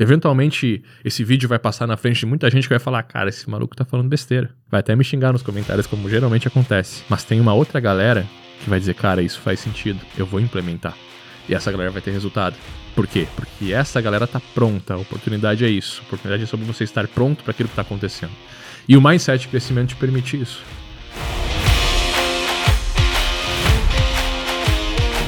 Eventualmente, 0.00 0.82
esse 1.04 1.22
vídeo 1.22 1.46
vai 1.46 1.58
passar 1.58 1.86
na 1.86 1.94
frente 1.94 2.20
de 2.20 2.26
muita 2.26 2.50
gente 2.50 2.62
que 2.62 2.72
vai 2.72 2.78
falar: 2.78 3.02
cara, 3.02 3.28
esse 3.28 3.48
maluco 3.50 3.76
tá 3.76 3.84
falando 3.84 4.08
besteira. 4.08 4.48
Vai 4.70 4.80
até 4.80 4.96
me 4.96 5.04
xingar 5.04 5.30
nos 5.30 5.42
comentários, 5.42 5.86
como 5.86 6.08
geralmente 6.08 6.48
acontece. 6.48 7.04
Mas 7.06 7.22
tem 7.22 7.38
uma 7.38 7.52
outra 7.52 7.78
galera 7.78 8.26
que 8.64 8.70
vai 8.70 8.80
dizer: 8.80 8.94
cara, 8.94 9.20
isso 9.20 9.38
faz 9.40 9.60
sentido, 9.60 10.00
eu 10.16 10.24
vou 10.24 10.40
implementar. 10.40 10.96
E 11.46 11.54
essa 11.54 11.70
galera 11.70 11.90
vai 11.90 12.00
ter 12.00 12.12
resultado. 12.12 12.56
Por 12.94 13.06
quê? 13.06 13.28
Porque 13.36 13.74
essa 13.74 14.00
galera 14.00 14.26
tá 14.26 14.40
pronta. 14.54 14.94
A 14.94 14.96
oportunidade 14.96 15.66
é 15.66 15.68
isso. 15.68 16.00
A 16.00 16.06
oportunidade 16.06 16.44
é 16.44 16.46
sobre 16.46 16.64
você 16.64 16.82
estar 16.82 17.06
pronto 17.06 17.44
para 17.44 17.50
aquilo 17.50 17.68
que 17.68 17.76
tá 17.76 17.82
acontecendo. 17.82 18.32
E 18.88 18.96
o 18.96 19.02
mindset 19.02 19.42
de 19.42 19.48
crescimento 19.48 19.90
te 19.90 19.96
permite 19.96 20.40
isso. 20.40 20.62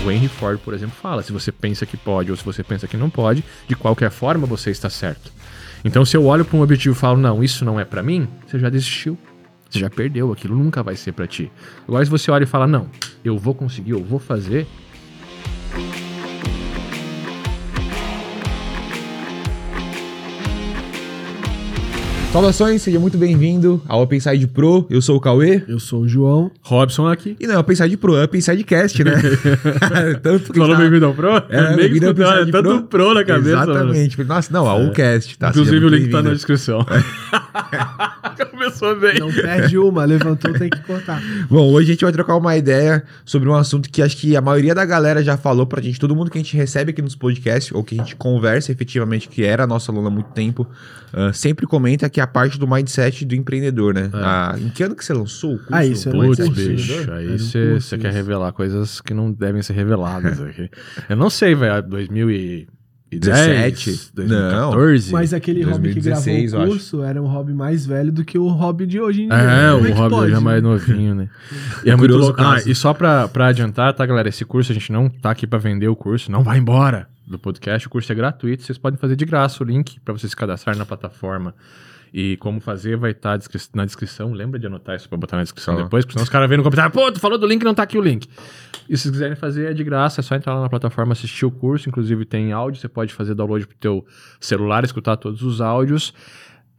O 0.05 0.11
Henry 0.11 0.27
Ford, 0.27 0.59
por 0.59 0.75
exemplo, 0.75 0.97
fala: 1.01 1.23
se 1.23 1.33
você 1.33 1.53
pensa 1.53 1.87
que 1.87 1.97
pode 1.97 2.31
ou 2.31 2.37
se 2.37 2.45
você 2.45 2.65
pensa 2.65 2.89
que 2.89 2.97
não 2.97 3.09
pode, 3.09 3.45
de 3.69 3.77
qualquer 3.77 4.11
forma 4.11 4.47
você 4.47 4.71
está 4.71 4.91
certo. 4.91 5.33
Então, 5.85 6.05
se 6.05 6.17
eu 6.17 6.25
olho 6.27 6.45
para 6.45 6.57
um 6.57 6.63
objetivo 6.63 6.95
e 6.95 6.99
falo, 6.99 7.19
não, 7.19 7.43
isso 7.43 7.65
não 7.65 7.79
é 7.79 7.85
para 7.85 8.03
mim, 8.03 8.29
você 8.47 8.59
já 8.59 8.69
desistiu. 8.69 9.19
Você 9.69 9.79
já 9.79 9.89
perdeu, 9.89 10.31
aquilo 10.31 10.57
nunca 10.57 10.83
vai 10.83 10.97
ser 10.97 11.13
para 11.13 11.27
ti. 11.27 11.51
Agora, 11.89 12.05
se 12.05 12.11
você 12.11 12.31
olha 12.31 12.45
e 12.45 12.47
fala, 12.47 12.67
não, 12.67 12.89
eu 13.25 13.39
vou 13.39 13.55
conseguir, 13.55 13.93
eu 13.93 14.05
vou 14.05 14.19
fazer, 14.19 14.67
Saudações, 22.33 22.81
seja 22.81 22.99
muito 22.99 23.19
bem-vindo 23.19 23.83
ao 23.87 24.01
OpenSide 24.01 24.47
Pro. 24.47 24.87
Eu 24.89 25.03
sou 25.03 25.19
o 25.19 25.21
Cauê. 25.21 25.63
Eu 25.69 25.79
sou 25.79 26.01
o 26.01 26.09
João. 26.09 26.51
Robson 26.63 27.07
aqui. 27.07 27.37
E 27.39 27.47
não 27.47 27.57
é 27.57 27.59
OpenSide 27.59 27.95
Pro, 27.99 28.17
é 28.17 28.25
OpenSide 28.25 28.65
Cast, 28.65 29.05
né? 29.05 29.13
tanto 30.23 30.51
que 30.51 30.59
Falou 30.59 30.75
tá... 30.75 30.81
bem-vindo 30.81 31.05
ao 31.05 31.13
Pro? 31.13 31.29
É, 31.51 31.77
bem 31.77 31.93
vindo 31.93 32.07
ao 32.07 32.33
é 32.33 32.51
tanto 32.51 32.85
Pro 32.85 33.13
na 33.13 33.23
cabeça. 33.23 33.51
Exatamente. 33.51 34.17
Mano. 34.17 34.29
Nossa, 34.35 34.51
não, 34.51 34.67
é. 34.67 34.89
o 34.89 34.93
Cast, 34.93 35.39
tá? 35.39 35.51
Inclusive 35.51 35.85
o 35.85 35.89
link 35.91 36.09
tá 36.09 36.23
na 36.23 36.31
descrição. 36.31 36.87
Começou 38.51 38.99
bem. 38.99 39.19
Não 39.19 39.31
perde 39.31 39.77
uma, 39.77 40.05
levantou, 40.05 40.53
tem 40.55 40.71
que 40.71 40.81
cortar. 40.85 41.23
Bom, 41.51 41.71
hoje 41.71 41.91
a 41.91 41.93
gente 41.93 42.05
vai 42.05 42.13
trocar 42.13 42.37
uma 42.37 42.57
ideia 42.57 43.03
sobre 43.27 43.49
um 43.49 43.55
assunto 43.55 43.91
que 43.91 44.01
acho 44.01 44.17
que 44.17 44.37
a 44.37 44.41
maioria 44.41 44.75
da 44.75 44.87
galera 44.87 45.23
já 45.23 45.37
falou 45.37 45.67
pra 45.67 45.83
gente, 45.83 46.01
todo 46.01 46.17
mundo 46.17 46.31
que 46.31 46.39
a 46.39 46.43
gente 46.43 46.57
recebe 46.57 46.93
aqui 46.93 47.03
nos 47.03 47.15
podcasts, 47.15 47.73
ou 47.73 47.85
que 47.85 47.95
a 47.95 47.99
gente 47.99 48.17
conversa 48.17 48.73
efetivamente, 48.73 49.29
que 49.29 49.45
era 49.45 49.67
nossa 49.67 49.93
aluna 49.93 50.09
há 50.09 50.11
muito 50.11 50.31
tempo, 50.31 50.67
uh, 51.13 51.35
sempre 51.35 51.67
comenta 51.67 52.09
que 52.09 52.22
a 52.23 52.27
parte 52.27 52.59
do 52.59 52.67
mindset 52.67 53.25
do 53.25 53.35
empreendedor, 53.35 53.95
né? 53.95 54.11
É. 54.13 54.17
Ah, 54.17 54.57
em 54.59 54.69
que 54.69 54.83
ano 54.83 54.95
que 54.95 55.05
você 55.05 55.13
lançou 55.13 55.55
o 55.55 55.59
curso? 55.59 55.75
Ah, 55.75 55.85
isso 55.85 56.09
é 56.09 56.13
Putz, 56.13 56.49
bicho, 56.49 57.13
aí 57.13 57.39
você 57.81 57.99
quer 57.99 58.13
revelar 58.13 58.53
coisas 58.53 59.01
que 59.01 59.13
não 59.13 59.33
devem 59.33 59.63
ser 59.63 59.75
reveladas 59.75 60.41
aqui. 60.43 60.71
Eu 61.09 61.17
não 61.17 61.31
sei, 61.31 61.55
velho, 61.55 61.83
2000 61.83 62.31
e... 62.31 62.69
17? 63.19 64.13
2014? 64.15 65.13
Não. 65.13 65.19
Mas 65.19 65.35
aquele 65.35 65.65
2016, 65.65 65.67
hobby 65.67 65.95
que 65.95 66.51
gravou 66.51 66.65
o 66.65 66.71
curso 66.71 67.03
era 67.03 67.23
um 67.23 67.27
hobby 67.27 67.53
mais 67.53 67.85
velho 67.85 68.11
do 68.11 68.25
que 68.25 68.39
o 68.39 68.49
hobby 68.49 68.87
de 68.87 68.99
hoje 68.99 69.25
em 69.25 69.29
dia. 69.29 69.37
É, 69.37 69.71
Como 69.73 69.85
o 69.85 69.87
é 69.87 69.93
hobby 69.93 70.15
hoje 70.15 70.35
é 70.35 70.41
mais 70.41 70.63
novinho, 70.63 71.15
né? 71.15 71.29
e 71.85 71.91
é 71.91 71.97
muito 71.97 72.17
louco. 72.17 72.41
Ah, 72.41 72.57
e 72.65 72.75
só 72.75 72.95
pra, 72.95 73.29
pra 73.29 73.49
adiantar, 73.49 73.93
tá, 73.93 74.07
galera? 74.07 74.31
Esse 74.31 74.47
curso, 74.47 74.73
a 74.73 74.75
gente 74.75 74.91
não 74.91 75.11
tá 75.11 75.31
aqui 75.31 75.47
pra 75.47 75.59
vender 75.59 75.89
o 75.89 75.97
curso. 75.97 76.33
Não 76.33 76.43
vai 76.43 76.57
embora 76.57 77.07
do 77.27 77.39
podcast. 77.39 77.87
O 77.87 77.91
curso 77.91 78.11
é 78.11 78.15
gratuito. 78.15 78.63
Vocês 78.63 78.79
podem 78.79 78.99
fazer 78.99 79.17
de 79.17 79.25
graça 79.25 79.63
o 79.63 79.67
link 79.67 80.01
pra 80.01 80.13
vocês 80.13 80.31
se 80.31 80.37
cadastrarem 80.37 80.79
na 80.79 80.87
plataforma. 80.87 81.55
E 82.13 82.37
como 82.37 82.61
fazer 82.61 82.97
vai 82.97 83.13
estar 83.13 83.39
tá 83.39 83.59
na 83.75 83.87
descrição. 83.87 84.33
Lembra 84.33 84.59
de 84.59 84.67
anotar 84.67 84.97
isso 84.97 85.09
pra 85.09 85.17
botar 85.17 85.37
na 85.37 85.43
descrição 85.43 85.75
ah. 85.75 85.83
depois, 85.83 86.05
porque 86.05 86.13
senão 86.13 86.25
os 86.25 86.29
caras 86.29 86.49
vêm 86.49 86.59
no 86.59 86.65
comentário, 86.65 86.93
pô, 86.93 87.11
tu 87.11 87.19
falou 87.19 87.39
do 87.39 87.47
link 87.47 87.63
não 87.65 87.75
tá 87.75 87.83
aqui 87.83 87.97
o 87.97 88.03
link. 88.03 88.29
E 88.89 88.97
se 88.97 89.05
vocês 89.05 89.13
quiserem 89.13 89.37
fazer 89.37 89.71
é 89.71 89.75
de 89.75 89.83
graça, 89.83 90.21
é 90.21 90.23
só 90.23 90.35
entrar 90.35 90.55
lá 90.55 90.61
na 90.61 90.69
plataforma, 90.69 91.13
assistir 91.13 91.47
o 91.47 91.51
curso. 91.51 91.89
Inclusive 91.89 92.25
tem 92.27 92.53
áudio, 92.53 92.81
você 92.81 92.89
pode 92.89 93.15
fazer 93.15 93.35
download 93.35 93.67
pro 93.67 93.77
teu 93.77 94.07
celular, 94.39 94.85
escutar 94.85 95.17
todos 95.17 95.43
os 95.43 95.61
áudios. 95.61 96.13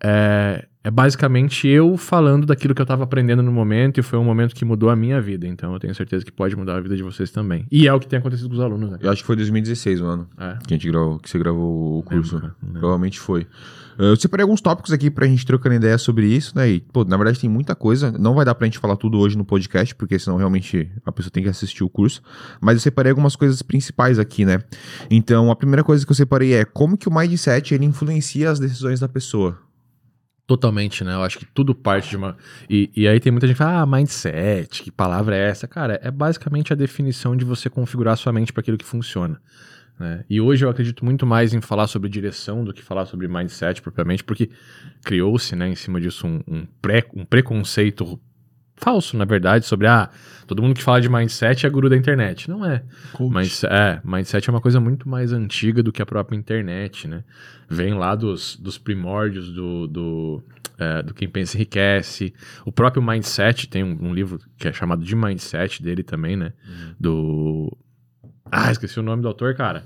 É, 0.03 0.67
é 0.83 0.91
basicamente 0.91 1.67
eu 1.67 1.95
falando 1.95 2.45
daquilo 2.45 2.75
que 2.75 2.81
eu 2.81 2.83
estava 2.83 3.03
aprendendo 3.03 3.41
no 3.41 3.51
momento 3.51 3.99
e 3.99 4.03
foi 4.03 4.19
um 4.19 4.23
momento 4.23 4.53
que 4.53 4.65
mudou 4.65 4.89
a 4.89 4.95
minha 4.95 5.21
vida. 5.21 5.47
Então 5.47 5.71
eu 5.71 5.79
tenho 5.79 5.95
certeza 5.95 6.25
que 6.25 6.31
pode 6.31 6.55
mudar 6.55 6.75
a 6.75 6.81
vida 6.81 6.95
de 6.97 7.01
vocês 7.01 7.31
também. 7.31 7.65
E 7.71 7.87
é 7.87 7.93
o 7.93 7.99
que 7.99 8.07
tem 8.07 8.19
acontecido 8.19 8.49
com 8.49 8.55
os 8.55 8.59
alunos. 8.59 8.91
Né? 8.91 8.97
Eu 9.01 9.09
acho 9.09 9.21
que 9.21 9.27
foi 9.27 9.37
2016 9.37 10.01
o 10.01 10.05
ano 10.05 10.27
é. 10.37 10.57
que, 10.67 10.73
a 10.73 10.77
gente 10.77 10.89
gravou, 10.89 11.19
que 11.19 11.29
você 11.29 11.39
gravou 11.39 11.99
o 11.99 12.03
curso. 12.03 12.35
Lembro. 12.35 12.79
Provavelmente 12.79 13.17
foi. 13.17 13.47
Eu 13.97 14.15
separei 14.15 14.41
alguns 14.41 14.59
tópicos 14.59 14.91
aqui 14.91 15.09
pra 15.09 15.25
gente 15.25 15.45
trocando 15.45 15.75
ideia 15.75 15.97
sobre 15.97 16.25
isso, 16.25 16.57
né? 16.57 16.69
E, 16.69 16.81
pô, 16.81 17.05
na 17.05 17.15
verdade 17.15 17.39
tem 17.39 17.49
muita 17.49 17.75
coisa. 17.75 18.11
Não 18.11 18.33
vai 18.33 18.43
dar 18.43 18.55
pra 18.55 18.65
gente 18.65 18.79
falar 18.79 18.97
tudo 18.97 19.19
hoje 19.19 19.37
no 19.37 19.45
podcast, 19.45 19.95
porque 19.95 20.17
senão 20.19 20.35
realmente 20.35 20.91
a 21.05 21.11
pessoa 21.11 21.31
tem 21.31 21.43
que 21.43 21.49
assistir 21.49 21.83
o 21.83 21.89
curso. 21.89 22.21
Mas 22.59 22.75
eu 22.75 22.81
separei 22.81 23.11
algumas 23.11 23.35
coisas 23.37 23.61
principais 23.61 24.19
aqui, 24.19 24.43
né? 24.43 24.59
Então, 25.09 25.49
a 25.49 25.55
primeira 25.55 25.83
coisa 25.83 26.05
que 26.05 26.11
eu 26.11 26.15
separei 26.15 26.53
é 26.53 26.65
como 26.65 26.97
que 26.97 27.07
o 27.07 27.13
mindset 27.13 27.73
ele 27.73 27.85
influencia 27.85 28.49
as 28.49 28.59
decisões 28.59 28.99
da 28.99 29.07
pessoa. 29.07 29.59
Totalmente, 30.45 31.05
né? 31.05 31.13
Eu 31.13 31.23
acho 31.23 31.39
que 31.39 31.45
tudo 31.45 31.73
parte 31.73 32.09
de 32.09 32.17
uma. 32.17 32.35
E, 32.69 32.91
e 32.95 33.07
aí 33.07 33.17
tem 33.19 33.31
muita 33.31 33.47
gente 33.47 33.55
que 33.55 33.63
fala, 33.63 33.81
ah, 33.81 33.85
mindset, 33.85 34.83
que 34.83 34.91
palavra 34.91 35.37
é 35.37 35.49
essa? 35.49 35.67
Cara, 35.67 35.99
é 36.03 36.11
basicamente 36.11 36.73
a 36.73 36.75
definição 36.75 37.35
de 37.35 37.45
você 37.45 37.69
configurar 37.69 38.17
sua 38.17 38.33
mente 38.33 38.51
para 38.51 38.59
aquilo 38.59 38.77
que 38.77 38.85
funciona. 38.85 39.39
Né? 39.97 40.25
E 40.29 40.41
hoje 40.41 40.65
eu 40.65 40.69
acredito 40.69 41.05
muito 41.05 41.25
mais 41.25 41.53
em 41.53 41.61
falar 41.61 41.87
sobre 41.87 42.09
direção 42.09 42.63
do 42.65 42.73
que 42.73 42.81
falar 42.81 43.05
sobre 43.05 43.27
mindset 43.27 43.81
propriamente, 43.81 44.23
porque 44.23 44.49
criou-se 45.05 45.55
né, 45.55 45.69
em 45.69 45.75
cima 45.75 46.01
disso 46.01 46.27
um, 46.27 46.41
um, 46.45 46.65
pré, 46.81 47.05
um 47.13 47.23
preconceito 47.23 48.19
falso, 48.75 49.17
na 49.17 49.25
verdade, 49.25 49.65
sobre 49.65 49.87
ah, 49.87 50.09
todo 50.47 50.61
mundo 50.61 50.75
que 50.75 50.83
fala 50.83 51.01
de 51.01 51.09
mindset 51.09 51.65
é 51.65 51.69
guru 51.69 51.89
da 51.89 51.97
internet. 51.97 52.49
Não 52.49 52.65
é. 52.65 52.83
Mas 53.31 53.63
é, 53.63 54.01
mindset 54.03 54.49
é 54.49 54.51
uma 54.51 54.61
coisa 54.61 54.79
muito 54.79 55.07
mais 55.07 55.31
antiga 55.31 55.81
do 55.81 55.91
que 55.91 56.01
a 56.01 56.05
própria 56.05 56.37
internet, 56.37 57.07
né? 57.07 57.23
Vem 57.69 57.93
lá 57.93 58.15
dos, 58.15 58.55
dos 58.57 58.77
primórdios 58.77 59.51
do, 59.51 59.87
do, 59.87 60.43
é, 60.77 61.01
do 61.01 61.13
Quem 61.13 61.27
Pensa 61.27 61.57
Enriquece. 61.57 62.33
O 62.65 62.71
próprio 62.71 63.01
Mindset 63.01 63.67
tem 63.67 63.83
um, 63.83 64.09
um, 64.09 64.13
livro 64.13 64.39
que 64.57 64.67
é 64.67 64.73
chamado 64.73 65.03
de 65.03 65.15
Mindset 65.15 65.81
dele 65.81 66.03
também, 66.03 66.35
né? 66.35 66.53
Uhum. 66.67 66.95
Do. 66.99 67.77
Ah, 68.51 68.71
esqueci 68.71 68.99
o 68.99 69.03
nome 69.03 69.21
do 69.21 69.27
autor, 69.27 69.55
cara. 69.55 69.85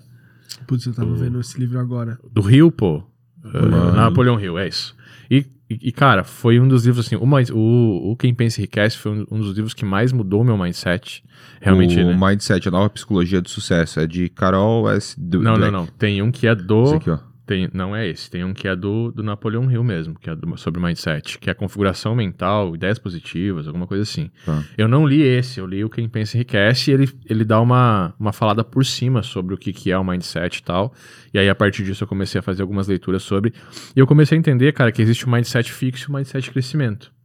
Putz, 0.66 0.86
eu 0.86 0.94
tava 0.94 1.10
do, 1.10 1.16
vendo 1.16 1.40
esse 1.40 1.60
livro 1.60 1.80
agora. 1.80 2.20
Do 2.32 2.42
Rio, 2.42 2.72
pô. 2.72 3.04
Uh, 3.44 3.96
Napoleão 3.96 4.40
Hill, 4.40 4.58
é 4.58 4.68
isso. 4.68 4.96
E, 5.30 5.46
e, 5.70 5.92
cara, 5.92 6.24
foi 6.24 6.60
um 6.60 6.68
dos 6.68 6.86
livros, 6.86 7.06
assim, 7.06 7.18
o, 7.18 7.26
mais, 7.26 7.50
o, 7.50 7.58
o 7.58 8.16
Quem 8.16 8.34
Pensa 8.34 8.62
Enriquece 8.62 8.98
foi 8.98 9.12
um, 9.12 9.26
um, 9.30 9.40
dos 9.40 9.54
livros 9.54 9.74
que 9.74 9.84
mais 9.84 10.14
mudou 10.14 10.44
meu 10.44 10.58
mindset. 10.58 11.24
Realmente, 11.60 12.00
o 12.00 12.08
né? 12.08 12.18
Mindset, 12.20 12.70
a 12.70 12.72
nova 12.72 12.90
psicologia 12.90 13.42
do 13.42 13.50
sucesso, 13.50 14.00
é 14.00 14.08
de 14.08 14.30
Carol 14.30 14.90
S. 14.90 15.20
Não, 15.20 15.58
não, 15.58 15.70
não. 15.70 15.86
Tem 15.86 16.22
um 16.22 16.32
que 16.32 16.48
é 16.48 16.56
do... 16.56 16.84
Esse 16.86 16.96
aqui, 16.96 17.10
ó. 17.10 17.20
Tem, 17.48 17.70
não 17.74 17.96
é 17.96 18.06
esse, 18.06 18.30
tem 18.30 18.44
um 18.44 18.54
que 18.54 18.68
é 18.68 18.76
do, 18.76 19.10
do 19.10 19.24
Napoleão 19.24 19.72
Hill 19.72 19.82
mesmo, 19.82 20.20
que 20.20 20.30
é 20.30 20.36
do, 20.36 20.58
sobre 20.58 20.82
mindset, 20.82 21.40
que 21.40 21.50
é 21.50 21.54
configuração 21.54 22.14
mental, 22.14 22.76
ideias 22.76 23.00
positivas, 23.00 23.68
alguma 23.68 23.88
coisa 23.88 24.04
assim. 24.04 24.30
Tá. 24.46 24.66
Eu 24.78 24.90
não 24.90 25.08
li 25.08 25.22
esse, 25.22 25.58
eu 25.58 25.66
li 25.66 25.82
o 25.82 25.90
Quem 25.90 26.10
Pensa 26.10 26.36
Enriquece 26.36 26.92
e 26.92 26.94
ele, 26.94 27.10
ele 27.26 27.46
dá 27.46 27.62
uma, 27.62 28.14
uma 28.20 28.34
falada 28.34 28.66
por 28.66 28.86
cima 28.86 29.24
sobre 29.24 29.56
o 29.56 29.58
que, 29.58 29.72
que 29.72 29.90
é 29.90 29.98
o 29.98 30.04
mindset 30.04 30.58
e 30.58 30.64
tal. 30.64 30.94
E 31.34 31.40
aí, 31.40 31.48
a 31.48 31.56
partir 31.56 31.86
disso, 31.86 32.04
eu 32.04 32.08
comecei 32.08 32.40
a 32.40 32.42
fazer 32.42 32.64
algumas 32.64 32.90
leituras 32.90 33.24
sobre. 33.24 33.54
E 33.96 34.00
eu 34.00 34.06
comecei 34.06 34.38
a 34.38 34.40
entender, 34.40 34.74
cara, 34.74 34.92
que 34.92 35.02
existe 35.02 35.26
o 35.26 35.30
mindset 35.30 35.72
fixo 35.72 36.10
e 36.10 36.14
o 36.14 36.18
mindset 36.18 36.44
de 36.44 36.52
crescimento. 36.52 37.17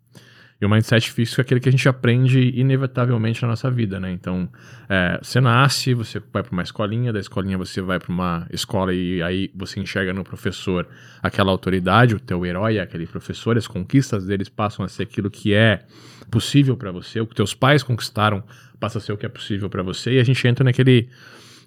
E 0.62 0.65
o 0.65 0.69
mindset 0.69 1.11
fixo 1.11 1.41
é 1.41 1.43
aquele 1.43 1.59
que 1.59 1.69
a 1.69 1.73
gente 1.73 1.89
aprende 1.89 2.53
inevitavelmente 2.55 3.43
na 3.43 3.49
nossa 3.49 3.69
vida, 3.69 3.99
né? 3.99 4.12
Então, 4.12 4.49
é, 4.89 5.19
você 5.21 5.41
nasce, 5.41 5.93
você 5.93 6.23
vai 6.33 6.41
para 6.41 6.53
uma 6.53 6.62
escolinha, 6.62 7.12
da 7.12 7.19
escolinha 7.19 7.59
você 7.59 7.83
vai 7.83 7.99
para 7.99 8.12
uma 8.12 8.47
escola 8.49 8.95
e 8.95 9.21
aí 9.25 9.50
você 9.56 9.81
enxerga 9.81 10.15
no 10.15 10.23
professor 10.23 10.87
aquela 11.21 11.50
autoridade, 11.50 12.15
o 12.15 12.21
teu 12.21 12.47
herói 12.47 12.77
é 12.77 12.81
aquele 12.81 13.09
professor, 13.09 13.59
as 13.59 13.67
conquistas 13.67 14.25
deles 14.25 14.49
passam 14.49 14.84
a 14.84 14.89
ser 14.89 15.03
aquilo 15.03 15.28
que 15.28 15.53
é 15.53 15.84
possível 16.31 16.77
para 16.77 16.93
você, 16.93 17.21
o 17.21 17.27
que 17.27 17.34
teus 17.34 17.55
pais 17.55 17.83
conquistaram 17.83 18.44
passa 18.79 18.99
a 18.99 19.00
ser 19.00 19.12
o 19.12 19.17
que 19.17 19.27
é 19.27 19.29
possível 19.29 19.69
para 19.69 19.83
você, 19.83 20.12
e 20.12 20.21
a 20.21 20.25
gente 20.25 20.47
entra 20.47 20.62
naquele, 20.62 21.09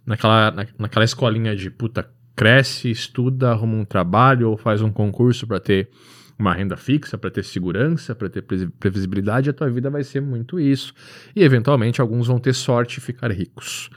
naquela, 0.05 0.51
na, 0.51 0.67
naquela 0.79 1.03
escolinha 1.03 1.53
de 1.53 1.69
puta, 1.69 2.09
cresce, 2.33 2.89
estuda, 2.89 3.51
arruma 3.51 3.75
um 3.75 3.83
trabalho 3.83 4.51
ou 4.51 4.55
faz 4.55 4.81
um 4.81 4.89
concurso 4.89 5.45
para 5.45 5.59
ter 5.59 5.89
uma 6.37 6.53
renda 6.53 6.75
fixa, 6.75 7.17
para 7.17 7.29
ter 7.29 7.43
segurança, 7.43 8.13
para 8.13 8.29
ter 8.29 8.41
previsibilidade, 8.41 9.49
a 9.49 9.53
tua 9.53 9.69
vida 9.69 9.89
vai 9.89 10.03
ser 10.03 10.21
muito 10.21 10.59
isso. 10.59 10.93
E 11.35 11.43
eventualmente 11.43 12.01
alguns 12.01 12.27
vão 12.27 12.39
ter 12.39 12.53
sorte 12.53 12.97
e 12.97 13.01
ficar 13.01 13.31
ricos. 13.31 13.89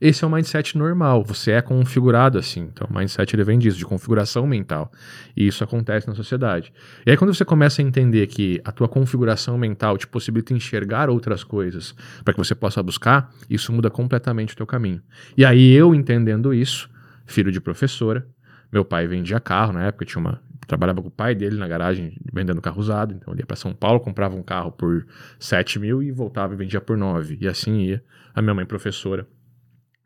Esse 0.00 0.24
é 0.24 0.26
o 0.26 0.30
mindset 0.30 0.78
normal, 0.78 1.22
você 1.22 1.50
é 1.50 1.60
configurado 1.60 2.38
assim. 2.38 2.70
Então, 2.72 2.88
o 2.90 2.96
mindset 2.96 3.36
ele 3.36 3.44
vem 3.44 3.58
disso, 3.58 3.76
de 3.76 3.84
configuração 3.84 4.46
mental. 4.46 4.90
E 5.36 5.46
isso 5.46 5.62
acontece 5.62 6.08
na 6.08 6.14
sociedade. 6.14 6.72
E 7.04 7.10
aí, 7.10 7.18
quando 7.18 7.34
você 7.34 7.44
começa 7.44 7.82
a 7.82 7.84
entender 7.84 8.26
que 8.26 8.62
a 8.64 8.72
tua 8.72 8.88
configuração 8.88 9.58
mental 9.58 9.98
te 9.98 10.06
possibilita 10.06 10.54
enxergar 10.54 11.10
outras 11.10 11.44
coisas 11.44 11.94
para 12.24 12.32
que 12.32 12.38
você 12.38 12.54
possa 12.54 12.82
buscar, 12.82 13.30
isso 13.50 13.70
muda 13.74 13.90
completamente 13.90 14.54
o 14.54 14.56
teu 14.56 14.66
caminho. 14.66 15.02
E 15.36 15.44
aí, 15.44 15.70
eu 15.70 15.94
entendendo 15.94 16.54
isso, 16.54 16.88
filho 17.26 17.52
de 17.52 17.60
professora, 17.60 18.26
meu 18.72 18.86
pai 18.86 19.06
vendia 19.06 19.38
carro, 19.38 19.74
na 19.74 19.84
época 19.84 20.06
tinha 20.06 20.20
uma, 20.20 20.40
trabalhava 20.66 21.02
com 21.02 21.08
o 21.08 21.10
pai 21.10 21.34
dele 21.34 21.56
na 21.56 21.66
garagem 21.66 22.16
vendendo 22.32 22.60
carro 22.60 22.80
usado. 22.80 23.14
Então 23.14 23.32
ele 23.32 23.42
ia 23.42 23.46
para 23.46 23.56
São 23.56 23.72
Paulo, 23.72 24.00
comprava 24.00 24.36
um 24.36 24.42
carro 24.42 24.72
por 24.72 25.06
7 25.38 25.78
mil 25.78 26.02
e 26.02 26.10
voltava 26.10 26.54
e 26.54 26.56
vendia 26.56 26.80
por 26.80 26.96
9. 26.96 27.38
E 27.40 27.48
assim 27.48 27.80
ia. 27.80 28.04
A 28.34 28.40
minha 28.40 28.54
mãe, 28.54 28.64
professora, 28.64 29.26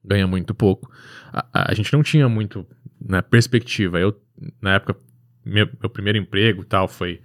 ganha 0.04 0.26
muito 0.26 0.54
pouco. 0.54 0.90
A, 1.32 1.70
a, 1.70 1.74
gente 1.74 1.92
não 1.92 2.02
tinha 2.02 2.28
muito 2.28 2.66
né, 3.00 3.20
perspectiva. 3.22 4.00
Eu, 4.00 4.18
na 4.60 4.74
época, 4.74 4.96
meu, 5.44 5.68
meu 5.80 5.90
primeiro 5.90 6.18
emprego 6.18 6.64
tal 6.64 6.88
foi 6.88 7.20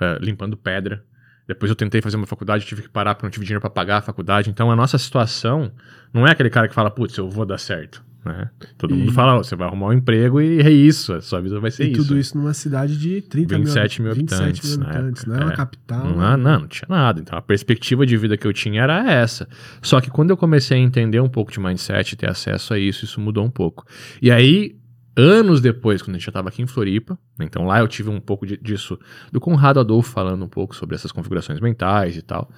uh, 0.00 0.22
limpando 0.22 0.56
pedra. 0.56 1.04
Depois 1.46 1.70
eu 1.70 1.76
tentei 1.76 2.02
fazer 2.02 2.16
uma 2.16 2.26
faculdade, 2.26 2.66
tive 2.66 2.82
que 2.82 2.88
parar 2.90 3.14
porque 3.14 3.24
não 3.24 3.30
tive 3.30 3.44
dinheiro 3.44 3.60
para 3.60 3.70
pagar 3.70 3.98
a 3.98 4.02
faculdade. 4.02 4.50
Então 4.50 4.70
a 4.70 4.76
nossa 4.76 4.98
situação 4.98 5.72
não 6.12 6.26
é 6.26 6.32
aquele 6.32 6.50
cara 6.50 6.68
que 6.68 6.74
fala, 6.74 6.90
putz, 6.90 7.16
eu 7.16 7.28
vou 7.28 7.46
dar 7.46 7.58
certo. 7.58 8.04
Né? 8.28 8.50
Todo 8.76 8.94
e... 8.94 8.98
mundo 8.98 9.12
fala, 9.12 9.36
você 9.38 9.56
vai 9.56 9.66
arrumar 9.66 9.88
um 9.88 9.92
emprego 9.92 10.40
e 10.40 10.60
é 10.60 10.70
isso, 10.70 11.14
a 11.14 11.20
sua 11.20 11.40
vida 11.40 11.58
vai 11.58 11.70
ser 11.70 11.84
e 11.84 11.92
isso. 11.92 12.00
E 12.00 12.04
tudo 12.04 12.18
isso 12.18 12.36
numa 12.36 12.54
cidade 12.54 12.96
de 12.98 13.22
30 13.22 13.58
27 13.58 14.02
mil, 14.02 14.12
habitantes. 14.12 14.60
27 14.60 14.78
mil 14.78 14.86
habitantes, 14.86 15.24
não 15.24 15.36
é, 15.36 15.44
uma 15.44 15.52
capital. 15.52 16.04
Não, 16.04 16.16
não, 16.16 16.36
não, 16.36 16.60
não 16.60 16.68
tinha 16.68 16.86
nada. 16.88 17.20
Então 17.20 17.38
a 17.38 17.42
perspectiva 17.42 18.04
de 18.04 18.16
vida 18.16 18.36
que 18.36 18.46
eu 18.46 18.52
tinha 18.52 18.82
era 18.82 19.10
essa. 19.10 19.48
Só 19.82 20.00
que 20.00 20.10
quando 20.10 20.30
eu 20.30 20.36
comecei 20.36 20.76
a 20.76 20.80
entender 20.80 21.20
um 21.20 21.28
pouco 21.28 21.50
de 21.50 21.58
mindset, 21.58 22.16
ter 22.16 22.28
acesso 22.28 22.74
a 22.74 22.78
isso, 22.78 23.04
isso 23.04 23.20
mudou 23.20 23.44
um 23.44 23.50
pouco. 23.50 23.86
E 24.20 24.30
aí 24.30 24.76
anos 25.18 25.60
depois, 25.60 26.00
quando 26.00 26.14
a 26.14 26.18
gente 26.18 26.26
já 26.26 26.30
estava 26.30 26.48
aqui 26.48 26.62
em 26.62 26.66
Floripa. 26.66 27.18
Então 27.40 27.66
lá 27.66 27.80
eu 27.80 27.88
tive 27.88 28.08
um 28.08 28.20
pouco 28.20 28.46
de, 28.46 28.56
disso 28.56 28.98
do 29.32 29.40
Conrado 29.40 29.80
Adolfo 29.80 30.10
falando 30.10 30.44
um 30.44 30.48
pouco 30.48 30.76
sobre 30.76 30.94
essas 30.94 31.10
configurações 31.10 31.60
mentais 31.60 32.16
e 32.16 32.22
tal. 32.22 32.48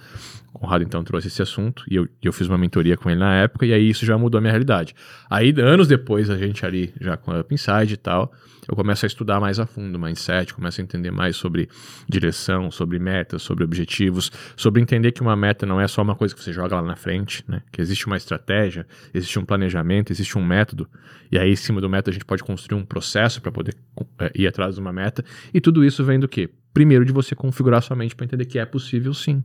O 0.53 0.59
Conrado 0.59 0.85
então 0.85 1.03
trouxe 1.03 1.29
esse 1.29 1.41
assunto 1.41 1.83
e 1.91 1.97
eu, 1.97 2.07
eu 2.23 2.33
fiz 2.33 2.47
uma 2.47 2.59
mentoria 2.59 2.97
com 2.97 3.09
ele 3.09 3.19
na 3.19 3.35
época 3.37 3.65
e 3.65 3.73
aí 3.73 3.89
isso 3.89 4.05
já 4.05 4.19
mudou 4.19 4.39
a 4.39 4.41
minha 4.43 4.53
realidade. 4.53 4.95
Aí 5.29 5.55
anos 5.59 5.89
depois 5.89 6.29
a 6.29 6.37
gente 6.37 6.65
ali 6.67 6.93
já 7.01 7.17
com 7.17 7.31
a 7.31 7.41
Up 7.41 7.55
Inside 7.55 7.95
e 7.95 7.97
tal, 7.97 8.31
eu 8.69 8.77
começo 8.77 9.05
a 9.05 9.09
estudar 9.09 9.41
mais 9.41 9.59
a 9.59 9.67
fundo 9.67 9.99
mindset, 9.99 10.55
começo 10.55 10.81
a 10.81 10.85
entender 10.85 11.11
mais 11.11 11.37
sobre 11.37 11.69
direção, 12.09 12.71
sobre 12.71 12.99
metas, 12.99 13.43
sobre 13.43 13.65
objetivos, 13.65 14.31
sobre 14.57 14.81
entender 14.81 15.13
que 15.13 15.23
uma 15.23 15.37
meta 15.37 15.67
não 15.67 15.81
é 15.81 15.89
só 15.89 16.03
uma 16.03 16.15
coisa 16.15 16.35
que 16.35 16.43
você 16.43 16.53
joga 16.53 16.77
lá 16.77 16.83
na 16.83 16.97
frente, 16.97 17.45
né? 17.49 17.63
Que 17.73 17.81
existe 17.81 18.07
uma 18.07 18.17
estratégia, 18.17 18.87
existe 19.13 19.39
um 19.39 19.45
planejamento, 19.45 20.13
existe 20.13 20.37
um 20.39 20.45
método, 20.45 20.89
e 21.31 21.39
aí 21.39 21.53
em 21.53 21.57
cima 21.57 21.81
do 21.81 21.89
método 21.89 22.11
a 22.11 22.13
gente 22.13 22.25
pode 22.25 22.43
construir 22.43 22.79
um 22.79 22.85
processo 22.85 23.41
para 23.41 23.53
poder 23.53 23.77
é, 24.19 24.31
ir 24.35 24.47
atrás 24.47 24.75
de 24.75 24.81
uma 24.81 24.93
meta, 24.93 25.25
e 25.53 25.61
tudo 25.61 25.85
isso 25.85 26.05
vem 26.05 26.19
do 26.19 26.29
quê? 26.29 26.49
Primeiro 26.73 27.05
de 27.05 27.13
você 27.13 27.35
configurar 27.35 27.83
sua 27.83 27.97
mente 27.97 28.15
para 28.15 28.25
entender 28.27 28.45
que 28.45 28.59
é 28.59 28.65
possível 28.65 29.13
sim. 29.13 29.43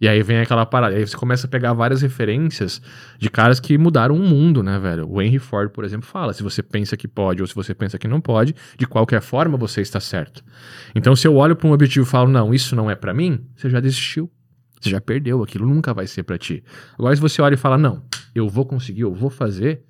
E 0.00 0.06
aí 0.06 0.22
vem 0.22 0.38
aquela 0.38 0.66
parada. 0.66 0.94
Aí 0.94 1.06
você 1.06 1.16
começa 1.16 1.46
a 1.46 1.50
pegar 1.50 1.72
várias 1.72 2.02
referências 2.02 2.82
de 3.18 3.30
caras 3.30 3.58
que 3.58 3.78
mudaram 3.78 4.14
o 4.14 4.18
mundo, 4.18 4.62
né, 4.62 4.78
velho? 4.78 5.08
O 5.08 5.22
Henry 5.22 5.38
Ford, 5.38 5.70
por 5.70 5.84
exemplo, 5.84 6.06
fala: 6.06 6.32
se 6.32 6.42
você 6.42 6.62
pensa 6.62 6.96
que 6.96 7.08
pode 7.08 7.40
ou 7.40 7.46
se 7.46 7.54
você 7.54 7.74
pensa 7.74 7.98
que 7.98 8.06
não 8.06 8.20
pode, 8.20 8.54
de 8.76 8.86
qualquer 8.86 9.22
forma 9.22 9.56
você 9.56 9.80
está 9.80 9.98
certo. 9.98 10.44
Então, 10.94 11.16
se 11.16 11.26
eu 11.26 11.34
olho 11.36 11.56
para 11.56 11.66
um 11.66 11.72
objetivo 11.72 12.06
e 12.06 12.08
falo, 12.08 12.28
não, 12.28 12.52
isso 12.52 12.76
não 12.76 12.90
é 12.90 12.94
para 12.94 13.14
mim, 13.14 13.44
você 13.56 13.70
já 13.70 13.80
desistiu. 13.80 14.30
Você 14.78 14.90
já 14.90 15.00
perdeu, 15.00 15.42
aquilo 15.42 15.66
nunca 15.66 15.94
vai 15.94 16.06
ser 16.06 16.22
para 16.22 16.36
ti. 16.36 16.62
Agora, 16.98 17.16
se 17.16 17.22
você 17.22 17.40
olha 17.40 17.54
e 17.54 17.56
fala, 17.56 17.78
não, 17.78 18.04
eu 18.34 18.46
vou 18.48 18.66
conseguir, 18.66 19.00
eu 19.00 19.14
vou 19.14 19.30
fazer. 19.30 19.82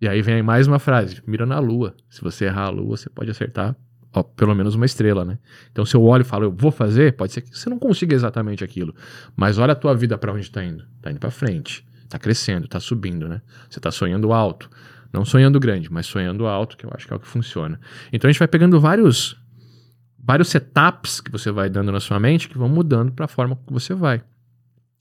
E 0.00 0.08
aí 0.08 0.20
vem 0.20 0.42
mais 0.42 0.66
uma 0.66 0.80
frase: 0.80 1.22
mira 1.24 1.46
na 1.46 1.60
lua. 1.60 1.94
Se 2.10 2.20
você 2.20 2.46
errar 2.46 2.64
a 2.64 2.70
lua, 2.70 2.96
você 2.96 3.08
pode 3.08 3.30
acertar 3.30 3.76
ó, 4.12 4.22
pelo 4.22 4.54
menos 4.54 4.74
uma 4.74 4.86
estrela, 4.86 5.24
né? 5.24 5.38
Então, 5.70 5.84
se 5.84 5.94
eu 5.96 6.02
olho 6.02 6.22
e 6.22 6.24
falo, 6.24 6.44
eu 6.44 6.52
vou 6.52 6.70
fazer, 6.70 7.14
pode 7.14 7.32
ser 7.32 7.40
que 7.40 7.56
você 7.56 7.70
não 7.70 7.78
consiga 7.78 8.14
exatamente 8.14 8.62
aquilo. 8.62 8.94
Mas 9.36 9.58
olha 9.58 9.72
a 9.72 9.76
tua 9.76 9.94
vida 9.94 10.16
para 10.18 10.32
onde 10.32 10.42
está 10.42 10.62
indo. 10.62 10.84
Está 10.96 11.10
indo 11.10 11.20
para 11.20 11.30
frente, 11.30 11.86
está 12.02 12.18
crescendo, 12.18 12.66
está 12.66 12.78
subindo, 12.78 13.28
né? 13.28 13.40
Você 13.68 13.78
está 13.78 13.90
sonhando 13.90 14.32
alto. 14.32 14.68
Não 15.12 15.24
sonhando 15.24 15.60
grande, 15.60 15.92
mas 15.92 16.06
sonhando 16.06 16.46
alto, 16.46 16.76
que 16.76 16.86
eu 16.86 16.90
acho 16.94 17.06
que 17.06 17.12
é 17.12 17.16
o 17.16 17.20
que 17.20 17.26
funciona. 17.26 17.78
Então 18.12 18.28
a 18.28 18.32
gente 18.32 18.38
vai 18.38 18.48
pegando 18.48 18.80
vários 18.80 19.36
vários 20.24 20.48
setups 20.48 21.20
que 21.20 21.30
você 21.30 21.50
vai 21.50 21.68
dando 21.68 21.90
na 21.90 21.98
sua 21.98 22.18
mente 22.20 22.48
que 22.48 22.56
vão 22.56 22.68
mudando 22.68 23.12
para 23.12 23.24
a 23.24 23.28
forma 23.28 23.56
que 23.56 23.72
você 23.72 23.92
vai. 23.92 24.22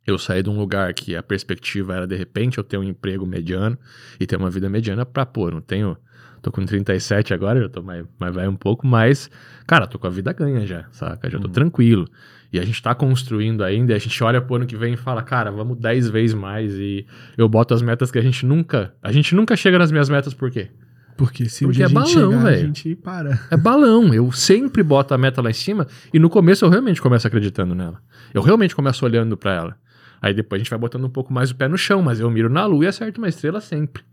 Eu 0.05 0.17
saí 0.17 0.41
de 0.41 0.49
um 0.49 0.57
lugar 0.57 0.93
que 0.93 1.15
a 1.15 1.21
perspectiva 1.21 1.95
era 1.95 2.07
de 2.07 2.15
repente 2.15 2.57
eu 2.57 2.63
ter 2.63 2.77
um 2.77 2.83
emprego 2.83 3.25
mediano 3.25 3.77
e 4.19 4.25
ter 4.25 4.35
uma 4.35 4.49
vida 4.49 4.67
mediana 4.67 5.05
para 5.05 5.25
pô, 5.25 5.51
não 5.51 5.61
tenho 5.61 5.95
Tô 6.41 6.51
com 6.51 6.65
37 6.65 7.33
agora, 7.33 7.61
já 7.61 7.69
tô 7.69 7.83
mais, 7.83 8.05
mais 8.19 8.33
velho 8.33 8.49
um 8.49 8.55
pouco, 8.55 8.87
mas, 8.87 9.29
cara, 9.67 9.85
tô 9.85 9.99
com 9.99 10.07
a 10.07 10.09
vida 10.09 10.33
ganha 10.33 10.65
já, 10.65 10.85
saca? 10.91 11.29
Já 11.29 11.37
tô 11.39 11.47
uhum. 11.47 11.53
tranquilo. 11.53 12.07
E 12.51 12.59
a 12.59 12.65
gente 12.65 12.81
tá 12.81 12.93
construindo 12.95 13.63
ainda, 13.63 13.93
e 13.93 13.95
a 13.95 13.99
gente 13.99 14.21
olha 14.23 14.41
pro 14.41 14.55
ano 14.55 14.65
que 14.65 14.75
vem 14.75 14.95
e 14.95 14.97
fala, 14.97 15.21
cara, 15.21 15.51
vamos 15.51 15.77
10 15.77 16.09
vezes 16.09 16.33
mais. 16.33 16.73
E 16.73 17.05
eu 17.37 17.47
boto 17.47 17.73
as 17.73 17.81
metas 17.81 18.11
que 18.11 18.17
a 18.17 18.21
gente 18.21 18.45
nunca. 18.45 18.93
A 19.01 19.11
gente 19.11 19.35
nunca 19.35 19.55
chega 19.55 19.77
nas 19.77 19.91
minhas 19.91 20.09
metas, 20.09 20.33
por 20.33 20.49
quê? 20.51 20.69
Porque 21.15 21.47
se 21.47 21.65
Porque 21.65 21.83
um 21.83 21.85
é 21.85 21.89
balão, 21.89 22.39
velho. 22.41 22.63
A 22.63 22.65
gente 22.65 22.95
para. 22.95 23.39
É 23.51 23.55
balão. 23.55 24.11
Eu 24.13 24.31
sempre 24.31 24.81
boto 24.81 25.13
a 25.13 25.17
meta 25.17 25.41
lá 25.41 25.51
em 25.51 25.53
cima 25.53 25.85
e 26.11 26.17
no 26.17 26.29
começo 26.29 26.65
eu 26.65 26.69
realmente 26.69 26.99
começo 26.99 27.27
acreditando 27.27 27.75
nela. 27.75 28.01
Eu 28.33 28.41
realmente 28.41 28.75
começo 28.75 29.05
olhando 29.05 29.37
para 29.37 29.53
ela. 29.53 29.77
Aí 30.21 30.33
depois 30.33 30.59
a 30.59 30.63
gente 30.63 30.69
vai 30.69 30.79
botando 30.79 31.05
um 31.05 31.09
pouco 31.09 31.31
mais 31.31 31.51
o 31.51 31.55
pé 31.55 31.67
no 31.67 31.77
chão, 31.77 32.01
mas 32.01 32.19
eu 32.19 32.29
miro 32.31 32.49
na 32.49 32.65
lua 32.65 32.85
e 32.85 32.87
acerto 32.87 33.21
uma 33.21 33.27
estrela 33.27 33.61
sempre. 33.61 34.03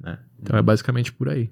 Né? 0.00 0.18
Então 0.40 0.58
é 0.58 0.62
basicamente 0.62 1.12
por 1.12 1.28
aí. 1.28 1.50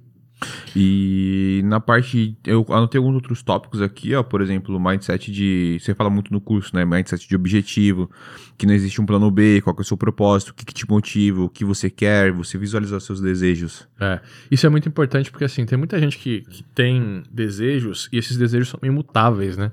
E 0.74 1.62
na 1.64 1.80
parte. 1.80 2.36
Eu 2.44 2.66
anotei 2.68 2.98
alguns 2.98 3.14
outros 3.14 3.42
tópicos 3.42 3.80
aqui, 3.80 4.14
ó. 4.14 4.22
Por 4.22 4.40
exemplo, 4.40 4.78
mindset 4.80 5.30
de. 5.30 5.78
Você 5.80 5.94
fala 5.94 6.10
muito 6.10 6.32
no 6.32 6.40
curso, 6.40 6.74
né? 6.74 6.84
Mindset 6.84 7.28
de 7.28 7.36
objetivo, 7.36 8.10
que 8.58 8.66
não 8.66 8.74
existe 8.74 9.00
um 9.00 9.06
plano 9.06 9.30
B, 9.30 9.60
qual 9.62 9.74
é 9.78 9.80
o 9.80 9.84
seu 9.84 9.96
propósito, 9.96 10.50
o 10.50 10.54
que, 10.54 10.64
que 10.64 10.74
te 10.74 10.88
motiva, 10.88 11.42
o 11.42 11.48
que 11.48 11.64
você 11.64 11.88
quer, 11.88 12.32
você 12.32 12.58
visualizar 12.58 13.00
seus 13.00 13.20
desejos. 13.20 13.86
É. 14.00 14.20
Isso 14.50 14.66
é 14.66 14.68
muito 14.68 14.88
importante 14.88 15.30
porque, 15.30 15.44
assim, 15.44 15.64
tem 15.64 15.78
muita 15.78 15.98
gente 15.98 16.18
que, 16.18 16.42
que 16.42 16.62
tem 16.74 17.22
desejos 17.30 18.08
e 18.12 18.18
esses 18.18 18.36
desejos 18.36 18.68
são 18.68 18.80
imutáveis, 18.82 19.56
né? 19.56 19.70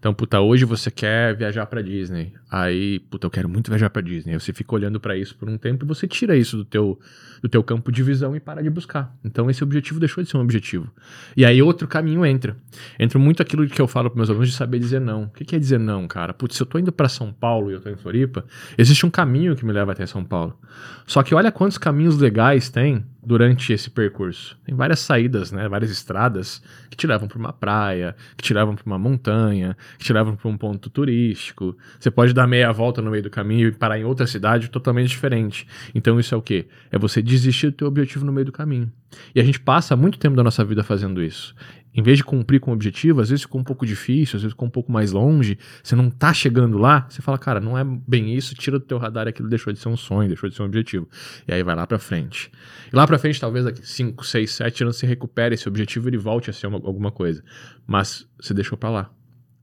Então, 0.00 0.14
puta, 0.14 0.40
hoje 0.40 0.64
você 0.64 0.90
quer 0.90 1.36
viajar 1.36 1.66
para 1.66 1.82
Disney. 1.82 2.32
Aí, 2.50 3.00
puta, 3.00 3.26
eu 3.26 3.30
quero 3.30 3.50
muito 3.50 3.68
viajar 3.68 3.90
para 3.90 4.00
Disney. 4.00 4.32
Você 4.32 4.50
fica 4.50 4.74
olhando 4.74 4.98
para 4.98 5.14
isso 5.14 5.36
por 5.36 5.46
um 5.46 5.58
tempo 5.58 5.84
e 5.84 5.86
você 5.86 6.08
tira 6.08 6.34
isso 6.34 6.56
do 6.56 6.64
teu, 6.64 6.98
do 7.42 7.50
teu 7.50 7.62
campo 7.62 7.92
de 7.92 8.02
visão 8.02 8.34
e 8.34 8.40
para 8.40 8.62
de 8.62 8.70
buscar. 8.70 9.14
Então, 9.22 9.50
esse 9.50 9.62
objetivo 9.62 10.00
deixou 10.00 10.24
de 10.24 10.30
ser 10.30 10.38
um 10.38 10.40
objetivo. 10.40 10.90
E 11.36 11.44
aí 11.44 11.60
outro 11.60 11.86
caminho 11.86 12.24
entra. 12.24 12.56
Entra 12.98 13.18
muito 13.18 13.42
aquilo 13.42 13.68
que 13.68 13.78
eu 13.78 13.86
falo 13.86 14.08
para 14.08 14.16
meus 14.16 14.30
alunos 14.30 14.48
de 14.48 14.54
saber 14.54 14.78
dizer 14.78 15.02
não. 15.02 15.24
O 15.24 15.28
que 15.28 15.44
quer 15.44 15.60
dizer 15.60 15.78
não, 15.78 16.08
cara? 16.08 16.32
Putz, 16.32 16.56
se 16.56 16.62
eu 16.62 16.66
tô 16.66 16.78
indo 16.78 16.90
para 16.90 17.06
São 17.06 17.30
Paulo 17.30 17.70
e 17.70 17.74
eu 17.74 17.80
tô 17.82 17.90
em 17.90 17.96
Floripa, 17.96 18.42
existe 18.78 19.04
um 19.04 19.10
caminho 19.10 19.54
que 19.54 19.66
me 19.66 19.72
leva 19.72 19.92
até 19.92 20.06
São 20.06 20.24
Paulo. 20.24 20.58
Só 21.06 21.22
que 21.22 21.34
olha 21.34 21.52
quantos 21.52 21.76
caminhos 21.76 22.16
legais 22.16 22.70
tem 22.70 23.04
durante 23.22 23.72
esse 23.72 23.90
percurso. 23.90 24.58
Tem 24.64 24.74
várias 24.74 25.00
saídas, 25.00 25.52
né, 25.52 25.68
várias 25.68 25.90
estradas 25.90 26.62
que 26.88 26.96
te 26.96 27.06
levam 27.06 27.28
para 27.28 27.38
uma 27.38 27.52
praia, 27.52 28.16
que 28.36 28.42
te 28.42 28.54
levam 28.54 28.74
para 28.74 28.84
uma 28.86 28.98
montanha, 28.98 29.76
que 29.98 30.04
te 30.04 30.12
levam 30.12 30.36
para 30.36 30.48
um 30.48 30.56
ponto 30.56 30.88
turístico. 30.88 31.76
Você 31.98 32.10
pode 32.10 32.32
dar 32.32 32.46
meia 32.46 32.72
volta 32.72 33.02
no 33.02 33.10
meio 33.10 33.22
do 33.22 33.30
caminho 33.30 33.68
e 33.68 33.72
parar 33.72 33.98
em 33.98 34.04
outra 34.04 34.26
cidade 34.26 34.68
totalmente 34.70 35.08
diferente. 35.08 35.66
Então 35.94 36.18
isso 36.18 36.34
é 36.34 36.38
o 36.38 36.42
quê? 36.42 36.66
É 36.90 36.98
você 36.98 37.20
desistir 37.20 37.70
do 37.70 37.76
teu 37.76 37.88
objetivo 37.88 38.24
no 38.24 38.32
meio 38.32 38.46
do 38.46 38.52
caminho. 38.52 38.90
E 39.34 39.40
a 39.40 39.44
gente 39.44 39.58
passa 39.58 39.96
muito 39.96 40.18
tempo 40.18 40.36
da 40.36 40.44
nossa 40.44 40.64
vida 40.64 40.84
fazendo 40.84 41.22
isso 41.22 41.54
em 41.94 42.02
vez 42.02 42.18
de 42.18 42.24
cumprir 42.24 42.60
com 42.60 42.70
o 42.70 42.74
objetivo, 42.74 43.20
às 43.20 43.30
vezes 43.30 43.42
ficou 43.42 43.60
um 43.60 43.64
pouco 43.64 43.84
difícil, 43.84 44.36
às 44.36 44.42
vezes 44.42 44.52
ficou 44.52 44.68
um 44.68 44.70
pouco 44.70 44.92
mais 44.92 45.12
longe, 45.12 45.58
você 45.82 45.96
não 45.96 46.08
tá 46.08 46.32
chegando 46.32 46.78
lá, 46.78 47.06
você 47.08 47.20
fala, 47.20 47.36
cara, 47.36 47.60
não 47.60 47.76
é 47.76 47.84
bem 47.84 48.34
isso, 48.34 48.54
tira 48.54 48.78
do 48.78 48.84
teu 48.84 48.98
radar 48.98 49.26
aquilo 49.26 49.48
deixou 49.48 49.72
de 49.72 49.78
ser 49.78 49.88
um 49.88 49.96
sonho, 49.96 50.28
deixou 50.28 50.48
de 50.48 50.54
ser 50.54 50.62
um 50.62 50.66
objetivo. 50.66 51.08
E 51.48 51.52
aí 51.52 51.62
vai 51.62 51.74
lá 51.74 51.86
pra 51.86 51.98
frente. 51.98 52.50
E 52.92 52.96
lá 52.96 53.06
pra 53.06 53.18
frente, 53.18 53.40
talvez 53.40 53.64
daqui 53.64 53.86
5, 53.86 54.24
6, 54.24 54.50
7 54.50 54.84
anos 54.84 54.96
você 54.96 55.06
recupere 55.06 55.54
esse 55.54 55.68
objetivo 55.68 56.08
e 56.08 56.10
ele 56.10 56.18
volte 56.18 56.50
a 56.50 56.52
ser 56.52 56.66
uma, 56.68 56.78
alguma 56.78 57.10
coisa. 57.10 57.42
Mas 57.86 58.26
você 58.40 58.54
deixou 58.54 58.78
pra 58.78 58.90
lá. 58.90 59.10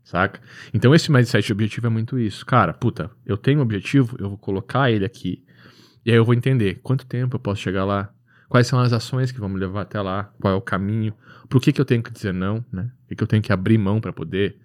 Saca? 0.04 0.40
Então 0.74 0.96
esse 0.96 1.12
mindset 1.12 1.46
de 1.46 1.52
objetivo 1.52 1.88
é 1.88 1.90
muito 1.90 2.18
isso. 2.18 2.46
Cara, 2.46 2.74
puta, 2.74 3.12
eu 3.26 3.36
tenho 3.36 3.60
um 3.60 3.62
objetivo, 3.62 4.16
eu 4.18 4.30
vou 4.30 4.38
colocar 4.38 4.90
ele 4.90 5.04
aqui. 5.04 5.44
E 6.06 6.12
aí 6.12 6.16
eu 6.16 6.24
vou 6.24 6.34
entender 6.34 6.80
quanto 6.82 7.06
tempo 7.06 7.36
eu 7.36 7.40
posso 7.40 7.62
chegar 7.62 7.84
lá, 7.84 8.10
quais 8.50 8.68
são 8.68 8.80
as 8.80 8.94
ações 8.94 9.32
que 9.32 9.40
vão 9.40 9.50
me 9.50 9.60
levar 9.60 9.82
até 9.82 10.02
lá, 10.02 10.32
qual 10.40 10.54
é 10.54 10.58
o 10.58 10.62
caminho, 10.62 11.14
por 11.50 11.62
que, 11.62 11.72
que 11.72 11.82
eu 11.82 11.86
tenho 11.86 12.02
que 12.02 12.12
dizer 12.12 12.34
não, 12.34 12.64
né? 12.72 12.90
O 13.06 13.08
que, 13.10 13.16
que 13.16 13.24
eu 13.24 13.28
tenho 13.28 13.42
que 13.42 13.52
abrir 13.52 13.78
mão 13.78 14.00
para 14.00 14.14
poder, 14.14 14.58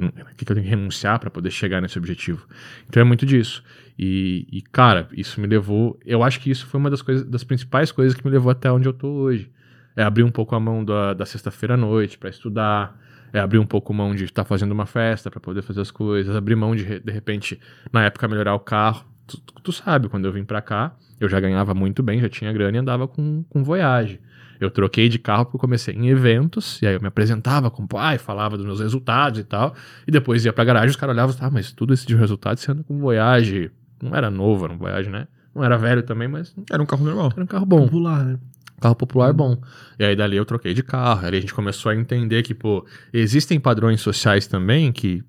o 0.00 0.34
que, 0.36 0.44
que 0.44 0.52
eu 0.52 0.54
tenho 0.54 0.64
que 0.64 0.70
renunciar 0.70 1.18
para 1.18 1.30
poder 1.30 1.50
chegar 1.50 1.80
nesse 1.80 1.98
objetivo. 1.98 2.46
Então 2.88 3.00
é 3.00 3.04
muito 3.04 3.24
disso. 3.24 3.62
E, 3.98 4.46
e, 4.52 4.62
cara, 4.62 5.08
isso 5.12 5.40
me 5.40 5.46
levou, 5.46 5.98
eu 6.04 6.22
acho 6.22 6.40
que 6.40 6.50
isso 6.50 6.66
foi 6.66 6.78
uma 6.78 6.90
das 6.90 7.02
coisas, 7.02 7.24
das 7.24 7.44
principais 7.44 7.90
coisas 7.90 8.14
que 8.14 8.24
me 8.24 8.30
levou 8.30 8.50
até 8.50 8.70
onde 8.70 8.88
eu 8.88 8.92
tô 8.92 9.08
hoje. 9.08 9.50
É 9.96 10.02
abrir 10.02 10.22
um 10.22 10.30
pouco 10.30 10.54
a 10.54 10.60
mão 10.60 10.84
da, 10.84 11.14
da 11.14 11.24
sexta-feira 11.24 11.74
à 11.74 11.76
noite 11.76 12.18
para 12.18 12.28
estudar, 12.28 13.00
é 13.32 13.40
abrir 13.40 13.58
um 13.58 13.66
pouco 13.66 13.92
mão 13.94 14.14
de 14.14 14.24
estar 14.24 14.44
tá 14.44 14.48
fazendo 14.48 14.72
uma 14.72 14.86
festa 14.86 15.30
para 15.30 15.40
poder 15.40 15.62
fazer 15.62 15.80
as 15.80 15.90
coisas, 15.90 16.36
abrir 16.36 16.54
mão 16.54 16.76
de, 16.76 17.00
de 17.00 17.12
repente, 17.12 17.58
na 17.92 18.04
época, 18.04 18.28
melhorar 18.28 18.54
o 18.54 18.60
carro. 18.60 19.06
Tu, 19.26 19.38
tu 19.62 19.72
sabe, 19.72 20.08
quando 20.08 20.26
eu 20.26 20.32
vim 20.32 20.44
para 20.44 20.60
cá, 20.60 20.94
eu 21.20 21.28
já 21.28 21.40
ganhava 21.40 21.74
muito 21.74 22.02
bem, 22.02 22.20
já 22.20 22.28
tinha 22.28 22.52
grana 22.52 22.76
e 22.76 22.80
andava 22.80 23.08
com, 23.08 23.44
com 23.48 23.64
Voyage. 23.64 24.20
Eu 24.58 24.70
troquei 24.70 25.08
de 25.08 25.18
carro 25.18 25.44
porque 25.44 25.56
eu 25.56 25.60
comecei 25.60 25.94
em 25.94 26.08
eventos, 26.08 26.80
e 26.80 26.86
aí 26.86 26.94
eu 26.94 27.00
me 27.00 27.08
apresentava 27.08 27.70
com 27.70 27.82
o 27.82 27.88
pai, 27.88 28.16
falava 28.16 28.56
dos 28.56 28.64
meus 28.64 28.80
resultados 28.80 29.38
e 29.38 29.44
tal, 29.44 29.74
e 30.06 30.10
depois 30.10 30.44
ia 30.44 30.52
pra 30.52 30.64
garagem 30.64 30.90
os 30.90 30.96
caras 30.96 31.14
olhavam 31.14 31.34
e 31.34 31.38
ah, 31.40 31.50
mas 31.50 31.72
tudo 31.72 31.92
esse 31.92 32.06
de 32.06 32.16
resultado 32.16 32.58
você 32.58 32.72
anda 32.72 32.82
com 32.82 32.98
Voyage. 32.98 33.70
Não 34.02 34.14
era 34.14 34.30
novo, 34.30 34.64
era 34.64 34.74
um 34.74 34.78
Voyage, 34.78 35.10
né? 35.10 35.26
Não 35.54 35.64
era 35.64 35.76
velho 35.78 36.02
também, 36.02 36.28
mas... 36.28 36.54
Era 36.70 36.82
um 36.82 36.86
carro 36.86 37.04
normal. 37.04 37.30
Era 37.34 37.42
um 37.42 37.46
carro 37.46 37.66
bom. 37.66 37.84
Popular, 37.84 38.24
né? 38.24 38.38
Carro 38.80 38.94
popular 38.94 39.30
hum. 39.30 39.34
bom. 39.34 39.62
E 39.98 40.04
aí 40.04 40.14
dali 40.14 40.36
eu 40.36 40.44
troquei 40.44 40.74
de 40.74 40.82
carro, 40.82 41.26
aí 41.26 41.36
a 41.36 41.40
gente 41.40 41.54
começou 41.54 41.90
a 41.90 41.96
entender 41.96 42.42
que, 42.42 42.54
pô, 42.54 42.84
existem 43.12 43.58
padrões 43.58 44.00
sociais 44.00 44.46
também 44.46 44.92
que 44.92 45.24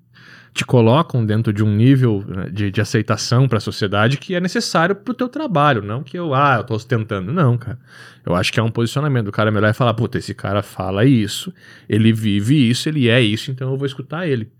te 0.52 0.64
colocam 0.64 1.24
dentro 1.24 1.52
de 1.52 1.62
um 1.62 1.72
nível 1.74 2.24
né, 2.26 2.48
de, 2.50 2.70
de 2.70 2.80
aceitação 2.80 3.46
para 3.46 3.58
a 3.58 3.60
sociedade 3.60 4.16
que 4.18 4.34
é 4.34 4.40
necessário 4.40 4.94
para 4.94 5.12
o 5.12 5.14
teu 5.14 5.28
trabalho, 5.28 5.82
não 5.82 6.02
que 6.02 6.18
eu, 6.18 6.34
ah, 6.34 6.56
eu 6.58 6.64
tô 6.64 6.74
ostentando. 6.74 7.32
Não, 7.32 7.56
cara. 7.56 7.78
Eu 8.26 8.34
acho 8.34 8.52
que 8.52 8.58
é 8.58 8.62
um 8.62 8.70
posicionamento. 8.70 9.28
O 9.28 9.32
cara 9.32 9.50
melhor 9.50 9.68
é 9.68 9.72
falar, 9.72 9.94
puta, 9.94 10.18
esse 10.18 10.34
cara 10.34 10.62
fala 10.62 11.04
isso, 11.04 11.52
ele 11.88 12.12
vive 12.12 12.68
isso, 12.68 12.88
ele 12.88 13.08
é 13.08 13.20
isso, 13.20 13.50
então 13.50 13.70
eu 13.70 13.76
vou 13.76 13.86
escutar 13.86 14.26
ele, 14.26 14.50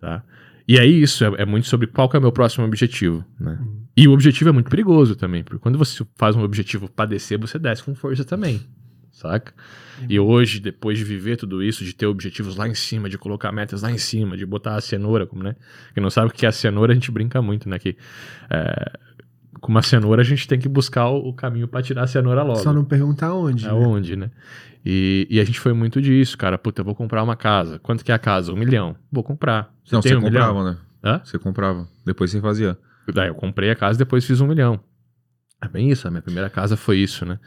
tá? 0.00 0.22
E 0.66 0.78
aí 0.78 1.00
isso 1.00 1.24
é, 1.24 1.42
é 1.42 1.46
muito 1.46 1.66
sobre 1.66 1.86
qual 1.86 2.10
é 2.12 2.18
o 2.18 2.20
meu 2.20 2.32
próximo 2.32 2.66
objetivo, 2.66 3.24
né? 3.40 3.58
Uhum. 3.60 3.82
E 3.96 4.06
o 4.06 4.12
objetivo 4.12 4.50
é 4.50 4.52
muito 4.52 4.68
perigoso 4.68 5.16
também, 5.16 5.42
porque 5.42 5.58
quando 5.58 5.78
você 5.78 6.04
faz 6.16 6.36
um 6.36 6.42
objetivo 6.42 6.90
para 6.90 7.06
descer, 7.06 7.38
você 7.38 7.58
desce 7.58 7.82
com 7.82 7.94
força 7.94 8.24
também, 8.24 8.60
saca? 9.18 9.52
E 10.08 10.18
hoje, 10.18 10.60
depois 10.60 10.96
de 10.96 11.04
viver 11.04 11.36
tudo 11.36 11.62
isso, 11.62 11.84
de 11.84 11.92
ter 11.92 12.06
objetivos 12.06 12.56
lá 12.56 12.68
em 12.68 12.74
cima, 12.74 13.08
de 13.08 13.18
colocar 13.18 13.50
metas 13.50 13.82
lá 13.82 13.90
em 13.90 13.98
cima, 13.98 14.36
de 14.36 14.46
botar 14.46 14.76
a 14.76 14.80
cenoura, 14.80 15.26
como, 15.26 15.42
né? 15.42 15.56
Quem 15.92 16.02
não 16.02 16.10
sabe 16.10 16.28
o 16.28 16.30
que 16.30 16.46
é 16.46 16.48
a 16.48 16.52
cenoura, 16.52 16.92
a 16.92 16.94
gente 16.94 17.10
brinca 17.10 17.42
muito, 17.42 17.68
né? 17.68 17.78
Que 17.78 17.96
é, 18.48 18.92
com 19.60 19.72
uma 19.72 19.82
cenoura 19.82 20.22
a 20.22 20.24
gente 20.24 20.46
tem 20.46 20.58
que 20.58 20.68
buscar 20.68 21.08
o, 21.08 21.32
caminho 21.32 21.66
para 21.66 21.82
tirar 21.82 22.04
a 22.04 22.06
cenoura 22.06 22.42
logo. 22.42 22.60
Só 22.60 22.72
não 22.72 22.84
perguntar 22.84 23.34
onde. 23.34 23.64
Né? 23.64 23.70
Aonde, 23.70 24.16
né? 24.16 24.26
né? 24.26 24.32
E, 24.86 25.26
e, 25.28 25.40
a 25.40 25.44
gente 25.44 25.58
foi 25.58 25.72
muito 25.72 26.00
disso, 26.00 26.38
cara. 26.38 26.56
Puta, 26.56 26.80
eu 26.80 26.84
vou 26.84 26.94
comprar 26.94 27.22
uma 27.22 27.36
casa. 27.36 27.78
Quanto 27.80 28.04
que 28.04 28.12
é 28.12 28.14
a 28.14 28.18
casa? 28.18 28.52
Um 28.52 28.56
milhão. 28.56 28.94
Vou 29.10 29.24
comprar. 29.24 29.74
Você 29.84 29.94
não, 29.94 30.00
você 30.00 30.14
um 30.14 30.20
comprava, 30.20 30.52
milhão? 30.52 30.70
né? 30.70 30.78
Hã? 31.04 31.20
Você 31.24 31.38
comprava. 31.38 31.88
Depois 32.06 32.30
você 32.30 32.40
fazia. 32.40 32.78
Daí 33.12 33.28
eu 33.28 33.34
comprei 33.34 33.70
a 33.70 33.74
casa 33.74 33.96
e 33.96 33.98
depois 33.98 34.24
fiz 34.24 34.40
um 34.40 34.46
milhão. 34.46 34.80
É 35.60 35.66
bem 35.66 35.90
isso, 35.90 36.06
a 36.06 36.10
minha 36.10 36.22
primeira 36.22 36.48
casa 36.48 36.76
foi 36.76 36.98
isso, 36.98 37.26
né? 37.26 37.38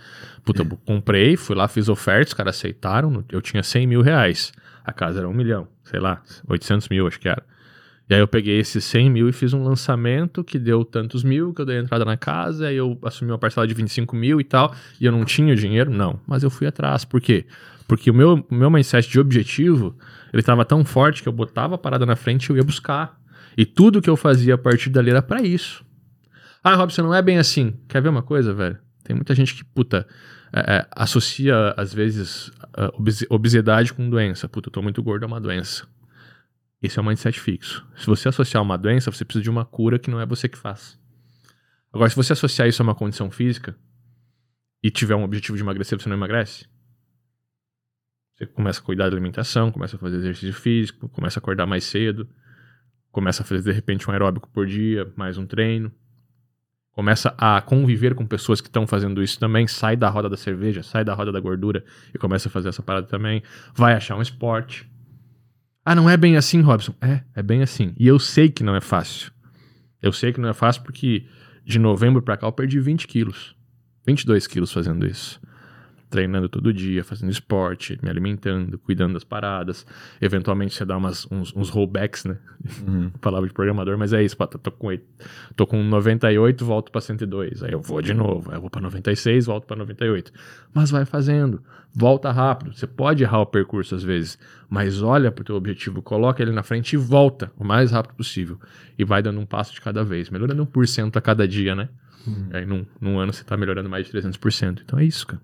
Puta, 0.43 0.63
eu 0.63 0.77
comprei, 0.85 1.37
fui 1.37 1.55
lá, 1.55 1.67
fiz 1.67 1.87
ofertas, 1.87 2.29
os 2.29 2.33
caras 2.33 2.57
aceitaram, 2.57 3.23
eu 3.31 3.41
tinha 3.41 3.63
100 3.63 3.87
mil 3.87 4.01
reais. 4.01 4.51
A 4.83 4.91
casa 4.91 5.19
era 5.19 5.29
um 5.29 5.33
milhão, 5.33 5.67
sei 5.83 5.99
lá, 5.99 6.21
800 6.47 6.89
mil 6.89 7.07
acho 7.07 7.19
que 7.19 7.29
era. 7.29 7.43
E 8.09 8.13
aí 8.13 8.19
eu 8.19 8.27
peguei 8.27 8.59
esses 8.59 8.83
100 8.83 9.09
mil 9.09 9.29
e 9.29 9.31
fiz 9.31 9.53
um 9.53 9.63
lançamento 9.63 10.43
que 10.43 10.59
deu 10.59 10.83
tantos 10.83 11.23
mil, 11.23 11.53
que 11.53 11.61
eu 11.61 11.65
dei 11.65 11.79
entrada 11.79 12.03
na 12.03 12.17
casa, 12.17 12.67
aí 12.67 12.75
eu 12.75 12.99
assumi 13.03 13.31
uma 13.31 13.37
parcela 13.37 13.65
de 13.65 13.73
25 13.73 14.13
mil 14.13 14.41
e 14.41 14.43
tal, 14.43 14.75
e 14.99 15.05
eu 15.05 15.11
não 15.13 15.23
tinha 15.23 15.55
dinheiro? 15.55 15.89
Não, 15.89 16.19
mas 16.27 16.43
eu 16.43 16.49
fui 16.49 16.67
atrás. 16.67 17.05
Por 17.05 17.21
quê? 17.21 17.45
Porque 17.87 18.11
o 18.11 18.13
meu, 18.13 18.45
meu 18.51 18.69
mindset 18.69 19.09
de 19.09 19.19
objetivo, 19.19 19.95
ele 20.33 20.41
estava 20.41 20.65
tão 20.65 20.83
forte 20.83 21.23
que 21.23 21.29
eu 21.29 21.33
botava 21.33 21.75
a 21.75 21.77
parada 21.77 22.05
na 22.05 22.17
frente 22.17 22.47
e 22.47 22.49
eu 22.51 22.57
ia 22.57 22.63
buscar. 22.63 23.17
E 23.57 23.65
tudo 23.65 24.01
que 24.01 24.09
eu 24.09 24.17
fazia 24.17 24.55
a 24.55 24.57
partir 24.57 24.89
dali 24.89 25.09
era 25.09 25.21
para 25.21 25.41
isso. 25.41 25.81
Ah, 26.63 26.75
Robson, 26.75 27.03
não 27.03 27.13
é 27.13 27.21
bem 27.21 27.37
assim. 27.37 27.79
Quer 27.87 28.01
ver 28.01 28.09
uma 28.09 28.21
coisa, 28.21 28.53
velho? 28.53 28.77
Tem 29.03 29.15
muita 29.15 29.33
gente 29.33 29.55
que, 29.55 29.63
puta, 29.63 30.07
é, 30.53 30.77
é, 30.77 30.87
associa, 30.91 31.73
às 31.75 31.93
vezes, 31.93 32.51
obesidade 33.29 33.93
com 33.93 34.09
doença. 34.09 34.47
Puta, 34.47 34.69
eu 34.69 34.73
tô 34.73 34.81
muito 34.81 35.01
gordo, 35.01 35.23
é 35.23 35.27
uma 35.27 35.41
doença. 35.41 35.87
Esse 36.81 36.99
é 36.99 37.01
um 37.01 37.05
mindset 37.05 37.39
fixo. 37.39 37.85
Se 37.95 38.05
você 38.05 38.29
associar 38.29 38.61
uma 38.61 38.77
doença, 38.77 39.11
você 39.11 39.23
precisa 39.23 39.43
de 39.43 39.49
uma 39.49 39.65
cura 39.65 39.99
que 39.99 40.09
não 40.09 40.19
é 40.19 40.25
você 40.25 40.49
que 40.49 40.57
faz. 40.57 40.99
Agora, 41.93 42.09
se 42.09 42.15
você 42.15 42.33
associar 42.33 42.67
isso 42.67 42.81
a 42.81 42.85
uma 42.85 42.95
condição 42.95 43.29
física 43.29 43.75
e 44.83 44.89
tiver 44.89 45.15
um 45.15 45.23
objetivo 45.23 45.57
de 45.57 45.63
emagrecer, 45.63 45.99
você 45.99 46.09
não 46.09 46.15
emagrece. 46.15 46.65
Você 48.35 48.47
começa 48.47 48.79
a 48.79 48.83
cuidar 48.83 49.09
da 49.09 49.15
alimentação, 49.15 49.71
começa 49.71 49.95
a 49.95 49.99
fazer 49.99 50.17
exercício 50.17 50.53
físico, 50.53 51.09
começa 51.09 51.37
a 51.37 51.41
acordar 51.41 51.67
mais 51.67 51.83
cedo, 51.83 52.27
começa 53.11 53.43
a 53.43 53.45
fazer 53.45 53.61
de 53.61 53.71
repente 53.71 54.09
um 54.09 54.13
aeróbico 54.13 54.49
por 54.49 54.65
dia, 54.65 55.11
mais 55.15 55.37
um 55.37 55.45
treino. 55.45 55.91
Começa 56.91 57.33
a 57.37 57.61
conviver 57.61 58.13
com 58.15 58.25
pessoas 58.25 58.59
que 58.59 58.67
estão 58.67 58.85
fazendo 58.85 59.23
isso 59.23 59.39
também, 59.39 59.67
sai 59.67 59.95
da 59.95 60.09
roda 60.09 60.29
da 60.29 60.35
cerveja, 60.35 60.83
sai 60.83 61.05
da 61.05 61.13
roda 61.13 61.31
da 61.31 61.39
gordura 61.39 61.83
e 62.13 62.17
começa 62.17 62.49
a 62.49 62.51
fazer 62.51 62.69
essa 62.69 62.83
parada 62.83 63.07
também. 63.07 63.41
Vai 63.73 63.93
achar 63.93 64.17
um 64.17 64.21
esporte. 64.21 64.89
Ah, 65.85 65.95
não 65.95 66.09
é 66.09 66.17
bem 66.17 66.35
assim, 66.35 66.61
Robson? 66.61 66.93
É, 67.01 67.21
é 67.35 67.41
bem 67.41 67.61
assim. 67.61 67.93
E 67.97 68.07
eu 68.07 68.19
sei 68.19 68.49
que 68.49 68.63
não 68.63 68.75
é 68.75 68.81
fácil. 68.81 69.31
Eu 70.01 70.11
sei 70.11 70.33
que 70.33 70.41
não 70.41 70.49
é 70.49 70.53
fácil 70.53 70.83
porque 70.83 71.25
de 71.63 71.79
novembro 71.79 72.21
para 72.21 72.37
cá 72.37 72.47
eu 72.47 72.51
perdi 72.51 72.79
20 72.79 73.07
quilos. 73.07 73.55
22 74.05 74.45
quilos 74.47 74.71
fazendo 74.71 75.05
isso 75.05 75.39
treinando 76.11 76.49
todo 76.49 76.73
dia, 76.73 77.03
fazendo 77.03 77.31
esporte, 77.31 77.97
me 78.03 78.09
alimentando, 78.09 78.77
cuidando 78.77 79.13
das 79.13 79.23
paradas. 79.23 79.87
Eventualmente 80.19 80.75
você 80.75 80.83
dá 80.83 80.97
umas, 80.97 81.25
uns, 81.31 81.55
uns 81.55 81.69
rollbacks, 81.69 82.25
né? 82.25 82.37
Uhum. 82.85 83.09
Palavra 83.21 83.47
de 83.47 83.53
programador, 83.53 83.97
mas 83.97 84.11
é 84.11 84.21
isso. 84.21 84.35
Tô, 84.35 84.45
tô, 84.45 84.71
com, 84.71 84.89
tô 85.55 85.65
com 85.65 85.81
98, 85.81 86.63
volto 86.65 86.91
para 86.91 86.99
102. 86.99 87.63
Aí 87.63 87.71
eu 87.71 87.81
vou 87.81 88.01
de 88.01 88.13
novo. 88.13 88.51
Aí 88.51 88.57
eu 88.57 88.61
vou 88.61 88.69
para 88.69 88.81
96, 88.81 89.45
volto 89.45 89.65
para 89.65 89.77
98. 89.77 90.31
Mas 90.73 90.91
vai 90.91 91.05
fazendo. 91.05 91.63
Volta 91.93 92.29
rápido. 92.29 92.73
Você 92.73 92.85
pode 92.85 93.23
errar 93.23 93.39
o 93.39 93.45
percurso 93.45 93.95
às 93.95 94.03
vezes, 94.03 94.37
mas 94.69 95.01
olha 95.01 95.31
para 95.31 95.41
o 95.41 95.45
teu 95.45 95.55
objetivo, 95.55 96.01
coloca 96.01 96.41
ele 96.41 96.51
na 96.51 96.63
frente 96.63 96.93
e 96.93 96.97
volta 96.97 97.51
o 97.57 97.63
mais 97.63 97.91
rápido 97.91 98.15
possível. 98.15 98.59
E 98.99 99.05
vai 99.05 99.23
dando 99.23 99.39
um 99.39 99.45
passo 99.45 99.73
de 99.73 99.81
cada 99.81 100.03
vez, 100.03 100.29
melhorando 100.29 100.65
1% 100.65 101.15
a 101.15 101.21
cada 101.21 101.47
dia, 101.47 101.73
né? 101.73 101.89
Uhum. 102.27 102.49
Aí 102.53 102.65
num, 102.65 102.85
num 102.99 103.19
ano 103.19 103.33
você 103.33 103.43
tá 103.43 103.57
melhorando 103.57 103.89
mais 103.89 104.05
de 104.05 104.11
300%. 104.13 104.81
Então 104.83 104.99
é 104.99 105.05
isso, 105.05 105.25
cara. 105.27 105.41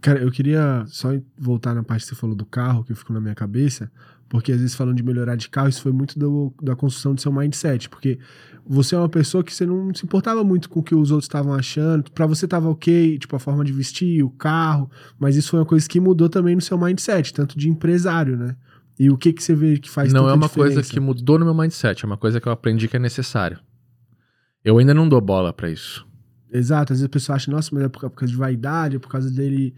Cara, 0.00 0.20
eu 0.20 0.30
queria 0.30 0.84
só 0.86 1.10
voltar 1.38 1.74
na 1.74 1.82
parte 1.82 2.02
que 2.02 2.08
você 2.08 2.14
falou 2.14 2.34
do 2.34 2.44
carro, 2.44 2.84
que 2.84 2.94
ficou 2.94 3.14
na 3.14 3.20
minha 3.20 3.34
cabeça, 3.34 3.90
porque 4.28 4.52
às 4.52 4.58
vezes 4.58 4.74
falando 4.74 4.96
de 4.96 5.02
melhorar 5.02 5.36
de 5.36 5.48
carro, 5.48 5.68
isso 5.68 5.82
foi 5.82 5.92
muito 5.92 6.18
do, 6.18 6.52
da 6.62 6.74
construção 6.74 7.14
do 7.14 7.20
seu 7.20 7.32
mindset, 7.32 7.88
porque 7.88 8.18
você 8.66 8.94
é 8.94 8.98
uma 8.98 9.08
pessoa 9.08 9.44
que 9.44 9.52
você 9.52 9.66
não 9.66 9.94
se 9.94 10.04
importava 10.04 10.42
muito 10.42 10.68
com 10.68 10.80
o 10.80 10.82
que 10.82 10.94
os 10.94 11.10
outros 11.10 11.26
estavam 11.26 11.54
achando, 11.54 12.10
para 12.10 12.26
você 12.26 12.48
tava 12.48 12.68
ok, 12.68 13.18
tipo 13.18 13.36
a 13.36 13.38
forma 13.38 13.64
de 13.64 13.72
vestir, 13.72 14.22
o 14.22 14.30
carro, 14.30 14.90
mas 15.18 15.36
isso 15.36 15.50
foi 15.50 15.60
uma 15.60 15.66
coisa 15.66 15.88
que 15.88 16.00
mudou 16.00 16.28
também 16.28 16.54
no 16.54 16.62
seu 16.62 16.78
mindset, 16.78 17.32
tanto 17.32 17.58
de 17.58 17.68
empresário, 17.68 18.36
né? 18.36 18.56
E 18.98 19.10
o 19.10 19.18
que 19.18 19.32
que 19.32 19.42
você 19.42 19.54
vê 19.54 19.78
que 19.78 19.90
faz 19.90 20.12
Não 20.12 20.28
é 20.28 20.32
uma 20.32 20.46
diferença? 20.46 20.74
coisa 20.76 20.90
que 20.90 21.00
mudou 21.00 21.38
no 21.38 21.44
meu 21.44 21.54
mindset, 21.54 22.04
é 22.04 22.06
uma 22.06 22.16
coisa 22.16 22.40
que 22.40 22.46
eu 22.46 22.52
aprendi 22.52 22.88
que 22.88 22.96
é 22.96 23.00
necessário. 23.00 23.58
Eu 24.64 24.78
ainda 24.78 24.94
não 24.94 25.08
dou 25.08 25.20
bola 25.20 25.52
para 25.52 25.68
isso. 25.68 26.06
Exato, 26.54 26.92
às 26.92 27.00
vezes 27.00 27.06
a 27.06 27.08
pessoa 27.08 27.34
acha, 27.34 27.50
nossa, 27.50 27.70
mas 27.72 27.82
é 27.82 27.88
por, 27.88 28.08
causa 28.10 28.32
de 28.32 28.38
vaidade, 28.38 28.96
é 28.96 28.98
por 29.00 29.08
causa 29.08 29.28
dele, 29.28 29.74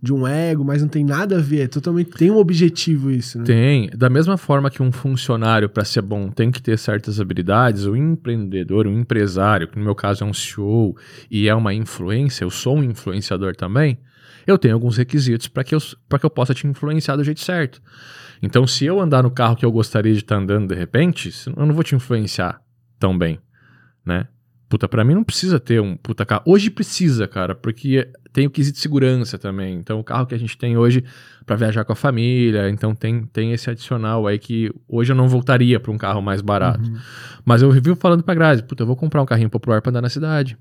de 0.00 0.10
um 0.10 0.26
ego, 0.26 0.64
mas 0.64 0.80
não 0.80 0.88
tem 0.88 1.04
nada 1.04 1.36
a 1.36 1.40
ver, 1.40 1.60
é 1.60 1.66
totalmente, 1.66 2.12
tem 2.12 2.30
um 2.30 2.38
objetivo 2.38 3.10
isso, 3.10 3.38
né? 3.38 3.44
Tem, 3.44 3.90
da 3.94 4.08
mesma 4.08 4.38
forma 4.38 4.70
que 4.70 4.82
um 4.82 4.90
funcionário, 4.90 5.68
para 5.68 5.84
ser 5.84 6.00
bom, 6.00 6.30
tem 6.30 6.50
que 6.50 6.62
ter 6.62 6.78
certas 6.78 7.20
habilidades, 7.20 7.84
o 7.84 7.94
empreendedor, 7.94 8.86
o 8.86 8.90
empresário, 8.90 9.68
que 9.68 9.78
no 9.78 9.84
meu 9.84 9.94
caso 9.94 10.24
é 10.24 10.26
um 10.26 10.32
CEO 10.32 10.96
e 11.30 11.46
é 11.46 11.54
uma 11.54 11.74
influência, 11.74 12.44
eu 12.44 12.50
sou 12.50 12.78
um 12.78 12.82
influenciador 12.82 13.54
também, 13.54 13.98
eu 14.46 14.56
tenho 14.56 14.74
alguns 14.74 14.96
requisitos 14.96 15.48
para 15.48 15.62
que, 15.62 15.74
eu, 15.74 15.80
que 15.80 16.24
eu 16.24 16.30
possa 16.30 16.54
te 16.54 16.66
influenciar 16.66 17.16
do 17.16 17.24
jeito 17.24 17.40
certo. 17.40 17.82
Então, 18.42 18.66
se 18.66 18.84
eu 18.84 19.00
andar 19.00 19.22
no 19.22 19.30
carro 19.30 19.56
que 19.56 19.64
eu 19.64 19.72
gostaria 19.72 20.12
de 20.12 20.20
estar 20.20 20.36
tá 20.36 20.42
andando 20.42 20.68
de 20.68 20.74
repente, 20.74 21.30
eu 21.46 21.66
não 21.66 21.74
vou 21.74 21.82
te 21.82 21.94
influenciar 21.94 22.60
tão 22.98 23.16
bem, 23.16 23.38
né? 24.04 24.26
Puta, 24.68 24.88
pra 24.88 25.04
mim 25.04 25.14
não 25.14 25.24
precisa 25.24 25.60
ter 25.60 25.80
um 25.80 25.96
puta 25.96 26.24
carro. 26.24 26.42
Hoje 26.46 26.70
precisa, 26.70 27.28
cara, 27.28 27.54
porque 27.54 28.08
tem 28.32 28.46
o 28.46 28.50
quesito 28.50 28.76
de 28.76 28.82
segurança 28.82 29.38
também. 29.38 29.76
Então, 29.76 30.00
o 30.00 30.04
carro 30.04 30.26
que 30.26 30.34
a 30.34 30.38
gente 30.38 30.56
tem 30.58 30.76
hoje 30.76 31.04
para 31.46 31.54
viajar 31.54 31.84
com 31.84 31.92
a 31.92 31.96
família, 31.96 32.68
então 32.70 32.94
tem, 32.94 33.24
tem 33.26 33.52
esse 33.52 33.70
adicional 33.70 34.26
aí 34.26 34.38
que 34.38 34.72
hoje 34.88 35.12
eu 35.12 35.16
não 35.16 35.28
voltaria 35.28 35.78
para 35.78 35.92
um 35.92 35.98
carro 35.98 36.20
mais 36.20 36.40
barato. 36.40 36.88
Uhum. 36.90 36.98
Mas 37.44 37.62
eu 37.62 37.70
vivo 37.70 37.94
falando 37.94 38.24
pra 38.24 38.34
Grazi, 38.34 38.62
puta, 38.62 38.82
eu 38.82 38.86
vou 38.86 38.96
comprar 38.96 39.22
um 39.22 39.26
carrinho 39.26 39.50
popular 39.50 39.80
pra 39.80 39.90
andar 39.90 40.00
na 40.00 40.08
cidade. 40.08 40.58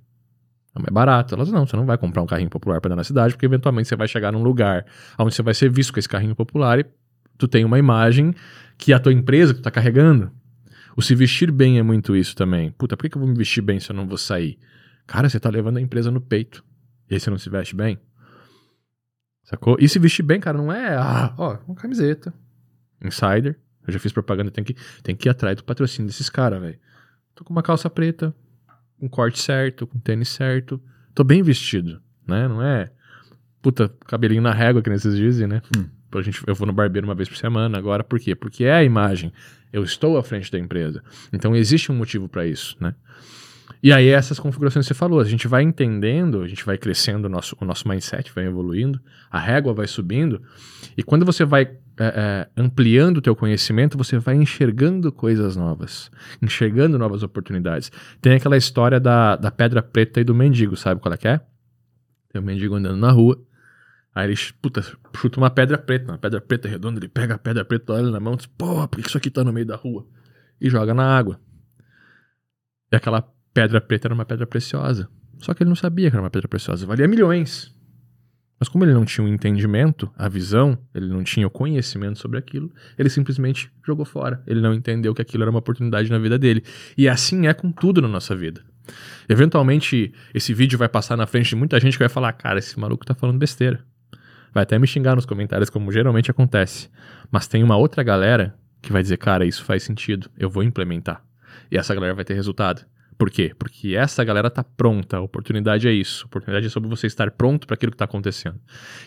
É 0.76 0.80
mais 0.80 0.92
barato. 0.92 1.34
Elas, 1.34 1.52
não, 1.52 1.66
você 1.66 1.76
não 1.76 1.86
vai 1.86 1.98
comprar 1.98 2.22
um 2.22 2.28
carrinho 2.28 2.50
popular 2.50 2.82
pra 2.82 2.90
andar 2.90 2.98
na 2.98 3.04
cidade, 3.04 3.34
porque 3.34 3.46
eventualmente 3.46 3.88
você 3.88 3.96
vai 3.96 4.08
chegar 4.08 4.32
num 4.32 4.44
lugar 4.44 4.86
onde 5.18 5.34
você 5.34 5.42
vai 5.42 5.54
ser 5.54 5.72
visto 5.72 5.94
com 5.94 6.00
esse 6.00 6.10
carrinho 6.10 6.36
popular 6.36 6.80
e 6.80 6.86
tu 7.38 7.48
tem 7.48 7.64
uma 7.64 7.80
imagem 7.80 8.36
que 8.78 8.92
a 8.94 9.00
tua 9.00 9.14
empresa 9.14 9.54
que 9.54 9.62
tu 9.62 9.64
tá 9.64 9.72
carregando 9.72 10.32
o 10.96 11.02
se 11.02 11.16
vestir 11.16 11.52
bem 11.52 11.80
é 11.80 11.84
muito 11.84 12.16
isso 12.16 12.36
também. 12.36 12.72
Puta, 12.72 12.96
por 12.96 13.10
que, 13.10 13.16
eu 13.16 13.20
vou 13.22 13.30
me 13.30 13.38
vestir 13.38 13.62
bem 13.62 13.80
se 13.80 13.92
eu 13.92 13.96
não 13.96 14.08
vou 14.08 14.18
sair? 14.18 14.60
Cara, 15.08 15.30
você 15.30 15.40
tá 15.40 15.50
levando 15.50 15.78
a 15.78 15.82
empresa 15.82 16.12
no 16.12 16.22
peito. 16.22 16.64
E 17.10 17.14
aí 17.14 17.20
você 17.20 17.30
não 17.30 17.38
se 17.38 17.50
veste 17.50 17.76
bem? 17.76 18.00
Sacou? 19.44 19.78
E 19.80 19.90
se 19.90 20.00
vestir 20.00 20.24
bem, 20.24 20.40
cara, 20.40 20.58
não 20.58 20.72
é, 20.72 20.96
ah, 20.96 21.34
ó, 21.38 21.58
uma 21.68 21.76
camiseta. 21.76 22.34
Insider. 23.04 23.60
Eu 23.86 23.92
já 23.92 24.00
fiz 24.00 24.14
propaganda, 24.14 24.50
tem 24.50 24.64
que, 24.64 24.76
tem 25.02 25.16
que 25.16 25.28
ir 25.28 25.32
atrás 25.32 25.58
do 25.58 25.64
patrocínio 25.64 26.08
desses 26.08 26.30
caras, 26.30 26.62
velho. 26.62 26.80
Tô 27.36 27.44
com 27.44 27.52
uma 27.52 27.62
calça 27.62 27.90
preta, 27.90 28.34
com 28.98 29.10
corte 29.10 29.40
certo, 29.40 29.86
com 29.86 30.00
tênis 30.00 30.30
certo. 30.30 30.82
Tô 31.14 31.24
bem 31.24 31.44
vestido, 31.44 32.02
né? 32.26 32.48
Não 32.48 32.62
é, 32.62 32.90
puta, 33.62 33.90
cabelinho 34.06 34.42
na 34.42 34.54
régua, 34.54 34.82
que 34.82 34.90
nesses 34.90 35.16
dizem, 35.16 35.48
né? 35.48 35.62
Hum. 35.78 35.90
A 36.20 36.24
gente, 36.24 36.42
eu 36.46 36.56
vou 36.56 36.66
no 36.68 36.74
barbeiro 36.74 37.08
uma 37.08 37.16
vez 37.16 37.28
por 37.30 37.38
semana 37.38 37.78
agora, 37.78 38.04
por 38.04 38.20
quê? 38.20 38.36
Porque 38.36 38.64
é 38.64 38.74
a 38.74 38.84
imagem. 38.84 39.32
Eu 39.72 39.84
estou 39.84 40.18
à 40.18 40.24
frente 40.24 40.52
da 40.52 40.60
empresa. 40.60 41.04
Então 41.32 41.56
existe 41.56 41.92
um 41.92 41.96
motivo 41.96 42.28
para 42.30 42.46
isso, 42.46 42.76
né? 42.80 42.96
E 43.82 43.92
aí 43.92 44.08
essas 44.08 44.40
configurações 44.40 44.86
que 44.86 44.94
você 44.94 44.98
falou, 44.98 45.20
a 45.20 45.26
gente 45.26 45.46
vai 45.46 45.62
entendendo, 45.62 46.42
a 46.42 46.48
gente 46.48 46.66
vai 46.66 46.78
crescendo 46.78 47.26
o 47.26 47.30
nosso, 47.30 47.58
o 47.60 47.66
nosso 47.66 47.88
mindset, 47.88 48.32
vai 48.34 48.46
evoluindo, 48.46 49.00
a 49.30 49.38
régua 49.38 49.74
vai 49.74 49.88
subindo, 49.88 50.42
e 50.96 51.04
quando 51.04 51.26
você 51.26 51.44
vai 51.44 51.64
é, 51.64 51.70
é, 52.00 52.48
ampliando 52.56 53.18
o 53.18 53.22
teu 53.22 53.36
conhecimento, 53.36 53.98
você 53.98 54.18
vai 54.18 54.36
enxergando 54.36 55.12
coisas 55.12 55.58
novas, 55.58 56.10
enxergando 56.42 56.98
novas 56.98 57.24
oportunidades. 57.24 57.92
Tem 58.22 58.34
aquela 58.34 58.56
história 58.56 59.02
da, 59.02 59.36
da 59.36 59.52
pedra 59.52 59.84
preta 59.84 60.22
e 60.22 60.24
do 60.24 60.34
mendigo, 60.34 60.78
sabe 60.78 61.02
qual 61.02 61.14
é 61.14 61.18
que 61.18 61.28
é? 61.28 61.42
Tem 62.32 62.42
um 62.42 62.46
mendigo 62.46 62.76
andando 62.76 62.98
na 62.98 63.12
rua, 63.12 63.38
Aí 64.16 64.30
ele, 64.30 64.38
puta, 64.62 64.82
chuta 65.16 65.40
uma 65.40 65.50
pedra 65.50 65.78
preta, 65.78 66.12
uma 66.12 66.18
pedra 66.18 66.40
preta 66.40 66.68
redonda, 66.68 67.00
ele 67.00 67.08
pega 67.08 67.36
a 67.36 67.38
pedra 67.38 67.66
preta, 67.66 67.94
olha 67.94 68.12
na 68.12 68.20
mão 68.20 68.34
e 68.34 68.38
diz, 68.38 68.46
porra, 68.46 68.88
por 68.88 69.02
que 69.02 69.08
isso 69.08 69.18
aqui 69.18 69.30
tá 69.30 69.44
no 69.44 69.52
meio 69.52 69.66
da 69.66 69.76
rua? 69.76 70.06
E 70.62 70.70
joga 70.70 70.94
na 70.94 71.18
água. 71.18 71.40
E 72.92 72.96
aquela 72.96 73.28
pedra 73.54 73.82
preta 73.82 74.08
era 74.08 74.14
uma 74.14 74.26
pedra 74.26 74.46
preciosa. 74.46 75.10
Só 75.40 75.54
que 75.54 75.64
ele 75.64 75.70
não 75.70 75.76
sabia 75.76 76.10
que 76.10 76.16
era 76.16 76.24
uma 76.24 76.30
pedra 76.30 76.48
preciosa, 76.48 76.86
valia 76.86 77.08
milhões. 77.08 77.74
Mas 78.60 78.70
como 78.70 78.86
ele 78.86 78.94
não 78.94 79.04
tinha 79.04 79.26
o 79.26 79.28
um 79.28 79.34
entendimento, 79.34 80.10
a 80.16 80.30
visão, 80.30 80.78
ele 80.94 81.08
não 81.08 81.24
tinha 81.24 81.46
o 81.46 81.50
conhecimento 81.50 82.20
sobre 82.20 82.38
aquilo, 82.38 82.72
ele 82.98 83.10
simplesmente 83.10 83.70
jogou 83.86 84.06
fora. 84.06 84.42
Ele 84.48 84.62
não 84.62 84.74
entendeu 84.74 85.14
que 85.14 85.22
aquilo 85.22 85.44
era 85.44 85.50
uma 85.50 85.60
oportunidade 85.60 86.10
na 86.10 86.20
vida 86.20 86.38
dele. 86.38 86.64
E 86.98 87.10
assim 87.10 87.48
é 87.48 87.54
com 87.54 87.72
tudo 87.72 88.02
na 88.02 88.08
nossa 88.08 88.36
vida. 88.36 88.64
Eventualmente, 89.28 90.14
esse 90.34 90.54
vídeo 90.54 90.78
vai 90.78 90.88
passar 90.88 91.18
na 91.18 91.26
frente 91.26 91.50
de 91.50 91.56
muita 91.56 91.80
gente 91.80 91.94
que 91.94 92.04
vai 92.04 92.10
falar: 92.10 92.32
cara, 92.34 92.60
esse 92.60 92.80
maluco 92.80 93.06
tá 93.06 93.14
falando 93.14 93.38
besteira. 93.38 93.84
Vai 94.54 94.64
até 94.64 94.78
me 94.78 94.86
xingar 94.86 95.16
nos 95.16 95.26
comentários, 95.26 95.70
como 95.70 95.92
geralmente 95.92 96.30
acontece. 96.30 96.90
Mas 97.32 97.48
tem 97.48 97.64
uma 97.64 97.76
outra 97.76 98.04
galera 98.04 98.56
que 98.82 98.92
vai 98.92 99.02
dizer: 99.02 99.18
cara, 99.18 99.46
isso 99.46 99.64
faz 99.64 99.84
sentido, 99.84 100.30
eu 100.38 100.50
vou 100.50 100.64
implementar. 100.64 101.24
E 101.72 101.78
essa 101.78 101.94
galera 101.96 102.14
vai 102.14 102.24
ter 102.24 102.36
resultado. 102.36 102.86
Por 103.18 103.30
quê? 103.30 103.54
Porque 103.58 103.96
essa 103.96 104.24
galera 104.24 104.50
tá 104.50 104.64
pronta. 104.64 105.18
A 105.18 105.22
oportunidade 105.22 105.88
é 105.88 105.92
isso. 105.92 106.26
A 106.26 106.28
oportunidade 106.28 106.68
é 106.68 106.70
sobre 106.70 106.90
você 106.90 107.08
estar 107.08 107.32
pronto 107.32 107.66
para 107.66 107.76
aquilo 107.76 107.92
que 107.92 107.96
está 107.96 108.06
acontecendo. 108.06 108.60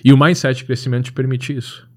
E 0.04 0.12
o 0.12 0.18
mindset 0.18 0.58
de 0.58 0.64
crescimento 0.64 1.06
te 1.06 1.12
permite 1.12 1.54
isso. 1.54 1.88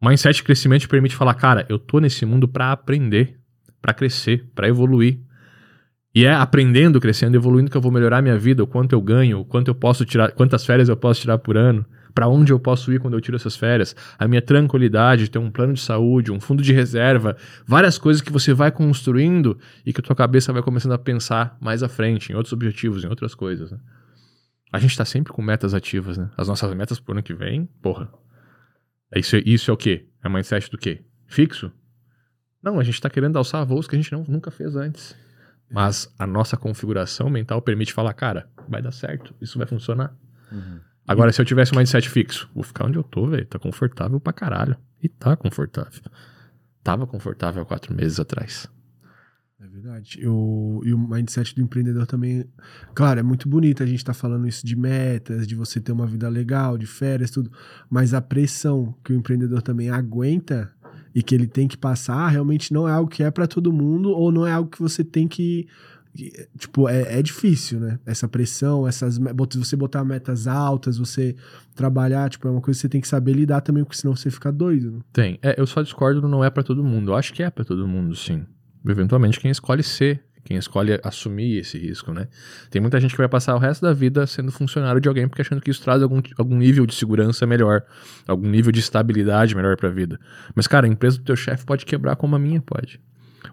O 0.00 0.08
mindset 0.08 0.36
de 0.36 0.42
crescimento 0.42 0.82
te 0.82 0.88
permite 0.88 1.14
falar, 1.14 1.34
cara, 1.34 1.66
eu 1.68 1.78
tô 1.78 2.00
nesse 2.00 2.24
mundo 2.26 2.48
para 2.48 2.72
aprender, 2.72 3.38
para 3.80 3.94
crescer, 3.94 4.50
para 4.54 4.68
evoluir. 4.68 5.20
E 6.14 6.24
é 6.24 6.32
aprendendo, 6.32 7.00
crescendo, 7.00 7.36
evoluindo 7.36 7.70
que 7.70 7.76
eu 7.76 7.80
vou 7.80 7.92
melhorar 7.92 8.20
minha 8.20 8.36
vida, 8.36 8.62
o 8.62 8.66
quanto 8.66 8.92
eu 8.92 9.00
ganho, 9.00 9.40
o 9.40 9.44
quanto 9.44 9.68
eu 9.68 9.74
posso 9.74 10.04
tirar, 10.04 10.32
quantas 10.32 10.66
férias 10.66 10.88
eu 10.88 10.96
posso 10.96 11.20
tirar 11.20 11.38
por 11.38 11.56
ano, 11.56 11.86
para 12.14 12.28
onde 12.28 12.52
eu 12.52 12.58
posso 12.58 12.92
ir 12.92 13.00
quando 13.00 13.14
eu 13.14 13.20
tiro 13.20 13.36
essas 13.36 13.56
férias, 13.56 13.94
a 14.18 14.26
minha 14.26 14.42
tranquilidade, 14.42 15.30
ter 15.30 15.38
um 15.38 15.50
plano 15.50 15.74
de 15.74 15.80
saúde, 15.80 16.32
um 16.32 16.40
fundo 16.40 16.62
de 16.62 16.72
reserva, 16.72 17.36
várias 17.66 17.98
coisas 17.98 18.20
que 18.22 18.32
você 18.32 18.52
vai 18.52 18.70
construindo 18.70 19.58
e 19.84 19.92
que 19.92 20.00
a 20.00 20.02
tua 20.02 20.16
cabeça 20.16 20.52
vai 20.52 20.62
começando 20.62 20.92
a 20.92 20.98
pensar 20.98 21.56
mais 21.60 21.82
à 21.82 21.88
frente, 21.88 22.32
em 22.32 22.34
outros 22.34 22.52
objetivos, 22.52 23.04
em 23.04 23.08
outras 23.08 23.34
coisas. 23.34 23.70
Né? 23.70 23.78
A 24.72 24.78
gente 24.78 24.96
tá 24.96 25.04
sempre 25.04 25.32
com 25.32 25.42
metas 25.42 25.74
ativas, 25.74 26.16
né? 26.16 26.30
As 26.36 26.46
nossas 26.46 26.72
metas 26.74 27.00
pro 27.00 27.12
ano 27.12 27.22
que 27.22 27.34
vem, 27.34 27.66
porra. 27.82 28.08
Isso, 29.14 29.36
isso 29.38 29.70
é 29.70 29.74
o 29.74 29.76
quê? 29.76 30.06
É 30.22 30.28
mindset 30.28 30.70
do 30.70 30.78
quê? 30.78 31.02
Fixo? 31.26 31.72
Não, 32.62 32.78
a 32.78 32.84
gente 32.84 33.00
tá 33.00 33.10
querendo 33.10 33.36
alçar 33.36 33.64
voos 33.66 33.88
que 33.88 33.96
a 33.96 33.98
gente 33.98 34.12
não, 34.12 34.24
nunca 34.28 34.50
fez 34.50 34.76
antes. 34.76 35.16
Mas 35.70 36.12
a 36.18 36.26
nossa 36.26 36.56
configuração 36.56 37.30
mental 37.30 37.62
permite 37.62 37.92
falar, 37.92 38.12
cara, 38.12 38.48
vai 38.68 38.82
dar 38.82 38.92
certo, 38.92 39.34
isso 39.40 39.56
vai 39.56 39.66
funcionar. 39.66 40.14
Uhum. 40.50 40.80
Agora, 41.06 41.32
se 41.32 41.40
eu 41.40 41.44
tivesse 41.44 41.74
um 41.74 41.78
mindset 41.78 42.08
fixo, 42.08 42.48
vou 42.54 42.62
ficar 42.62 42.86
onde 42.86 42.96
eu 42.96 43.02
tô, 43.02 43.26
velho. 43.26 43.46
Tá 43.46 43.58
confortável 43.58 44.20
pra 44.20 44.32
caralho. 44.32 44.76
E 45.02 45.08
tá 45.08 45.36
confortável. 45.36 46.02
Tava 46.82 47.06
confortável 47.06 47.62
há 47.62 47.66
quatro 47.66 47.94
meses 47.94 48.20
atrás. 48.20 48.68
É 49.60 49.66
verdade. 49.66 50.18
Eu, 50.20 50.80
e 50.84 50.94
o 50.94 50.98
mindset 50.98 51.54
do 51.54 51.62
empreendedor 51.62 52.06
também. 52.06 52.46
Claro, 52.94 53.20
é 53.20 53.22
muito 53.22 53.48
bonito 53.48 53.82
a 53.82 53.86
gente 53.86 54.02
tá 54.02 54.14
falando 54.14 54.48
isso 54.48 54.64
de 54.64 54.74
metas, 54.74 55.46
de 55.46 55.54
você 55.54 55.78
ter 55.80 55.92
uma 55.92 56.06
vida 56.06 56.28
legal, 56.28 56.78
de 56.78 56.86
férias, 56.86 57.30
tudo. 57.30 57.50
Mas 57.90 58.14
a 58.14 58.22
pressão 58.22 58.94
que 59.04 59.12
o 59.12 59.16
empreendedor 59.16 59.60
também 59.60 59.90
aguenta 59.90 60.72
e 61.14 61.22
que 61.22 61.34
ele 61.34 61.46
tem 61.46 61.68
que 61.68 61.76
passar 61.76 62.28
realmente 62.28 62.72
não 62.72 62.88
é 62.88 62.92
algo 62.92 63.10
que 63.10 63.22
é 63.22 63.30
para 63.30 63.46
todo 63.46 63.72
mundo 63.72 64.10
ou 64.10 64.32
não 64.32 64.46
é 64.46 64.52
algo 64.52 64.70
que 64.70 64.80
você 64.80 65.04
tem 65.04 65.28
que 65.28 65.66
tipo 66.58 66.88
é, 66.88 67.18
é 67.18 67.22
difícil 67.22 67.78
né 67.78 67.98
essa 68.04 68.26
pressão 68.28 68.86
essas 68.86 69.18
você 69.56 69.76
botar 69.76 70.04
metas 70.04 70.46
altas 70.46 70.98
você 70.98 71.36
trabalhar 71.74 72.28
tipo 72.28 72.48
é 72.48 72.50
uma 72.50 72.60
coisa 72.60 72.78
que 72.78 72.82
você 72.82 72.88
tem 72.88 73.00
que 73.00 73.08
saber 73.08 73.32
lidar 73.32 73.60
também 73.60 73.84
porque 73.84 73.96
senão 73.96 74.16
você 74.16 74.30
fica 74.30 74.50
doido 74.50 74.90
né? 74.90 75.00
tem 75.12 75.38
é, 75.40 75.54
eu 75.58 75.66
só 75.66 75.82
discordo 75.82 76.26
não 76.28 76.44
é 76.44 76.50
para 76.50 76.62
todo 76.62 76.82
mundo 76.82 77.12
eu 77.12 77.14
acho 77.14 77.32
que 77.32 77.42
é 77.42 77.50
para 77.50 77.64
todo 77.64 77.86
mundo 77.86 78.14
sim 78.16 78.44
eventualmente 78.84 79.38
quem 79.38 79.50
escolhe 79.50 79.82
ser 79.82 80.20
quem 80.44 80.56
escolhe 80.56 80.98
assumir 81.04 81.58
esse 81.58 81.78
risco, 81.78 82.12
né? 82.12 82.26
Tem 82.70 82.80
muita 82.80 82.98
gente 83.00 83.12
que 83.12 83.18
vai 83.18 83.28
passar 83.28 83.54
o 83.54 83.58
resto 83.58 83.82
da 83.82 83.92
vida 83.92 84.26
sendo 84.26 84.50
funcionário 84.50 85.00
de 85.00 85.08
alguém 85.08 85.28
porque 85.28 85.42
achando 85.42 85.60
que 85.60 85.70
isso 85.70 85.82
traz 85.82 86.02
algum, 86.02 86.20
algum 86.36 86.56
nível 86.56 86.86
de 86.86 86.94
segurança 86.94 87.46
melhor, 87.46 87.84
algum 88.26 88.48
nível 88.48 88.72
de 88.72 88.80
estabilidade 88.80 89.54
melhor 89.54 89.76
para 89.76 89.88
a 89.88 89.92
vida. 89.92 90.18
Mas, 90.54 90.66
cara, 90.66 90.86
a 90.86 90.88
empresa 90.88 91.18
do 91.18 91.24
teu 91.24 91.36
chefe 91.36 91.64
pode 91.64 91.84
quebrar 91.84 92.16
como 92.16 92.34
a 92.34 92.38
minha 92.38 92.60
pode. 92.60 93.00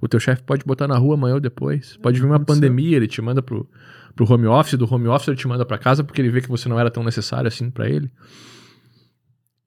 O 0.01 0.07
teu 0.07 0.19
chefe 0.19 0.43
pode 0.43 0.65
botar 0.65 0.87
na 0.87 0.97
rua 0.97 1.15
amanhã 1.15 1.35
ou 1.35 1.39
depois. 1.39 1.97
Pode 1.97 2.19
vir 2.19 2.25
uma 2.25 2.39
pandemia, 2.39 2.97
ele 2.97 3.07
te 3.07 3.21
manda 3.21 3.41
pro, 3.41 3.69
pro 4.15 4.31
home 4.31 4.47
office, 4.47 4.77
do 4.77 4.91
home 4.91 5.07
office 5.07 5.27
ele 5.27 5.37
te 5.37 5.47
manda 5.47 5.65
para 5.65 5.77
casa 5.77 6.03
porque 6.03 6.21
ele 6.21 6.29
vê 6.29 6.41
que 6.41 6.49
você 6.49 6.67
não 6.67 6.79
era 6.79 6.91
tão 6.91 7.03
necessário 7.03 7.47
assim 7.47 7.69
para 7.69 7.89
ele. 7.89 8.11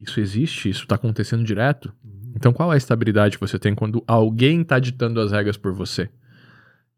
Isso 0.00 0.18
existe, 0.18 0.70
isso 0.70 0.86
tá 0.86 0.94
acontecendo 0.94 1.44
direto. 1.44 1.92
Então, 2.34 2.52
qual 2.52 2.70
é 2.70 2.74
a 2.74 2.78
estabilidade 2.78 3.36
que 3.36 3.46
você 3.46 3.58
tem 3.58 3.74
quando 3.74 4.02
alguém 4.06 4.64
tá 4.64 4.78
ditando 4.78 5.20
as 5.20 5.32
regras 5.32 5.56
por 5.56 5.72
você? 5.72 6.08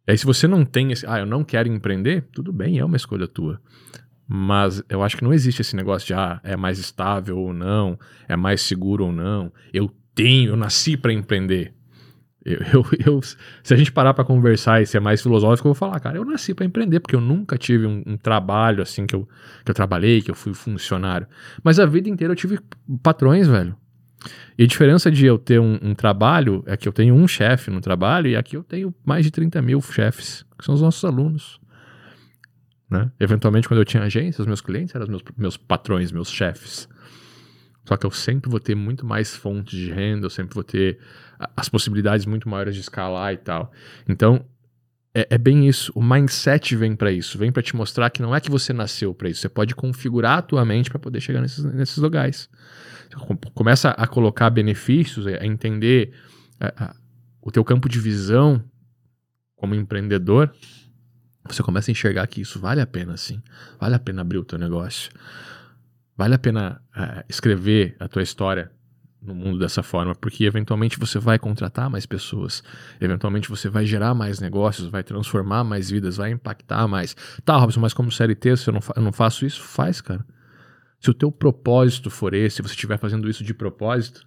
E 0.07 0.13
aí, 0.13 0.19
se 0.19 0.25
você 0.25 0.47
não 0.47 0.65
tem 0.65 0.93
esse, 0.93 1.07
ah, 1.07 1.21
eu 1.21 1.27
não 1.27 1.43
quero 1.43 1.69
empreender, 1.69 2.29
tudo 2.33 2.53
bem, 2.53 2.79
é 2.79 2.85
uma 2.85 2.97
escolha 2.97 3.27
tua. 3.27 3.61
Mas 4.27 4.83
eu 4.89 5.03
acho 5.03 5.17
que 5.17 5.25
não 5.25 5.33
existe 5.33 5.63
esse 5.63 5.75
negócio 5.77 6.07
de, 6.07 6.15
ah, 6.15 6.41
é 6.45 6.57
mais 6.57 6.79
estável 6.79 7.39
ou 7.39 7.53
não, 7.53 7.99
é 8.29 8.37
mais 8.37 8.63
seguro 8.63 9.07
ou 9.07 9.13
não. 9.13 9.53
Eu 9.73 9.91
tenho, 10.15 10.51
eu 10.51 10.57
nasci 10.57 10.97
para 10.97 11.13
empreender. 11.13 11.75
Eu, 12.45 12.61
eu, 12.73 12.87
eu, 13.07 13.21
se 13.23 13.73
a 13.73 13.77
gente 13.77 13.93
parar 13.93 14.15
para 14.15 14.25
conversar 14.25 14.83
e 14.83 14.87
ser 14.87 15.01
mais 15.01 15.23
filosófico, 15.23 15.69
eu 15.69 15.75
vou 15.75 15.79
falar, 15.79 15.99
cara, 16.01 16.17
eu 16.17 16.25
nasci 16.25 16.55
para 16.55 16.67
empreender, 16.67 17.01
porque 17.01 17.17
eu 17.17 17.21
nunca 17.21 17.57
tive 17.57 17.87
um, 17.87 18.03
um, 18.07 18.17
trabalho 18.17 18.83
assim 18.83 19.07
que 19.07 19.15
eu, 19.15 19.29
que 19.65 19.71
eu 19.71 19.75
trabalhei, 19.75 20.21
que 20.21 20.31
eu 20.31 20.35
fui 20.35 20.55
funcionário. 20.55 21.27
Mas 21.63 21.79
a 21.79 21.87
vida 21.87 22.09
inteira 22.09 22.33
eu 22.33 22.37
tive 22.37 22.59
patrões, 23.03 23.47
velho. 23.47 23.77
E 24.57 24.65
a 24.65 24.67
diferença 24.67 25.11
de 25.11 25.27
eu 25.27 25.39
ter 25.39 25.59
um, 25.59 25.79
um 25.83 25.95
trabalho 25.95 26.63
é 26.67 26.77
que 26.77 26.87
eu 26.87 26.93
tenho 26.93 27.15
um 27.15 27.27
chefe 27.27 27.71
no 27.71 27.81
trabalho 27.81 28.29
e 28.29 28.37
aqui 28.37 28.57
eu 28.57 28.63
tenho 28.63 28.95
mais 29.05 29.25
de 29.25 29.31
30 29.31 29.61
mil 29.63 29.81
chefes, 29.81 30.45
que 30.59 30.65
são 30.65 30.75
os 30.75 30.81
nossos 30.81 31.05
alunos. 31.05 31.61
Né? 32.89 33.11
Eventualmente, 33.19 33.67
quando 33.67 33.81
eu 33.81 33.85
tinha 33.85 34.03
agência, 34.03 34.43
os 34.43 34.47
meus 34.47 34.61
clientes 34.61 34.95
eram 34.95 35.05
os 35.05 35.09
meus, 35.09 35.23
meus 35.37 35.57
patrões, 35.57 36.13
meus 36.13 36.31
chefes. 36.31 36.89
Só 37.85 37.97
que 37.97 38.07
eu 38.07 38.11
sempre 38.11 38.51
vou 38.51 38.61
ter 38.61 38.75
muito 38.75 39.05
mais 39.05 39.35
fontes 39.35 39.77
de 39.77 39.91
renda, 39.91 40.27
eu 40.27 40.31
sempre 40.31 40.55
vou 40.55 40.63
ter 40.63 40.99
as 41.57 41.69
possibilidades 41.69 42.27
muito 42.27 42.49
maiores 42.49 42.75
de 42.75 42.81
escalar 42.81 43.33
e 43.33 43.37
tal. 43.37 43.73
Então, 44.09 44.45
é, 45.15 45.27
é 45.31 45.39
bem 45.39 45.69
isso. 45.69 45.93
O 45.95 46.03
mindset 46.03 46.75
vem 46.77 46.95
para 46.97 47.13
isso, 47.13 47.39
vem 47.39 47.53
para 47.53 47.63
te 47.63 47.75
mostrar 47.77 48.11
que 48.11 48.23
não 48.23 48.35
é 48.35 48.41
que 48.41 48.51
você 48.51 48.73
nasceu 48.73 49.15
para 49.15 49.29
isso, 49.29 49.41
você 49.41 49.49
pode 49.49 49.75
configurar 49.75 50.39
a 50.39 50.43
tua 50.43 50.65
mente 50.65 50.91
para 50.91 50.99
poder 50.99 51.21
chegar 51.21 51.41
nesses, 51.41 51.65
nesses 51.65 51.99
lugares 51.99 52.49
começa 53.55 53.91
a 53.91 54.07
colocar 54.07 54.51
benefícios, 54.51 55.27
a 55.27 55.45
entender 55.47 56.13
a, 56.61 56.85
a, 56.85 56.97
o 57.41 57.51
teu 57.51 57.65
campo 57.65 57.89
de 57.89 57.99
visão 57.99 58.63
como 59.57 59.75
empreendedor, 59.75 60.53
você 61.45 61.63
começa 61.63 61.91
a 61.91 61.93
enxergar 61.93 62.27
que 62.27 62.41
isso 62.41 62.59
vale 62.61 62.81
a 62.81 62.87
pena, 62.87 63.17
sim. 63.17 63.43
Vale 63.79 63.95
a 63.95 63.99
pena 63.99 64.23
abrir 64.23 64.39
o 64.39 64.45
teu 64.45 64.59
negócio. 64.59 65.13
Vale 66.17 66.35
a 66.35 66.39
pena 66.39 66.81
uh, 66.97 67.25
escrever 67.29 67.97
a 67.99 68.09
tua 68.09 68.23
história 68.23 68.71
no 69.23 69.35
mundo 69.35 69.59
dessa 69.59 69.83
forma, 69.83 70.15
porque 70.15 70.45
eventualmente 70.45 70.99
você 70.99 71.19
vai 71.19 71.39
contratar 71.39 71.89
mais 71.89 72.05
pessoas, 72.05 72.63
eventualmente 73.01 73.49
você 73.49 73.69
vai 73.69 73.87
gerar 73.87 74.15
mais 74.15 74.41
negócios, 74.41 74.89
vai 74.89 75.03
transformar 75.03 75.63
mais 75.63 75.91
vidas, 75.91 76.17
vai 76.17 76.33
impactar 76.33 76.89
mais. 76.89 77.15
Tá, 77.45 77.57
Robson, 77.57 77.81
mas 77.81 77.95
como 77.95 78.11
CLT, 78.11 78.57
se 78.57 78.69
eu 78.69 78.75
não, 78.75 78.81
eu 78.97 79.03
não 79.03 79.13
faço 79.13 79.47
isso, 79.47 79.63
faz, 79.63 80.01
cara. 80.01 80.27
Se 80.99 81.11
o 81.11 81.15
teu 81.15 81.31
propósito 81.31 82.11
for 82.11 82.35
esse, 82.35 82.57
se 82.57 82.63
você 82.63 82.75
estiver 82.75 82.99
fazendo 82.99 83.29
isso 83.29 83.45
de 83.45 83.55
propósito, 83.55 84.27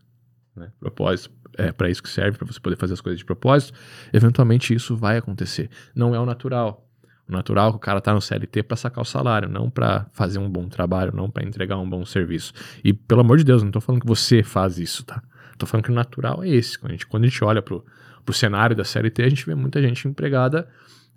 né? 0.56 0.72
propósito 0.80 1.34
é 1.58 1.72
para 1.72 1.90
isso 1.90 2.04
que 2.04 2.10
serve, 2.10 2.38
para 2.38 2.48
você 2.48 2.60
poder 2.60 2.78
fazer 2.78 2.94
as 2.94 3.02
coisas 3.02 3.20
de 3.20 3.26
propósito, 3.26 3.78
eventualmente 4.14 4.74
isso 4.74 4.96
vai 4.96 5.18
acontecer. 5.18 5.70
Não 5.94 6.14
é 6.14 6.20
o 6.20 6.26
natural. 6.26 6.85
O 7.28 7.32
natural 7.32 7.70
é 7.70 7.72
que 7.72 7.78
o 7.78 7.80
cara 7.80 8.00
tá 8.00 8.14
no 8.14 8.22
CLT 8.22 8.64
para 8.64 8.78
sacar 8.78 9.02
o 9.02 9.06
salário, 9.06 9.50
não 9.50 9.70
para 9.70 10.06
fazer 10.14 10.38
um 10.38 10.50
bom 10.50 10.68
trabalho, 10.68 11.12
não 11.16 11.30
para 11.30 11.44
entregar 11.44 11.78
um 11.78 11.90
bom 11.90 12.06
serviço. 12.06 12.54
E 12.84 12.94
pelo 12.94 13.22
amor 13.22 13.38
de 13.38 13.44
Deus, 13.44 13.64
não 13.64 13.72
tô 13.72 13.82
falando 13.82 14.02
que 14.02 14.08
você 14.08 14.44
faz 14.44 14.78
isso, 14.78 15.04
tá? 15.04 15.24
Tô 15.58 15.66
falando 15.66 15.86
que 15.86 15.92
o 15.92 15.96
natural 15.96 16.44
é 16.44 16.50
esse. 16.50 16.78
Quando 16.78 16.92
a 16.92 16.94
gente, 16.94 17.08
quando 17.08 17.24
a 17.24 17.28
gente 17.28 17.44
olha 17.44 17.62
pro, 17.62 17.84
pro 18.24 18.34
cenário 18.34 18.76
da 18.76 18.84
CLT, 18.84 19.24
a 19.24 19.30
gente 19.30 19.46
vê 19.46 19.56
muita 19.56 19.82
gente 19.82 20.08
empregada 20.08 20.68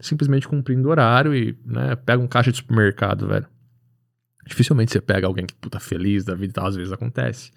simplesmente 0.00 0.46
cumprindo 0.46 0.88
horário 0.88 1.34
e 1.34 1.58
né, 1.64 1.96
pega 1.96 2.22
um 2.22 2.28
caixa 2.28 2.50
de 2.50 2.58
supermercado, 2.58 3.26
velho. 3.26 3.46
Dificilmente 4.48 4.92
você 4.92 5.00
pega 5.00 5.26
alguém 5.26 5.44
que 5.44 5.54
puta 5.54 5.78
feliz 5.78 6.24
da 6.24 6.34
vida 6.34 6.50
e 6.50 6.54
tal, 6.54 6.66
às 6.66 6.74
vezes 6.74 6.90
acontece. 6.90 7.50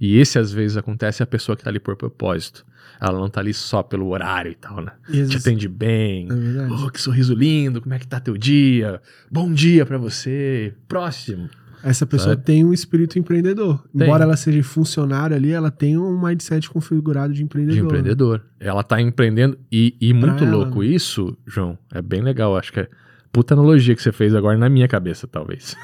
E 0.00 0.16
esse 0.18 0.38
às 0.38 0.52
vezes 0.52 0.76
acontece 0.76 1.20
a 1.22 1.26
pessoa 1.26 1.56
que 1.56 1.64
tá 1.64 1.70
ali 1.70 1.80
por 1.80 1.96
propósito. 1.96 2.64
Ela 3.00 3.18
não 3.18 3.28
tá 3.28 3.40
ali 3.40 3.52
só 3.52 3.82
pelo 3.82 4.08
horário 4.08 4.52
e 4.52 4.54
tal, 4.54 4.80
né? 4.80 4.92
E 5.08 5.26
Te 5.26 5.38
atende 5.38 5.68
bem. 5.68 6.28
É 6.30 6.72
oh, 6.72 6.88
que 6.88 7.00
sorriso 7.00 7.34
lindo, 7.34 7.82
como 7.82 7.94
é 7.94 7.98
que 7.98 8.06
tá 8.06 8.20
teu 8.20 8.38
dia? 8.38 9.02
Bom 9.30 9.52
dia 9.52 9.84
para 9.84 9.98
você. 9.98 10.72
Próximo. 10.86 11.50
Essa 11.82 12.06
pessoa 12.06 12.34
sabe? 12.34 12.42
tem 12.42 12.64
um 12.64 12.72
espírito 12.72 13.18
empreendedor. 13.18 13.84
Tem. 13.96 14.06
Embora 14.06 14.24
ela 14.24 14.36
seja 14.36 14.62
funcionária 14.62 15.36
ali, 15.36 15.50
ela 15.50 15.70
tem 15.70 15.98
um 15.98 16.20
mindset 16.20 16.70
configurado 16.70 17.34
de 17.34 17.42
empreendedor. 17.42 17.80
De 17.80 17.84
empreendedor. 17.86 18.42
Ela 18.58 18.82
tá 18.82 19.00
empreendendo. 19.00 19.58
E, 19.70 19.96
e 20.00 20.12
muito 20.14 20.44
louco 20.44 20.80
né? 20.80 20.86
isso, 20.86 21.36
João, 21.44 21.76
é 21.92 22.00
bem 22.00 22.22
legal. 22.22 22.56
Acho 22.56 22.72
que 22.72 22.80
é 22.80 22.88
puta 23.36 23.52
analogia 23.52 23.94
que 23.94 24.02
você 24.02 24.12
fez 24.12 24.34
agora 24.34 24.56
na 24.56 24.66
minha 24.66 24.88
cabeça, 24.88 25.26
talvez. 25.26 25.76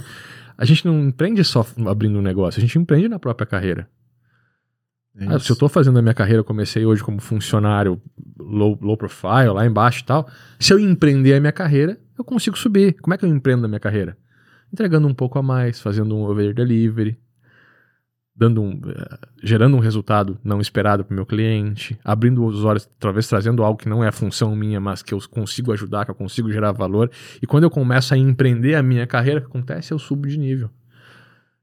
A 0.56 0.64
gente 0.64 0.86
não 0.86 1.08
empreende 1.08 1.44
só 1.44 1.66
abrindo 1.86 2.18
um 2.18 2.22
negócio, 2.22 2.58
a 2.58 2.62
gente 2.62 2.78
empreende 2.78 3.10
na 3.10 3.18
própria 3.18 3.46
carreira. 3.46 3.86
É 5.14 5.26
ah, 5.26 5.38
se 5.38 5.52
eu 5.52 5.52
estou 5.52 5.68
fazendo 5.68 5.98
a 5.98 6.02
minha 6.02 6.14
carreira, 6.14 6.42
comecei 6.42 6.86
hoje 6.86 7.04
como 7.04 7.20
funcionário 7.20 8.00
low, 8.38 8.78
low 8.80 8.96
profile, 8.96 9.50
lá 9.52 9.66
embaixo 9.66 10.00
e 10.00 10.04
tal. 10.06 10.26
Se 10.58 10.72
eu 10.72 10.78
empreender 10.78 11.34
a 11.34 11.40
minha 11.40 11.52
carreira, 11.52 12.00
eu 12.18 12.24
consigo 12.24 12.56
subir. 12.56 12.94
Como 13.02 13.12
é 13.12 13.18
que 13.18 13.26
eu 13.26 13.28
empreendo 13.28 13.66
a 13.66 13.68
minha 13.68 13.78
carreira? 13.78 14.16
Entregando 14.72 15.06
um 15.06 15.12
pouco 15.12 15.38
a 15.38 15.42
mais, 15.42 15.78
fazendo 15.78 16.16
um 16.16 16.22
over 16.22 16.54
delivery, 16.54 17.18
dando 18.36 18.62
um, 18.62 18.74
uh, 18.74 19.18
gerando 19.42 19.76
um 19.76 19.80
resultado 19.80 20.38
não 20.44 20.60
esperado 20.60 21.04
para 21.04 21.12
o 21.12 21.16
meu 21.16 21.24
cliente, 21.24 21.98
abrindo 22.04 22.44
os 22.44 22.64
olhos, 22.64 22.88
talvez 22.98 23.26
trazendo 23.26 23.62
algo 23.62 23.78
que 23.78 23.88
não 23.88 24.04
é 24.04 24.12
função 24.12 24.54
minha, 24.54 24.78
mas 24.78 25.02
que 25.02 25.14
eu 25.14 25.18
consigo 25.30 25.72
ajudar, 25.72 26.04
que 26.04 26.10
eu 26.10 26.14
consigo 26.14 26.50
gerar 26.52 26.72
valor. 26.72 27.10
E 27.40 27.46
quando 27.46 27.64
eu 27.64 27.70
começo 27.70 28.12
a 28.12 28.18
empreender 28.18 28.74
a 28.74 28.82
minha 28.82 29.06
carreira, 29.06 29.40
o 29.40 29.42
que 29.42 29.48
acontece? 29.48 29.92
Eu 29.92 29.98
subo 29.98 30.28
de 30.28 30.38
nível. 30.38 30.70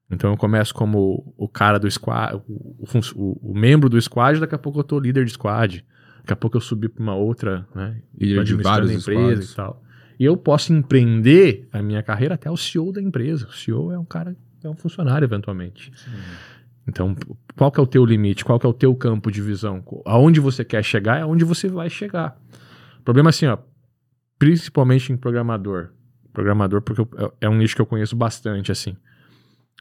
Então 0.10 0.32
eu 0.32 0.38
começo 0.38 0.74
como 0.74 1.34
o 1.38 1.48
cara 1.48 1.80
do 1.80 1.90
squad, 1.90 2.36
o, 2.48 2.86
o, 3.16 3.52
o, 3.52 3.58
membro 3.58 3.90
do 3.90 4.02
squad, 4.02 4.40
daqui 4.40 4.56
a 4.56 4.60
pouco 4.60 4.80
eu 4.80 4.84
tô 4.84 5.00
líder 5.00 5.26
de 5.26 5.32
squad. 5.32 5.86
Daqui 6.20 6.34
a 6.34 6.36
pouco 6.36 6.58
eu 6.58 6.62
subi 6.62 6.88
para 6.88 7.04
uma 7.04 7.16
outra, 7.16 7.68
né? 7.76 8.02
Líder 8.18 8.44
de 8.44 8.56
várias 8.56 8.92
empresas 8.92 9.52
e 9.52 9.56
tal. 9.56 9.84
E 10.20 10.26
eu 10.26 10.38
posso 10.38 10.72
empreender 10.72 11.68
a 11.72 11.82
minha 11.82 12.02
carreira 12.02 12.36
até 12.36 12.50
o 12.50 12.56
CEO 12.56 12.92
da 12.92 13.02
empresa. 13.02 13.48
O 13.48 13.52
CEO 13.52 13.92
é 13.92 14.00
um 14.00 14.06
cara, 14.06 14.36
é 14.64 14.70
um 14.70 14.76
funcionário 14.76 15.26
eventualmente. 15.26 15.92
Sim. 15.96 16.12
Então, 16.88 17.16
qual 17.56 17.72
que 17.72 17.80
é 17.80 17.84
o 17.84 17.88
teu 17.88 18.06
limite? 18.06 18.44
Qual 18.44 18.60
que 18.60 18.66
é 18.66 18.70
o 18.70 18.74
teu 18.74 18.94
campo 18.96 19.32
de 19.32 19.42
visão? 19.42 19.84
Aonde 20.06 20.40
você 20.40 20.66
quer 20.66 20.84
chegar 20.84 21.18
é 21.18 21.22
aonde 21.22 21.46
você 21.46 21.70
vai 21.70 21.90
chegar. 21.90 22.38
O 23.00 23.04
problema 23.04 23.30
é 23.30 23.32
assim, 23.32 23.48
ó, 23.48 23.58
principalmente 24.38 25.12
em 25.12 25.18
programador. 25.18 25.90
Programador, 26.34 26.82
porque 26.82 27.02
é 27.40 27.48
um 27.48 27.56
nicho 27.56 27.76
que 27.76 27.82
eu 27.82 27.86
conheço 27.86 28.16
bastante, 28.16 28.72
assim 28.72 28.98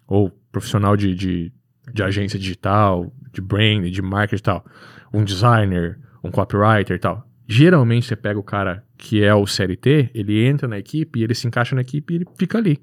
ou 0.07 0.31
profissional 0.51 0.95
de, 0.95 1.15
de, 1.15 1.53
de 1.93 2.03
agência 2.03 2.39
digital, 2.39 3.11
de 3.33 3.41
brand, 3.41 3.87
de 3.87 4.03
marketing 4.03 4.41
e 4.41 4.45
tal, 4.45 4.67
um 5.13 5.25
designer, 5.25 5.99
um 6.23 6.31
copywriter 6.31 6.97
e 6.97 6.99
tal. 6.99 7.27
Geralmente 7.49 8.07
você 8.07 8.17
pega 8.17 8.39
o 8.39 8.43
cara 8.43 8.85
que 8.97 9.23
é 9.23 9.35
o 9.35 9.47
CLT, 9.47 10.11
ele 10.15 10.45
entra 10.45 10.69
na 10.69 10.79
equipe, 10.79 11.23
ele 11.23 11.35
se 11.35 11.47
encaixa 11.47 11.75
na 11.75 11.81
equipe 11.81 12.13
e 12.13 12.17
ele 12.19 12.27
fica 12.39 12.59
ali. 12.59 12.79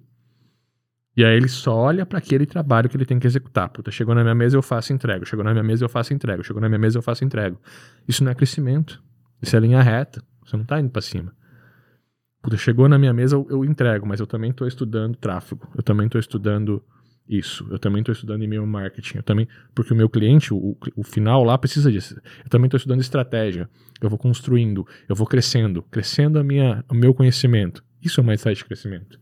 E 1.19 1.25
aí 1.25 1.35
ele 1.35 1.49
só 1.49 1.75
olha 1.75 2.05
para 2.05 2.17
aquele 2.17 2.45
trabalho 2.45 2.87
que 2.87 2.95
ele 2.95 3.03
tem 3.03 3.19
que 3.19 3.27
executar. 3.27 3.67
Puta, 3.67 3.91
chegou 3.91 4.15
na 4.15 4.21
minha 4.23 4.33
mesa, 4.33 4.55
eu 4.55 4.61
faço 4.61 4.93
entrego. 4.93 5.25
Chegou 5.25 5.43
na 5.43 5.51
minha 5.51 5.65
mesa, 5.65 5.83
eu 5.83 5.89
faço 5.89 6.13
entrego. 6.13 6.45
Chegou 6.45 6.61
na 6.61 6.69
minha 6.69 6.79
mesa, 6.79 6.97
eu 6.97 7.01
faço 7.01 7.25
entrego. 7.25 7.59
Isso 8.07 8.23
não 8.23 8.31
é 8.31 8.35
crescimento. 8.35 9.03
Isso 9.41 9.53
é 9.53 9.59
linha 9.59 9.81
reta. 9.81 10.23
Você 10.45 10.55
não 10.55 10.63
tá 10.63 10.79
indo 10.79 10.89
para 10.89 11.01
cima. 11.01 11.33
Puta, 12.41 12.55
chegou 12.55 12.87
na 12.87 12.97
minha 12.97 13.11
mesa, 13.11 13.35
eu, 13.35 13.45
eu 13.49 13.65
entrego, 13.65 14.07
mas 14.07 14.21
eu 14.21 14.25
também 14.25 14.53
tô 14.53 14.65
estudando 14.65 15.17
tráfego. 15.17 15.67
Eu 15.75 15.83
também 15.83 16.07
tô 16.07 16.17
estudando 16.17 16.81
isso. 17.27 17.67
Eu 17.69 17.79
também 17.79 17.99
estou 17.99 18.13
estudando 18.13 18.41
e-mail 18.41 18.65
marketing. 18.65 19.17
Eu 19.17 19.23
também, 19.23 19.45
porque 19.75 19.91
o 19.91 19.97
meu 19.97 20.07
cliente, 20.07 20.53
o, 20.53 20.77
o 20.95 21.03
final 21.03 21.43
lá 21.43 21.57
precisa 21.57 21.91
disso. 21.91 22.15
Eu 22.45 22.49
também 22.49 22.67
estou 22.67 22.77
estudando 22.77 23.01
estratégia. 23.01 23.69
Eu 23.99 24.09
vou 24.09 24.17
construindo, 24.17 24.87
eu 25.09 25.17
vou 25.17 25.27
crescendo, 25.27 25.83
crescendo 25.91 26.39
a 26.39 26.43
minha, 26.45 26.81
o 26.87 26.93
meu 26.93 27.13
conhecimento. 27.13 27.83
Isso 28.01 28.21
é 28.21 28.23
uma 28.23 28.31
mindset 28.31 28.59
de 28.59 28.63
crescimento. 28.63 29.19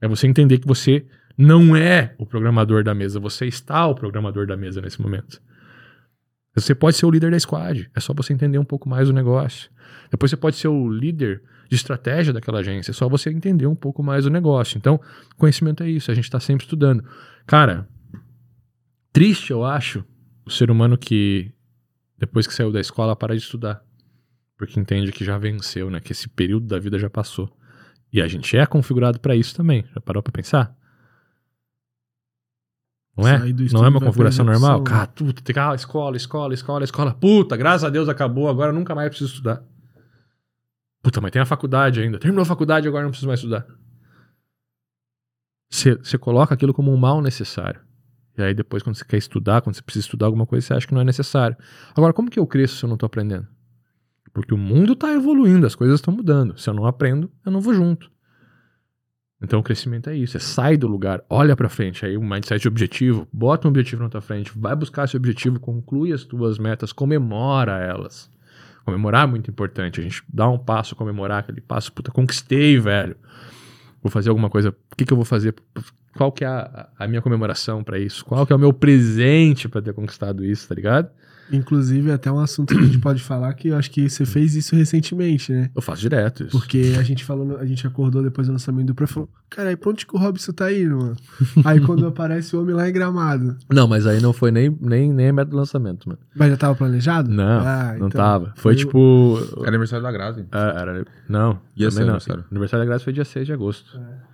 É 0.00 0.08
você 0.08 0.26
entender 0.26 0.58
que 0.58 0.66
você 0.66 1.06
não 1.36 1.76
é 1.76 2.14
o 2.18 2.26
programador 2.26 2.82
da 2.82 2.94
mesa, 2.94 3.20
você 3.20 3.46
está 3.46 3.86
o 3.86 3.94
programador 3.94 4.46
da 4.46 4.56
mesa 4.56 4.80
nesse 4.80 5.00
momento. 5.00 5.40
Você 6.54 6.74
pode 6.74 6.96
ser 6.96 7.06
o 7.06 7.10
líder 7.10 7.30
da 7.30 7.38
squad, 7.38 7.88
é 7.94 8.00
só 8.00 8.12
você 8.12 8.32
entender 8.32 8.58
um 8.58 8.64
pouco 8.64 8.88
mais 8.88 9.08
o 9.08 9.12
negócio. 9.12 9.70
Depois 10.10 10.30
você 10.30 10.36
pode 10.36 10.56
ser 10.56 10.68
o 10.68 10.88
líder 10.90 11.42
de 11.68 11.76
estratégia 11.76 12.32
daquela 12.32 12.60
agência, 12.60 12.90
é 12.90 12.94
só 12.94 13.08
você 13.08 13.30
entender 13.30 13.66
um 13.66 13.74
pouco 13.74 14.02
mais 14.02 14.26
o 14.26 14.30
negócio. 14.30 14.76
Então, 14.76 15.00
conhecimento 15.36 15.82
é 15.82 15.88
isso, 15.88 16.10
a 16.10 16.14
gente 16.14 16.24
está 16.24 16.40
sempre 16.40 16.64
estudando. 16.64 17.04
Cara, 17.46 17.86
triste 19.12 19.50
eu 19.50 19.64
acho 19.64 20.04
o 20.44 20.50
ser 20.50 20.70
humano 20.70 20.98
que 20.98 21.52
depois 22.16 22.46
que 22.46 22.54
saiu 22.54 22.72
da 22.72 22.80
escola 22.80 23.14
para 23.14 23.36
de 23.36 23.42
estudar, 23.42 23.80
porque 24.56 24.80
entende 24.80 25.12
que 25.12 25.24
já 25.24 25.38
venceu, 25.38 25.88
né? 25.88 26.00
Que 26.00 26.10
esse 26.10 26.28
período 26.28 26.66
da 26.66 26.78
vida 26.78 26.98
já 26.98 27.08
passou. 27.08 27.48
E 28.12 28.22
a 28.22 28.28
gente 28.28 28.56
é 28.56 28.64
configurado 28.66 29.20
para 29.20 29.36
isso 29.36 29.54
também. 29.54 29.84
Já 29.94 30.00
parou 30.00 30.22
para 30.22 30.32
pensar? 30.32 30.74
Não 33.16 33.26
é? 33.26 33.38
Não 33.72 33.84
é 33.84 33.88
uma 33.88 34.00
configuração 34.00 34.44
normal? 34.44 34.82
Cara, 34.84 35.06
tu 35.08 35.32
tem 35.32 35.52
que 35.52 35.58
ah, 35.58 35.74
escola, 35.74 36.16
escola, 36.16 36.54
escola, 36.54 36.84
escola. 36.84 37.14
Puta, 37.14 37.56
graças 37.56 37.82
a 37.82 37.90
Deus 37.90 38.08
acabou, 38.08 38.48
agora 38.48 38.72
nunca 38.72 38.94
mais 38.94 39.08
preciso 39.08 39.32
estudar. 39.32 39.62
Puta, 41.02 41.20
mas 41.20 41.32
tem 41.32 41.42
a 41.42 41.46
faculdade 41.46 42.00
ainda. 42.00 42.18
Terminou 42.18 42.42
a 42.42 42.46
faculdade, 42.46 42.86
agora 42.86 43.02
não 43.02 43.10
preciso 43.10 43.26
mais 43.26 43.40
estudar. 43.40 43.66
Você 45.68 46.16
coloca 46.16 46.54
aquilo 46.54 46.72
como 46.72 46.92
um 46.92 46.96
mal 46.96 47.20
necessário. 47.20 47.80
E 48.36 48.42
aí 48.42 48.54
depois, 48.54 48.84
quando 48.84 48.94
você 48.94 49.04
quer 49.04 49.16
estudar, 49.16 49.62
quando 49.62 49.74
você 49.74 49.82
precisa 49.82 50.06
estudar 50.06 50.26
alguma 50.26 50.46
coisa, 50.46 50.64
você 50.64 50.74
acha 50.74 50.86
que 50.86 50.94
não 50.94 51.00
é 51.00 51.04
necessário. 51.04 51.56
Agora, 51.96 52.12
como 52.12 52.30
que 52.30 52.38
eu 52.38 52.46
cresço 52.46 52.76
se 52.76 52.84
eu 52.84 52.88
não 52.88 52.94
estou 52.94 53.08
aprendendo? 53.08 53.48
Porque 54.38 54.54
o 54.54 54.58
mundo 54.58 54.92
está 54.92 55.12
evoluindo, 55.12 55.66
as 55.66 55.74
coisas 55.74 55.98
estão 55.98 56.14
mudando. 56.14 56.56
Se 56.56 56.70
eu 56.70 56.74
não 56.74 56.86
aprendo, 56.86 57.28
eu 57.44 57.50
não 57.50 57.60
vou 57.60 57.74
junto. 57.74 58.08
Então 59.42 59.58
o 59.58 59.62
crescimento 59.64 60.08
é 60.08 60.16
isso, 60.16 60.36
é 60.36 60.40
sai 60.40 60.76
do 60.76 60.86
lugar, 60.86 61.24
olha 61.28 61.56
para 61.56 61.68
frente, 61.68 62.06
aí 62.06 62.16
um 62.16 62.28
mindset 62.28 62.60
de 62.60 62.68
objetivo, 62.68 63.26
bota 63.32 63.66
um 63.66 63.70
objetivo 63.70 64.02
na 64.02 64.08
tua 64.08 64.20
frente, 64.20 64.52
vai 64.56 64.76
buscar 64.76 65.04
esse 65.04 65.16
objetivo, 65.16 65.58
conclui 65.58 66.12
as 66.12 66.22
tuas 66.22 66.56
metas, 66.56 66.92
comemora 66.92 67.78
elas. 67.78 68.30
Comemorar 68.84 69.24
é 69.24 69.26
muito 69.26 69.50
importante. 69.50 70.00
A 70.00 70.02
gente 70.02 70.22
dá 70.32 70.48
um 70.48 70.58
passo, 70.58 70.96
comemorar 70.96 71.40
aquele 71.40 71.60
passo. 71.60 71.92
Puta, 71.92 72.10
conquistei, 72.10 72.78
velho. 72.78 73.16
Vou 74.02 74.10
fazer 74.10 74.30
alguma 74.30 74.48
coisa. 74.48 74.70
O 74.70 74.96
que, 74.96 75.04
que 75.04 75.12
eu 75.12 75.16
vou 75.16 75.26
fazer? 75.26 75.54
Qual 76.16 76.32
que 76.32 76.42
é 76.42 76.46
a, 76.46 76.88
a 76.98 77.06
minha 77.06 77.20
comemoração 77.20 77.84
para 77.84 77.98
isso? 77.98 78.24
Qual 78.24 78.46
que 78.46 78.52
é 78.52 78.56
o 78.56 78.58
meu 78.58 78.72
presente 78.72 79.68
para 79.68 79.82
ter 79.82 79.92
conquistado 79.92 80.42
isso, 80.42 80.66
tá 80.66 80.74
ligado? 80.74 81.10
Inclusive, 81.50 82.10
até 82.12 82.30
um 82.30 82.38
assunto 82.38 82.74
que 82.74 82.80
a 82.80 82.84
gente 82.84 82.98
pode 82.98 83.22
falar 83.22 83.52
que 83.54 83.68
eu 83.68 83.76
acho 83.76 83.90
que 83.90 84.08
você 84.08 84.26
fez 84.26 84.54
isso 84.54 84.76
recentemente, 84.76 85.52
né? 85.52 85.70
Eu 85.74 85.82
faço 85.82 86.00
direto 86.00 86.44
isso. 86.44 86.50
Porque 86.50 86.94
a 86.98 87.02
gente 87.02 87.24
falou, 87.24 87.56
a 87.56 87.64
gente 87.64 87.86
acordou 87.86 88.22
depois 88.22 88.46
do 88.46 88.52
lançamento 88.52 88.88
do 88.88 88.94
Pro 88.94 89.04
e 89.04 89.08
falou: 89.08 89.28
Cara, 89.48 89.70
aí 89.70 89.76
pra 89.76 89.90
onde 89.90 90.06
que 90.06 90.14
o 90.14 90.18
Robson 90.18 90.52
tá 90.52 90.72
indo, 90.72 90.96
mano? 90.96 91.16
aí 91.64 91.80
quando 91.80 92.06
aparece 92.06 92.54
o 92.54 92.60
homem 92.60 92.74
lá 92.74 92.88
em 92.88 92.92
gramado. 92.92 93.56
Não, 93.70 93.88
mas 93.88 94.06
aí 94.06 94.20
não 94.20 94.32
foi 94.32 94.50
nem, 94.50 94.76
nem, 94.80 95.12
nem 95.12 95.28
a 95.28 95.32
meta 95.32 95.50
do 95.50 95.56
lançamento, 95.56 96.08
mano. 96.08 96.20
Mas 96.34 96.50
já 96.50 96.56
tava 96.56 96.74
planejado? 96.74 97.30
Não, 97.30 97.60
ah, 97.60 97.96
não 97.98 98.08
então, 98.08 98.20
tava. 98.20 98.46
Foi, 98.56 98.74
foi 98.74 98.76
tipo. 98.76 99.38
Era 99.60 99.68
aniversário 99.68 100.02
da 100.02 100.12
Grazi. 100.12 100.46
É, 100.52 100.80
era. 100.80 101.04
Não. 101.28 101.60
Ia 101.76 101.90
ser 101.90 102.00
não. 102.00 102.04
aniversário. 102.08 102.44
Aniversário 102.50 102.84
da 102.84 102.88
Grazi 102.88 103.04
foi 103.04 103.12
dia 103.12 103.24
6 103.24 103.46
de 103.46 103.52
agosto. 103.52 103.98
É. 103.98 104.28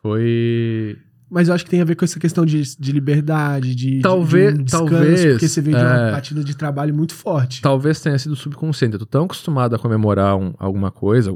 Foi. 0.00 0.98
Mas 1.32 1.48
eu 1.48 1.54
acho 1.54 1.64
que 1.64 1.70
tem 1.70 1.80
a 1.80 1.84
ver 1.84 1.96
com 1.96 2.04
essa 2.04 2.20
questão 2.20 2.44
de, 2.44 2.60
de 2.78 2.92
liberdade, 2.92 3.74
de, 3.74 4.00
talvez, 4.00 4.52
de 4.52 4.60
um 4.60 4.64
descanso, 4.64 4.90
talvez, 4.90 5.24
porque 5.24 5.48
você 5.48 5.62
vem 5.62 5.74
de 5.74 5.80
uma 5.80 6.08
é, 6.08 6.12
batida 6.12 6.44
de 6.44 6.54
trabalho 6.54 6.94
muito 6.94 7.14
forte. 7.14 7.62
Talvez 7.62 8.02
tenha 8.02 8.18
sido 8.18 8.36
subconsciente. 8.36 8.92
Eu 8.92 8.98
tô 8.98 9.06
tão 9.06 9.24
acostumado 9.24 9.74
a 9.74 9.78
comemorar 9.78 10.36
um, 10.36 10.52
alguma 10.58 10.90
coisa, 10.90 11.34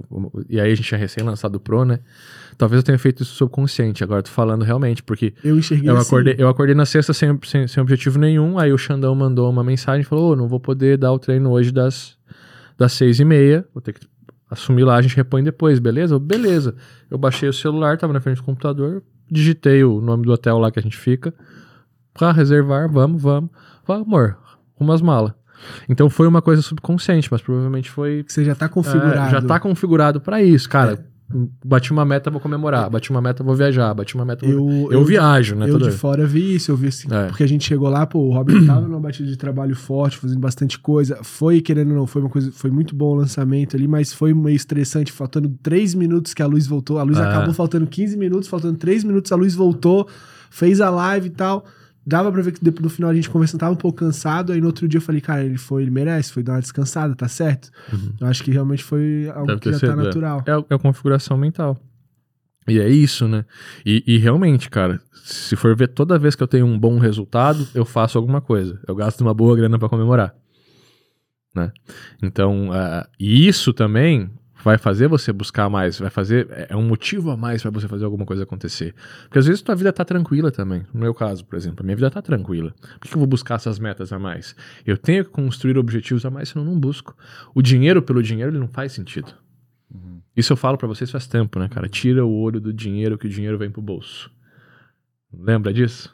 e 0.51 0.61
aí 0.61 0.71
a 0.71 0.75
gente 0.75 0.87
tinha 0.87 0.99
recém 0.99 1.25
lançado 1.25 1.55
o 1.55 1.61
Pro, 1.61 1.87
né? 1.87 2.01
Talvez 2.59 2.81
eu 2.81 2.83
tenha 2.83 2.99
feito 2.99 3.23
isso 3.23 3.37
subconsciente. 3.37 4.05
Agora 4.05 4.23
tô 4.23 4.31
falando 4.31 4.65
realmente, 4.65 5.03
porque 5.03 5.33
eu 5.43 5.57
enxerguei 5.57 5.89
eu 5.89 5.97
assim. 5.97 6.09
acordei, 6.09 6.35
eu 6.37 6.49
acordei 6.51 6.75
na 6.75 6.85
sexta 6.85 7.15
sem, 7.15 7.39
sem, 7.45 7.67
sem 7.67 7.83
objetivo 7.83 8.19
nenhum, 8.19 8.59
aí 8.59 8.75
o 8.75 8.79
Xandão 8.79 9.15
mandou 9.15 9.49
uma 9.49 9.65
mensagem 9.65 10.03
e 10.03 10.05
falou: 10.05 10.33
oh, 10.33 10.37
não 10.37 10.47
vou 10.47 10.61
poder 10.61 10.99
dar 10.99 11.11
o 11.11 11.19
treino 11.19 11.51
hoje 11.51 11.73
das, 11.73 12.19
das 12.77 12.93
seis 12.93 13.19
e 13.19 13.25
meia, 13.25 13.65
vou 13.73 13.81
ter 13.81 13.95
que 13.95 14.07
assumir 14.51 14.85
lá, 14.85 14.97
a 14.97 15.03
gente 15.03 15.17
repõe 15.17 15.43
depois, 15.43 15.79
beleza? 15.79 16.19
Beleza. 16.19 16.75
Eu 17.11 17.17
baixei 17.17 17.49
o 17.49 17.53
celular, 17.53 17.97
tava 17.97 18.13
na 18.13 18.21
frente 18.21 18.37
do 18.37 18.43
computador, 18.43 19.03
digitei 19.31 19.85
o 19.85 20.01
nome 20.01 20.25
do 20.25 20.33
hotel 20.33 20.59
lá 20.59 20.71
que 20.71 20.79
a 20.79 20.83
gente 20.83 20.97
fica. 20.97 21.35
Pra 22.15 22.33
reservar, 22.33 22.91
vamos, 22.91 23.21
vamos. 23.21 23.51
Fala, 23.85 24.03
amor, 24.03 24.39
umas 24.79 25.03
malas. 25.03 25.33
Então 25.89 26.09
foi 26.09 26.27
uma 26.27 26.43
coisa 26.43 26.63
subconsciente, 26.63 27.29
mas 27.31 27.41
provavelmente 27.41 27.91
foi. 27.91 28.25
Você 28.27 28.45
já 28.45 28.55
tá 28.55 28.69
configurado. 28.69 29.29
É, 29.29 29.31
já 29.31 29.43
tá 29.43 29.59
configurado 29.59 30.21
para 30.21 30.43
isso, 30.43 30.69
cara. 30.69 30.95
É. 30.95 31.16
Bati 31.65 31.91
uma 31.91 32.05
meta, 32.05 32.31
vou 32.31 32.41
comemorar. 32.41 32.89
Bati 32.89 33.11
uma 33.11 33.21
meta, 33.21 33.43
vou 33.43 33.55
viajar. 33.55 33.93
Bati 33.93 34.15
uma 34.15 34.25
meta, 34.25 34.47
eu, 34.47 34.59
vou... 34.59 34.93
eu, 34.93 35.01
eu 35.01 35.05
viajo, 35.05 35.57
né? 35.57 35.69
Eu 35.69 35.79
de 35.79 35.91
fora 35.91 36.25
vi 36.25 36.55
isso, 36.55 36.71
eu 36.71 36.77
vi 36.77 36.89
assim. 36.89 37.09
É. 37.13 37.27
Porque 37.27 37.43
a 37.43 37.49
gente 37.49 37.67
chegou 37.67 37.89
lá, 37.89 38.07
pô, 38.07 38.21
o 38.21 38.33
Robert 38.33 38.63
tava 38.67 38.87
numa 38.87 39.01
batida 39.01 39.29
de 39.29 39.37
trabalho 39.37 39.75
forte, 39.75 40.19
fazendo 40.19 40.39
bastante 40.39 40.79
coisa. 40.79 41.19
Foi, 41.23 41.61
querendo 41.61 41.91
ou 41.91 41.97
não, 41.97 42.07
foi 42.07 42.23
uma 42.23 42.31
coisa. 42.31 42.53
Foi 42.53 42.71
muito 42.71 42.95
bom 42.95 43.13
o 43.13 43.15
lançamento 43.17 43.77
ali, 43.77 43.89
mas 43.89 44.13
foi 44.13 44.33
meio 44.33 44.55
estressante, 44.55 45.11
faltando 45.11 45.49
3 45.63 45.95
minutos 45.95 46.33
que 46.33 46.43
a 46.43 46.47
luz 46.47 46.67
voltou. 46.67 46.99
A 46.99 47.03
luz 47.03 47.19
é. 47.19 47.23
acabou 47.23 47.53
faltando 47.53 47.87
15 47.87 48.17
minutos, 48.17 48.49
faltando 48.49 48.79
3 48.79 49.03
minutos, 49.03 49.33
a 49.33 49.37
luz 49.37 49.55
voltou, 49.55 50.07
fez 50.49 50.81
a 50.81 50.91
live 50.91 51.27
e 51.27 51.31
tal 51.31 51.65
dava 52.07 52.31
pra 52.31 52.41
ver 52.41 52.53
que 52.53 52.63
depois, 52.63 52.83
no 52.85 52.89
final 52.89 53.11
a 53.11 53.15
gente 53.15 53.29
conversando, 53.29 53.61
tava 53.61 53.73
um 53.73 53.77
pouco 53.77 53.99
cansado. 53.99 54.53
Aí 54.53 54.61
no 54.61 54.69
outro 54.69 54.87
dia 54.87 54.99
eu 54.99 55.03
falei, 55.03 55.21
cara, 55.21 55.45
ele 55.45 55.59
foi, 55.59 55.83
ele 55.83 55.91
merece, 55.91 56.33
foi 56.33 56.43
dar 56.43 56.53
uma 56.53 56.61
descansada, 56.61 57.15
tá 57.17 57.27
certo? 57.27 57.71
Uhum. 57.93 58.15
Eu 58.21 58.27
acho 58.29 58.45
que 58.45 58.51
realmente 58.51 58.85
foi 58.85 59.29
algo 59.35 59.47
Deve 59.49 59.61
que 59.61 59.73
já 59.73 59.81
tá 59.81 59.87
sido, 59.87 59.97
tá 59.97 59.97
natural. 59.97 60.45
É, 60.47 60.53
é 60.53 60.75
a 60.77 60.79
configuração 60.79 61.37
mental. 61.37 61.77
E 62.69 62.79
é 62.79 62.89
isso, 62.89 63.27
né? 63.29 63.45
E, 63.85 64.03
e, 64.07 64.19
realmente, 64.19 64.69
cara, 64.69 65.01
se 65.25 65.55
for 65.55 65.75
ver 65.77 65.89
toda 65.89 66.19
vez 66.19 66.35
que 66.35 66.43
eu 66.43 66.49
tenho 66.49 66.67
um 66.67 66.79
bom 66.79 66.99
resultado, 66.99 67.67
eu 67.75 67.85
faço 67.85 68.19
alguma 68.19 68.41
coisa. 68.41 68.81
Eu 68.87 68.95
gasto 68.95 69.21
uma 69.21 69.35
boa 69.35 69.57
grana 69.57 69.79
para 69.79 69.89
comemorar. 69.89 70.35
Né? 71.55 71.73
Então, 72.23 72.71
uh, 72.71 73.07
isso 73.19 73.73
também 73.73 74.31
vai 74.67 74.79
fazer 74.79 75.07
você 75.07 75.33
buscar 75.33 75.71
mais, 75.71 76.01
vai 76.01 76.11
fazer. 76.11 76.49
É, 76.51 76.67
é 76.71 76.77
um 76.77 76.83
motivo 76.83 77.31
a 77.31 77.37
mais 77.37 77.63
para 77.63 77.71
você 77.71 77.87
fazer 77.87 78.05
alguma 78.05 78.27
coisa 78.27 78.43
acontecer. 78.43 78.97
Porque 79.23 79.39
às 79.39 79.47
vezes 79.47 79.63
tua 79.63 79.77
vida 79.77 79.93
tá 79.93 80.05
tranquila 80.05 80.51
também. 80.51 80.85
No 80.93 80.99
meu 80.99 81.15
caso, 81.15 81.45
por 81.45 81.55
exemplo, 81.55 81.83
a 81.83 81.85
minha 81.85 81.95
vida 81.95 82.11
tá 82.11 82.21
tranquila. 82.21 82.75
Por 82.99 83.09
que, 83.09 83.15
eu 83.15 83.19
vou 83.21 83.29
buscar 83.29 83.55
essas 83.55 83.79
metas 83.79 84.13
a 84.13 84.19
mais? 84.19 84.57
Eu 84.85 84.99
tenho 84.99 85.25
que 85.25 85.31
construir 85.31 85.79
objetivos 85.79 86.27
a 86.27 86.31
mais, 86.31 86.49
senão 86.49 86.67
eu 86.67 86.73
não 86.73 86.81
busco. 86.81 87.17
O 87.55 87.63
dinheiro 87.63 88.03
pelo 88.03 88.21
dinheiro, 88.21 88.51
ele 88.51 88.59
não 88.59 88.67
faz 88.67 88.91
sentido. 88.91 89.33
Uhum. 89.89 90.21
Isso 90.37 90.53
eu 90.53 90.57
falo 90.57 90.77
para 90.77 90.89
vocês 90.89 91.13
faz 91.13 91.29
tempo, 91.29 91.61
né, 91.61 91.69
cara? 91.69 91.89
Tira 91.89 92.27
o 92.27 92.37
olho 92.37 92.61
do 92.61 92.73
dinheiro 92.73 93.17
que 93.17 93.29
o 93.29 93.31
dinheiro 93.31 93.57
vem 93.57 93.71
pro 93.71 93.81
bolso. 93.81 94.29
Lembra 95.33 95.73
disso? 95.73 96.13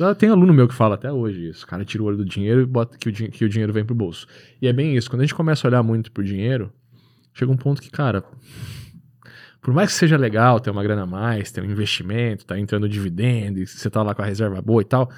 Ah, 0.00 0.14
tem 0.14 0.30
aluno 0.30 0.54
meu 0.54 0.66
que 0.66 0.74
fala 0.74 0.94
até 0.94 1.12
hoje 1.12 1.50
isso. 1.50 1.66
O 1.66 1.68
cara 1.68 1.84
tira 1.84 2.02
o 2.02 2.06
olho 2.06 2.16
do 2.16 2.24
dinheiro 2.24 2.62
e 2.62 2.66
bota 2.66 2.96
que 2.96 3.10
o, 3.10 3.12
que 3.12 3.44
o 3.44 3.48
dinheiro 3.48 3.74
vem 3.74 3.84
pro 3.84 3.94
bolso. 3.94 4.26
E 4.62 4.66
é 4.66 4.72
bem 4.72 4.96
isso. 4.96 5.10
Quando 5.10 5.20
a 5.20 5.24
gente 5.24 5.34
começa 5.34 5.66
a 5.66 5.68
olhar 5.68 5.82
muito 5.82 6.10
pro 6.10 6.24
dinheiro, 6.24 6.72
chega 7.32 7.50
um 7.50 7.56
ponto 7.56 7.80
que, 7.80 7.90
cara, 7.90 8.24
por 9.60 9.74
mais 9.74 9.90
que 9.90 9.98
seja 9.98 10.16
legal 10.16 10.58
ter 10.58 10.70
uma 10.70 10.82
grana 10.82 11.02
a 11.02 11.06
mais, 11.06 11.52
ter 11.52 11.62
um 11.62 11.70
investimento, 11.70 12.46
tá 12.46 12.58
entrando 12.58 12.88
dividendo, 12.88 13.64
você 13.66 13.90
tá 13.90 14.02
lá 14.02 14.14
com 14.14 14.22
a 14.22 14.26
reserva 14.26 14.60
boa 14.62 14.82
e 14.82 14.84
tal, 14.84 15.10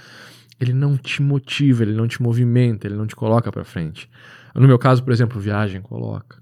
ele 0.60 0.72
não 0.72 0.96
te 0.96 1.22
motiva, 1.22 1.82
ele 1.82 1.94
não 1.94 2.08
te 2.08 2.20
movimenta, 2.20 2.86
ele 2.86 2.96
não 2.96 3.06
te 3.06 3.16
coloca 3.16 3.50
para 3.52 3.64
frente. 3.64 4.10
No 4.54 4.66
meu 4.66 4.78
caso, 4.78 5.02
por 5.02 5.12
exemplo, 5.12 5.40
viagem 5.40 5.80
coloca 5.80 6.41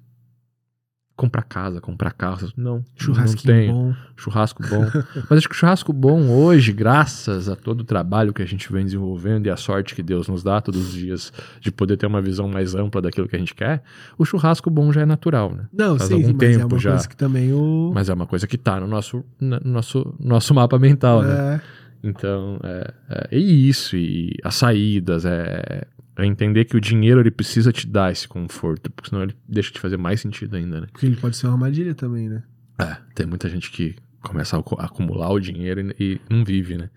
comprar 1.21 1.43
casa, 1.43 1.83
comprar 1.83 2.13
carro. 2.13 2.51
Não, 2.57 2.83
churrasco 2.97 3.43
bom. 3.47 3.95
Churrasco 4.17 4.63
bom. 4.67 4.87
Mas 5.29 5.39
acho 5.39 5.49
que 5.51 5.55
o 5.55 5.59
churrasco 5.59 5.93
bom 5.93 6.31
hoje, 6.31 6.73
graças 6.73 7.47
a 7.47 7.55
todo 7.55 7.83
o 7.83 7.85
trabalho 7.85 8.33
que 8.33 8.41
a 8.41 8.47
gente 8.47 8.73
vem 8.73 8.87
desenvolvendo 8.87 9.47
e 9.47 9.51
a 9.51 9.57
sorte 9.57 9.95
que 9.95 10.03
Deus 10.03 10.29
nos 10.29 10.43
dá 10.43 10.63
todos 10.63 10.81
os 10.81 10.93
dias 10.95 11.31
de 11.61 11.71
poder 11.71 11.99
ter 11.99 12.07
uma 12.07 12.23
visão 12.23 12.49
mais 12.49 12.75
ampla 12.75 13.03
daquilo 13.03 13.29
que 13.29 13.37
a 13.37 13.39
gente 13.39 13.55
quer, 13.55 13.83
o 14.17 14.25
churrasco 14.25 14.71
bom 14.71 14.91
já 14.91 15.03
é 15.03 15.07
natural, 15.07 15.53
né? 15.53 15.67
Não, 15.71 15.99
Faz 15.99 16.09
sim, 16.09 16.15
algum 16.15 16.33
mas 16.33 16.43
é 16.43 16.53
tempo 16.53 16.63
é 16.63 16.65
uma 16.65 16.79
já. 16.79 16.91
coisa 16.93 17.09
que 17.11 17.17
também 17.17 17.53
o... 17.53 17.93
Mas 17.95 18.09
é 18.09 18.15
uma 18.15 18.27
coisa 18.27 18.47
que 18.47 18.57
tá 18.57 18.81
no 18.81 18.87
nosso, 18.87 19.23
no 19.39 19.61
nosso, 19.63 20.15
nosso 20.19 20.55
mapa 20.55 20.79
mental, 20.79 21.23
né? 21.23 21.33
é. 21.33 21.37
né? 21.37 21.63
Então, 22.03 22.59
é, 22.65 22.95
é, 23.11 23.29
é 23.33 23.39
isso, 23.39 23.95
e 23.95 24.35
as 24.43 24.55
saídas, 24.55 25.27
é, 25.27 25.87
é 26.17 26.27
entender 26.27 26.65
que 26.65 26.77
o 26.77 26.81
dinheiro 26.81 27.21
ele 27.21 27.31
precisa 27.31 27.73
te 27.73 27.87
dar 27.87 28.13
esse 28.13 28.29
conforto, 28.29 28.91
porque 28.91 29.11
senão 29.11 29.23
ele 29.23 29.35
deixa 29.49 29.73
de 29.73 29.81
fazer 29.81 29.97
mais 29.97 30.21
sentido 30.21 30.57
ainda, 30.57 30.81
né? 30.81 30.87
Porque 30.93 31.07
ele 31.07 31.17
pode 31.17 31.37
ser 31.37 31.47
uma 31.47 31.55
armadilha 31.55 31.95
também, 31.95 32.29
né? 32.29 32.43
É, 32.79 32.97
tem 33.15 33.27
muita 33.27 33.49
gente 33.49 33.71
que 33.71 33.97
começa 34.23 34.57
a 34.57 34.85
acumular 34.85 35.31
o 35.31 35.41
dinheiro 35.41 35.81
e, 35.81 35.95
e 35.99 36.21
não 36.29 36.45
vive, 36.45 36.77
né? 36.77 36.91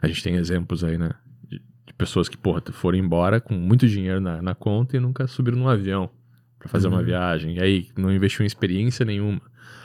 A 0.00 0.06
gente 0.06 0.22
tem 0.22 0.34
exemplos 0.36 0.82
aí, 0.82 0.96
né? 0.96 1.10
De, 1.48 1.60
de 1.86 1.94
pessoas 1.94 2.28
que, 2.28 2.36
porra, 2.36 2.62
foram 2.72 2.98
embora 2.98 3.40
com 3.40 3.54
muito 3.54 3.86
dinheiro 3.86 4.20
na, 4.20 4.40
na 4.40 4.54
conta 4.54 4.96
e 4.96 5.00
nunca 5.00 5.26
subiram 5.26 5.58
num 5.58 5.68
avião 5.68 6.10
para 6.58 6.68
fazer 6.68 6.88
uhum. 6.88 6.94
uma 6.94 7.02
viagem. 7.02 7.56
E 7.56 7.60
aí 7.60 7.88
não 7.96 8.12
investiu 8.12 8.44
em 8.44 8.46
experiência 8.46 9.04
nenhuma. 9.04 9.40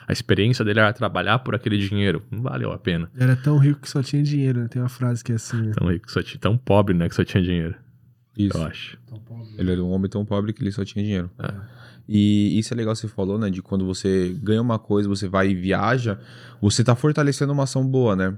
A 0.08 0.14
experiência 0.14 0.64
dele 0.64 0.80
era 0.80 0.94
trabalhar 0.94 1.40
por 1.40 1.56
aquele 1.56 1.78
dinheiro. 1.78 2.22
Não 2.30 2.42
valeu 2.44 2.72
a 2.72 2.78
pena. 2.78 3.10
Era 3.18 3.36
tão 3.36 3.58
rico 3.58 3.82
que 3.82 3.90
só 3.90 4.04
tinha 4.04 4.22
dinheiro, 4.22 4.62
né? 4.62 4.68
Tem 4.68 4.82
uma 4.82 4.90
frase 4.90 5.24
que 5.24 5.32
é 5.32 5.36
assim. 5.36 5.60
Né? 5.60 5.72
Tão 5.76 5.90
rico 5.90 6.06
que 6.06 6.12
só 6.12 6.22
tinha. 6.22 6.40
Tão 6.40 6.58
pobre, 6.58 6.94
né? 6.94 7.10
Que 7.10 7.16
só 7.16 7.24
tinha 7.24 7.42
dinheiro. 7.42 7.76
Isso. 8.38 8.58
Eu 8.58 8.64
acho. 8.64 8.98
Ele 9.58 9.72
era 9.72 9.84
um 9.84 9.92
homem 9.92 10.10
tão 10.10 10.26
pobre 10.26 10.54
que 10.54 10.62
ele 10.62 10.72
só 10.72 10.84
tinha 10.84 11.04
dinheiro. 11.04 11.32
É. 11.40 11.54
E 12.08 12.60
isso 12.60 12.74
é 12.74 12.78
legal 12.78 12.96
você 12.96 13.08
falou, 13.08 13.38
né? 13.38 13.50
De 13.50 13.62
quando 13.62 13.86
você 13.86 14.36
ganha 14.42 14.62
uma 14.62 14.78
coisa, 14.78 15.10
você 15.10 15.28
vai 15.28 15.50
e 15.50 15.56
viaja, 15.56 16.20
você 16.62 16.84
tá 16.84 16.96
fortalecendo 16.96 17.52
uma 17.52 17.64
ação 17.64 17.86
boa, 17.86 18.16
né? 18.16 18.38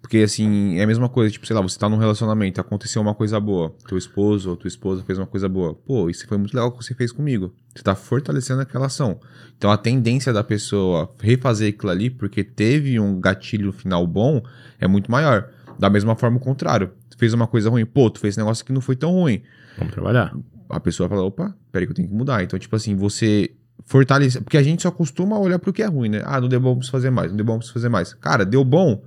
Porque, 0.00 0.18
assim, 0.18 0.78
é 0.78 0.82
a 0.82 0.86
mesma 0.86 1.08
coisa, 1.08 1.30
tipo, 1.30 1.46
sei 1.46 1.56
lá, 1.56 1.62
você 1.62 1.78
tá 1.78 1.88
num 1.88 1.96
relacionamento, 1.96 2.60
aconteceu 2.60 3.00
uma 3.00 3.14
coisa 3.14 3.40
boa, 3.40 3.74
teu 3.88 3.96
esposo 3.96 4.50
ou 4.50 4.56
tua 4.56 4.68
esposa 4.68 5.02
fez 5.02 5.18
uma 5.18 5.26
coisa 5.26 5.48
boa. 5.48 5.74
Pô, 5.74 6.10
isso 6.10 6.26
foi 6.26 6.36
muito 6.36 6.52
legal 6.52 6.70
que 6.72 6.84
você 6.84 6.94
fez 6.94 7.10
comigo. 7.10 7.54
Você 7.74 7.82
tá 7.82 7.94
fortalecendo 7.94 8.60
aquela 8.60 8.86
ação. 8.86 9.18
Então, 9.56 9.70
a 9.70 9.78
tendência 9.78 10.32
da 10.32 10.44
pessoa 10.44 11.10
refazer 11.18 11.72
aquilo 11.72 11.90
ali, 11.90 12.10
porque 12.10 12.44
teve 12.44 13.00
um 13.00 13.18
gatilho 13.18 13.72
final 13.72 14.06
bom, 14.06 14.42
é 14.78 14.86
muito 14.86 15.10
maior. 15.10 15.48
Da 15.78 15.88
mesma 15.88 16.14
forma, 16.14 16.36
o 16.36 16.40
contrário 16.40 16.90
fez 17.16 17.32
uma 17.32 17.46
coisa 17.46 17.70
ruim. 17.70 17.84
Pô, 17.84 18.10
tu 18.10 18.20
fez 18.20 18.36
um 18.36 18.40
negócio 18.40 18.64
que 18.64 18.72
não 18.72 18.80
foi 18.80 18.96
tão 18.96 19.12
ruim. 19.12 19.42
Vamos 19.78 19.92
trabalhar. 19.92 20.36
A 20.68 20.80
pessoa 20.80 21.08
fala, 21.08 21.22
opa, 21.22 21.54
peraí 21.70 21.86
que 21.86 21.92
eu 21.92 21.96
tenho 21.96 22.08
que 22.08 22.14
mudar. 22.14 22.42
Então, 22.42 22.58
tipo 22.58 22.74
assim, 22.74 22.96
você 22.96 23.50
fortalece. 23.84 24.40
Porque 24.40 24.56
a 24.56 24.62
gente 24.62 24.82
só 24.82 24.90
costuma 24.90 25.38
olhar 25.38 25.58
pro 25.58 25.72
que 25.72 25.82
é 25.82 25.86
ruim, 25.86 26.08
né? 26.08 26.22
Ah, 26.24 26.40
não 26.40 26.48
deu 26.48 26.60
bom, 26.60 26.74
preciso 26.74 26.92
fazer 26.92 27.10
mais. 27.10 27.30
Não 27.30 27.36
deu 27.36 27.46
bom, 27.46 27.56
preciso 27.58 27.74
fazer 27.74 27.88
mais. 27.88 28.14
Cara, 28.14 28.44
deu 28.44 28.64
bom, 28.64 29.02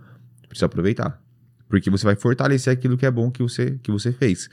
precisa 0.48 0.66
aproveitar. 0.66 1.22
Porque 1.70 1.90
você 1.90 2.06
vai 2.06 2.16
fortalecer 2.16 2.72
aquilo 2.72 2.98
que 2.98 3.06
é 3.06 3.12
bom 3.12 3.30
que 3.30 3.44
você, 3.44 3.78
que 3.84 3.92
você 3.92 4.12
fez. 4.12 4.50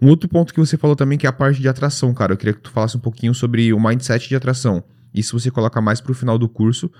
Um 0.00 0.08
outro 0.08 0.28
ponto 0.28 0.52
que 0.52 0.60
você 0.60 0.76
falou 0.76 0.96
também 0.96 1.18
que 1.18 1.26
é 1.26 1.28
a 1.28 1.32
parte 1.32 1.60
de 1.60 1.68
atração, 1.68 2.14
cara. 2.14 2.32
Eu 2.32 2.36
queria 2.36 2.54
que 2.54 2.60
tu 2.60 2.70
falasse 2.70 2.96
um 2.96 3.00
pouquinho 3.00 3.34
sobre 3.34 3.72
o 3.72 3.80
mindset 3.80 4.28
de 4.28 4.36
atração. 4.36 4.82
Isso 5.14 5.38
você 5.38 5.50
coloca 5.50 5.80
mais 5.80 6.00
para 6.00 6.12
o 6.12 6.14
final 6.14 6.36
do 6.36 6.48
curso, 6.48 6.90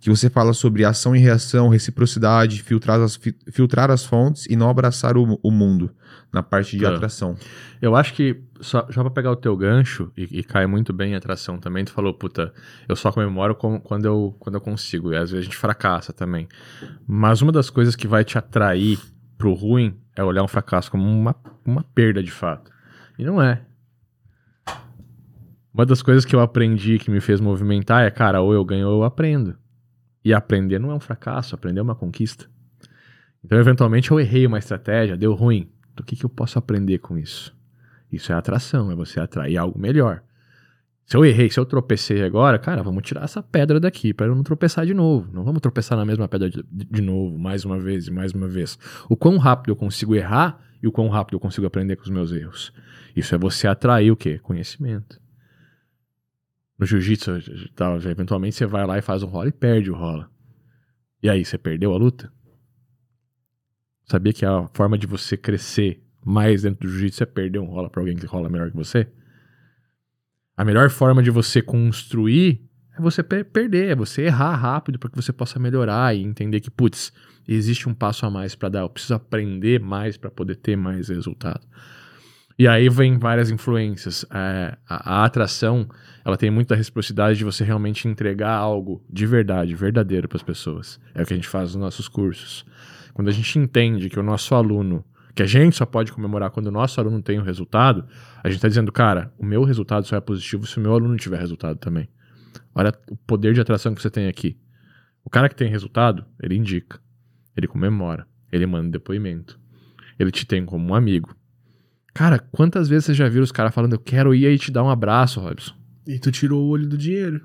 que 0.00 0.08
você 0.08 0.30
fala 0.30 0.52
sobre 0.52 0.84
ação 0.84 1.16
e 1.16 1.18
reação, 1.18 1.68
reciprocidade, 1.68 2.62
filtrar 2.62 3.00
as, 3.00 3.18
filtrar 3.50 3.90
as 3.90 4.04
fontes 4.04 4.46
e 4.46 4.54
não 4.54 4.70
abraçar 4.70 5.16
o, 5.16 5.40
o 5.42 5.50
mundo 5.50 5.90
na 6.32 6.42
parte 6.42 6.76
de 6.76 6.84
é. 6.84 6.88
atração. 6.88 7.36
Eu 7.82 7.94
acho 7.94 8.14
que, 8.14 8.40
só, 8.60 8.86
já 8.90 9.02
para 9.02 9.10
pegar 9.10 9.30
o 9.30 9.36
teu 9.36 9.56
gancho, 9.56 10.10
e, 10.16 10.38
e, 10.38 10.42
cai 10.42 10.66
muito 10.66 10.92
bem 10.92 11.12
em 11.12 11.14
atração 11.14 11.58
também, 11.58 11.84
tu 11.84 11.92
falou, 11.92 12.14
puta, 12.14 12.52
eu 12.88 12.96
só 12.96 13.12
comemoro 13.12 13.54
com, 13.54 13.80
quando, 13.80 14.04
eu, 14.04 14.34
quando 14.38 14.54
eu 14.54 14.60
consigo, 14.60 15.12
e 15.12 15.16
às 15.16 15.30
vezes 15.30 15.42
a 15.42 15.44
gente 15.44 15.56
fracassa 15.56 16.12
também. 16.12 16.48
Mas 17.06 17.42
uma 17.42 17.52
das 17.52 17.70
coisas 17.70 17.94
que 17.94 18.06
vai 18.06 18.24
te 18.24 18.38
atrair 18.38 18.98
pro 19.36 19.52
ruim 19.52 19.96
é 20.16 20.22
olhar 20.22 20.42
um 20.42 20.48
fracasso 20.48 20.90
como 20.90 21.04
uma, 21.04 21.34
uma 21.64 21.84
perda 21.94 22.22
de 22.22 22.30
fato. 22.30 22.70
E 23.18 23.24
não 23.24 23.40
é. 23.40 23.62
Uma 25.74 25.84
das 25.84 26.00
coisas 26.02 26.24
que 26.24 26.36
eu 26.36 26.38
aprendi 26.38 27.00
que 27.00 27.10
me 27.10 27.20
fez 27.20 27.40
movimentar 27.40 28.04
é, 28.04 28.10
cara, 28.10 28.40
ou 28.40 28.54
eu 28.54 28.64
ganho 28.64 28.86
ou 28.86 29.00
eu 29.00 29.02
aprendo. 29.02 29.56
E 30.24 30.32
aprender 30.32 30.78
não 30.78 30.92
é 30.92 30.94
um 30.94 31.00
fracasso, 31.00 31.52
aprender 31.52 31.80
é 31.80 31.82
uma 31.82 31.96
conquista. 31.96 32.46
Então, 33.44 33.58
eventualmente, 33.58 34.12
eu 34.12 34.20
errei 34.20 34.46
uma 34.46 34.60
estratégia, 34.60 35.16
deu 35.16 35.34
ruim. 35.34 35.68
Do 35.96 36.04
que, 36.04 36.14
que 36.14 36.24
eu 36.24 36.30
posso 36.30 36.60
aprender 36.60 36.98
com 36.98 37.18
isso? 37.18 37.52
Isso 38.10 38.30
é 38.30 38.36
atração, 38.36 38.88
é 38.92 38.94
você 38.94 39.18
atrair 39.18 39.56
algo 39.56 39.76
melhor. 39.76 40.22
Se 41.06 41.16
eu 41.16 41.24
errei, 41.24 41.50
se 41.50 41.58
eu 41.58 41.66
tropecei 41.66 42.22
agora, 42.22 42.56
cara, 42.56 42.80
vamos 42.80 43.02
tirar 43.02 43.24
essa 43.24 43.42
pedra 43.42 43.80
daqui 43.80 44.14
para 44.14 44.26
eu 44.26 44.34
não 44.34 44.44
tropeçar 44.44 44.86
de 44.86 44.94
novo. 44.94 45.28
Não 45.32 45.42
vamos 45.42 45.60
tropeçar 45.60 45.98
na 45.98 46.04
mesma 46.04 46.28
pedra 46.28 46.48
de, 46.48 46.64
de, 46.70 47.02
novo, 47.02 47.36
mais 47.36 47.64
uma 47.64 47.80
vez 47.80 48.06
e 48.06 48.12
mais 48.12 48.32
uma 48.32 48.46
vez. 48.46 48.78
O 49.08 49.16
quão 49.16 49.38
rápido 49.38 49.72
eu 49.72 49.76
consigo 49.76 50.14
errar 50.14 50.56
e 50.80 50.86
o 50.86 50.92
quão 50.92 51.08
rápido 51.08 51.34
eu 51.34 51.40
consigo 51.40 51.66
aprender 51.66 51.96
com 51.96 52.04
os 52.04 52.10
meus 52.10 52.30
erros. 52.30 52.72
Isso 53.14 53.34
é 53.34 53.38
você 53.38 53.66
atrair 53.66 54.12
o 54.12 54.16
quê? 54.16 54.38
Conhecimento 54.38 55.23
no 56.84 56.86
jiu-jitsu, 56.86 57.30
eventualmente 58.10 58.54
você 58.54 58.66
vai 58.66 58.86
lá 58.86 58.98
e 58.98 59.02
faz 59.02 59.22
um 59.22 59.26
rola 59.26 59.48
e 59.48 59.52
perde 59.52 59.90
o 59.90 59.94
rola. 59.94 60.30
E 61.22 61.30
aí, 61.30 61.44
você 61.44 61.56
perdeu 61.56 61.92
a 61.94 61.96
luta? 61.96 62.30
Sabia 64.04 64.32
que 64.34 64.44
a 64.44 64.68
forma 64.74 64.98
de 64.98 65.06
você 65.06 65.36
crescer 65.36 66.04
mais 66.24 66.62
dentro 66.62 66.86
do 66.86 66.92
jiu-jitsu 66.92 67.22
é 67.22 67.26
perder 67.26 67.58
um 67.58 67.64
rola 67.64 67.88
para 67.88 68.02
alguém 68.02 68.14
que 68.14 68.26
rola 68.26 68.50
melhor 68.50 68.70
que 68.70 68.76
você? 68.76 69.08
A 70.54 70.64
melhor 70.64 70.90
forma 70.90 71.22
de 71.22 71.30
você 71.30 71.62
construir 71.62 72.62
é 72.96 73.00
você 73.00 73.22
per 73.22 73.46
perder, 73.46 73.92
é 73.92 73.96
você 73.96 74.22
errar 74.22 74.54
rápido 74.54 74.98
para 74.98 75.10
que 75.10 75.16
você 75.16 75.32
possa 75.32 75.58
melhorar 75.58 76.14
e 76.14 76.22
entender 76.22 76.60
que, 76.60 76.70
putz, 76.70 77.12
existe 77.48 77.88
um 77.88 77.94
passo 77.94 78.26
a 78.26 78.30
mais 78.30 78.54
para 78.54 78.68
dar, 78.68 78.80
eu 78.80 78.90
preciso 78.90 79.14
aprender 79.14 79.80
mais 79.80 80.16
para 80.16 80.30
poder 80.30 80.56
ter 80.56 80.76
mais 80.76 81.08
resultado. 81.08 81.66
E 82.56 82.68
aí 82.68 82.88
vem 82.88 83.18
várias 83.18 83.50
influências. 83.50 84.24
É, 84.32 84.76
a, 84.88 85.22
a, 85.22 85.24
atração, 85.24 85.88
ela 86.24 86.36
tem 86.36 86.50
muita 86.50 86.76
reciprocidade 86.76 87.38
de 87.38 87.44
você 87.44 87.64
realmente 87.64 88.06
entregar 88.06 88.54
algo 88.54 89.04
de 89.10 89.26
verdade, 89.26 89.74
verdadeiro 89.74 90.28
para 90.28 90.36
as 90.36 90.42
pessoas. 90.42 91.00
É 91.14 91.22
o 91.22 91.26
que 91.26 91.32
a 91.32 91.36
gente 91.36 91.48
faz 91.48 91.74
nos 91.74 91.82
nossos 91.82 92.06
cursos. 92.06 92.64
Quando 93.12 93.28
a 93.28 93.32
gente 93.32 93.58
entende 93.58 94.08
que 94.08 94.20
o 94.20 94.22
nosso 94.22 94.54
aluno, 94.54 95.04
que 95.34 95.42
a 95.42 95.46
gente 95.46 95.74
só 95.74 95.84
pode 95.84 96.12
comemorar 96.12 96.50
quando 96.50 96.68
o 96.68 96.70
nosso 96.70 97.00
aluno 97.00 97.20
tem 97.20 97.38
o 97.38 97.42
um 97.42 97.44
resultado, 97.44 98.06
a 98.42 98.48
gente 98.48 98.58
está 98.58 98.68
dizendo, 98.68 98.92
cara, 98.92 99.32
o 99.36 99.44
meu 99.44 99.64
resultado 99.64 100.06
só 100.06 100.16
é 100.16 100.20
positivo 100.20 100.64
se 100.64 100.78
o 100.78 100.80
meu 100.80 100.92
aluno 100.92 101.16
tiver 101.16 101.40
resultado 101.40 101.78
também. 101.78 102.08
Olha 102.72 102.92
o 103.10 103.16
poder 103.16 103.52
de 103.52 103.60
atração 103.60 103.94
que 103.94 104.00
você 104.00 104.10
tem 104.10 104.28
aqui. 104.28 104.56
O 105.24 105.30
cara 105.30 105.48
que 105.48 105.56
tem 105.56 105.68
resultado, 105.68 106.24
ele 106.40 106.54
indica, 106.54 107.00
ele 107.56 107.66
comemora, 107.66 108.28
ele 108.52 108.66
manda 108.66 108.90
depoimento, 108.90 109.58
ele 110.18 110.30
te 110.30 110.46
tem 110.46 110.64
como 110.64 110.92
um 110.92 110.94
amigo 110.94 111.34
Cara, 112.14 112.38
quantas 112.38 112.88
vezes 112.88 113.06
você 113.06 113.14
já 113.14 113.28
viu 113.28 113.42
os 113.42 113.50
caras 113.50 113.74
falando, 113.74 113.94
eu 113.94 113.98
quero 113.98 114.32
ir 114.32 114.46
aí 114.46 114.56
te 114.56 114.70
dar 114.70 114.84
um 114.84 114.88
abraço, 114.88 115.40
Robson? 115.40 115.74
E 116.06 116.16
tu 116.18 116.30
tirou 116.30 116.62
o 116.62 116.68
olho 116.68 116.86
do 116.86 116.96
dinheiro. 116.96 117.44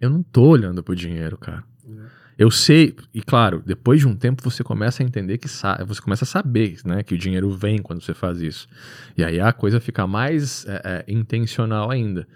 Eu 0.00 0.08
não 0.08 0.22
tô 0.22 0.46
olhando 0.48 0.82
pro 0.82 0.96
dinheiro, 0.96 1.36
cara. 1.36 1.62
É. 1.86 2.22
Eu 2.38 2.50
sei, 2.50 2.96
e 3.12 3.20
claro, 3.20 3.62
depois 3.64 4.00
de 4.00 4.08
um 4.08 4.16
tempo 4.16 4.42
você 4.42 4.64
começa 4.64 5.02
a 5.02 5.06
entender 5.06 5.36
que 5.36 5.46
você 5.46 6.00
começa 6.00 6.24
a 6.24 6.26
saber, 6.26 6.78
né, 6.84 7.02
que 7.02 7.14
o 7.14 7.18
dinheiro 7.18 7.50
vem 7.50 7.78
quando 7.78 8.02
você 8.02 8.14
faz 8.14 8.40
isso. 8.40 8.66
E 9.16 9.22
aí 9.22 9.38
a 9.38 9.52
coisa 9.52 9.78
fica 9.78 10.06
mais 10.06 10.64
é, 10.66 11.04
é, 11.06 11.12
intencional 11.12 11.90
ainda. 11.90 12.26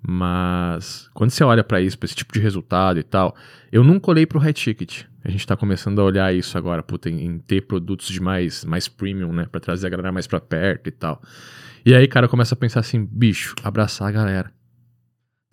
Mas 0.00 1.08
quando 1.12 1.30
você 1.30 1.42
olha 1.42 1.64
para 1.64 1.80
isso, 1.80 1.98
pra 1.98 2.06
esse 2.06 2.14
tipo 2.14 2.32
de 2.32 2.40
resultado 2.40 2.98
e 2.98 3.02
tal, 3.02 3.34
eu 3.70 3.82
nunca 3.82 4.10
olhei 4.10 4.26
pro 4.26 4.38
high 4.38 4.52
ticket. 4.52 5.04
A 5.24 5.30
gente 5.30 5.40
está 5.40 5.56
começando 5.56 6.00
a 6.00 6.04
olhar 6.04 6.34
isso 6.34 6.56
agora, 6.56 6.82
puta, 6.82 7.10
em, 7.10 7.24
em, 7.24 7.38
ter 7.38 7.62
produtos 7.62 8.08
de 8.08 8.20
mais, 8.20 8.64
mais 8.64 8.88
premium, 8.88 9.32
né? 9.32 9.46
Pra 9.50 9.60
trazer 9.60 9.88
a 9.88 9.90
galera 9.90 10.12
mais 10.12 10.26
pra 10.26 10.40
perto 10.40 10.88
e 10.88 10.92
tal. 10.92 11.20
E 11.84 11.94
aí, 11.94 12.06
cara, 12.06 12.28
começa 12.28 12.54
a 12.54 12.56
pensar 12.56 12.80
assim, 12.80 13.04
bicho, 13.04 13.54
abraçar 13.62 14.08
a 14.08 14.10
galera. 14.10 14.52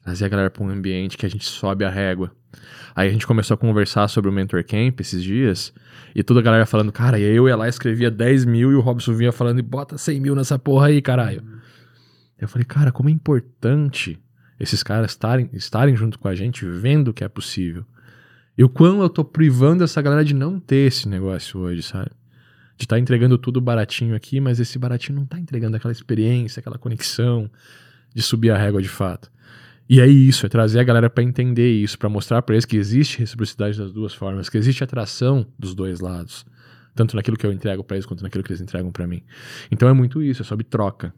Trazer 0.03 0.25
a 0.25 0.29
galera 0.29 0.49
para 0.49 0.63
um 0.63 0.69
ambiente 0.69 1.17
que 1.17 1.25
a 1.25 1.29
gente 1.29 1.45
sobe 1.45 1.83
a 1.83 1.89
régua. 1.89 2.31
Aí 2.95 3.09
a 3.09 3.11
gente 3.11 3.27
começou 3.27 3.55
a 3.55 3.57
conversar 3.57 4.07
sobre 4.07 4.29
o 4.29 4.33
Mentor 4.33 4.63
Camp 4.63 4.99
esses 5.01 5.21
dias, 5.21 5.73
e 6.15 6.23
toda 6.23 6.39
a 6.39 6.43
galera 6.43 6.65
falando, 6.65 6.91
cara, 6.91 7.19
e 7.19 7.23
eu 7.23 7.49
ia 7.49 7.55
lá 7.55 7.67
escrevia 7.67 8.09
10 8.09 8.45
mil 8.45 8.71
e 8.71 8.75
o 8.75 8.79
Robson 8.79 9.13
vinha 9.13 9.31
falando, 9.31 9.61
bota 9.61 9.97
100 9.97 10.21
mil 10.21 10.35
nessa 10.35 10.57
porra 10.57 10.87
aí, 10.87 11.01
caralho. 11.01 11.43
Eu 12.39 12.47
falei, 12.47 12.65
cara, 12.65 12.91
como 12.91 13.09
é 13.09 13.11
importante 13.11 14.17
esses 14.59 14.81
caras 14.83 15.11
estarem, 15.11 15.49
estarem 15.53 15.95
junto 15.95 16.17
com 16.17 16.27
a 16.27 16.35
gente, 16.35 16.65
vendo 16.65 17.13
que 17.13 17.23
é 17.23 17.27
possível. 17.27 17.85
E 18.57 18.63
o 18.63 18.69
quão 18.69 19.01
eu 19.01 19.09
tô 19.09 19.23
privando 19.23 19.83
essa 19.83 20.01
galera 20.01 20.23
de 20.23 20.33
não 20.33 20.59
ter 20.59 20.87
esse 20.87 21.09
negócio 21.09 21.59
hoje, 21.59 21.83
sabe? 21.83 22.11
De 22.77 22.85
estar 22.85 22.95
tá 22.95 22.99
entregando 22.99 23.37
tudo 23.37 23.59
baratinho 23.59 24.15
aqui, 24.15 24.39
mas 24.39 24.59
esse 24.59 24.79
baratinho 24.79 25.19
não 25.19 25.25
tá 25.25 25.37
entregando 25.37 25.75
aquela 25.75 25.91
experiência, 25.91 26.59
aquela 26.59 26.77
conexão 26.77 27.49
de 28.13 28.21
subir 28.21 28.51
a 28.51 28.57
régua 28.57 28.81
de 28.81 28.87
fato. 28.87 29.29
E 29.87 29.99
é 29.99 30.07
isso, 30.07 30.45
é 30.45 30.49
trazer 30.49 30.79
a 30.79 30.83
galera 30.83 31.09
para 31.09 31.23
entender 31.23 31.71
isso, 31.71 31.99
para 31.99 32.09
mostrar 32.09 32.41
para 32.41 32.55
eles 32.55 32.65
que 32.65 32.75
existe 32.75 33.19
reciprocidade 33.19 33.77
das 33.77 33.91
duas 33.91 34.13
formas, 34.13 34.49
que 34.49 34.57
existe 34.57 34.83
atração 34.83 35.45
dos 35.59 35.75
dois 35.75 35.99
lados, 35.99 36.43
tanto 36.95 37.15
naquilo 37.15 37.37
que 37.37 37.45
eu 37.45 37.51
entrego 37.51 37.83
para 37.83 37.97
eles 37.97 38.05
quanto 38.05 38.23
naquilo 38.23 38.43
que 38.43 38.51
eles 38.51 38.61
entregam 38.61 38.91
para 38.91 39.05
mim. 39.05 39.21
Então 39.69 39.87
é 39.87 39.93
muito 39.93 40.23
isso, 40.23 40.41
é 40.41 40.45
sobre 40.45 40.63
troca. 40.63 41.13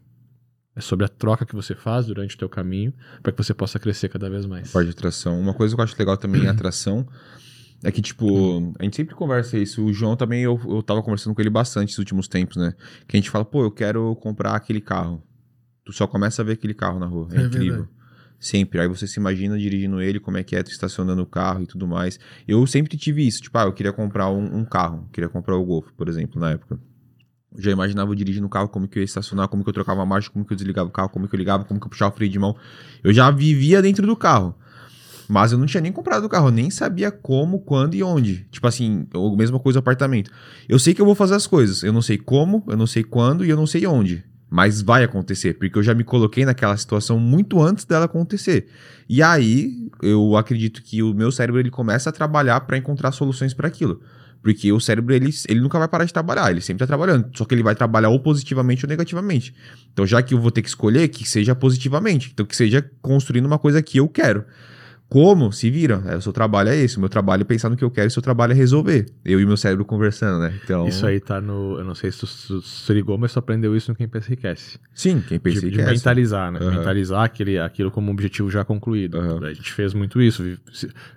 É 0.78 0.80
sobre 0.80 1.04
a 1.04 1.08
troca 1.08 1.44
que 1.44 1.56
você 1.56 1.74
faz 1.74 2.06
durante 2.06 2.36
o 2.36 2.38
teu 2.38 2.48
caminho 2.48 2.94
para 3.20 3.32
que 3.32 3.42
você 3.42 3.52
possa 3.52 3.80
crescer 3.80 4.08
cada 4.08 4.30
vez 4.30 4.46
mais. 4.46 4.70
Parte 4.70 4.86
de 4.86 4.92
atração. 4.92 5.38
Uma 5.38 5.52
coisa 5.52 5.74
que 5.74 5.80
eu 5.80 5.84
acho 5.84 5.96
legal 5.98 6.16
também 6.16 6.44
em 6.44 6.46
atração 6.48 7.04
é 7.82 7.90
que, 7.90 8.00
tipo, 8.00 8.72
a 8.78 8.84
gente 8.84 8.94
sempre 8.94 9.16
conversa 9.16 9.58
isso. 9.58 9.84
O 9.84 9.92
João 9.92 10.14
também, 10.14 10.42
eu, 10.42 10.60
eu 10.68 10.80
tava 10.80 11.02
conversando 11.02 11.34
com 11.34 11.40
ele 11.40 11.50
bastante 11.50 11.90
nos 11.90 11.98
últimos 11.98 12.28
tempos, 12.28 12.56
né? 12.56 12.74
Que 13.08 13.16
a 13.16 13.18
gente 13.18 13.28
fala, 13.28 13.44
pô, 13.44 13.64
eu 13.64 13.72
quero 13.72 14.14
comprar 14.16 14.54
aquele 14.54 14.80
carro. 14.80 15.20
Tu 15.84 15.92
só 15.92 16.06
começa 16.06 16.42
a 16.42 16.44
ver 16.44 16.52
aquele 16.52 16.74
carro 16.74 17.00
na 17.00 17.06
rua. 17.06 17.26
É, 17.32 17.38
é 17.38 17.42
incrível. 17.42 17.78
Verdade. 17.78 17.98
Sempre. 18.38 18.80
Aí 18.80 18.86
você 18.86 19.04
se 19.08 19.18
imagina 19.18 19.58
dirigindo 19.58 20.00
ele, 20.00 20.20
como 20.20 20.36
é 20.36 20.44
que 20.44 20.54
é, 20.54 20.62
tu 20.62 20.70
estacionando 20.70 21.22
o 21.22 21.26
carro 21.26 21.64
e 21.64 21.66
tudo 21.66 21.88
mais. 21.88 22.20
Eu 22.46 22.64
sempre 22.68 22.96
tive 22.96 23.26
isso. 23.26 23.42
Tipo, 23.42 23.58
ah, 23.58 23.64
eu 23.64 23.72
queria 23.72 23.92
comprar 23.92 24.30
um, 24.30 24.58
um 24.58 24.64
carro. 24.64 25.08
Queria 25.12 25.28
comprar 25.28 25.56
o 25.56 25.64
Golf, 25.64 25.88
por 25.96 26.08
exemplo, 26.08 26.40
na 26.40 26.52
época. 26.52 26.78
Já 27.56 27.70
imaginava 27.70 28.10
eu 28.10 28.14
dirigindo 28.14 28.46
o 28.46 28.50
carro, 28.50 28.68
como 28.68 28.86
que 28.86 28.98
eu 28.98 29.00
ia 29.00 29.04
estacionar, 29.04 29.48
como 29.48 29.64
que 29.64 29.70
eu 29.70 29.74
trocava 29.74 30.02
a 30.02 30.06
marcha, 30.06 30.30
como 30.30 30.44
que 30.44 30.52
eu 30.52 30.56
desligava 30.56 30.88
o 30.88 30.92
carro, 30.92 31.08
como 31.08 31.26
que 31.26 31.34
eu 31.34 31.38
ligava, 31.38 31.64
como 31.64 31.80
que 31.80 31.86
eu 31.86 31.90
puxava 31.90 32.12
o 32.12 32.16
freio 32.16 32.30
de 32.30 32.38
mão. 32.38 32.54
Eu 33.02 33.12
já 33.12 33.30
vivia 33.30 33.80
dentro 33.80 34.06
do 34.06 34.14
carro. 34.14 34.54
Mas 35.28 35.52
eu 35.52 35.58
não 35.58 35.66
tinha 35.66 35.82
nem 35.82 35.92
comprado 35.92 36.24
o 36.24 36.28
carro, 36.28 36.50
nem 36.50 36.70
sabia 36.70 37.10
como, 37.10 37.60
quando 37.60 37.94
e 37.94 38.02
onde. 38.02 38.46
Tipo 38.50 38.66
assim, 38.66 39.06
a 39.14 39.36
mesma 39.36 39.60
coisa 39.60 39.78
apartamento. 39.78 40.30
Eu 40.66 40.78
sei 40.78 40.94
que 40.94 41.02
eu 41.02 41.06
vou 41.06 41.14
fazer 41.14 41.34
as 41.34 41.46
coisas, 41.46 41.82
eu 41.82 41.92
não 41.92 42.00
sei 42.00 42.16
como, 42.16 42.64
eu 42.66 42.76
não 42.76 42.86
sei 42.86 43.04
quando 43.04 43.44
e 43.44 43.50
eu 43.50 43.56
não 43.56 43.66
sei 43.66 43.86
onde. 43.86 44.24
Mas 44.50 44.80
vai 44.80 45.04
acontecer, 45.04 45.54
porque 45.54 45.78
eu 45.78 45.82
já 45.82 45.92
me 45.94 46.02
coloquei 46.02 46.46
naquela 46.46 46.74
situação 46.78 47.20
muito 47.20 47.60
antes 47.62 47.84
dela 47.84 48.06
acontecer. 48.06 48.68
E 49.06 49.22
aí, 49.22 49.90
eu 50.02 50.34
acredito 50.34 50.82
que 50.82 51.02
o 51.02 51.12
meu 51.12 51.30
cérebro 51.30 51.60
ele 51.60 51.70
começa 51.70 52.08
a 52.08 52.12
trabalhar 52.12 52.60
para 52.60 52.78
encontrar 52.78 53.12
soluções 53.12 53.52
para 53.52 53.68
aquilo. 53.68 54.00
Porque 54.42 54.72
o 54.72 54.80
cérebro, 54.80 55.14
ele, 55.14 55.30
ele 55.48 55.60
nunca 55.60 55.78
vai 55.78 55.88
parar 55.88 56.04
de 56.04 56.12
trabalhar, 56.12 56.50
ele 56.50 56.60
sempre 56.60 56.84
está 56.84 56.86
trabalhando. 56.86 57.28
Só 57.36 57.44
que 57.44 57.54
ele 57.54 57.62
vai 57.62 57.74
trabalhar 57.74 58.08
ou 58.08 58.20
positivamente 58.20 58.84
ou 58.84 58.88
negativamente. 58.88 59.54
Então, 59.92 60.06
já 60.06 60.22
que 60.22 60.34
eu 60.34 60.40
vou 60.40 60.50
ter 60.50 60.62
que 60.62 60.68
escolher, 60.68 61.08
que 61.08 61.28
seja 61.28 61.54
positivamente. 61.54 62.30
Então, 62.32 62.46
que 62.46 62.56
seja 62.56 62.88
construindo 63.02 63.46
uma 63.46 63.58
coisa 63.58 63.82
que 63.82 63.98
eu 63.98 64.08
quero. 64.08 64.44
Como? 65.08 65.50
Se 65.52 65.70
vira. 65.70 66.02
É, 66.06 66.16
o 66.16 66.20
seu 66.20 66.32
trabalho 66.32 66.68
é 66.68 66.76
esse. 66.76 66.98
O 66.98 67.00
meu 67.00 67.08
trabalho 67.08 67.40
é 67.40 67.44
pensar 67.44 67.70
no 67.70 67.76
que 67.76 67.84
eu 67.84 67.90
quero 67.90 68.06
e 68.06 68.08
o 68.08 68.10
seu 68.10 68.22
trabalho 68.22 68.52
é 68.52 68.54
resolver. 68.54 69.06
Eu 69.24 69.40
e 69.40 69.46
meu 69.46 69.56
cérebro 69.56 69.84
conversando, 69.84 70.38
né? 70.38 70.52
Então... 70.62 70.86
Isso 70.86 71.06
aí 71.06 71.18
tá 71.18 71.40
no. 71.40 71.78
Eu 71.78 71.84
não 71.84 71.94
sei 71.94 72.12
se 72.12 72.26
tu, 72.26 72.92
ligou, 72.92 73.16
mas 73.16 73.32
tu 73.32 73.38
aprendeu 73.38 73.74
isso 73.74 73.90
no 73.90 73.96
Quem 73.96 74.06
Pensa 74.06 74.28
Enriquece. 74.28 74.78
Sim, 74.94 75.22
Quem 75.26 75.38
Pensa 75.38 75.64
Enriquece. 75.64 75.86
De 75.86 75.92
mentalizar, 75.92 76.52
né? 76.52 76.60
Uhum. 76.60 76.70
Mentalizar 76.70 77.24
aquele, 77.24 77.58
aquilo 77.58 77.90
como 77.90 78.08
um 78.08 78.12
objetivo 78.12 78.50
já 78.50 78.64
concluído. 78.64 79.18
Uhum. 79.18 79.44
A 79.44 79.52
gente 79.52 79.72
fez 79.72 79.94
muito 79.94 80.20
isso. 80.20 80.42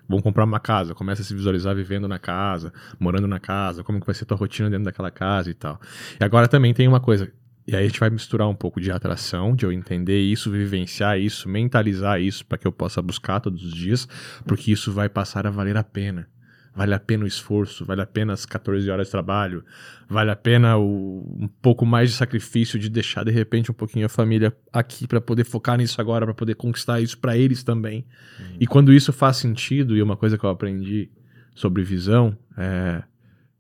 Vamos 0.08 0.24
comprar 0.24 0.46
uma 0.46 0.60
casa, 0.60 0.96
começa 0.96 1.22
a 1.22 1.26
se 1.26 1.34
visualizar 1.34 1.76
vivendo 1.76 2.08
na 2.08 2.20
casa, 2.20 2.72
morando 2.98 3.28
na 3.28 3.40
casa, 3.40 3.84
como 3.84 4.00
que 4.00 4.06
vai 4.06 4.16
ser 4.16 4.24
tua 4.24 4.38
rotina 4.38 4.70
dentro 4.70 4.86
daquela 4.86 5.12
casa 5.12 5.50
e 5.50 5.54
tal. 5.54 5.80
E 6.20 6.24
agora 6.24 6.48
também 6.48 6.74
tem 6.74 6.88
uma 6.88 7.02
coisa. 7.02 7.30
E 7.72 7.76
aí 7.76 7.86
a 7.86 7.88
gente 7.88 8.02
vai 8.02 8.10
misturar 8.10 8.50
um 8.50 8.56
pouco 8.56 8.82
de 8.82 8.92
atração, 8.92 9.56
de 9.56 9.66
eu 9.66 9.72
entender 9.72 10.20
isso, 10.20 10.52
vivenciar 10.52 11.18
isso, 11.18 11.48
mentalizar 11.48 12.20
isso 12.20 12.46
para 12.46 12.58
que 12.58 12.68
eu 12.68 12.72
possa 12.72 13.02
buscar 13.02 13.40
todos 13.40 13.64
os 13.64 13.74
dias, 13.74 14.10
porque 14.46 14.74
isso 14.74 14.92
vai 14.92 15.08
passar 15.08 15.48
a 15.48 15.50
valer 15.50 15.78
a 15.78 15.84
pena. 15.84 16.28
Vale 16.76 16.94
a 16.94 17.00
pena 17.00 17.24
o 17.24 17.28
esforço, 17.28 17.86
vale 17.86 18.02
a 18.02 18.06
pena 18.06 18.34
as 18.34 18.46
14 18.46 18.90
horas 18.90 19.08
de 19.08 19.12
trabalho, 19.12 19.64
vale 20.10 20.32
a 20.32 20.36
pena 20.36 20.78
o, 20.78 21.38
um 21.40 21.48
pouco 21.62 21.86
mais 21.86 22.10
de 22.10 22.18
sacrifício 22.18 22.78
de 22.78 22.90
deixar 22.90 23.24
de 23.24 23.32
repente 23.32 23.72
um 23.72 23.74
pouquinho 23.74 24.06
a 24.06 24.10
família 24.10 24.54
aqui 24.72 25.08
para 25.08 25.22
poder 25.22 25.46
focar 25.46 25.78
nisso 25.78 26.00
agora, 26.02 26.26
para 26.26 26.36
poder 26.36 26.56
conquistar 26.56 27.00
isso 27.00 27.18
para 27.18 27.38
eles 27.38 27.64
também. 27.64 28.06
Uhum. 28.38 28.58
E 28.60 28.68
quando 28.68 28.92
isso 28.92 29.14
faz 29.14 29.38
sentido, 29.38 29.96
e 29.96 30.02
uma 30.02 30.18
coisa 30.18 30.38
que 30.38 30.44
eu 30.44 30.50
aprendi 30.50 31.10
sobre 31.56 31.84
visão 31.84 32.38
é 32.58 33.02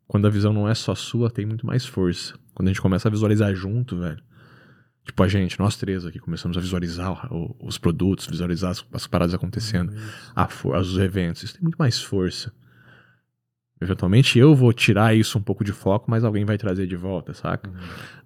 quando 0.05 0.27
a 0.27 0.29
visão 0.29 0.51
não 0.51 0.67
é 0.67 0.75
só 0.75 0.93
sua, 0.93 1.29
tem 1.29 1.45
muito 1.45 1.65
mais 1.65 1.85
força. 1.85 2.40
Quando 2.53 2.67
a 2.67 2.71
gente 2.71 2.81
começa 2.81 3.07
a 3.07 3.11
visualizar 3.11 3.53
junto, 3.55 3.97
velho. 3.97 4.21
Tipo, 5.03 5.23
a 5.23 5.27
gente, 5.27 5.59
nós 5.59 5.75
três 5.77 6.05
aqui, 6.05 6.19
começamos 6.19 6.57
a 6.57 6.61
visualizar 6.61 7.33
o, 7.33 7.55
os 7.59 7.77
produtos, 7.77 8.27
visualizar 8.27 8.71
as, 8.71 8.85
as 8.93 9.07
paradas 9.07 9.33
acontecendo, 9.33 9.93
a, 10.35 10.47
os 10.79 10.97
eventos. 10.97 11.43
Isso 11.43 11.53
tem 11.53 11.63
muito 11.63 11.77
mais 11.77 12.01
força. 12.01 12.53
Eventualmente 13.81 14.37
eu 14.37 14.53
vou 14.53 14.71
tirar 14.71 15.15
isso 15.15 15.39
um 15.39 15.41
pouco 15.41 15.63
de 15.63 15.73
foco, 15.73 16.09
mas 16.09 16.23
alguém 16.23 16.45
vai 16.45 16.55
trazer 16.55 16.85
de 16.85 16.95
volta, 16.95 17.33
saca? 17.33 17.67
Uhum. 17.67 17.75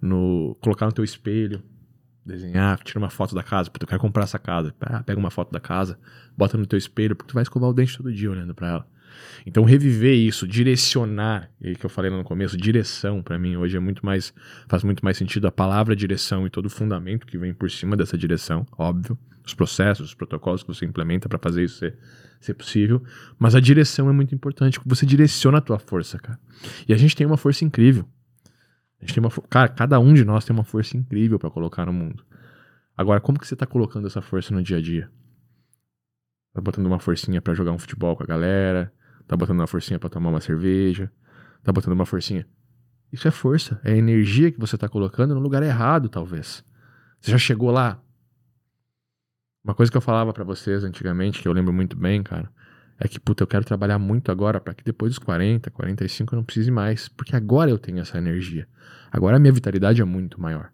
No, 0.02 0.58
colocar 0.60 0.86
no 0.86 0.92
teu 0.92 1.04
espelho, 1.04 1.64
desenhar, 2.26 2.78
tira 2.84 3.00
uma 3.00 3.10
foto 3.10 3.34
da 3.34 3.42
casa, 3.42 3.70
porque 3.70 3.86
tu 3.86 3.90
quer 3.90 3.98
comprar 3.98 4.24
essa 4.24 4.38
casa. 4.38 4.76
pega 5.06 5.18
uma 5.18 5.32
foto 5.32 5.54
da 5.54 5.60
casa, 5.60 5.98
bota 6.36 6.58
no 6.58 6.66
teu 6.66 6.78
espelho, 6.78 7.16
porque 7.16 7.30
tu 7.30 7.36
vai 7.36 7.44
escovar 7.44 7.70
o 7.70 7.74
dente 7.74 7.96
todo 7.96 8.12
dia 8.12 8.30
olhando 8.30 8.54
para 8.54 8.68
ela. 8.68 8.88
Então, 9.46 9.64
reviver 9.64 10.16
isso, 10.16 10.48
direcionar, 10.48 11.50
e 11.62 11.76
que 11.76 11.86
eu 11.86 11.90
falei 11.90 12.10
lá 12.10 12.18
no 12.18 12.24
começo, 12.24 12.58
direção, 12.58 13.22
para 13.22 13.38
mim 13.38 13.56
hoje 13.56 13.78
é 13.78 13.80
muito 13.80 14.06
mais, 14.06 14.34
faz 14.68 14.84
muito 14.84 15.04
mais 15.04 15.18
sentido 15.18 15.48
a 15.48 15.52
palavra 15.52 15.96
direção 15.96 16.46
e 16.48 16.50
todo 16.50 16.66
o 16.66 16.70
fundamento 16.70 17.26
que 17.28 17.38
vem 17.38 17.54
por 17.54 17.70
cima 17.70 17.96
dessa 17.96 18.18
direção, 18.18 18.66
óbvio, 18.78 19.18
os 19.46 19.54
processos, 19.54 20.08
os 20.08 20.14
protocolos 20.14 20.64
que 20.64 20.68
você 20.68 20.86
implementa 20.86 21.30
para 21.30 21.38
fazer 21.38 21.64
isso 21.64 21.78
ser, 21.78 21.98
ser 22.40 22.54
possível, 22.56 23.04
mas 23.38 23.56
a 23.56 23.60
direção 23.60 24.10
é 24.10 24.14
muito 24.14 24.34
importante, 24.34 24.80
você 24.86 25.06
direciona 25.06 25.60
a 25.60 25.62
tua 25.62 25.80
força, 25.80 26.18
cara. 26.18 26.40
E 26.88 26.94
a 26.94 26.98
gente 26.98 27.16
tem 27.16 27.26
uma 27.28 27.38
força 27.38 27.64
incrível. 27.64 28.08
A 29.00 29.06
gente 29.06 29.14
tem 29.14 29.24
uma, 29.24 29.30
cara, 29.50 29.68
cada 29.68 30.00
um 30.00 30.14
de 30.14 30.26
nós 30.26 30.46
tem 30.46 30.56
uma 30.56 30.64
força 30.64 30.98
incrível 30.98 31.38
para 31.38 31.52
colocar 31.52 31.86
no 31.86 31.94
mundo. 31.94 32.26
Agora, 32.98 33.20
como 33.20 33.38
que 33.38 33.48
você 33.48 33.56
tá 33.56 33.66
colocando 33.66 34.08
essa 34.08 34.22
força 34.22 34.54
no 34.54 34.64
dia 34.64 34.78
a 34.78 34.82
dia? 34.82 35.12
Tá 36.54 36.62
botando 36.62 36.86
uma 36.86 37.00
forcinha 37.00 37.42
para 37.42 37.54
jogar 37.54 37.74
um 37.74 37.78
futebol 37.78 38.16
com 38.16 38.24
a 38.24 38.26
galera, 38.26 38.92
Tá 39.28 39.36
botando 39.36 39.60
uma 39.60 39.68
forcinha 39.68 40.00
para 40.00 40.10
tomar 40.10 40.30
uma 40.30 40.42
cerveja. 40.42 41.12
Tá 41.64 41.72
botando 41.72 41.94
uma 41.94 42.06
forcinha. 42.06 42.48
Isso 43.12 43.28
é 43.28 43.32
força. 43.32 43.80
É 43.84 43.96
energia 43.96 44.52
que 44.52 44.60
você 44.60 44.78
tá 44.78 44.88
colocando 44.88 45.34
no 45.34 45.40
lugar 45.40 45.64
errado, 45.64 46.10
talvez. 46.10 46.64
Você 47.20 47.32
já 47.32 47.38
chegou 47.38 47.72
lá? 47.72 48.02
Uma 49.64 49.74
coisa 49.74 49.92
que 49.92 49.98
eu 49.98 50.02
falava 50.02 50.32
para 50.32 50.44
vocês 50.44 50.84
antigamente, 50.84 51.42
que 51.42 51.48
eu 51.48 51.54
lembro 51.54 51.74
muito 51.74 51.98
bem, 51.98 52.22
cara, 52.22 52.52
é 53.00 53.08
que, 53.08 53.20
puta, 53.20 53.44
eu 53.44 53.48
quero 53.48 53.66
trabalhar 53.66 53.98
muito 53.98 54.32
agora 54.32 54.60
para 54.60 54.74
que 54.74 54.84
depois 54.84 55.12
dos 55.12 55.20
40, 55.20 55.72
45 55.72 56.34
eu 56.34 56.38
não 56.38 56.44
precise 56.44 56.70
mais. 56.70 57.10
Porque 57.10 57.36
agora 57.36 57.70
eu 57.70 57.78
tenho 57.78 58.00
essa 58.00 58.18
energia. 58.18 58.68
Agora 59.12 59.38
a 59.38 59.40
minha 59.40 59.52
vitalidade 59.52 60.02
é 60.02 60.06
muito 60.06 60.40
maior. 60.40 60.72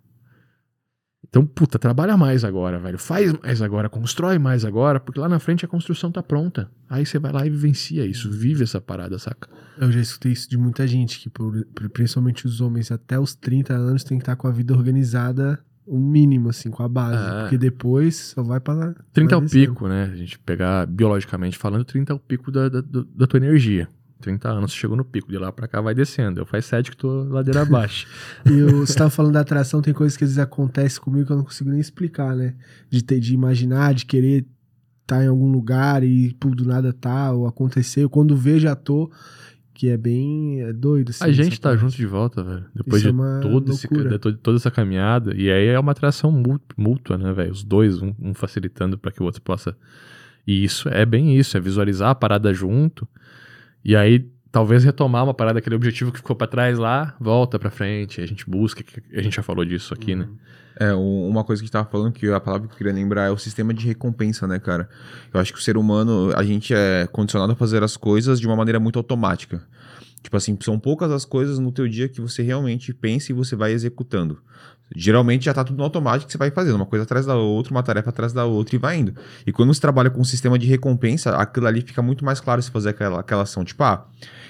Então, 1.27 1.45
puta, 1.45 1.79
trabalha 1.79 2.17
mais 2.17 2.43
agora, 2.43 2.79
velho. 2.79 2.97
Faz 2.97 3.31
mais 3.41 3.61
agora, 3.61 3.89
constrói 3.89 4.37
mais 4.37 4.65
agora, 4.65 4.99
porque 4.99 5.19
lá 5.19 5.29
na 5.29 5.39
frente 5.39 5.63
a 5.63 5.67
construção 5.67 6.11
tá 6.11 6.21
pronta. 6.21 6.69
Aí 6.89 7.05
você 7.05 7.19
vai 7.19 7.31
lá 7.31 7.45
e 7.45 7.49
vivencia 7.49 8.05
isso, 8.05 8.29
vive 8.29 8.63
essa 8.63 8.81
parada, 8.81 9.17
saca? 9.17 9.47
Eu 9.77 9.91
já 9.91 10.01
escutei 10.01 10.31
isso 10.31 10.49
de 10.49 10.57
muita 10.57 10.85
gente, 10.85 11.19
que 11.19 11.29
por, 11.29 11.65
principalmente 11.93 12.45
os 12.45 12.59
homens 12.59 12.91
até 12.91 13.19
os 13.19 13.33
30 13.35 13.73
anos 13.73 14.03
tem 14.03 14.17
que 14.17 14.23
estar 14.23 14.35
com 14.35 14.47
a 14.47 14.51
vida 14.51 14.73
organizada 14.73 15.59
um 15.87 15.99
mínimo, 15.99 16.49
assim, 16.49 16.69
com 16.69 16.83
a 16.83 16.87
base. 16.87 17.23
É. 17.23 17.41
Porque 17.41 17.57
depois 17.57 18.15
só 18.15 18.43
vai 18.43 18.59
para 18.59 18.95
30 19.13 19.33
é 19.33 19.37
o 19.37 19.45
pico, 19.45 19.87
né? 19.87 20.09
A 20.11 20.15
gente 20.15 20.39
pegar 20.39 20.85
biologicamente 20.85 21.57
falando, 21.57 21.83
30 21.83 22.13
é 22.13 22.15
o 22.15 22.19
pico 22.19 22.51
da, 22.51 22.69
da, 22.69 22.81
da 22.81 23.27
tua 23.27 23.37
energia. 23.37 23.87
30 24.21 24.49
anos, 24.49 24.71
chegou 24.71 24.95
no 24.95 25.03
pico, 25.03 25.29
de 25.29 25.37
lá 25.37 25.51
para 25.51 25.67
cá 25.67 25.81
vai 25.81 25.93
descendo. 25.93 26.39
Eu 26.39 26.45
faz 26.45 26.65
7 26.65 26.91
que 26.91 26.97
tô 26.97 27.23
ladeira 27.23 27.63
abaixo. 27.63 28.07
e 28.45 28.61
você 28.71 28.93
tava 28.93 29.09
falando 29.09 29.33
da 29.33 29.41
atração, 29.41 29.81
tem 29.81 29.93
coisas 29.93 30.15
que 30.15 30.23
às 30.23 30.29
vezes 30.29 30.39
acontecem 30.39 31.01
comigo 31.01 31.25
que 31.25 31.31
eu 31.31 31.37
não 31.37 31.43
consigo 31.43 31.69
nem 31.69 31.79
explicar, 31.79 32.35
né? 32.35 32.55
De, 32.89 33.03
ter, 33.03 33.19
de 33.19 33.33
imaginar, 33.33 33.93
de 33.93 34.05
querer 34.05 34.45
estar 35.01 35.17
tá 35.17 35.23
em 35.23 35.27
algum 35.27 35.51
lugar 35.51 36.03
e 36.03 36.33
pô, 36.35 36.49
do 36.49 36.65
nada 36.65 36.93
tá, 36.93 37.31
ou 37.31 37.47
aconteceu. 37.47 38.09
Quando 38.09 38.35
vejo, 38.35 38.59
já 38.59 38.75
tô. 38.75 39.11
Que 39.73 39.89
é 39.89 39.97
bem 39.97 40.61
é 40.61 40.71
doido. 40.71 41.09
Assim, 41.09 41.23
a 41.23 41.31
gente 41.31 41.59
tá 41.59 41.69
parte. 41.69 41.81
junto 41.81 41.95
de 41.95 42.05
volta, 42.05 42.43
velho. 42.43 42.65
Depois 42.75 43.01
Isso 43.01 43.11
de, 43.11 43.19
é 43.19 43.39
todo 43.41 43.71
esse, 43.71 43.87
de 43.87 44.37
toda 44.37 44.57
essa 44.57 44.69
caminhada. 44.69 45.33
E 45.35 45.49
aí 45.49 45.67
é 45.67 45.79
uma 45.79 45.91
atração 45.93 46.31
mútua, 46.77 47.17
né, 47.17 47.33
velho? 47.33 47.51
Os 47.51 47.63
dois, 47.63 47.99
um, 47.99 48.13
um 48.19 48.33
facilitando 48.33 48.95
para 48.95 49.11
que 49.11 49.23
o 49.23 49.25
outro 49.25 49.41
possa. 49.41 49.75
E 50.45 50.63
isso 50.63 50.89
é 50.89 51.05
bem 51.05 51.35
isso, 51.37 51.57
é 51.57 51.59
visualizar 51.59 52.09
a 52.09 52.15
parada 52.15 52.53
junto 52.53 53.07
e 53.83 53.95
aí, 53.95 54.29
talvez 54.51 54.83
retomar 54.83 55.23
uma 55.23 55.33
parada, 55.33 55.59
aquele 55.59 55.75
objetivo 55.75 56.11
que 56.11 56.17
ficou 56.17 56.35
para 56.35 56.47
trás 56.47 56.77
lá, 56.77 57.15
volta 57.19 57.57
para 57.57 57.69
frente, 57.69 58.21
a 58.21 58.25
gente 58.25 58.49
busca, 58.49 58.83
a 59.13 59.21
gente 59.21 59.35
já 59.35 59.43
falou 59.43 59.65
disso 59.65 59.93
aqui, 59.93 60.15
né? 60.15 60.25
uhum. 60.25 60.31
né? 60.31 60.37
É, 60.79 60.93
uma 60.93 61.43
coisa 61.43 61.61
que 61.61 61.67
a 61.69 61.71
tava 61.71 61.89
falando, 61.89 62.13
que 62.13 62.27
a 62.27 62.39
palavra 62.39 62.67
que 62.67 62.73
eu 62.73 62.77
queria 62.77 62.93
lembrar 62.93 63.27
é 63.27 63.29
o 63.29 63.37
sistema 63.37 63.73
de 63.73 63.85
recompensa, 63.85 64.47
né, 64.47 64.57
cara? 64.57 64.89
Eu 65.33 65.39
acho 65.39 65.51
que 65.53 65.59
o 65.59 65.61
ser 65.61 65.77
humano, 65.77 66.31
a 66.35 66.43
gente 66.43 66.73
é 66.73 67.07
condicionado 67.11 67.51
a 67.51 67.55
fazer 67.55 67.83
as 67.83 67.97
coisas 67.97 68.39
de 68.39 68.47
uma 68.47 68.55
maneira 68.55 68.79
muito 68.79 68.97
automática. 68.97 69.61
Tipo 70.21 70.37
assim, 70.37 70.57
são 70.61 70.79
poucas 70.79 71.11
as 71.11 71.25
coisas 71.25 71.57
no 71.59 71.71
teu 71.71 71.87
dia 71.87 72.07
que 72.07 72.21
você 72.21 72.43
realmente 72.43 72.93
pensa 72.93 73.31
e 73.31 73.35
você 73.35 73.55
vai 73.55 73.71
executando. 73.71 74.39
Geralmente 74.93 75.45
já 75.45 75.53
tá 75.53 75.63
tudo 75.63 75.77
no 75.77 75.83
automático 75.83 76.25
que 76.25 76.33
você 76.33 76.37
vai 76.37 76.51
fazendo, 76.51 76.75
uma 76.75 76.85
coisa 76.85 77.03
atrás 77.03 77.25
da 77.25 77.35
outra, 77.35 77.71
uma 77.71 77.81
tarefa 77.81 78.09
atrás 78.09 78.33
da 78.33 78.43
outra 78.43 78.75
e 78.75 78.79
vai 78.79 78.97
indo. 78.97 79.15
E 79.47 79.51
quando 79.51 79.73
você 79.73 79.79
trabalha 79.79 80.09
com 80.09 80.19
um 80.19 80.25
sistema 80.25 80.59
de 80.59 80.67
recompensa, 80.67 81.35
aquilo 81.37 81.65
ali 81.65 81.81
fica 81.81 82.01
muito 82.01 82.25
mais 82.25 82.41
claro 82.41 82.61
se 82.61 82.69
fazer 82.69 82.89
aquela, 82.89 83.21
aquela 83.21 83.43
ação. 83.43 83.63
Tipo, 83.63 83.83
ah, 83.83 84.05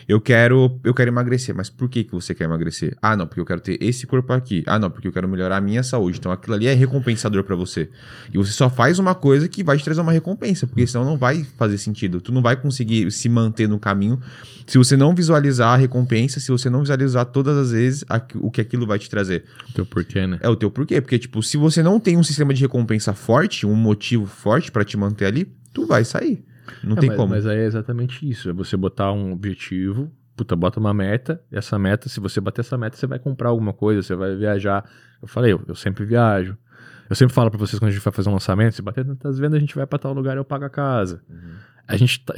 eu 0.08 0.20
quero, 0.20 0.80
eu 0.84 0.96
quero 0.96 1.12
emagrecer, 1.12 1.56
mas 1.56 1.70
por 1.70 1.88
que, 1.88 2.04
que 2.04 2.12
você 2.12 2.34
quer 2.34 2.46
emagrecer? 2.46 2.98
Ah, 3.00 3.16
não, 3.16 3.28
porque 3.28 3.40
eu 3.40 3.46
quero 3.46 3.62
ter 3.62 3.78
esse 3.82 4.08
corpo 4.08 4.34
aqui. 4.34 4.64
Ah, 4.66 4.80
não, 4.80 4.90
porque 4.90 5.08
eu 5.08 5.12
quero 5.12 5.28
melhorar 5.28 5.58
a 5.58 5.62
minha 5.62 5.84
saúde. 5.84 6.18
Então 6.18 6.32
aquilo 6.32 6.56
ali 6.56 6.68
é 6.68 6.74
recompensador 6.74 7.44
para 7.44 7.56
você. 7.56 7.90
E 8.34 8.38
você 8.38 8.52
só 8.52 8.68
faz 8.68 8.98
uma 8.98 9.14
coisa 9.14 9.48
que 9.48 9.64
vai 9.64 9.78
te 9.78 9.84
trazer 9.84 10.02
uma 10.02 10.12
recompensa, 10.12 10.66
porque 10.66 10.88
senão 10.88 11.06
não 11.06 11.18
vai 11.18 11.44
fazer 11.56 11.78
sentido. 11.78 12.20
Tu 12.20 12.32
não 12.32 12.42
vai 12.42 12.56
conseguir 12.56 13.12
se 13.12 13.30
manter 13.30 13.70
no 13.70 13.80
caminho 13.80 14.20
se 14.66 14.78
você 14.78 14.98
não 14.98 15.14
visualizar 15.14 15.61
a 15.70 15.76
recompensa, 15.76 16.40
se 16.40 16.52
você 16.52 16.70
não 16.70 16.82
visualizar 16.82 17.26
todas 17.26 17.58
as 17.58 17.72
vezes 17.72 18.04
o 18.36 18.52
que 18.52 18.62
aquilo 18.62 18.86
vai 18.86 19.00
te 19.00 19.10
trazer. 19.10 19.46
O 19.70 19.74
teu 19.74 19.86
porquê, 19.86 20.28
né? 20.28 20.40
É 20.42 20.50
o 20.50 20.56
teu 20.56 20.70
porquê, 20.70 21.02
porque 21.02 21.18
tipo, 21.20 21.42
se 21.42 21.58
você 21.58 21.82
não 21.82 22.00
tem 22.00 22.18
um 22.18 22.24
sistema 22.24 22.54
de 22.54 22.62
recompensa 22.62 23.14
forte, 23.14 23.66
um 23.66 23.76
motivo 23.76 24.26
forte 24.26 24.72
para 24.72 24.84
te 24.84 24.98
manter 24.98 25.26
ali, 25.26 25.52
tu 25.74 25.86
vai 25.86 26.04
sair. 26.04 26.44
Não 26.84 26.98
é, 26.98 27.00
tem 27.00 27.10
mas, 27.10 27.18
como. 27.18 27.34
Mas 27.34 27.46
aí 27.46 27.60
é 27.60 27.66
exatamente 27.66 28.28
isso. 28.28 28.50
É 28.50 28.54
você 28.54 28.78
botar 28.78 29.12
um 29.12 29.34
objetivo, 29.34 30.12
puta, 30.36 30.56
bota 30.56 30.80
uma 30.80 30.94
meta, 30.94 31.42
e 31.52 31.58
essa 31.58 31.78
meta, 31.78 32.10
se 32.10 32.20
você 32.20 32.40
bater 32.40 32.62
essa 32.62 32.78
meta, 32.78 32.98
você 32.98 33.08
vai 33.08 33.20
comprar 33.20 33.50
alguma 33.50 33.74
coisa, 33.74 34.02
você 34.02 34.16
vai 34.16 34.36
viajar. 34.36 34.90
Eu 35.22 35.28
falei, 35.28 35.54
eu, 35.54 35.62
eu 35.68 35.76
sempre 35.76 36.06
viajo. 36.06 36.58
Eu 37.10 37.16
sempre 37.16 37.34
falo 37.34 37.52
para 37.52 37.60
vocês 37.60 37.78
quando 37.78 37.90
a 37.90 37.92
gente 37.92 38.04
vai 38.04 38.14
fazer 38.14 38.30
um 38.30 38.34
lançamento, 38.34 38.74
se 38.74 38.82
bater 38.82 39.06
tantas 39.06 39.38
vendas, 39.38 39.58
a 39.58 39.60
gente 39.60 39.76
vai 39.76 39.86
para 39.86 40.00
tal 40.00 40.14
lugar 40.14 40.36
e 40.36 40.40
eu 40.40 40.46
pago 40.46 40.64
a 40.64 40.70
casa. 40.70 41.22
Uhum. 41.30 41.56
A 41.86 41.98
gente 41.98 42.24
tá, 42.24 42.34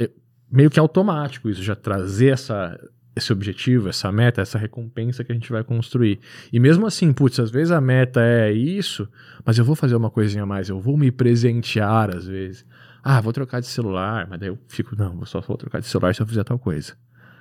meio 0.50 0.68
que 0.68 0.80
automático 0.80 1.48
isso, 1.48 1.62
já 1.62 1.76
trazer 1.76 2.32
essa, 2.32 2.78
esse 3.16 3.32
objetivo, 3.32 3.88
essa 3.88 4.10
meta, 4.10 4.42
essa 4.42 4.58
recompensa 4.58 5.22
que 5.22 5.30
a 5.30 5.34
gente 5.34 5.50
vai 5.50 5.62
construir. 5.62 6.18
E 6.52 6.58
mesmo 6.58 6.86
assim, 6.86 7.12
putz, 7.12 7.38
às 7.38 7.50
vezes 7.50 7.70
a 7.70 7.80
meta 7.80 8.20
é 8.20 8.52
isso, 8.52 9.08
mas 9.44 9.56
eu 9.56 9.64
vou 9.64 9.76
fazer 9.76 9.94
uma 9.94 10.10
coisinha 10.10 10.42
a 10.42 10.46
mais, 10.46 10.68
eu 10.68 10.80
vou 10.80 10.96
me 10.96 11.10
presentear 11.10 12.14
às 12.14 12.26
vezes. 12.26 12.66
Ah, 13.02 13.20
vou 13.20 13.32
trocar 13.32 13.60
de 13.60 13.66
celular, 13.66 14.26
mas 14.28 14.40
daí 14.40 14.48
eu 14.48 14.58
fico, 14.66 14.96
não, 14.96 15.20
eu 15.20 15.26
só 15.26 15.40
vou 15.40 15.56
trocar 15.56 15.80
de 15.80 15.86
celular 15.86 16.14
se 16.14 16.22
eu 16.22 16.26
fizer 16.26 16.42
tal 16.42 16.58
coisa. 16.58 16.96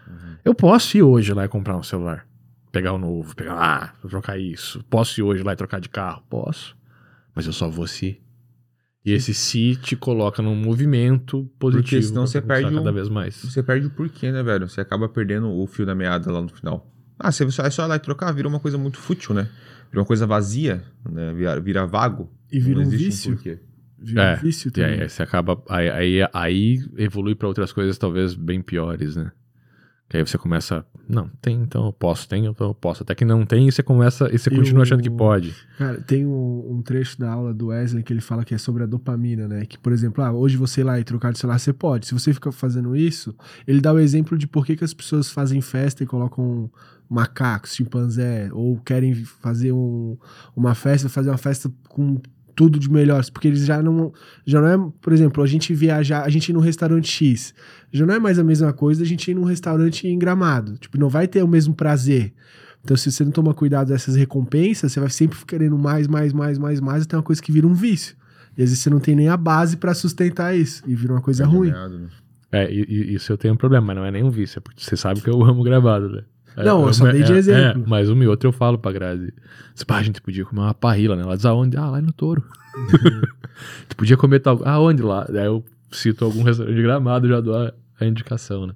Uhum. 0.07 0.35
Eu 0.43 0.53
posso 0.53 0.97
ir 0.97 1.03
hoje 1.03 1.33
lá 1.33 1.45
e 1.45 1.47
comprar 1.47 1.77
um 1.77 1.83
celular. 1.83 2.27
Pegar 2.71 2.93
o 2.93 2.97
novo, 2.97 3.35
pegar, 3.35 3.53
ah, 3.53 3.93
vou 4.01 4.09
trocar 4.09 4.37
isso. 4.37 4.83
Posso 4.89 5.19
ir 5.19 5.23
hoje 5.23 5.43
lá 5.43 5.53
e 5.53 5.55
trocar 5.55 5.79
de 5.79 5.89
carro? 5.89 6.23
Posso. 6.29 6.75
Mas 7.33 7.45
eu 7.45 7.53
só 7.53 7.69
vou 7.69 7.87
se. 7.87 8.21
E 9.05 9.11
esse 9.11 9.33
se 9.33 9.75
te 9.75 9.95
coloca 9.95 10.41
num 10.41 10.55
movimento 10.55 11.49
positivo. 11.59 11.83
Porque 11.83 12.01
senão 12.01 12.25
você 12.25 12.41
perde 12.41 12.73
cada 12.73 12.89
um, 12.89 12.93
vez 12.93 13.09
mais. 13.09 13.35
Você 13.43 13.61
perde 13.61 13.87
o 13.87 13.89
porquê, 13.89 14.31
né, 14.31 14.41
velho? 14.41 14.69
Você 14.69 14.79
acaba 14.79 15.09
perdendo 15.09 15.49
o 15.49 15.67
fio 15.67 15.85
da 15.85 15.93
meada 15.93 16.31
lá 16.31 16.41
no 16.41 16.47
final. 16.47 16.89
Ah, 17.19 17.31
você 17.31 17.43
é 17.43 17.69
só 17.69 17.85
ir 17.85 17.87
lá 17.87 17.95
e 17.97 17.99
trocar, 17.99 18.31
vira 18.31 18.47
uma 18.47 18.59
coisa 18.59 18.77
muito 18.77 18.97
fútil, 18.97 19.35
né? 19.35 19.49
Vira 19.89 20.01
uma 20.01 20.05
coisa 20.05 20.25
vazia, 20.25 20.83
né? 21.09 21.33
Vira, 21.33 21.59
vira 21.59 21.85
vago. 21.85 22.31
E 22.51 22.59
vira 22.59 22.79
um 22.79 22.89
vício. 22.89 23.31
Um 23.31 23.35
porquê. 23.35 23.59
Vira 23.99 24.23
é, 24.23 24.35
um 24.35 24.39
vício 24.39 24.71
também. 24.71 25.01
aí 25.01 25.09
você 25.09 25.21
acaba. 25.21 25.61
Aí, 25.69 25.89
aí, 25.89 26.29
aí 26.33 26.79
evolui 26.97 27.35
para 27.35 27.47
outras 27.47 27.71
coisas 27.73 27.97
talvez 27.97 28.33
bem 28.33 28.61
piores, 28.61 29.15
né? 29.15 29.31
Que 30.13 30.17
aí 30.17 30.23
você 30.23 30.37
começa. 30.37 30.85
Não, 31.09 31.27
tem, 31.41 31.59
então 31.59 31.87
eu 31.87 31.91
posso, 31.91 32.29
tem, 32.29 32.45
então 32.45 32.67
eu 32.67 32.75
posso. 32.75 33.01
Até 33.01 33.15
que 33.15 33.25
não 33.25 33.43
tem, 33.47 33.67
e 33.67 33.71
você 33.71 33.81
começa. 33.81 34.29
E 34.31 34.37
você 34.37 34.51
continua 34.51 34.83
achando 34.83 35.01
que 35.01 35.09
pode. 35.09 35.55
Cara, 35.75 35.99
tem 36.01 36.23
um, 36.23 36.67
um, 36.69 36.83
trecho 36.83 37.17
da 37.17 37.31
aula 37.31 37.51
do 37.51 37.69
Wesley 37.69 38.03
que 38.03 38.13
ele 38.13 38.21
fala 38.21 38.45
que 38.45 38.53
é 38.53 38.59
sobre 38.59 38.83
a 38.83 38.85
dopamina, 38.85 39.47
né? 39.47 39.65
Que, 39.65 39.75
por 39.75 39.91
exemplo, 39.91 40.23
ah, 40.23 40.31
hoje 40.31 40.55
você 40.55 40.81
ir 40.81 40.83
lá 40.83 40.99
e 40.99 41.03
trocar 41.03 41.33
de 41.33 41.39
celular, 41.39 41.57
você 41.57 41.73
pode. 41.73 42.05
Se 42.05 42.13
você 42.13 42.31
fica 42.31 42.51
fazendo 42.51 42.95
isso, 42.95 43.35
ele 43.65 43.81
dá 43.81 43.91
o 43.91 43.97
exemplo 43.97 44.37
de 44.37 44.45
por 44.45 44.67
que, 44.67 44.75
que 44.75 44.83
as 44.83 44.93
pessoas 44.93 45.31
fazem 45.31 45.61
festa 45.61 46.03
e 46.03 46.05
colocam 46.05 46.69
macacos, 47.09 47.75
chimpanzé, 47.75 48.51
ou 48.53 48.77
querem 48.81 49.15
fazer 49.15 49.71
um, 49.71 50.15
uma 50.55 50.75
festa, 50.75 51.09
fazer 51.09 51.31
uma 51.31 51.39
festa 51.39 51.71
com 51.89 52.21
tudo 52.55 52.79
de 52.79 52.89
melhor, 52.89 53.23
porque 53.31 53.47
eles 53.47 53.65
já 53.65 53.81
não 53.81 54.13
já 54.45 54.61
não 54.61 54.67
é, 54.67 54.91
por 55.01 55.13
exemplo, 55.13 55.43
a 55.43 55.47
gente 55.47 55.73
viajar, 55.73 56.23
a 56.23 56.29
gente 56.29 56.49
ir 56.49 56.53
num 56.53 56.59
restaurante 56.59 57.07
X, 57.07 57.53
já 57.91 58.05
não 58.05 58.13
é 58.13 58.19
mais 58.19 58.39
a 58.39 58.43
mesma 58.43 58.73
coisa 58.73 59.03
a 59.03 59.05
gente 59.05 59.29
ir 59.29 59.33
num 59.33 59.43
restaurante 59.43 60.07
em 60.07 60.17
Gramado, 60.17 60.77
tipo, 60.77 60.97
não 60.97 61.09
vai 61.09 61.27
ter 61.27 61.43
o 61.43 61.47
mesmo 61.47 61.73
prazer. 61.73 62.33
Então, 62.83 62.97
se 62.97 63.09
você 63.11 63.23
não 63.23 63.31
tomar 63.31 63.53
cuidado 63.53 63.87
dessas 63.87 64.15
recompensas, 64.15 64.91
você 64.91 64.99
vai 64.99 65.09
sempre 65.09 65.39
querendo 65.47 65.77
mais, 65.77 66.05
mais, 66.05 66.33
mais, 66.33 66.57
mais, 66.57 66.81
mais, 66.81 67.03
até 67.03 67.15
uma 67.15 67.23
coisa 67.23 67.41
que 67.41 67.51
vira 67.51 67.65
um 67.65 67.73
vício. 67.73 68.15
E 68.57 68.61
às 68.61 68.69
vezes 68.69 68.79
você 68.79 68.89
não 68.89 68.99
tem 68.99 69.15
nem 69.15 69.29
a 69.29 69.37
base 69.37 69.77
para 69.77 69.93
sustentar 69.93 70.55
isso, 70.55 70.83
e 70.85 70.93
vira 70.93 71.13
uma 71.13 71.21
coisa 71.21 71.43
é 71.43 71.45
ruim. 71.45 71.71
Né? 71.71 72.09
É, 72.51 72.71
e, 72.71 72.85
e, 72.87 73.15
isso 73.15 73.31
eu 73.31 73.37
tenho 73.37 73.53
um 73.53 73.57
problema, 73.57 73.87
mas 73.87 73.95
não 73.95 74.05
é 74.05 74.11
nem 74.11 74.23
um 74.23 74.29
vício, 74.29 74.59
é 74.59 74.61
porque 74.61 74.83
você 74.83 74.97
sabe 74.97 75.21
que 75.21 75.29
eu 75.29 75.41
amo 75.43 75.63
gravado, 75.63 76.09
né? 76.09 76.23
É, 76.55 76.63
não, 76.63 76.85
eu 76.85 76.93
só 76.93 77.11
dei 77.11 77.23
de 77.23 77.33
é, 77.33 77.37
exemplo. 77.37 77.83
É, 77.83 77.85
mas 77.87 78.09
uma 78.09 78.23
e 78.23 78.27
outra 78.27 78.47
eu 78.47 78.51
falo 78.51 78.77
pra 78.77 78.91
Grazi. 78.91 79.33
Pá, 79.87 79.97
a 79.97 80.03
gente 80.03 80.21
podia 80.21 80.45
comer 80.45 80.61
uma 80.61 80.73
parrila, 80.73 81.15
né? 81.15 81.23
Ela 81.23 81.35
diz 81.35 81.45
aonde? 81.45 81.77
Ah, 81.77 81.89
lá 81.89 82.01
no 82.01 82.11
touro. 82.11 82.43
tu 83.89 83.95
podia 83.95 84.17
comer 84.17 84.39
tal. 84.39 84.61
Aonde 84.65 85.01
lá? 85.01 85.25
Aí 85.29 85.45
eu 85.45 85.63
cito 85.91 86.25
algum 86.25 86.43
restaurante 86.43 86.75
de 86.75 86.81
gramado, 86.81 87.27
já 87.27 87.39
dou 87.39 87.55
a, 87.55 87.73
a 87.99 88.05
indicação, 88.05 88.67
né? 88.67 88.73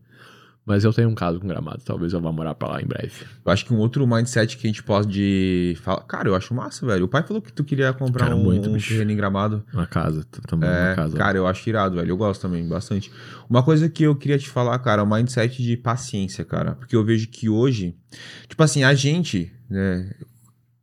Mas 0.67 0.83
eu 0.83 0.91
tenho 0.91 1.07
um 1.07 1.15
caso 1.15 1.39
com 1.39 1.47
Gramado, 1.47 1.81
talvez 1.85 2.11
eu 2.11 2.19
vá 2.19 2.29
morar 2.29 2.53
pra 2.53 2.67
lá 2.67 2.81
em 2.81 2.85
breve. 2.85 3.13
Eu 3.45 3.51
acho 3.53 3.65
que 3.65 3.73
um 3.73 3.77
outro 3.77 4.05
mindset 4.05 4.57
que 4.57 4.67
a 4.67 4.69
gente 4.69 4.83
pode 4.83 5.77
falar. 5.81 6.01
Cara, 6.01 6.27
eu 6.27 6.35
acho 6.35 6.53
massa, 6.53 6.85
velho. 6.85 7.05
O 7.05 7.07
pai 7.07 7.23
falou 7.23 7.41
que 7.41 7.53
tu 7.53 7.63
queria 7.63 7.93
comprar 7.93 8.35
um, 8.35 8.43
muito, 8.43 8.69
um 8.69 8.77
terreno 8.77 9.09
em 9.09 9.15
Gramado. 9.15 9.63
Uma 9.73 9.87
casa, 9.87 10.25
também 10.45 10.69
é, 10.69 10.89
uma 10.89 10.95
casa. 10.95 11.17
Cara, 11.17 11.37
eu 11.37 11.47
acho 11.47 11.69
irado, 11.69 11.95
velho. 11.95 12.09
Eu 12.09 12.17
gosto 12.17 12.41
também, 12.41 12.67
bastante. 12.67 13.09
Uma 13.49 13.63
coisa 13.63 13.87
que 13.87 14.03
eu 14.03 14.13
queria 14.13 14.37
te 14.37 14.49
falar, 14.49 14.77
cara, 14.79 15.01
é 15.01 15.05
o 15.05 15.09
mindset 15.09 15.63
de 15.63 15.77
paciência, 15.77 16.43
cara. 16.43 16.73
Porque 16.73 16.97
eu 16.97 17.05
vejo 17.05 17.29
que 17.29 17.47
hoje, 17.47 17.95
tipo 18.49 18.61
assim, 18.61 18.83
a 18.83 18.93
gente, 18.93 19.49
né? 19.69 20.11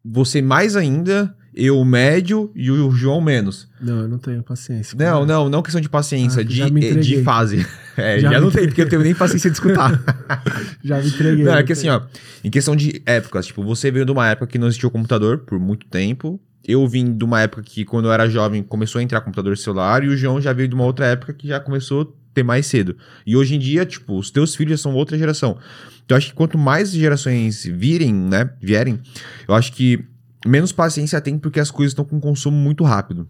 Você 0.03 0.41
mais 0.41 0.77
ainda 0.77 1.37
eu 1.55 1.85
médio 1.85 2.51
e 2.55 2.71
o 2.71 2.91
João 2.91 3.21
menos. 3.21 3.69
Não, 3.81 4.01
eu 4.01 4.09
não 4.09 4.19
tenho 4.19 4.43
paciência. 4.43 4.97
Não, 4.99 5.27
não, 5.27 5.51
não 5.51 5.63
questão 5.63 5.81
de 5.81 5.91
paciência, 5.91 6.41
ah, 6.41 6.45
de, 6.45 7.01
de 7.01 7.23
fase. 7.23 7.65
É, 7.97 8.19
já, 8.19 8.33
já 8.33 8.41
não 8.41 8.51
tenho, 8.51 8.67
porque 8.67 8.83
eu 8.83 8.89
tenho 8.89 9.03
nem 9.03 9.15
paciência 9.15 9.51
de 9.51 9.57
escutar. 9.57 10.01
já 10.83 11.01
me 11.01 11.09
entreguei. 11.09 11.45
Não, 11.45 11.55
é 11.55 11.63
que 11.63 11.73
assim, 11.73 11.89
ó, 11.89 12.03
em 12.43 12.51
questão 12.51 12.75
de 12.75 13.03
épocas, 13.07 13.47
tipo, 13.47 13.63
você 13.63 13.91
veio 13.91 14.05
de 14.05 14.13
uma 14.13 14.29
época 14.29 14.47
que 14.47 14.59
não 14.59 14.67
existia 14.67 14.89
o 14.89 14.93
computador 14.93 15.39
por 15.39 15.59
muito 15.59 15.87
tempo. 15.87 16.41
Eu 16.67 16.87
vim 16.89 17.17
de 17.17 17.25
uma 17.25 17.43
época 17.43 17.63
que, 17.63 17.85
quando 17.85 18.07
eu 18.07 18.13
era 18.13 18.29
jovem, 18.29 18.63
começou 18.63 18.99
a 18.99 19.03
entrar 19.03 19.21
computador 19.21 19.57
celular, 19.57 20.03
e 20.03 20.09
o 20.09 20.17
João 20.17 20.41
já 20.41 20.53
veio 20.53 20.69
de 20.69 20.75
uma 20.75 20.85
outra 20.85 21.07
época 21.07 21.33
que 21.35 21.49
já 21.49 21.61
começou 21.61 22.03
a 22.03 22.07
ter 22.33 22.43
mais 22.43 22.67
cedo. 22.67 22.97
E 23.27 23.37
hoje 23.37 23.55
em 23.55 23.59
dia, 23.59 23.85
tipo, 23.85 24.19
os 24.19 24.31
teus 24.31 24.57
filhos 24.57 24.81
já 24.81 24.83
são 24.83 24.95
outra 24.95 25.17
geração. 25.19 25.59
Então, 26.05 26.17
eu 26.17 26.19
acho 26.19 26.29
que 26.29 26.35
quanto 26.35 26.59
mais 26.59 26.91
gerações 26.91 27.65
virem, 27.65 28.15
né, 28.15 28.51
vierem, 28.61 28.99
eu 29.47 29.55
acho 29.55 29.73
que 29.73 30.05
menos 30.47 30.73
paciência 30.73 31.21
tem 31.21 31.39
porque 31.39 31.61
as 31.61 31.71
coisas 31.71 31.93
estão 31.93 32.05
com 32.05 32.19
consumo 32.19 32.57
muito 32.57 32.83
rápido. 32.83 33.29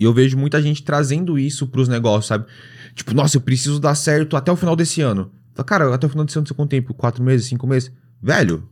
E 0.00 0.04
eu 0.04 0.14
vejo 0.14 0.38
muita 0.38 0.62
gente 0.62 0.82
trazendo 0.82 1.38
isso 1.38 1.66
para 1.66 1.82
os 1.82 1.88
negócios, 1.88 2.26
sabe? 2.26 2.46
Tipo, 2.94 3.14
nossa, 3.14 3.36
eu 3.36 3.40
preciso 3.42 3.78
dar 3.78 3.94
certo 3.94 4.34
até 4.34 4.50
o 4.50 4.56
final 4.56 4.74
desse 4.74 5.02
ano. 5.02 5.30
Fala, 5.54 5.66
cara, 5.66 5.94
até 5.94 6.06
o 6.06 6.10
final 6.10 6.24
desse 6.24 6.38
ano 6.38 6.46
você 6.46 6.54
quanto 6.54 6.70
tempo? 6.70 6.94
Quatro 6.94 7.22
meses, 7.22 7.46
cinco 7.46 7.66
meses? 7.66 7.92
Velho, 8.22 8.66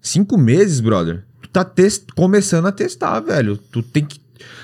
cinco 0.00 0.38
meses, 0.38 0.78
brother. 0.78 1.24
Tu 1.42 1.48
tá 1.48 1.68
começando 2.14 2.66
a 2.66 2.72
testar, 2.72 3.18
velho. 3.18 3.56
Tu 3.56 3.82
tem 3.82 4.04
que. 4.04 4.22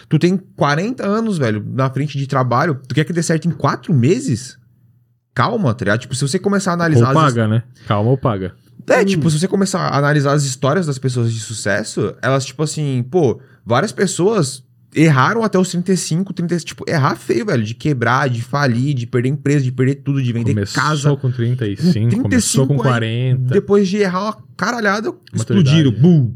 Tu 0.09 0.19
tem 0.19 0.37
40 0.37 1.05
anos, 1.05 1.37
velho, 1.37 1.65
na 1.69 1.91
frente 1.91 2.17
de 2.17 2.27
trabalho. 2.29 2.81
Tu 2.87 2.95
quer 2.95 3.05
que 3.05 3.13
dê 3.13 3.23
certo 3.23 3.49
em 3.49 3.51
quatro 3.51 3.93
meses? 3.93 4.57
Calma, 5.35 5.75
tá 5.75 5.85
ligado? 5.85 6.01
Tipo, 6.01 6.15
se 6.15 6.23
você 6.23 6.39
começar 6.39 6.71
a 6.71 6.75
analisar. 6.75 7.09
Ou 7.09 7.15
paga, 7.15 7.45
as... 7.45 7.51
né? 7.51 7.63
Calma 7.89 8.11
ou 8.11 8.17
paga. 8.17 8.55
É, 8.89 9.03
hum. 9.03 9.05
tipo, 9.05 9.29
se 9.31 9.39
você 9.39 9.49
começar 9.49 9.81
a 9.81 9.99
analisar 9.99 10.33
as 10.33 10.45
histórias 10.45 10.87
das 10.87 10.99
pessoas 10.99 11.33
de 11.33 11.41
sucesso, 11.41 12.15
elas, 12.23 12.45
tipo 12.45 12.63
assim, 12.63 13.05
pô, 13.11 13.41
várias 13.67 13.93
pessoas 13.93 14.65
erraram 15.03 15.43
até 15.43 15.59
os 15.59 15.71
35, 15.71 16.33
30, 16.33 16.59
tipo, 16.59 16.85
errar 16.89 17.15
feio, 17.15 17.47
velho, 17.47 17.63
de 17.63 17.75
quebrar, 17.75 18.29
de 18.29 18.43
falir, 18.43 18.95
de 18.95 19.07
perder 19.07 19.29
empresa, 19.29 19.65
de 19.65 19.73
perder 19.73 19.97
tudo, 19.97 20.23
de 20.23 20.33
vender 20.33 20.55
começou 20.55 20.83
casa. 20.83 21.11
Começou 21.11 21.17
com 21.17 21.31
35, 21.31 21.93
35 21.93 22.23
começou 22.23 22.67
com 22.67 22.77
40. 22.77 23.05
Aí, 23.05 23.37
depois 23.37 23.89
de 23.89 23.99
errar 23.99 24.23
uma 24.25 24.39
caralhada, 24.57 25.15
explodiram, 25.33 25.93
bum. 25.93 26.35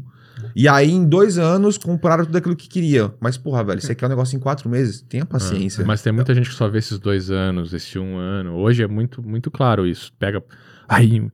E 0.55 0.67
aí, 0.67 0.91
em 0.91 1.03
dois 1.03 1.37
anos, 1.37 1.77
compraram 1.77 2.25
tudo 2.25 2.37
aquilo 2.37 2.55
que 2.55 2.69
queria. 2.69 3.11
Mas, 3.19 3.37
porra, 3.37 3.63
velho, 3.63 3.81
você 3.81 3.95
quer 3.95 4.05
um 4.05 4.09
negócio 4.09 4.35
em 4.37 4.39
quatro 4.39 4.69
meses? 4.69 5.01
Tenha 5.01 5.25
paciência. 5.25 5.81
É, 5.81 5.85
mas 5.85 6.01
tem 6.01 6.13
muita 6.13 6.33
gente 6.33 6.49
que 6.49 6.55
só 6.55 6.69
vê 6.69 6.77
esses 6.77 6.99
dois 6.99 7.31
anos, 7.31 7.73
esse 7.73 7.97
um 7.97 8.17
ano. 8.17 8.53
Hoje 8.53 8.83
é 8.83 8.87
muito, 8.87 9.21
muito 9.21 9.49
claro 9.49 9.87
isso. 9.87 10.13
Pega. 10.19 10.43
Aí, 10.87 11.27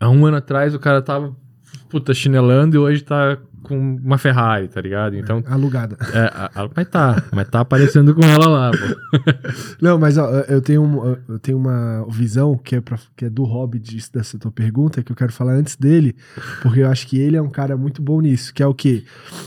há 0.00 0.10
um 0.10 0.26
ano 0.26 0.38
atrás 0.38 0.74
o 0.74 0.78
cara 0.80 1.00
tava 1.00 1.36
puta, 1.88 2.12
chinelando 2.12 2.74
e 2.74 2.78
hoje 2.78 3.04
tá 3.04 3.38
com 3.64 3.96
uma 3.96 4.18
Ferrari, 4.18 4.68
tá 4.68 4.80
ligado? 4.80 5.16
Então. 5.16 5.42
É, 5.44 5.52
alugada. 5.52 5.96
É, 6.12 6.30
a, 6.32 6.50
a, 6.54 6.70
mas 6.76 6.88
tá, 6.88 7.24
mas 7.32 7.48
tá 7.48 7.60
aparecendo 7.60 8.14
com 8.14 8.22
ela 8.22 8.46
lá, 8.46 8.70
pô. 8.70 9.18
Não, 9.80 9.98
mas 9.98 10.16
ó, 10.18 10.28
eu 10.48 10.60
tenho, 10.60 10.82
um, 10.82 11.16
eu 11.28 11.38
tenho 11.40 11.58
uma 11.58 12.06
visão 12.08 12.56
que 12.56 12.76
é, 12.76 12.80
pra, 12.80 12.98
que 13.16 13.24
é 13.24 13.30
do 13.30 13.42
hobby 13.44 13.78
disso, 13.78 14.12
dessa 14.12 14.38
tua 14.38 14.52
pergunta, 14.52 15.02
que 15.02 15.10
eu 15.10 15.16
quero 15.16 15.32
falar 15.32 15.54
antes 15.54 15.76
dele, 15.76 16.14
porque 16.62 16.80
eu 16.80 16.88
acho 16.88 17.06
que 17.06 17.18
ele 17.18 17.36
é 17.36 17.42
um 17.42 17.50
cara 17.50 17.76
muito 17.76 18.00
bom 18.00 18.20
nisso, 18.20 18.52
que 18.52 18.62
é 18.62 18.66
o 18.66 18.74
quê? 18.74 19.02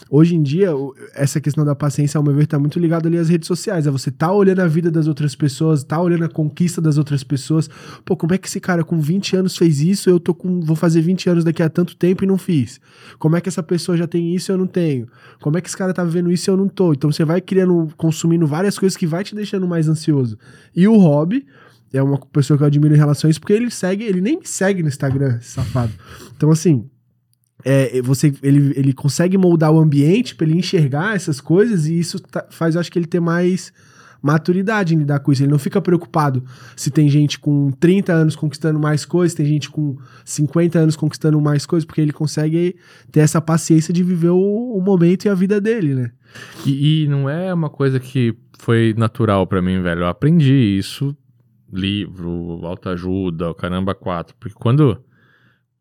Hoje 0.10 0.36
em 0.36 0.42
dia, 0.42 0.72
essa 1.14 1.40
questão 1.40 1.64
da 1.64 1.76
paciência, 1.76 2.18
ao 2.18 2.24
meu 2.24 2.34
ver, 2.34 2.48
tá 2.48 2.58
muito 2.58 2.80
ligado 2.80 3.08
ali 3.08 3.18
às 3.18 3.30
redes 3.30 3.48
sociais. 3.48 3.86
É 3.86 3.92
você 3.92 4.10
tá 4.10 4.32
olhando 4.32 4.62
a 4.62 4.68
vida 4.68 4.90
das 4.90 5.08
outras 5.08 5.36
pessoas, 5.36 5.84
tá 5.84 6.02
olhando 6.02 6.26
a 6.26 6.30
conquista 6.30 6.82
das 6.82 6.98
outras 6.98 7.24
pessoas. 7.24 7.70
Pô, 8.04 8.16
como 8.16 8.34
é 8.34 8.38
que 8.38 8.48
esse 8.48 8.60
cara 8.60 8.84
com 8.84 9.00
20 9.00 9.36
anos 9.36 9.58
fez 9.58 9.80
isso? 9.80 10.10
Eu 10.10 10.20
tô 10.20 10.34
com. 10.34 10.62
vou 10.62 10.76
fazer 10.76 11.02
20 11.02 11.30
anos 11.30 11.44
daqui 11.44 11.62
a 11.62 11.70
tanto 11.70 11.96
tempo 11.96 12.24
e 12.24 12.28
não 12.28 12.38
fiz. 12.38 12.80
Como 13.20 13.36
é 13.36 13.42
que 13.42 13.50
essa 13.50 13.62
pessoa 13.62 13.98
já 13.98 14.07
tem 14.08 14.34
isso 14.36 14.52
e 14.52 14.54
eu 14.54 14.58
não 14.58 14.68
tenho? 14.68 15.08
Como 15.42 15.58
é 15.58 15.62
que 15.62 15.68
esse 15.68 15.78
cara 15.78 15.94
tá 15.94 16.04
vivendo 16.04 16.32
isso 16.32 16.50
e 16.50 16.52
eu 16.52 16.58
não 16.58 16.68
tô? 16.68 16.94
Então 16.94 17.12
você 17.12 17.26
vai 17.26 17.42
criando, 17.42 17.90
consumindo 17.98 18.48
várias 18.48 18.78
coisas 18.80 18.98
que 18.98 19.06
vai 19.06 19.24
te 19.24 19.36
deixando 19.36 19.68
mais 19.68 19.88
ansioso. 19.88 20.38
E 20.76 20.88
o 20.88 20.98
hobby 20.98 21.46
é 21.94 22.02
uma 22.02 22.18
pessoa 22.18 22.58
que 22.58 22.64
eu 22.64 22.68
admiro 22.68 22.94
em 22.94 22.98
relação 22.98 23.28
a 23.28 23.32
isso, 23.32 23.40
porque 23.40 23.54
ele 23.54 23.70
segue, 23.70 24.04
ele 24.04 24.22
nem 24.22 24.38
me 24.38 24.48
segue 24.48 24.82
no 24.82 24.90
Instagram, 24.90 25.40
safado. 25.42 25.94
Então, 26.36 26.52
assim, 26.52 26.90
é, 27.64 28.02
você, 28.02 28.34
ele, 28.44 28.74
ele 28.76 28.94
consegue 28.94 29.38
moldar 29.38 29.72
o 29.72 29.80
ambiente 29.80 30.36
para 30.36 30.46
ele 30.48 30.58
enxergar 30.58 31.16
essas 31.16 31.42
coisas 31.42 31.86
e 31.88 32.00
isso 32.00 32.20
tá, 32.20 32.46
faz, 32.50 32.76
eu 32.76 32.82
acho 32.82 32.92
que 32.92 33.00
ele 33.00 33.08
ter 33.08 33.20
mais 33.20 33.74
maturidade 34.22 34.96
em 34.96 35.00
lidar 35.00 35.20
com 35.20 35.32
isso. 35.32 35.44
Ele 35.44 35.52
não 35.52 35.60
fica 35.60 35.82
preocupado 35.82 36.44
se 36.76 36.92
tem 36.92 37.10
gente 37.10 37.40
com 37.40 37.72
30 37.72 38.14
anos 38.14 38.36
conquistando 38.36 38.80
mais 38.80 39.06
coisas, 39.06 39.36
tem 39.36 39.46
gente 39.46 39.70
com 39.70 39.98
50 40.26 40.80
anos 40.80 40.96
conquistando 40.96 41.40
mais 41.40 41.66
coisas, 41.66 41.86
porque 41.86 42.02
ele 42.02 42.14
consegue 42.14 42.76
ter 43.12 43.22
essa 43.22 43.42
paciência 43.42 43.94
de 43.94 44.04
viver 44.04 44.30
o, 44.30 44.74
o 44.76 44.82
momento 44.82 45.26
e 45.26 45.30
a 45.30 45.34
vida 45.34 45.60
dele, 45.62 45.96
né? 45.96 46.12
E, 46.66 47.04
e 47.04 47.08
não 47.08 47.30
é 47.30 47.54
uma 47.54 47.70
coisa 47.70 48.00
que 48.00 48.36
foi 48.60 48.94
natural 48.98 49.46
para 49.48 49.62
mim, 49.62 49.82
velho. 49.82 50.02
Eu 50.02 50.08
aprendi 50.08 50.54
isso, 50.54 51.16
livro, 51.72 52.62
autoajuda, 52.64 53.50
o 53.50 53.56
caramba, 53.56 53.94
quatro. 53.94 54.36
Porque 54.40 54.56
quando 54.58 55.02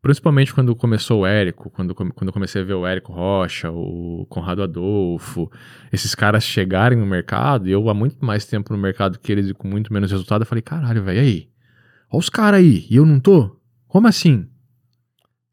Principalmente 0.01 0.53
quando 0.53 0.75
começou 0.75 1.21
o 1.21 1.25
Érico, 1.25 1.69
quando, 1.69 1.93
quando 1.95 2.27
eu 2.27 2.33
comecei 2.33 2.61
a 2.61 2.65
ver 2.65 2.75
o 2.75 2.85
Érico 2.85 3.11
Rocha, 3.11 3.71
o 3.71 4.25
Conrado 4.29 4.61
Adolfo, 4.61 5.51
esses 5.91 6.13
caras 6.13 6.43
chegarem 6.43 6.97
no 6.97 7.05
mercado, 7.05 7.67
e 7.67 7.71
eu 7.71 7.89
há 7.89 7.93
muito 7.93 8.23
mais 8.23 8.45
tempo 8.45 8.71
no 8.71 8.79
mercado 8.79 9.19
que 9.19 9.31
eles 9.31 9.49
e 9.49 9.53
com 9.53 9.67
muito 9.67 9.91
menos 9.91 10.11
resultado, 10.11 10.43
eu 10.43 10.45
falei, 10.45 10.61
caralho, 10.61 11.03
velho, 11.03 11.19
aí? 11.19 11.49
Olha 12.11 12.19
os 12.19 12.29
caras 12.29 12.59
aí, 12.59 12.85
e 12.89 12.95
eu 12.95 13.05
não 13.05 13.19
tô? 13.19 13.59
Como 13.87 14.07
assim? 14.07 14.47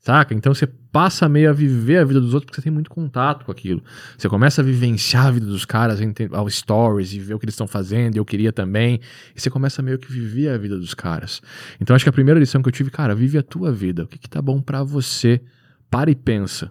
Saca? 0.04 0.34
Então 0.34 0.52
você 0.52 0.66
passa 0.66 1.26
meio 1.30 1.48
a 1.48 1.52
viver 1.54 1.96
a 1.96 2.04
vida 2.04 2.20
dos 2.20 2.34
outros 2.34 2.44
porque 2.44 2.60
você 2.60 2.64
tem 2.64 2.72
muito 2.72 2.90
contato 2.90 3.46
com 3.46 3.50
aquilo. 3.50 3.82
Você 4.18 4.28
começa 4.28 4.60
a 4.60 4.64
vivenciar 4.64 5.28
a 5.28 5.30
vida 5.30 5.46
dos 5.46 5.64
caras, 5.64 5.98
ao 6.30 6.50
stories 6.50 7.14
e 7.14 7.18
ver 7.18 7.32
o 7.32 7.38
que 7.38 7.46
eles 7.46 7.54
estão 7.54 7.66
fazendo, 7.66 8.18
eu 8.18 8.24
queria 8.24 8.52
também. 8.52 9.00
E 9.34 9.40
você 9.40 9.48
começa 9.48 9.80
meio 9.80 9.98
que 9.98 10.12
viver 10.12 10.50
a 10.50 10.58
vida 10.58 10.76
dos 10.76 10.92
caras. 10.92 11.40
Então 11.80 11.96
acho 11.96 12.04
que 12.04 12.10
a 12.10 12.12
primeira 12.12 12.38
lição 12.38 12.60
que 12.60 12.68
eu 12.68 12.72
tive, 12.72 12.90
cara, 12.90 13.14
vive 13.14 13.38
a 13.38 13.42
tua 13.42 13.72
vida. 13.72 14.04
O 14.04 14.06
que, 14.06 14.18
que 14.18 14.28
tá 14.28 14.42
bom 14.42 14.60
para 14.60 14.82
você? 14.82 15.40
Para 15.90 16.10
e 16.10 16.14
pensa. 16.14 16.70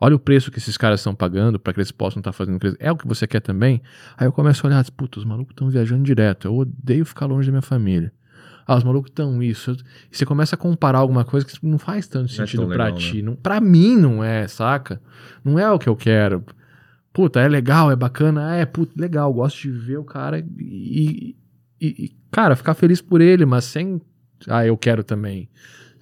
Olha 0.00 0.16
o 0.16 0.18
preço 0.18 0.50
que 0.50 0.58
esses 0.58 0.78
caras 0.78 1.00
estão 1.00 1.14
pagando 1.14 1.60
para 1.60 1.74
que 1.74 1.78
eles 1.78 1.92
possam 1.92 2.20
estar 2.20 2.32
tá 2.32 2.36
fazendo. 2.36 2.58
É 2.80 2.90
o 2.90 2.96
que 2.96 3.06
você 3.06 3.26
quer 3.26 3.40
também? 3.40 3.82
Aí 4.16 4.26
eu 4.26 4.32
começo 4.32 4.66
a 4.66 4.70
olhar, 4.70 4.90
puta, 4.92 5.18
os 5.18 5.26
malucos 5.26 5.52
estão 5.52 5.68
viajando 5.68 6.04
direto. 6.04 6.48
Eu 6.48 6.56
odeio 6.56 7.04
ficar 7.04 7.26
longe 7.26 7.48
da 7.48 7.52
minha 7.52 7.62
família. 7.62 8.10
Ah, 8.72 8.76
os 8.78 8.84
malucos 8.84 9.10
estão 9.10 9.42
isso. 9.42 9.76
E 10.10 10.16
você 10.16 10.24
começa 10.24 10.54
a 10.54 10.58
comparar 10.58 10.98
alguma 10.98 11.24
coisa 11.24 11.46
que 11.46 11.58
não 11.62 11.78
faz 11.78 12.06
tanto 12.06 12.34
não 12.34 12.44
é 12.44 12.46
sentido 12.46 12.72
é 12.72 12.74
pra 12.74 12.84
legal, 12.86 12.98
ti. 12.98 13.16
Né? 13.16 13.22
Não, 13.22 13.36
pra 13.36 13.60
mim 13.60 13.96
não 13.96 14.24
é, 14.24 14.48
saca? 14.48 15.00
Não 15.44 15.58
é 15.58 15.70
o 15.70 15.78
que 15.78 15.88
eu 15.88 15.94
quero. 15.94 16.44
Puta, 17.12 17.40
é 17.40 17.48
legal, 17.48 17.90
é 17.90 17.96
bacana. 17.96 18.56
É, 18.56 18.64
puta, 18.64 18.92
legal. 18.96 19.32
Gosto 19.32 19.60
de 19.60 19.70
ver 19.70 19.98
o 19.98 20.04
cara 20.04 20.38
e, 20.58 21.36
e, 21.78 21.86
e, 21.86 22.16
cara, 22.30 22.56
ficar 22.56 22.72
feliz 22.72 23.02
por 23.02 23.20
ele, 23.20 23.44
mas 23.44 23.64
sem. 23.64 24.00
Ah, 24.48 24.64
eu 24.66 24.76
quero 24.78 25.04
também. 25.04 25.50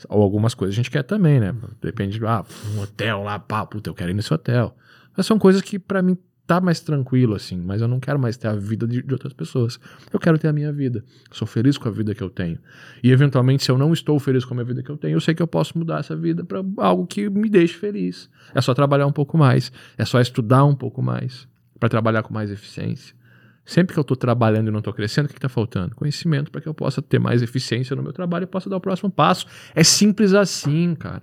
Ou 0.08 0.22
algumas 0.22 0.54
coisas 0.54 0.74
a 0.74 0.76
gente 0.76 0.90
quer 0.90 1.02
também, 1.02 1.40
né? 1.40 1.54
Depende 1.82 2.18
de, 2.18 2.24
ah, 2.24 2.44
um 2.74 2.80
hotel 2.80 3.22
lá, 3.24 3.38
pá, 3.38 3.66
puta, 3.66 3.90
eu 3.90 3.94
quero 3.94 4.10
ir 4.10 4.14
nesse 4.14 4.32
hotel. 4.32 4.76
Mas 5.16 5.26
são 5.26 5.38
coisas 5.38 5.60
que 5.60 5.78
para 5.78 6.00
mim 6.00 6.16
tá 6.50 6.60
mais 6.60 6.80
tranquilo, 6.80 7.36
assim, 7.36 7.56
mas 7.56 7.80
eu 7.80 7.86
não 7.86 8.00
quero 8.00 8.18
mais 8.18 8.36
ter 8.36 8.48
a 8.48 8.54
vida 8.56 8.84
de, 8.84 9.00
de, 9.00 9.12
outras 9.12 9.32
pessoas. 9.32 9.78
Eu 10.12 10.18
quero 10.18 10.36
ter 10.36 10.48
a 10.48 10.52
minha 10.52 10.72
vida. 10.72 11.04
sou 11.30 11.46
feliz 11.46 11.78
com 11.78 11.88
a 11.88 11.92
vida 11.92 12.12
que 12.12 12.20
eu 12.20 12.28
tenho. 12.28 12.58
E, 13.04 13.12
eventualmente, 13.12 13.62
se 13.62 13.70
eu 13.70 13.78
não 13.78 13.92
estou 13.92 14.18
feliz 14.18 14.44
com 14.44 14.52
a 14.52 14.56
minha 14.56 14.64
vida 14.64 14.82
que 14.82 14.90
eu 14.90 14.96
tenho, 14.96 15.14
eu 15.14 15.20
sei 15.20 15.32
que 15.32 15.40
eu 15.40 15.46
posso 15.46 15.78
mudar 15.78 16.00
essa 16.00 16.16
vida 16.16 16.44
para 16.44 16.60
algo 16.78 17.06
que 17.06 17.30
me 17.30 17.48
deixe 17.48 17.74
feliz. 17.74 18.28
É 18.52 18.60
só 18.60 18.74
trabalhar 18.74 19.06
um 19.06 19.12
pouco 19.12 19.38
mais. 19.38 19.70
É 19.96 20.04
só 20.04 20.20
estudar 20.20 20.64
um 20.64 20.74
pouco 20.74 21.00
mais. 21.00 21.46
para 21.78 21.88
trabalhar 21.88 22.24
com 22.24 22.34
mais 22.34 22.50
eficiência. 22.50 23.14
Sempre 23.64 23.94
que 23.94 24.00
eu 24.00 24.02
estou 24.02 24.16
trabalhando 24.16 24.66
e 24.66 24.70
não 24.72 24.80
estou 24.80 24.92
crescendo, 24.92 25.26
o 25.26 25.28
que 25.28 25.38
está 25.38 25.48
faltando? 25.48 25.94
Conhecimento 25.94 26.50
para 26.50 26.60
que 26.60 26.66
eu 26.66 26.74
possa 26.74 27.00
ter 27.00 27.20
mais 27.20 27.42
eficiência 27.42 27.94
no 27.94 28.02
meu 28.02 28.12
trabalho 28.12 28.42
e 28.42 28.46
possa 28.48 28.68
dar 28.68 28.76
o 28.76 28.80
próximo 28.80 29.08
passo. 29.08 29.46
É 29.72 29.84
simples 29.84 30.34
assim, 30.34 30.96
cara. 30.96 31.22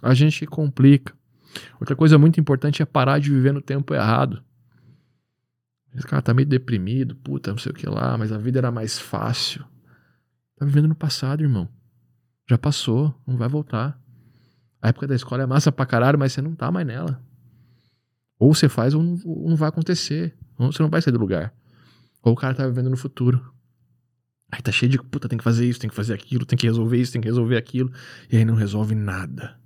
A 0.00 0.14
gente 0.14 0.46
complica. 0.46 1.12
Outra 1.80 1.96
coisa 1.96 2.16
muito 2.16 2.38
importante 2.38 2.80
é 2.80 2.86
parar 2.86 3.18
de 3.18 3.28
viver 3.28 3.52
no 3.52 3.60
tempo 3.60 3.92
errado. 3.92 4.40
Esse 5.98 6.06
cara 6.06 6.22
tá 6.22 6.32
meio 6.32 6.46
deprimido, 6.46 7.16
puta, 7.16 7.50
não 7.50 7.58
sei 7.58 7.72
o 7.72 7.74
que 7.74 7.88
lá, 7.88 8.16
mas 8.16 8.30
a 8.30 8.38
vida 8.38 8.60
era 8.60 8.70
mais 8.70 9.00
fácil. 9.00 9.64
Tá 10.56 10.64
vivendo 10.64 10.86
no 10.86 10.94
passado, 10.94 11.42
irmão. 11.42 11.68
Já 12.48 12.56
passou, 12.56 13.12
não 13.26 13.36
vai 13.36 13.48
voltar. 13.48 14.00
A 14.80 14.90
época 14.90 15.08
da 15.08 15.16
escola 15.16 15.42
é 15.42 15.46
massa 15.46 15.72
pra 15.72 15.84
caralho, 15.84 16.16
mas 16.16 16.32
você 16.32 16.40
não 16.40 16.54
tá 16.54 16.70
mais 16.70 16.86
nela. 16.86 17.20
Ou 18.38 18.54
você 18.54 18.68
faz 18.68 18.94
ou 18.94 19.02
não, 19.02 19.18
ou 19.24 19.48
não 19.48 19.56
vai 19.56 19.68
acontecer. 19.68 20.36
Ou 20.56 20.70
você 20.70 20.80
não 20.80 20.88
vai 20.88 21.02
sair 21.02 21.12
do 21.12 21.18
lugar. 21.18 21.52
Ou 22.22 22.32
o 22.32 22.36
cara 22.36 22.54
tá 22.54 22.64
vivendo 22.64 22.90
no 22.90 22.96
futuro. 22.96 23.52
Aí 24.52 24.62
tá 24.62 24.70
cheio 24.70 24.90
de 24.90 24.98
puta, 24.98 25.28
tem 25.28 25.36
que 25.36 25.44
fazer 25.44 25.68
isso, 25.68 25.80
tem 25.80 25.90
que 25.90 25.96
fazer 25.96 26.14
aquilo, 26.14 26.46
tem 26.46 26.56
que 26.56 26.66
resolver 26.66 26.96
isso, 26.96 27.12
tem 27.12 27.20
que 27.20 27.28
resolver 27.28 27.56
aquilo. 27.56 27.92
E 28.30 28.36
aí 28.36 28.44
não 28.44 28.54
resolve 28.54 28.94
nada. 28.94 29.58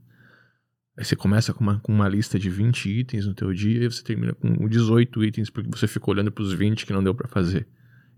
Aí 0.97 1.05
você 1.05 1.16
começa 1.16 1.55
com 1.55 1.62
uma, 1.64 1.80
com 1.80 1.93
uma 1.93 2.09
lista 2.09 2.38
de 2.38 2.51
20 2.51 2.90
itens 2.90 3.26
no 3.26 3.34
teu 3.34 3.53
dia 3.53 3.84
e 3.84 3.90
você 3.90 4.03
termina 4.03 4.34
com 4.34 4.68
18 4.68 5.24
itens 5.24 5.49
porque 5.49 5.70
você 5.70 5.86
ficou 5.86 6.12
olhando 6.12 6.30
para 6.30 6.43
os 6.43 6.53
20 6.53 6.84
que 6.84 6.93
não 6.93 7.03
deu 7.03 7.14
para 7.14 7.28
fazer. 7.28 7.66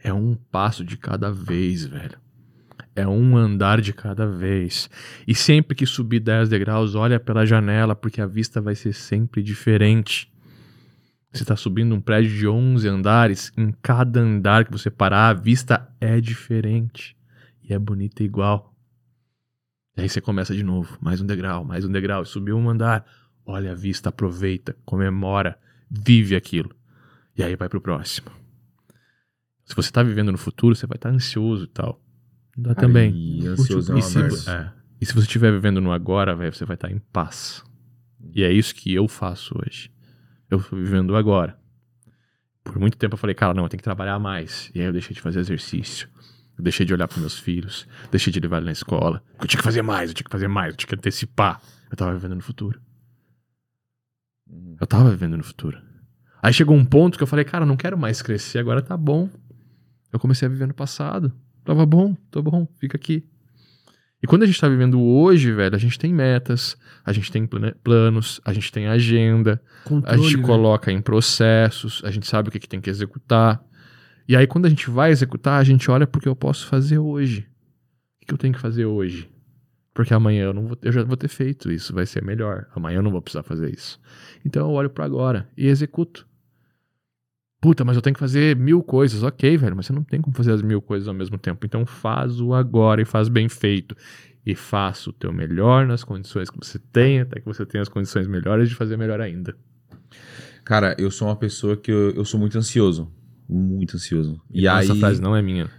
É 0.00 0.12
um 0.12 0.34
passo 0.34 0.84
de 0.84 0.96
cada 0.96 1.30
vez, 1.30 1.84
velho. 1.84 2.18
É 2.96 3.06
um 3.06 3.36
andar 3.36 3.80
de 3.80 3.92
cada 3.92 4.26
vez. 4.26 4.90
E 5.26 5.34
sempre 5.34 5.74
que 5.74 5.86
subir 5.86 6.20
10 6.20 6.48
degraus, 6.48 6.94
olha 6.94 7.18
pela 7.20 7.46
janela, 7.46 7.94
porque 7.94 8.20
a 8.20 8.26
vista 8.26 8.60
vai 8.60 8.74
ser 8.74 8.92
sempre 8.92 9.42
diferente. 9.42 10.32
Você 11.32 11.42
está 11.42 11.56
subindo 11.56 11.94
um 11.94 12.00
prédio 12.00 12.36
de 12.36 12.46
11 12.46 12.86
andares, 12.86 13.52
em 13.56 13.72
cada 13.82 14.20
andar 14.20 14.64
que 14.64 14.72
você 14.72 14.90
parar, 14.90 15.28
a 15.28 15.34
vista 15.34 15.88
é 16.00 16.20
diferente. 16.20 17.16
E 17.62 17.72
é 17.72 17.78
bonita 17.78 18.22
igual. 18.22 18.73
E 19.96 20.02
aí 20.02 20.08
você 20.08 20.20
começa 20.20 20.52
de 20.52 20.64
novo, 20.64 20.98
mais 21.00 21.20
um 21.20 21.26
degrau, 21.26 21.64
mais 21.64 21.84
um 21.84 21.92
degrau, 21.92 22.24
subiu 22.24 22.56
um 22.56 22.68
andar, 22.68 23.06
olha 23.46 23.70
a 23.70 23.74
vista, 23.76 24.08
aproveita, 24.08 24.76
comemora, 24.84 25.56
vive 25.88 26.34
aquilo. 26.34 26.74
E 27.36 27.44
aí 27.44 27.54
vai 27.54 27.68
pro 27.68 27.80
próximo. 27.80 28.28
Se 29.64 29.74
você 29.74 29.92
tá 29.92 30.02
vivendo 30.02 30.32
no 30.32 30.38
futuro, 30.38 30.74
você 30.74 30.86
vai 30.86 30.96
estar 30.96 31.10
tá 31.10 31.14
ansioso 31.14 31.64
e 31.64 31.68
tal. 31.68 32.02
Dá 32.56 32.70
aí, 32.70 32.76
também. 32.76 33.46
Ansioso 33.46 33.94
é 33.94 33.98
e, 33.98 34.02
se, 34.02 34.18
é, 34.50 34.72
e 35.00 35.06
se 35.06 35.14
você 35.14 35.26
estiver 35.26 35.52
vivendo 35.52 35.80
no 35.80 35.92
agora, 35.92 36.34
você 36.34 36.64
vai 36.64 36.74
estar 36.74 36.88
tá 36.88 36.94
em 36.94 36.98
paz. 36.98 37.62
E 38.34 38.42
é 38.42 38.52
isso 38.52 38.74
que 38.74 38.92
eu 38.92 39.06
faço 39.06 39.54
hoje. 39.56 39.92
Eu 40.50 40.60
tô 40.60 40.74
vivendo 40.74 41.14
agora. 41.14 41.56
Por 42.64 42.78
muito 42.80 42.96
tempo 42.96 43.14
eu 43.14 43.18
falei, 43.18 43.34
cara, 43.34 43.54
não, 43.54 43.62
eu 43.62 43.68
tenho 43.68 43.78
que 43.78 43.84
trabalhar 43.84 44.18
mais. 44.18 44.72
E 44.74 44.80
aí 44.80 44.86
eu 44.86 44.92
deixei 44.92 45.14
de 45.14 45.20
fazer 45.20 45.38
exercício. 45.38 46.08
Eu 46.56 46.62
deixei 46.62 46.86
de 46.86 46.94
olhar 46.94 47.08
para 47.08 47.18
meus 47.18 47.38
filhos, 47.38 47.86
deixei 48.10 48.32
de 48.32 48.40
levar 48.40 48.58
ele 48.58 48.66
na 48.66 48.72
escola. 48.72 49.22
Eu 49.40 49.46
tinha 49.46 49.58
que 49.58 49.64
fazer 49.64 49.82
mais, 49.82 50.10
eu 50.10 50.14
tinha 50.14 50.24
que 50.24 50.30
fazer 50.30 50.48
mais, 50.48 50.72
eu 50.72 50.76
tinha 50.76 50.88
que 50.88 50.94
antecipar. 50.94 51.60
Eu 51.90 51.96
tava 51.96 52.14
vivendo 52.14 52.36
no 52.36 52.42
futuro. 52.42 52.80
Eu 54.80 54.86
tava 54.86 55.10
vivendo 55.10 55.36
no 55.36 55.44
futuro. 55.44 55.80
Aí 56.42 56.52
chegou 56.52 56.76
um 56.76 56.84
ponto 56.84 57.16
que 57.16 57.22
eu 57.22 57.26
falei, 57.26 57.44
cara, 57.44 57.64
não 57.64 57.76
quero 57.76 57.98
mais 57.98 58.22
crescer, 58.22 58.58
agora 58.58 58.82
tá 58.82 58.96
bom. 58.96 59.28
Eu 60.12 60.20
comecei 60.20 60.46
a 60.46 60.50
viver 60.50 60.68
no 60.68 60.74
passado. 60.74 61.32
Tava 61.64 61.84
bom, 61.86 62.14
tô 62.30 62.42
bom, 62.42 62.68
fica 62.78 62.96
aqui. 62.96 63.26
E 64.22 64.26
quando 64.26 64.42
a 64.42 64.46
gente 64.46 64.60
tá 64.60 64.68
vivendo 64.68 65.00
hoje, 65.02 65.52
velho, 65.52 65.74
a 65.74 65.78
gente 65.78 65.98
tem 65.98 66.12
metas, 66.12 66.78
a 67.04 67.12
gente 67.12 67.30
tem 67.30 67.46
planos, 67.82 68.40
a 68.44 68.52
gente 68.52 68.72
tem 68.72 68.86
agenda, 68.86 69.60
Controle, 69.84 70.18
a 70.18 70.22
gente 70.22 70.38
né? 70.38 70.42
coloca 70.42 70.90
em 70.90 71.00
processos, 71.00 72.00
a 72.04 72.10
gente 72.10 72.26
sabe 72.26 72.48
o 72.48 72.52
que, 72.52 72.58
que 72.58 72.68
tem 72.68 72.80
que 72.80 72.88
executar. 72.88 73.62
E 74.26 74.34
aí, 74.34 74.46
quando 74.46 74.66
a 74.66 74.68
gente 74.68 74.88
vai 74.90 75.10
executar, 75.10 75.60
a 75.60 75.64
gente 75.64 75.90
olha 75.90 76.06
porque 76.06 76.28
eu 76.28 76.34
posso 76.34 76.66
fazer 76.66 76.98
hoje. 76.98 77.46
O 78.22 78.26
que 78.26 78.32
eu 78.32 78.38
tenho 78.38 78.54
que 78.54 78.60
fazer 78.60 78.86
hoje? 78.86 79.30
Porque 79.92 80.12
amanhã 80.12 80.44
eu, 80.44 80.52
não 80.52 80.66
vou, 80.66 80.78
eu 80.82 80.90
já 80.90 81.04
vou 81.04 81.16
ter 81.16 81.28
feito 81.28 81.70
isso, 81.70 81.94
vai 81.94 82.04
ser 82.04 82.22
melhor. 82.22 82.66
Amanhã 82.74 82.96
eu 82.98 83.02
não 83.02 83.12
vou 83.12 83.22
precisar 83.22 83.44
fazer 83.44 83.72
isso. 83.72 84.00
Então 84.44 84.68
eu 84.68 84.72
olho 84.72 84.90
para 84.90 85.04
agora 85.04 85.48
e 85.56 85.68
executo. 85.68 86.26
Puta, 87.60 87.84
mas 87.84 87.96
eu 87.96 88.02
tenho 88.02 88.12
que 88.12 88.20
fazer 88.20 88.56
mil 88.56 88.82
coisas. 88.82 89.22
Ok, 89.22 89.56
velho, 89.56 89.76
mas 89.76 89.86
você 89.86 89.92
não 89.92 90.02
tem 90.02 90.20
como 90.20 90.36
fazer 90.36 90.52
as 90.52 90.62
mil 90.62 90.82
coisas 90.82 91.06
ao 91.06 91.14
mesmo 91.14 91.38
tempo. 91.38 91.64
Então 91.64 91.86
faz 91.86 92.40
o 92.40 92.52
agora 92.52 93.00
e 93.00 93.04
faz 93.04 93.28
bem 93.28 93.48
feito. 93.48 93.96
E 94.44 94.54
faça 94.54 95.10
o 95.10 95.12
teu 95.12 95.32
melhor 95.32 95.86
nas 95.86 96.02
condições 96.02 96.50
que 96.50 96.58
você 96.58 96.78
tem, 96.78 97.20
até 97.20 97.40
que 97.40 97.46
você 97.46 97.64
tenha 97.64 97.80
as 97.80 97.88
condições 97.88 98.26
melhores 98.26 98.68
de 98.68 98.74
fazer 98.74 98.96
melhor 98.96 99.20
ainda. 99.20 99.56
Cara, 100.64 100.94
eu 100.98 101.10
sou 101.10 101.28
uma 101.28 101.36
pessoa 101.36 101.76
que 101.76 101.90
eu, 101.90 102.10
eu 102.10 102.24
sou 102.24 102.38
muito 102.38 102.58
ansioso. 102.58 103.10
Muito 103.48 103.96
ansioso. 103.96 104.40
E, 104.50 104.62
e 104.62 104.68
aí... 104.68 104.84
Essa 104.84 104.94
frase 104.94 105.20
não 105.20 105.34
é 105.34 105.42
minha. 105.42 105.70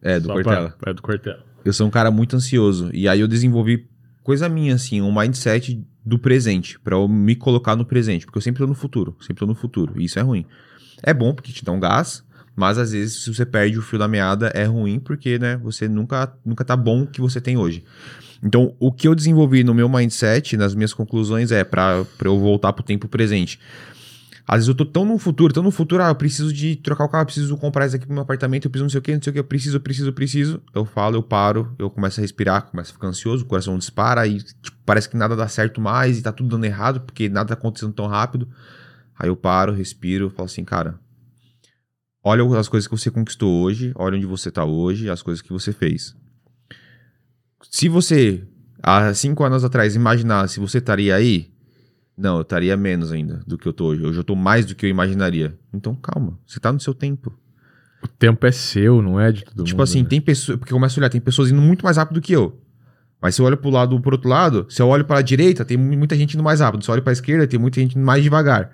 É, 0.00 0.20
do 0.20 0.28
Cortella. 0.28 0.74
é 0.86 0.94
do 0.94 1.02
Cortella. 1.02 1.44
Eu 1.64 1.72
sou 1.72 1.86
um 1.86 1.90
cara 1.90 2.10
muito 2.10 2.36
ansioso. 2.36 2.90
E 2.92 3.08
aí 3.08 3.20
eu 3.20 3.28
desenvolvi 3.28 3.88
coisa 4.22 4.48
minha, 4.48 4.74
assim, 4.74 5.00
um 5.00 5.12
mindset 5.12 5.82
do 6.04 6.18
presente, 6.18 6.78
para 6.80 6.96
eu 6.96 7.06
me 7.06 7.36
colocar 7.36 7.76
no 7.76 7.84
presente, 7.84 8.24
porque 8.24 8.38
eu 8.38 8.42
sempre 8.42 8.60
tô 8.60 8.66
no 8.66 8.74
futuro, 8.74 9.16
sempre 9.20 9.40
tô 9.40 9.46
no 9.46 9.54
futuro, 9.54 10.00
e 10.00 10.04
isso 10.04 10.18
é 10.18 10.22
ruim. 10.22 10.46
É 11.02 11.12
bom 11.12 11.34
porque 11.34 11.52
te 11.52 11.64
dá 11.64 11.70
um 11.70 11.78
gás, 11.78 12.24
mas 12.56 12.78
às 12.78 12.92
vezes 12.92 13.22
se 13.22 13.34
você 13.34 13.44
perde 13.44 13.78
o 13.78 13.82
fio 13.82 13.98
da 13.98 14.08
meada 14.08 14.48
é 14.54 14.64
ruim 14.64 14.98
porque, 14.98 15.38
né, 15.38 15.56
você 15.58 15.86
nunca 15.86 16.32
nunca 16.44 16.64
tá 16.64 16.74
bom 16.74 17.02
o 17.02 17.06
que 17.06 17.20
você 17.20 17.40
tem 17.40 17.56
hoje. 17.56 17.84
Então, 18.42 18.74
o 18.78 18.92
que 18.92 19.06
eu 19.06 19.14
desenvolvi 19.14 19.64
no 19.64 19.74
meu 19.74 19.88
mindset, 19.88 20.56
nas 20.56 20.74
minhas 20.74 20.94
conclusões 20.94 21.50
é 21.50 21.64
para 21.64 22.04
eu 22.24 22.38
voltar 22.38 22.72
pro 22.72 22.84
tempo 22.84 23.08
presente. 23.08 23.58
Às 24.50 24.60
vezes 24.60 24.68
eu 24.68 24.74
tô 24.74 24.86
tão 24.86 25.04
no 25.04 25.18
futuro, 25.18 25.52
tão 25.52 25.62
no 25.62 25.70
futuro, 25.70 26.02
ah, 26.02 26.08
eu 26.08 26.14
preciso 26.14 26.50
de 26.54 26.74
trocar 26.76 27.04
o 27.04 27.08
carro, 27.10 27.20
eu 27.20 27.26
preciso 27.26 27.54
comprar 27.58 27.86
isso 27.86 27.96
aqui 27.96 28.06
pro 28.06 28.14
meu 28.14 28.22
apartamento, 28.22 28.64
eu 28.64 28.70
preciso 28.70 28.84
não 28.84 28.90
sei 28.90 28.98
o 28.98 29.02
que, 29.02 29.14
não 29.14 29.22
sei 29.22 29.30
o 29.30 29.34
que, 29.34 29.38
eu 29.40 29.44
preciso, 29.44 29.78
preciso, 29.78 30.10
preciso. 30.10 30.62
Eu 30.74 30.86
falo, 30.86 31.16
eu 31.16 31.22
paro, 31.22 31.74
eu 31.78 31.90
começo 31.90 32.18
a 32.18 32.22
respirar, 32.22 32.62
começo 32.62 32.90
a 32.90 32.94
ficar 32.94 33.08
ansioso, 33.08 33.44
o 33.44 33.46
coração 33.46 33.76
dispara 33.76 34.26
e 34.26 34.38
tipo, 34.38 34.78
parece 34.86 35.06
que 35.06 35.18
nada 35.18 35.36
dá 35.36 35.46
certo 35.48 35.82
mais 35.82 36.18
e 36.18 36.22
tá 36.22 36.32
tudo 36.32 36.48
dando 36.48 36.64
errado 36.64 37.02
porque 37.02 37.28
nada 37.28 37.48
tá 37.48 37.54
acontecendo 37.54 37.92
tão 37.92 38.06
rápido. 38.06 38.48
Aí 39.18 39.28
eu 39.28 39.36
paro, 39.36 39.74
respiro, 39.74 40.30
falo 40.30 40.46
assim, 40.46 40.64
cara, 40.64 40.98
olha 42.24 42.42
as 42.58 42.70
coisas 42.70 42.88
que 42.88 42.96
você 42.96 43.10
conquistou 43.10 43.62
hoje, 43.62 43.92
olha 43.96 44.16
onde 44.16 44.24
você 44.24 44.50
tá 44.50 44.64
hoje, 44.64 45.10
as 45.10 45.20
coisas 45.20 45.42
que 45.42 45.52
você 45.52 45.74
fez. 45.74 46.16
Se 47.70 47.86
você, 47.86 48.48
há 48.82 49.12
cinco 49.12 49.44
anos 49.44 49.62
atrás, 49.62 49.94
imaginasse 49.94 50.58
você 50.58 50.78
estaria 50.78 51.14
aí, 51.14 51.52
não, 52.18 52.36
eu 52.36 52.42
estaria 52.42 52.76
menos 52.76 53.12
ainda 53.12 53.40
do 53.46 53.56
que 53.56 53.68
eu 53.68 53.72
tô 53.72 53.86
hoje. 53.86 54.04
Hoje 54.04 54.18
eu 54.18 54.24
tô 54.24 54.34
mais 54.34 54.66
do 54.66 54.74
que 54.74 54.84
eu 54.84 54.90
imaginaria. 54.90 55.56
Então 55.72 55.94
calma, 55.94 56.36
você 56.44 56.58
tá 56.58 56.72
no 56.72 56.80
seu 56.80 56.92
tempo. 56.92 57.32
O 58.02 58.08
tempo 58.08 58.44
é 58.44 58.50
seu, 58.50 59.00
não 59.00 59.20
é 59.20 59.30
de 59.30 59.44
todo 59.44 59.48
tipo 59.48 59.58
mundo. 59.58 59.66
Tipo 59.66 59.82
assim, 59.82 60.02
né? 60.02 60.08
tem 60.08 60.20
pessoas. 60.20 60.58
Porque 60.58 60.72
começa 60.72 60.98
a 60.98 61.00
olhar, 61.00 61.10
tem 61.10 61.20
pessoas 61.20 61.50
indo 61.50 61.60
muito 61.60 61.84
mais 61.84 61.96
rápido 61.96 62.16
do 62.16 62.20
que 62.20 62.32
eu. 62.32 62.60
Mas 63.22 63.36
se 63.36 63.40
eu 63.40 63.46
olho 63.46 63.56
pro 63.56 63.70
lado 63.70 64.00
pro 64.00 64.12
outro 64.12 64.28
lado, 64.28 64.66
se 64.68 64.82
eu 64.82 64.88
olho 64.88 65.04
para 65.04 65.20
a 65.20 65.22
direita, 65.22 65.64
tem 65.64 65.76
muita 65.76 66.16
gente 66.16 66.34
indo 66.34 66.42
mais 66.42 66.58
rápido. 66.58 66.82
Se 66.82 66.90
eu 66.90 66.92
olho 66.94 67.02
para 67.02 67.12
a 67.12 67.14
esquerda, 67.14 67.46
tem 67.46 67.58
muita 67.58 67.80
gente 67.80 67.96
indo 67.96 68.04
mais 68.04 68.22
devagar. 68.22 68.70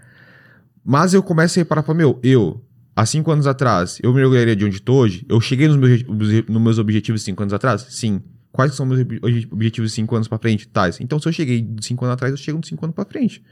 Mas 0.82 1.12
eu 1.12 1.22
começo 1.22 1.58
a 1.58 1.60
reparar 1.60 1.82
para 1.82 1.94
meu, 1.94 2.18
eu, 2.22 2.62
há 2.96 3.06
cinco 3.06 3.30
anos 3.30 3.46
atrás, 3.46 3.98
eu 4.02 4.12
me 4.12 4.22
orgulharia 4.22 4.54
de 4.54 4.64
onde 4.64 4.76
estou 4.76 5.00
hoje? 5.00 5.24
Eu 5.28 5.40
cheguei 5.40 5.66
nos 5.68 5.76
meus, 5.76 6.02
nos 6.46 6.62
meus 6.62 6.78
objetivos 6.78 7.22
cinco 7.22 7.42
anos 7.42 7.54
atrás? 7.54 7.86
Sim. 7.88 8.22
Quais 8.54 8.72
são 8.76 8.86
meus 8.86 9.00
objetivos 9.50 9.90
de 9.90 9.96
5 9.96 10.14
anos 10.14 10.28
para 10.28 10.38
frente? 10.38 10.68
Tais. 10.68 11.00
Então, 11.00 11.18
se 11.18 11.26
eu 11.26 11.32
cheguei 11.32 11.60
de 11.60 11.84
5 11.84 12.04
anos 12.04 12.14
atrás, 12.14 12.30
eu 12.30 12.36
chego 12.36 12.60
de 12.60 12.68
5 12.68 12.84
anos 12.84 12.94
para 12.94 13.04
frente. 13.04 13.42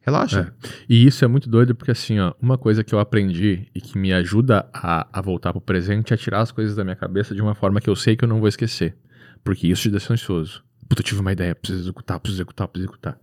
Relaxa. 0.00 0.54
É. 0.62 0.68
E 0.88 1.04
isso 1.04 1.24
é 1.24 1.26
muito 1.26 1.50
doido 1.50 1.74
porque, 1.74 1.90
assim, 1.90 2.20
ó, 2.20 2.32
uma 2.40 2.56
coisa 2.56 2.84
que 2.84 2.94
eu 2.94 3.00
aprendi 3.00 3.66
e 3.74 3.80
que 3.80 3.98
me 3.98 4.12
ajuda 4.12 4.64
a, 4.72 5.08
a 5.12 5.20
voltar 5.20 5.50
pro 5.50 5.60
presente 5.60 6.14
é 6.14 6.16
tirar 6.16 6.42
as 6.42 6.52
coisas 6.52 6.76
da 6.76 6.84
minha 6.84 6.94
cabeça 6.94 7.34
de 7.34 7.42
uma 7.42 7.56
forma 7.56 7.80
que 7.80 7.90
eu 7.90 7.96
sei 7.96 8.14
que 8.14 8.22
eu 8.22 8.28
não 8.28 8.38
vou 8.38 8.46
esquecer. 8.46 8.96
Porque 9.42 9.66
isso 9.66 9.82
te 9.82 9.90
deixa 9.90 10.12
ansioso. 10.12 10.62
Puta, 10.88 11.00
eu 11.00 11.04
tive 11.04 11.20
uma 11.20 11.32
ideia, 11.32 11.52
preciso 11.52 11.82
executar, 11.82 12.20
preciso 12.20 12.42
executar, 12.42 12.68
preciso 12.68 12.88
executar. 12.88 13.18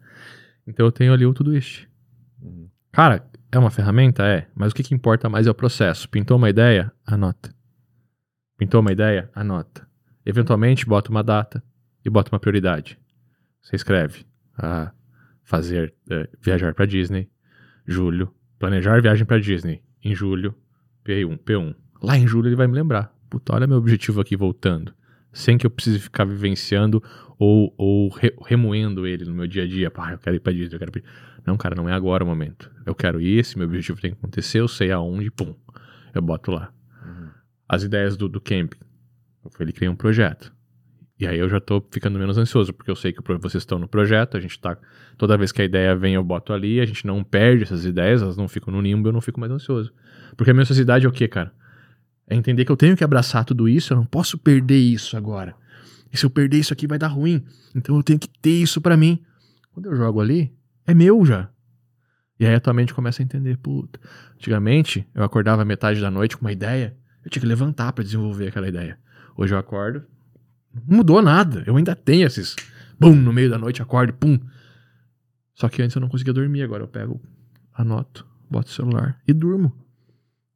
Então 0.67 0.85
eu 0.85 0.91
tenho 0.91 1.13
ali 1.13 1.25
o 1.25 1.33
Todoist. 1.33 1.87
Uhum. 2.41 2.67
Cara, 2.91 3.25
é 3.49 3.57
uma 3.57 3.71
ferramenta? 3.71 4.27
É. 4.27 4.45
Mas 4.53 4.73
o 4.73 4.75
que, 4.75 4.83
que 4.83 4.93
importa 4.93 5.29
mais 5.29 5.47
é 5.47 5.49
o 5.49 5.55
processo. 5.55 6.09
Pintou 6.09 6.35
uma 6.35 6.49
ideia? 6.49 6.91
Anota. 7.05 7.55
Pintou 8.57 8.81
uma 8.81 8.91
ideia? 8.91 9.31
Anota. 9.33 9.87
Eventualmente, 10.25 10.85
bota 10.85 11.09
uma 11.09 11.23
data 11.23 11.63
e 12.03 12.09
bota 12.09 12.31
uma 12.33 12.39
prioridade. 12.39 12.97
Você 13.61 13.75
escreve 13.75 14.25
a 14.57 14.83
ah, 14.83 14.91
fazer 15.43 15.93
é, 16.09 16.29
viajar 16.41 16.73
para 16.73 16.85
Disney, 16.85 17.29
julho, 17.85 18.33
planejar 18.59 19.01
viagem 19.01 19.25
para 19.25 19.39
Disney 19.39 19.81
em 20.03 20.13
julho, 20.13 20.55
P1, 21.05 21.37
P1. 21.39 21.75
Lá 22.01 22.17
em 22.17 22.27
julho 22.27 22.49
ele 22.49 22.55
vai 22.55 22.67
me 22.67 22.73
lembrar. 22.73 23.13
Puta, 23.29 23.55
olha 23.55 23.65
meu 23.65 23.77
objetivo 23.77 24.21
aqui 24.21 24.35
voltando. 24.35 24.93
Sem 25.31 25.57
que 25.57 25.65
eu 25.65 25.71
precise 25.71 25.99
ficar 25.99 26.25
vivenciando 26.25 27.01
ou, 27.39 27.73
ou 27.77 28.09
re, 28.09 28.33
remoendo 28.45 29.07
ele 29.07 29.25
no 29.25 29.33
meu 29.33 29.47
dia 29.47 29.63
a 29.63 29.67
dia. 29.67 29.89
Pá, 29.89 30.11
eu 30.11 30.17
quero 30.19 30.35
ir 30.35 30.39
pra 30.39 30.53
Disney, 30.53 30.75
eu 30.75 30.79
quero 30.79 30.91
ir 30.91 31.01
pra... 31.01 31.11
Não, 31.45 31.57
cara, 31.57 31.75
não 31.75 31.89
é 31.89 31.93
agora 31.93 32.23
o 32.23 32.27
momento. 32.27 32.71
Eu 32.85 32.93
quero 32.93 33.19
ir, 33.19 33.39
esse 33.39 33.57
meu 33.57 33.67
objetivo 33.67 33.99
tem 33.99 34.11
que 34.11 34.17
acontecer, 34.17 34.59
eu 34.59 34.67
sei 34.67 34.91
aonde, 34.91 35.31
pum. 35.31 35.55
Eu 36.13 36.21
boto 36.21 36.51
lá. 36.51 36.71
Uhum. 37.03 37.29
As 37.67 37.83
ideias 37.83 38.15
do, 38.15 38.29
do 38.29 38.39
camping. 38.39 38.82
Ele 39.59 39.71
cria 39.71 39.91
um 39.91 39.95
projeto. 39.95 40.53
E 41.19 41.27
aí 41.27 41.37
eu 41.37 41.47
já 41.47 41.59
tô 41.59 41.81
ficando 41.91 42.17
menos 42.17 42.37
ansioso, 42.37 42.73
porque 42.73 42.89
eu 42.89 42.95
sei 42.95 43.13
que 43.13 43.21
vocês 43.39 43.61
estão 43.61 43.77
no 43.77 43.87
projeto, 43.87 44.35
a 44.35 44.39
gente 44.39 44.59
tá. 44.59 44.77
Toda 45.17 45.37
vez 45.37 45.51
que 45.51 45.61
a 45.61 45.65
ideia 45.65 45.95
vem, 45.95 46.15
eu 46.15 46.23
boto 46.23 46.51
ali, 46.51 46.81
a 46.81 46.85
gente 46.85 47.05
não 47.05 47.23
perde 47.23 47.63
essas 47.63 47.85
ideias, 47.85 48.21
elas 48.21 48.35
não 48.35 48.47
ficam 48.47 48.73
no 48.73 48.81
nimbo, 48.81 49.07
eu 49.07 49.13
não 49.13 49.21
fico 49.21 49.39
mais 49.39 49.51
ansioso. 49.51 49.93
Porque 50.35 50.51
a 50.51 50.53
minha 50.53 50.63
ansiosidade 50.63 51.05
é 51.05 51.09
o 51.09 51.11
quê, 51.11 51.27
cara? 51.27 51.53
É 52.27 52.35
entender 52.35 52.65
que 52.65 52.71
eu 52.71 52.77
tenho 52.77 52.97
que 52.97 53.03
abraçar 53.03 53.45
tudo 53.45 53.69
isso, 53.69 53.93
eu 53.93 53.97
não 53.97 54.05
posso 54.05 54.37
perder 54.37 54.79
isso 54.79 55.15
agora. 55.15 55.55
E 56.11 56.17
se 56.17 56.25
eu 56.25 56.29
perder 56.29 56.57
isso 56.57 56.73
aqui 56.73 56.87
vai 56.87 56.97
dar 56.97 57.07
ruim. 57.07 57.43
Então 57.75 57.95
eu 57.95 58.03
tenho 58.03 58.19
que 58.19 58.27
ter 58.27 58.61
isso 58.61 58.81
para 58.81 58.97
mim. 58.97 59.23
Quando 59.71 59.87
eu 59.87 59.95
jogo 59.95 60.19
ali, 60.19 60.53
é 60.85 60.93
meu 60.93 61.25
já. 61.25 61.49
E 62.39 62.45
aí 62.45 62.55
a 62.55 62.59
tua 62.59 62.73
mente 62.73 62.93
começa 62.93 63.21
a 63.21 63.23
entender, 63.23 63.57
puta. 63.57 63.99
Antigamente, 64.35 65.07
eu 65.13 65.23
acordava 65.23 65.63
metade 65.63 66.01
da 66.01 66.11
noite 66.11 66.35
com 66.35 66.45
uma 66.45 66.51
ideia, 66.51 66.97
eu 67.23 67.29
tinha 67.29 67.41
que 67.41 67.47
levantar 67.47 67.93
para 67.93 68.03
desenvolver 68.03 68.47
aquela 68.47 68.67
ideia. 68.67 68.99
Hoje 69.35 69.53
eu 69.53 69.57
acordo, 69.57 70.03
não 70.73 70.97
mudou 70.97 71.21
nada. 71.21 71.63
Eu 71.65 71.75
ainda 71.75 71.95
tenho 71.95 72.25
esses. 72.25 72.55
Bum, 72.99 73.15
no 73.15 73.33
meio 73.33 73.49
da 73.49 73.57
noite 73.57 73.81
acordo, 73.81 74.13
pum. 74.13 74.39
Só 75.53 75.69
que 75.69 75.81
antes 75.81 75.95
eu 75.95 76.01
não 76.01 76.09
conseguia 76.09 76.33
dormir, 76.33 76.63
agora 76.63 76.83
eu 76.83 76.87
pego, 76.87 77.21
anoto, 77.73 78.25
boto 78.49 78.69
o 78.69 78.73
celular 78.73 79.21
e 79.27 79.33
durmo. 79.33 79.71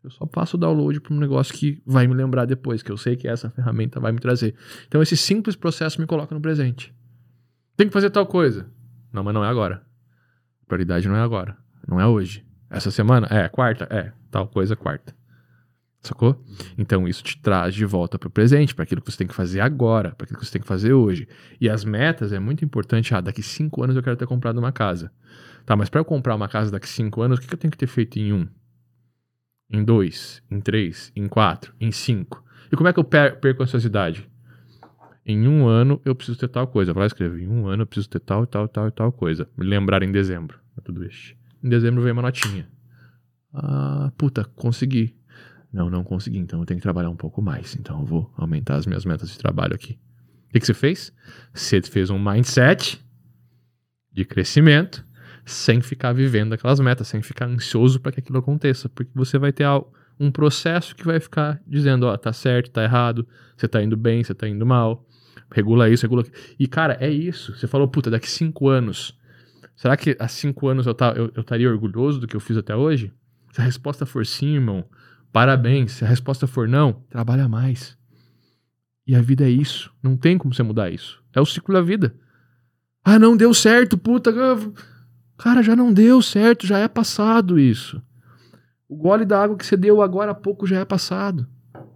Eu 0.04 0.12
só 0.12 0.26
passo 0.26 0.56
o 0.56 0.60
download 0.60 1.02
para 1.02 1.14
um 1.14 1.20
negócio 1.20 1.54
que 1.54 1.82
vai 1.86 2.08
me 2.08 2.14
lembrar 2.14 2.46
depois, 2.46 2.82
que 2.82 2.92
eu 2.92 2.98
sei 2.98 3.16
que 3.16 3.28
essa 3.28 3.50
ferramenta 3.50 4.00
vai 4.00 4.12
me 4.12 4.20
trazer. 4.20 4.56
Então 4.88 5.02
esse 5.02 5.18
simples 5.18 5.56
processo 5.56 6.00
me 6.00 6.08
coloca 6.08 6.34
no 6.34 6.42
presente. 6.42 6.94
Tem 7.76 7.88
que 7.88 7.94
fazer 7.94 8.10
tal 8.10 8.26
coisa. 8.26 8.68
Não, 9.12 9.24
mas 9.24 9.34
não 9.34 9.44
é 9.44 9.50
agora. 9.50 9.84
Prioridade 10.68 11.08
não 11.08 11.16
é 11.16 11.22
agora. 11.22 11.58
Não 11.88 12.00
é 12.00 12.08
hoje. 12.08 12.46
Essa 12.70 12.92
semana? 12.92 13.28
É, 13.30 13.48
quarta? 13.50 13.88
É, 13.90 14.12
tal 14.32 14.48
coisa 14.48 14.76
quarta. 14.76 15.16
Sacou? 16.02 16.42
Então 16.78 17.08
isso 17.08 17.24
te 17.24 17.42
traz 17.42 17.74
de 17.74 17.86
volta 17.86 18.18
para 18.18 18.28
o 18.28 18.32
presente, 18.32 18.74
para 18.74 18.84
aquilo 18.84 19.02
que 19.02 19.12
você 19.12 19.18
tem 19.18 19.28
que 19.28 19.36
fazer 19.36 19.60
agora, 19.60 20.12
para 20.16 20.26
aquilo 20.26 20.40
que 20.40 20.46
você 20.46 20.54
tem 20.54 20.62
que 20.62 20.68
fazer 20.68 20.94
hoje. 20.94 21.28
E 21.60 21.70
as 21.70 21.84
metas 21.84 22.32
é 22.32 22.40
muito 22.40 22.64
importante. 22.64 23.14
Ah, 23.14 23.22
daqui 23.22 23.42
cinco 23.42 23.84
anos 23.84 23.96
eu 23.96 24.04
quero 24.04 24.16
ter 24.16 24.28
comprado 24.28 24.58
uma 24.58 24.72
casa. 24.72 25.12
Tá, 25.66 25.76
mas 25.76 25.90
para 25.90 26.00
eu 26.00 26.06
comprar 26.06 26.36
uma 26.36 26.48
casa 26.48 26.72
daqui 26.72 26.88
cinco 26.88 27.22
anos, 27.22 27.40
o 27.40 27.42
que, 27.42 27.54
eu 27.54 27.58
tenho 27.58 27.72
que 27.72 27.78
ter 27.78 27.88
feito 27.88 28.18
em 28.18 28.32
um? 28.32 28.48
Em 29.70 29.84
dois? 29.84 30.42
Em 30.50 30.62
três? 30.62 31.12
Em 31.14 31.28
quatro? 31.28 31.74
Em 31.80 31.92
cinco? 31.92 32.44
E 32.72 32.76
como 32.76 32.88
é 32.88 32.94
que 32.94 33.00
eu 33.00 33.04
perco 33.04 33.62
a 33.62 33.66
ansiosidade? 33.66 34.30
Em 35.26 35.46
um 35.46 35.68
ano 35.68 36.02
eu 36.06 36.16
preciso 36.16 36.40
ter 36.40 36.48
tal 36.48 36.68
coisa. 36.68 36.94
Vai 36.94 37.02
lá 37.02 37.08
escrever. 37.08 37.44
Em 37.44 37.50
um 37.50 37.68
ano 37.68 37.84
eu 37.84 37.88
preciso 37.88 38.08
ter 38.10 38.22
tal, 38.22 38.48
tal, 38.48 38.66
tal 38.70 38.88
e 38.88 38.92
tal 38.92 39.12
coisa. 39.12 39.50
Me 39.58 39.66
lembrar 39.66 40.02
em 40.04 40.12
dezembro. 40.12 40.58
É 40.78 40.82
tudo 40.82 41.06
isso. 41.06 41.36
Em 41.62 41.68
dezembro 41.68 42.02
vem 42.02 42.14
uma 42.14 42.22
notinha. 42.22 42.66
Ah, 43.54 44.10
puta, 44.18 44.46
consegui. 44.56 45.18
Não, 45.72 45.90
não 45.90 46.04
consegui, 46.04 46.38
então 46.38 46.60
eu 46.60 46.66
tenho 46.66 46.80
que 46.80 46.84
trabalhar 46.84 47.10
um 47.10 47.16
pouco 47.16 47.42
mais. 47.42 47.76
Então 47.76 48.00
eu 48.00 48.06
vou 48.06 48.34
aumentar 48.38 48.76
as 48.76 48.86
minhas 48.86 49.06
metas 49.06 49.30
de 49.30 49.38
trabalho 49.38 49.76
aqui. 49.76 50.00
O 50.50 50.54
que, 50.54 50.60
que 50.60 50.66
você 50.66 50.74
fez? 50.74 51.14
Você 51.54 51.82
fez 51.82 52.10
um 52.10 52.18
mindset 52.18 53.04
de 54.12 54.24
crescimento 54.26 55.06
sem 55.46 55.82
ficar 55.82 56.14
vivendo 56.14 56.54
aquelas 56.54 56.80
metas, 56.80 57.08
sem 57.08 57.22
ficar 57.22 57.46
ansioso 57.46 58.00
para 58.00 58.12
que 58.12 58.20
aquilo 58.20 58.38
aconteça, 58.38 58.90
porque 58.90 59.12
você 59.14 59.38
vai 59.38 59.52
ter 59.52 59.66
um 60.20 60.32
processo 60.32 60.96
que 60.96 61.06
vai 61.06 61.20
ficar 61.20 61.62
dizendo, 61.66 62.06
ó, 62.06 62.18
tá 62.18 62.34
certo, 62.34 62.72
tá 62.72 62.84
errado, 62.84 63.28
você 63.56 63.68
tá 63.68 63.82
indo 63.82 63.96
bem, 63.96 64.24
você 64.24 64.34
tá 64.34 64.48
indo 64.48 64.66
mal, 64.66 65.06
regula 65.52 65.90
isso, 65.90 66.04
regula. 66.04 66.26
E 66.60 66.68
cara, 66.68 66.98
é 67.00 67.10
isso. 67.10 67.56
Você 67.56 67.68
falou, 67.68 67.88
puta, 67.88 68.10
daqui 68.10 68.30
cinco 68.30 68.68
anos, 68.68 69.18
será 69.76 69.96
que 69.96 70.16
há 70.20 70.28
cinco 70.28 70.68
anos 70.68 70.86
eu, 70.86 70.94
tá, 70.94 71.14
eu, 71.16 71.32
eu 71.36 71.42
estaria 71.42 71.70
orgulhoso 71.70 72.20
do 72.20 72.28
que 72.28 72.36
eu 72.36 72.40
fiz 72.40 72.58
até 72.58 72.76
hoje? 72.76 73.12
Se 73.52 73.62
a 73.62 73.64
resposta 73.64 74.06
for 74.06 74.26
sim, 74.26 74.56
irmão, 74.56 74.84
Parabéns. 75.32 75.94
Se 75.94 76.06
a 76.06 76.08
resposta 76.08 76.48
for 76.48 76.68
não, 76.68 76.94
trabalha 77.10 77.48
mais. 77.48 77.98
E 79.06 79.16
a 79.16 79.22
vida 79.22 79.46
é 79.46 79.50
isso. 79.50 79.92
Não 80.04 80.18
tem 80.18 80.38
como 80.38 80.54
você 80.54 80.64
mudar 80.64 80.90
isso. 80.90 81.22
É 81.34 81.40
o 81.40 81.46
ciclo 81.46 81.74
da 81.74 81.82
vida. 81.82 82.16
Ah, 83.04 83.18
não 83.18 83.38
deu 83.38 83.54
certo, 83.54 83.98
puta. 83.98 84.34
Cara, 85.38 85.62
já 85.62 85.76
não 85.76 85.94
deu 85.94 86.22
certo, 86.22 86.68
já 86.68 86.80
é 86.80 86.88
passado 86.88 87.60
isso. 87.60 88.02
O 88.90 88.96
gole 88.96 89.24
da 89.24 89.42
água 89.42 89.58
que 89.58 89.66
você 89.66 89.78
deu 89.78 90.02
agora 90.02 90.32
há 90.32 90.36
pouco 90.36 90.66
já 90.68 90.80
é 90.80 90.86
passado. 90.86 91.48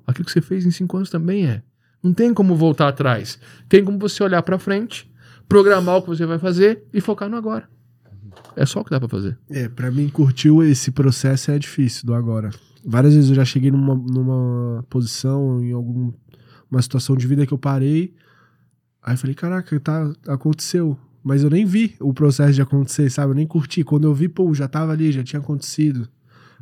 Aquilo 0.06 0.26
que 0.26 0.32
você 0.32 0.42
fez 0.42 0.66
em 0.66 0.72
cinco 0.72 0.98
anos 0.98 1.10
também 1.10 1.48
é. 1.48 1.64
Não 2.04 2.14
tem 2.14 2.34
como 2.34 2.56
voltar 2.56 2.88
atrás. 2.88 3.40
Tem 3.68 3.84
como 3.84 4.00
você 4.00 4.24
olhar 4.24 4.42
para 4.42 4.58
frente, 4.58 5.12
programar 5.48 5.98
o 5.98 6.02
que 6.02 6.10
você 6.10 6.26
vai 6.26 6.40
fazer 6.40 6.84
e 6.94 7.02
focar 7.02 7.30
no 7.30 7.38
agora. 7.38 7.70
É 8.56 8.66
só 8.66 8.82
o 8.82 8.84
que 8.84 8.90
dá 8.90 9.00
pra 9.00 9.10
fazer. 9.10 9.38
É, 9.50 9.70
pra 9.70 9.92
mim, 9.92 10.10
curtiu 10.10 10.64
esse 10.64 10.92
processo 10.92 11.52
é 11.52 11.60
difícil 11.60 12.06
do 12.06 12.14
agora. 12.14 12.50
Várias 12.84 13.14
vezes 13.14 13.30
eu 13.30 13.36
já 13.36 13.46
cheguei 13.46 13.72
numa, 13.72 13.96
numa 13.96 14.84
posição, 14.90 15.64
em 15.64 15.72
alguma 15.72 16.14
situação 16.82 17.16
de 17.16 17.28
vida 17.28 17.46
que 17.46 17.54
eu 17.54 17.58
parei. 17.58 18.14
Aí 19.04 19.14
eu 19.14 19.18
falei, 19.18 19.36
caraca, 19.36 19.80
tá, 19.80 20.12
aconteceu. 20.28 20.98
Mas 21.24 21.44
eu 21.44 21.50
nem 21.50 21.66
vi 21.66 21.96
o 22.00 22.14
processo 22.14 22.54
de 22.54 22.62
acontecer, 22.62 23.10
sabe? 23.10 23.32
Eu 23.32 23.36
nem 23.36 23.46
curti. 23.46 23.84
Quando 23.84 24.06
eu 24.06 24.14
vi, 24.14 24.28
pô, 24.28 24.54
já 24.54 24.68
tava 24.68 24.92
ali, 24.92 25.12
já 25.12 25.24
tinha 25.24 25.40
acontecido. 25.40 26.08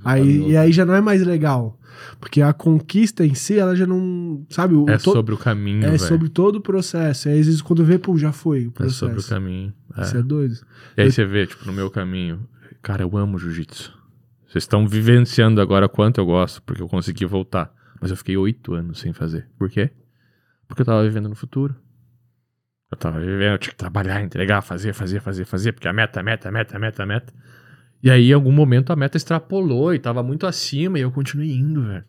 Aí, 0.03 0.51
e 0.51 0.57
aí 0.57 0.72
já 0.72 0.86
não 0.86 0.93
é 0.93 1.01
mais 1.01 1.22
legal. 1.26 1.78
Porque 2.20 2.41
a 2.41 2.53
conquista 2.53 3.26
em 3.26 3.34
si, 3.34 3.57
ela 3.57 3.76
já 3.76 3.86
não. 3.86 4.45
Sabe? 4.49 4.76
O, 4.76 4.89
é 4.89 4.97
to... 4.97 5.11
sobre 5.11 5.34
o 5.34 5.38
caminho. 5.38 5.84
É 5.84 5.88
véio. 5.88 5.99
sobre 5.99 6.30
todo 6.30 6.57
o 6.57 6.61
processo. 6.61 7.28
E 7.28 7.32
aí, 7.32 7.39
às 7.39 7.45
vezes, 7.45 7.61
quando 7.61 7.84
vê, 7.84 7.97
pô, 7.97 8.17
já 8.17 8.32
foi 8.32 8.67
o 8.67 8.72
processo. 8.72 9.05
É 9.05 9.07
sobre 9.09 9.20
o 9.20 9.24
caminho. 9.24 9.74
É. 9.97 10.01
Isso 10.03 10.17
é 10.17 10.24
doido. 10.24 10.55
E 10.97 11.01
aí 11.01 11.07
eu... 11.07 11.11
você 11.11 11.26
vê, 11.26 11.45
tipo, 11.47 11.65
no 11.65 11.74
meu 11.74 11.89
caminho, 11.89 12.39
cara, 12.82 13.03
eu 13.03 13.17
amo 13.17 13.38
jiu-jitsu. 13.38 13.99
Vocês 14.50 14.64
estão 14.64 14.88
vivenciando 14.88 15.62
agora 15.62 15.88
quanto 15.88 16.20
eu 16.20 16.26
gosto, 16.26 16.60
porque 16.64 16.82
eu 16.82 16.88
consegui 16.88 17.24
voltar. 17.24 17.72
Mas 18.02 18.10
eu 18.10 18.18
fiquei 18.18 18.36
oito 18.36 18.74
anos 18.74 19.00
sem 19.00 19.14
fazer. 19.14 19.47
Por 19.60 19.70
quê? 19.70 19.91
Porque 20.68 20.82
eu 20.82 20.86
tava 20.88 21.04
vivendo 21.04 21.30
no 21.30 21.36
futuro. 21.36 21.76
Eu 22.91 22.97
tava 22.97 23.20
vivendo, 23.20 23.52
eu 23.52 23.58
tinha 23.60 23.72
que 23.72 23.78
trabalhar, 23.78 24.24
entregar, 24.24 24.64
fazer, 24.64 24.91
fazer, 24.91 25.20
fazer, 25.20 25.45
fazer, 25.45 25.74
porque 25.74 25.88
a 25.88 25.93
meta, 25.93 26.24
meta, 26.24 26.52
meta, 26.52 26.80
meta, 26.80 27.06
meta. 27.06 27.34
E 28.02 28.10
aí, 28.10 28.32
em 28.32 28.34
algum 28.34 28.52
momento, 28.52 28.91
a 28.91 28.95
meta 28.95 29.18
extrapolou 29.18 29.93
e 29.93 30.00
tava 30.00 30.24
muito 30.24 30.47
acima 30.47 30.97
e 30.97 31.04
eu 31.04 31.12
continuei 31.12 31.52
indo, 31.52 31.84
velho. 31.84 32.06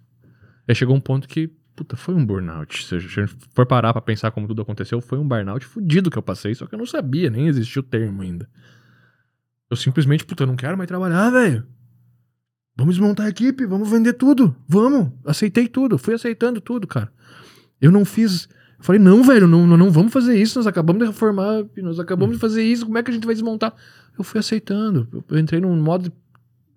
Aí 0.67 0.75
chegou 0.75 0.97
um 0.97 1.01
ponto 1.01 1.29
que, 1.29 1.49
puta, 1.77 1.95
foi 1.95 2.15
um 2.15 2.25
burnout. 2.25 2.87
Se 2.87 2.95
a 2.95 2.99
gente 2.99 3.37
for 3.55 3.67
parar 3.67 3.93
pra 3.93 4.01
pensar 4.01 4.31
como 4.31 4.49
tudo 4.49 4.63
aconteceu, 4.63 4.99
foi 5.03 5.19
um 5.19 5.29
burnout 5.29 5.67
fudido 5.67 6.11
que 6.11 6.17
eu 6.17 6.23
passei, 6.23 6.55
só 6.55 6.65
que 6.65 6.75
eu 6.75 6.79
não 6.79 6.87
sabia, 6.87 7.29
nem 7.29 7.49
existia 7.49 7.81
o 7.81 7.83
termo 7.83 8.23
ainda. 8.23 8.49
Eu 9.69 9.77
simplesmente, 9.77 10.25
puta, 10.25 10.45
eu 10.45 10.47
não 10.47 10.57
quero 10.57 10.79
mais 10.79 10.89
trabalhar, 10.89 11.29
velho. 11.29 11.67
Vamos 12.81 12.95
desmontar 12.95 13.27
a 13.27 13.29
equipe, 13.29 13.67
vamos 13.67 13.91
vender 13.91 14.15
tudo, 14.15 14.57
vamos. 14.67 15.13
Aceitei 15.25 15.69
tudo, 15.69 15.99
fui 15.99 16.15
aceitando 16.15 16.61
tudo, 16.61 16.87
cara. 16.87 17.13
Eu 17.81 17.93
não 17.93 18.05
fiz. 18.05 18.49
Eu 18.79 18.85
falei, 18.85 19.01
não, 19.01 19.23
velho, 19.23 19.47
não, 19.47 19.67
não 19.67 19.91
vamos 19.91 20.13
fazer 20.13 20.41
isso, 20.41 20.59
nós 20.59 20.67
acabamos 20.67 21.03
de 21.03 21.07
reformar, 21.07 21.65
nós 21.77 22.01
acabamos 22.01 22.37
de 22.37 22.41
fazer 22.41 22.63
isso, 22.63 22.87
como 22.87 22.97
é 22.97 23.03
que 23.03 23.11
a 23.11 23.15
gente 23.15 23.27
vai 23.27 23.35
desmontar? 23.35 23.75
eu 24.21 24.25
fui 24.25 24.39
aceitando. 24.39 25.25
Eu 25.29 25.39
entrei 25.39 25.61
num 25.61 25.75
modo. 25.81 26.13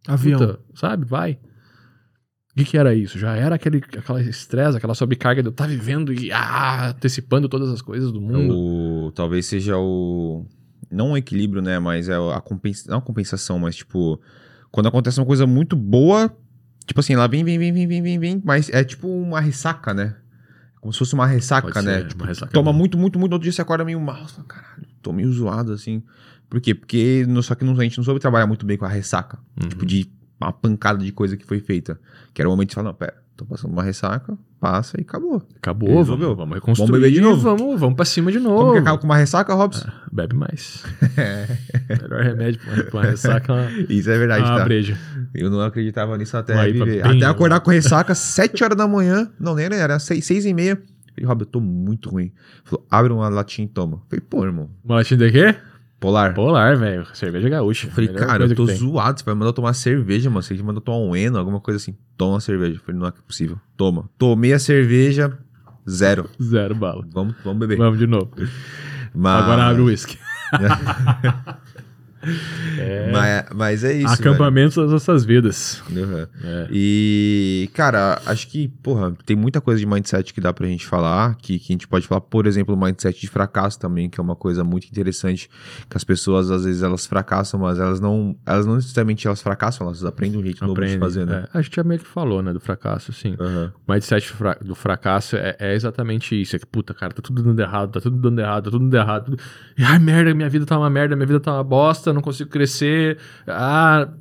Avião. 0.08 0.40
Puta, 0.40 0.60
sabe? 0.74 1.06
Vai. 1.06 1.34
O 2.52 2.56
que, 2.56 2.66
que 2.66 2.78
era 2.78 2.94
isso? 2.94 3.18
Já 3.18 3.36
era 3.36 3.56
aquele, 3.56 3.78
aquela 3.78 4.22
estresse, 4.22 4.78
aquela 4.78 4.94
sobrecarga 4.94 5.42
de 5.42 5.48
eu 5.48 5.52
estar 5.52 5.64
tá 5.64 5.70
vivendo 5.70 6.14
e 6.14 6.32
ah, 6.32 6.90
antecipando 6.90 7.50
todas 7.50 7.70
as 7.70 7.82
coisas 7.82 8.12
do 8.12 8.22
mundo. 8.22 8.56
O, 8.56 9.12
talvez 9.12 9.46
seja 9.46 9.78
o. 9.78 10.46
Não 10.92 11.14
o 11.14 11.18
equilíbrio, 11.18 11.62
né? 11.62 11.80
Mas 11.80 12.10
é 12.10 12.16
a 12.16 12.42
compensa, 12.42 12.90
não 12.90 13.00
a 13.00 13.02
compensação, 13.02 13.58
mas 13.60 13.76
tipo. 13.76 14.22
Quando 14.74 14.88
acontece 14.88 15.20
uma 15.20 15.26
coisa 15.28 15.46
muito 15.46 15.76
boa, 15.76 16.36
tipo 16.88 17.00
assim, 17.00 17.14
ela 17.14 17.28
vem, 17.28 17.44
vem, 17.44 17.60
vem, 17.60 17.72
vem, 17.72 17.88
vem, 17.88 18.02
vem, 18.02 18.20
vem, 18.20 18.42
mas 18.44 18.72
é 18.72 18.84
tipo 18.84 19.08
uma 19.08 19.40
ressaca, 19.40 19.94
né? 19.94 20.16
Como 20.82 20.92
se 20.92 20.98
fosse 20.98 21.14
uma 21.14 21.28
ressaca, 21.28 21.72
Pode 21.72 21.86
né? 21.86 22.00
Ser, 22.00 22.08
tipo, 22.08 22.24
ressaca 22.24 22.52
toma 22.52 22.74
muito, 22.74 22.98
muito, 22.98 23.20
muito, 23.20 23.34
outro 23.34 23.44
dia 23.44 23.52
você 23.52 23.62
acorda 23.62 23.86
meio 23.86 24.02
mal, 24.02 24.28
fala, 24.28 24.48
caralho, 24.48 24.88
tô 25.00 25.14
meio 25.14 25.32
zoado 25.32 25.74
assim. 25.74 26.02
Por 26.50 26.60
quê? 26.60 26.74
Porque 26.74 27.24
no, 27.30 27.44
só 27.44 27.54
que 27.54 27.64
a 27.64 27.84
gente 27.84 28.00
não 28.00 28.04
soube 28.04 28.20
trabalhar 28.20 28.48
muito 28.48 28.66
bem 28.66 28.76
com 28.76 28.84
a 28.84 28.90
ressaca. 28.90 29.38
Uhum. 29.62 29.70
Tipo, 29.70 29.86
de 29.86 30.12
uma 30.42 30.52
pancada 30.52 31.04
de 31.04 31.12
coisa 31.12 31.38
que 31.38 31.46
foi 31.46 31.60
feita. 31.60 32.00
Que 32.34 32.42
era 32.42 32.50
o 32.50 32.52
momento 32.52 32.70
de 32.70 32.76
falar, 32.76 32.90
não, 32.90 32.96
pera, 32.96 33.24
tô 33.38 33.46
passando 33.46 33.72
uma 33.72 33.84
ressaca, 33.84 34.36
passa 34.64 34.96
e 34.98 35.02
acabou. 35.02 35.44
Acabou, 35.58 36.06
vamos, 36.06 36.38
vamos 36.38 36.56
reconstruir. 36.56 36.88
Vamos 36.88 37.02
beber 37.02 37.14
de 37.14 37.20
novo. 37.20 37.42
Vamos, 37.42 37.78
vamos 37.82 37.96
pra 37.98 38.06
cima 38.06 38.32
de 38.32 38.40
novo. 38.40 38.60
Como 38.60 38.72
que 38.72 38.80
acaba 38.80 38.98
com 38.98 39.04
uma 39.04 39.18
ressaca, 39.18 39.54
Robson? 39.54 39.86
Ah, 39.90 40.08
bebe 40.10 40.38
mais. 40.38 40.82
Melhor 42.02 42.24
remédio 42.24 42.62
pra 42.90 43.02
uma 43.02 43.04
ressaca 43.04 43.52
uma, 43.52 43.70
Isso 43.90 44.10
é 44.10 44.18
verdade, 44.18 44.46
uma 44.46 44.60
tá? 44.60 44.64
breja. 44.64 44.98
Eu 45.36 45.50
não 45.50 45.60
acreditava 45.60 46.18
nisso 46.18 46.38
até 46.38 46.72
viver. 46.72 47.06
Até 47.06 47.26
acordar 47.26 47.60
com 47.60 47.72
ressaca, 47.72 48.16
7 48.16 48.64
horas 48.64 48.78
da 48.78 48.88
manhã. 48.88 49.30
Não, 49.38 49.54
nem 49.54 49.66
era, 49.66 49.76
era 49.76 50.00
6, 50.00 50.24
6 50.24 50.46
e 50.46 50.54
meia. 50.54 50.82
Falei, 51.14 51.28
Rob, 51.28 51.42
eu 51.42 51.46
tô 51.46 51.60
muito 51.60 52.10
ruim. 52.10 52.32
Falou, 52.64 52.88
abre 52.90 53.12
uma 53.12 53.28
latinha 53.28 53.66
e 53.66 53.70
toma. 53.70 54.02
Falei, 54.10 54.24
pô, 54.30 54.46
irmão. 54.46 54.70
Uma 54.82 54.96
latinha 54.96 55.18
de 55.18 55.30
quê? 55.30 55.56
Polar. 56.04 56.34
Polar, 56.34 56.76
velho. 56.76 57.08
Cerveja 57.14 57.48
gaúcha. 57.48 57.90
Falei, 57.90 58.10
cara, 58.10 58.44
eu 58.44 58.54
tô 58.54 58.66
zoado. 58.66 59.22
Você 59.22 59.26
vai 59.26 59.34
mandar 59.34 59.54
tomar 59.54 59.72
cerveja, 59.72 60.30
mano. 60.30 60.44
Você 60.44 60.54
manda 60.62 60.82
tomar 60.82 60.98
um 60.98 61.16
Eno, 61.16 61.38
alguma 61.38 61.62
coisa 61.62 61.78
assim. 61.78 61.96
Toma 62.18 62.34
uma 62.34 62.40
cerveja. 62.42 62.78
Falei, 62.86 63.00
não 63.00 63.08
é 63.08 63.12
possível. 63.12 63.58
Toma. 63.78 64.10
Tomei 64.18 64.52
a 64.52 64.60
cerveja, 64.60 65.40
zero. 65.90 66.30
Zero 66.42 66.76
bala. 66.76 67.08
Vamos, 67.10 67.36
vamos 67.42 67.58
beber. 67.58 67.78
Vamos 67.78 67.98
de 67.98 68.06
novo. 68.06 68.30
Mas... 69.16 69.44
Agora 69.44 69.64
abre 69.64 69.82
o 69.82 69.86
uísque. 69.86 70.20
É. 72.78 73.12
Mas, 73.12 73.46
mas, 73.54 73.84
é 73.84 73.94
isso. 73.94 74.14
Acampamentos 74.14 74.76
das 74.76 74.92
nossas 74.92 75.26
vidas. 75.26 75.82
Uhum. 75.90 76.28
É. 76.44 76.68
E, 76.72 77.70
cara, 77.74 78.22
acho 78.26 78.48
que, 78.48 78.68
porra, 78.68 79.14
tem 79.26 79.36
muita 79.36 79.60
coisa 79.62 79.80
de 79.80 79.86
mindset 79.86 80.34
que 80.34 80.42
dá 80.42 80.54
pra 80.54 80.68
gente 80.68 80.86
falar. 80.86 81.36
Que, 81.36 81.60
que 81.60 81.72
a 81.72 81.74
gente 81.74 81.88
pode 81.88 82.08
falar, 82.08 82.22
por 82.22 82.48
exemplo, 82.48 82.78
mindset 82.78 83.20
de 83.20 83.28
fracasso 83.28 83.80
também, 83.80 84.10
que 84.10 84.20
é 84.20 84.24
uma 84.24 84.36
coisa 84.36 84.64
muito 84.64 84.88
interessante. 84.88 85.50
Que 85.90 85.98
as 85.98 86.04
pessoas, 86.04 86.50
às 86.50 86.64
vezes, 86.66 86.82
elas 86.82 87.06
fracassam, 87.06 87.60
mas 87.60 87.80
elas 87.80 88.00
não. 88.00 88.36
Elas 88.46 88.66
não 88.66 88.76
necessariamente 88.76 89.28
elas 89.28 89.42
fracassam, 89.42 89.88
elas 89.88 90.04
aprendem 90.06 90.40
um 90.40 90.44
jeito 90.44 90.64
Aprende, 90.64 90.80
novo 90.80 90.94
de 90.94 91.00
fazer, 91.00 91.26
né? 91.26 91.46
É. 91.54 91.58
A 91.58 91.62
gente 91.62 91.76
já 91.76 91.84
meio 91.84 92.00
que 92.00 92.08
falou, 92.08 92.42
né, 92.42 92.54
do 92.54 92.60
fracasso, 92.60 93.12
assim. 93.12 93.36
Uhum. 93.40 93.72
O 93.88 93.92
mindset 93.92 94.34
do 94.62 94.76
fracasso 94.76 95.36
é, 95.36 95.56
é, 95.60 95.76
exatamente 95.76 96.40
isso. 96.40 96.56
É 96.56 96.60
que, 96.60 96.66
puta, 96.66 96.94
cara, 96.94 97.14
tá 97.14 97.22
tudo 97.22 97.44
dando 97.44 97.60
errado, 97.60 97.92
tá 97.92 98.00
tudo 98.00 98.18
dando 98.18 98.40
errado, 98.40 98.66
tá 98.66 98.72
tudo 98.72 98.86
dando 98.86 98.96
errado. 98.96 99.26
Tudo... 99.26 99.38
Ai, 99.80 100.00
merda, 100.00 100.34
minha 100.34 100.50
vida 100.50 100.66
tá 100.66 100.78
uma 100.78 100.90
merda, 100.90 101.16
minha 101.16 101.28
vida 101.28 101.40
tá 101.40 101.54
uma 101.54 101.64
bosta 101.64 102.13
não 102.14 102.22
consigo 102.22 102.50
crescer. 102.50 103.20
Ah. 103.48 104.12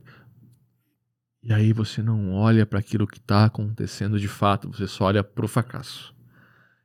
E 1.42 1.52
aí 1.52 1.72
você 1.72 2.02
não 2.02 2.32
olha 2.32 2.64
para 2.64 2.78
aquilo 2.78 3.06
que 3.06 3.18
está 3.18 3.44
acontecendo 3.44 4.18
de 4.18 4.28
fato, 4.28 4.70
você 4.70 4.86
só 4.86 5.06
olha 5.06 5.24
para 5.24 5.44
o 5.44 5.48
fracasso. 5.48 6.14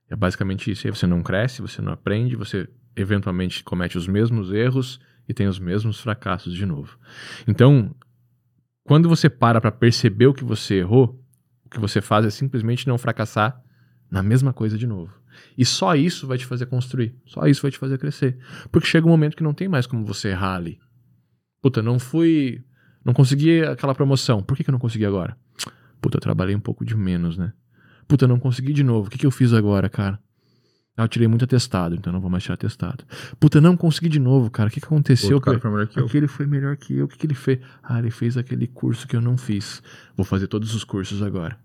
É 0.10 0.16
basicamente 0.16 0.72
isso. 0.72 0.86
E 0.86 0.90
aí 0.90 0.96
você 0.96 1.06
não 1.06 1.22
cresce, 1.22 1.62
você 1.62 1.82
não 1.82 1.92
aprende, 1.92 2.36
você 2.36 2.68
eventualmente 2.96 3.64
comete 3.64 3.98
os 3.98 4.08
mesmos 4.08 4.52
erros 4.52 5.00
e 5.30 5.34
tem 5.34 5.48
os 5.48 5.60
mesmos 5.60 6.00
fracassos 6.00 6.54
de 6.54 6.66
novo. 6.66 6.98
Então, 7.48 7.96
quando 8.84 9.10
você 9.10 9.30
para 9.30 9.62
para 9.62 9.72
perceber 9.72 10.28
o 10.28 10.34
que 10.34 10.44
você 10.44 10.76
errou, 10.76 11.22
o 11.66 11.70
que 11.70 11.80
você 11.80 12.02
faz 12.02 12.26
é 12.26 12.30
simplesmente 12.30 12.88
não 12.88 12.98
fracassar 12.98 13.62
na 14.10 14.24
mesma 14.24 14.54
coisa 14.54 14.78
de 14.78 14.88
novo. 14.88 15.14
E 15.58 15.66
só 15.66 15.96
isso 15.96 16.26
vai 16.26 16.38
te 16.38 16.46
fazer 16.46 16.66
construir, 16.66 17.16
só 17.26 17.46
isso 17.46 17.62
vai 17.62 17.70
te 17.70 17.78
fazer 17.78 17.98
crescer. 17.98 18.38
Porque 18.72 18.88
chega 18.88 19.06
um 19.06 19.10
momento 19.10 19.36
que 19.36 19.44
não 19.44 19.54
tem 19.54 19.68
mais 19.68 19.86
como 19.86 20.06
você 20.06 20.30
errar 20.30 20.56
ali. 20.56 20.80
Puta, 21.68 21.82
não 21.82 22.00
fui. 22.00 22.64
Não 23.04 23.14
consegui 23.14 23.62
aquela 23.62 23.94
promoção. 23.94 24.42
Por 24.42 24.56
que, 24.56 24.64
que 24.64 24.70
eu 24.70 24.72
não 24.72 24.80
consegui 24.80 25.06
agora? 25.06 25.38
Puta, 26.02 26.16
eu 26.16 26.22
trabalhei 26.22 26.56
um 26.56 26.62
pouco 26.62 26.86
de 26.86 26.96
menos, 26.96 27.38
né? 27.38 27.52
Puta, 28.08 28.26
não 28.26 28.40
consegui 28.40 28.72
de 28.72 28.84
novo. 28.84 29.08
O 29.08 29.12
que, 29.12 29.18
que 29.18 29.26
eu 29.26 29.32
fiz 29.32 29.52
agora, 29.52 29.90
cara? 29.90 30.18
Ah, 30.96 31.04
eu 31.04 31.10
tirei 31.10 31.28
muito 31.28 31.44
atestado, 31.44 31.94
então 31.94 32.14
não 32.14 32.22
vou 32.22 32.30
mais 32.30 32.42
tirar 32.42 32.54
atestado. 32.54 33.04
Puta, 33.38 33.60
não 33.60 33.76
consegui 33.76 34.08
de 34.08 34.18
novo, 34.18 34.50
cara. 34.50 34.70
O 34.70 34.72
que, 34.72 34.80
que 34.80 34.86
aconteceu? 34.86 35.36
Outro 35.36 35.52
cara 35.52 35.60
foi 35.60 35.70
melhor 35.70 35.88
que 35.88 36.00
Aquele 36.00 36.26
eu. 36.26 36.30
foi 36.30 36.46
melhor 36.46 36.78
que 36.78 36.96
eu. 36.96 37.04
O 37.06 37.08
que, 37.10 37.18
que 37.18 37.28
ele 37.28 37.36
fez? 37.36 37.60
Ah, 37.84 38.00
ele 38.00 38.12
fez 38.12 38.38
aquele 38.38 38.66
curso 38.66 39.06
que 39.06 39.18
eu 39.18 39.22
não 39.22 39.36
fiz. 39.38 39.84
Vou 40.16 40.26
fazer 40.26 40.48
todos 40.48 40.74
os 40.74 40.86
cursos 40.86 41.22
agora. 41.22 41.60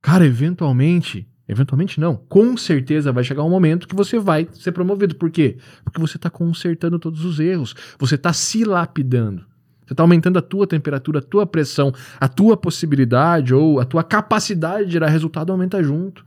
Cara, 0.00 0.24
eventualmente, 0.24 1.26
Eventualmente 1.46 2.00
não. 2.00 2.16
Com 2.16 2.56
certeza 2.56 3.12
vai 3.12 3.22
chegar 3.22 3.42
um 3.42 3.50
momento 3.50 3.86
que 3.86 3.94
você 3.94 4.18
vai 4.18 4.48
ser 4.52 4.72
promovido. 4.72 5.14
Por 5.14 5.30
quê? 5.30 5.58
Porque 5.84 6.00
você 6.00 6.16
está 6.16 6.30
consertando 6.30 6.98
todos 6.98 7.24
os 7.24 7.38
erros. 7.38 7.74
Você 7.98 8.14
está 8.14 8.32
se 8.32 8.64
lapidando. 8.64 9.44
Você 9.84 9.92
está 9.92 10.02
aumentando 10.02 10.38
a 10.38 10.42
tua 10.42 10.66
temperatura, 10.66 11.18
a 11.18 11.22
tua 11.22 11.46
pressão, 11.46 11.92
a 12.18 12.26
tua 12.26 12.56
possibilidade 12.56 13.52
ou 13.54 13.78
a 13.78 13.84
tua 13.84 14.02
capacidade 14.02 14.86
de 14.86 14.92
gerar 14.92 15.08
resultado 15.08 15.52
aumenta 15.52 15.82
junto. 15.82 16.24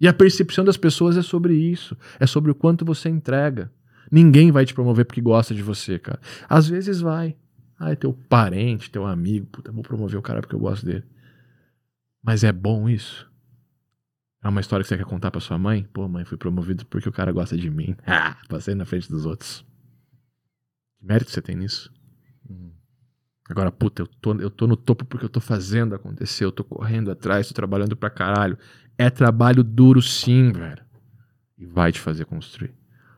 E 0.00 0.08
a 0.08 0.14
percepção 0.14 0.64
das 0.64 0.78
pessoas 0.78 1.16
é 1.16 1.22
sobre 1.22 1.54
isso. 1.54 1.96
É 2.18 2.26
sobre 2.26 2.50
o 2.50 2.54
quanto 2.54 2.86
você 2.86 3.10
entrega. 3.10 3.70
Ninguém 4.10 4.50
vai 4.50 4.64
te 4.64 4.72
promover 4.72 5.04
porque 5.04 5.20
gosta 5.20 5.54
de 5.54 5.62
você, 5.62 5.98
cara. 5.98 6.20
Às 6.48 6.66
vezes 6.66 7.00
vai. 7.00 7.36
Ah, 7.78 7.92
é 7.92 7.94
teu 7.94 8.14
parente, 8.14 8.90
teu 8.90 9.06
amigo. 9.06 9.46
Puta, 9.46 9.70
vou 9.70 9.82
promover 9.82 10.18
o 10.18 10.22
cara 10.22 10.40
porque 10.40 10.54
eu 10.54 10.60
gosto 10.60 10.86
dele. 10.86 11.04
Mas 12.24 12.42
é 12.42 12.52
bom 12.52 12.88
isso? 12.88 13.27
É 14.42 14.48
uma 14.48 14.60
história 14.60 14.82
que 14.82 14.88
você 14.88 14.96
quer 14.96 15.04
contar 15.04 15.30
pra 15.30 15.40
sua 15.40 15.58
mãe? 15.58 15.88
Pô, 15.92 16.06
mãe, 16.08 16.24
fui 16.24 16.36
promovido 16.36 16.86
porque 16.86 17.08
o 17.08 17.12
cara 17.12 17.32
gosta 17.32 17.56
de 17.56 17.68
mim. 17.68 17.96
Ah, 18.06 18.36
passei 18.48 18.74
na 18.74 18.84
frente 18.84 19.08
dos 19.08 19.26
outros. 19.26 19.64
Que 20.98 21.06
mérito 21.06 21.30
você 21.30 21.42
tem 21.42 21.56
nisso? 21.56 21.92
Uhum. 22.48 22.72
Agora, 23.48 23.72
puta, 23.72 24.02
eu 24.02 24.06
tô, 24.06 24.34
eu 24.34 24.50
tô 24.50 24.66
no 24.66 24.76
topo 24.76 25.04
porque 25.04 25.24
eu 25.24 25.28
tô 25.28 25.40
fazendo 25.40 25.94
acontecer, 25.94 26.44
eu 26.44 26.52
tô 26.52 26.62
correndo 26.62 27.10
atrás, 27.10 27.48
tô 27.48 27.54
trabalhando 27.54 27.96
pra 27.96 28.10
caralho. 28.10 28.58
É 28.96 29.10
trabalho 29.10 29.64
duro 29.64 30.02
sim, 30.02 30.52
velho. 30.52 30.84
E 31.56 31.66
vai 31.66 31.90
te 31.90 32.00
fazer 32.00 32.24
construir. 32.24 32.74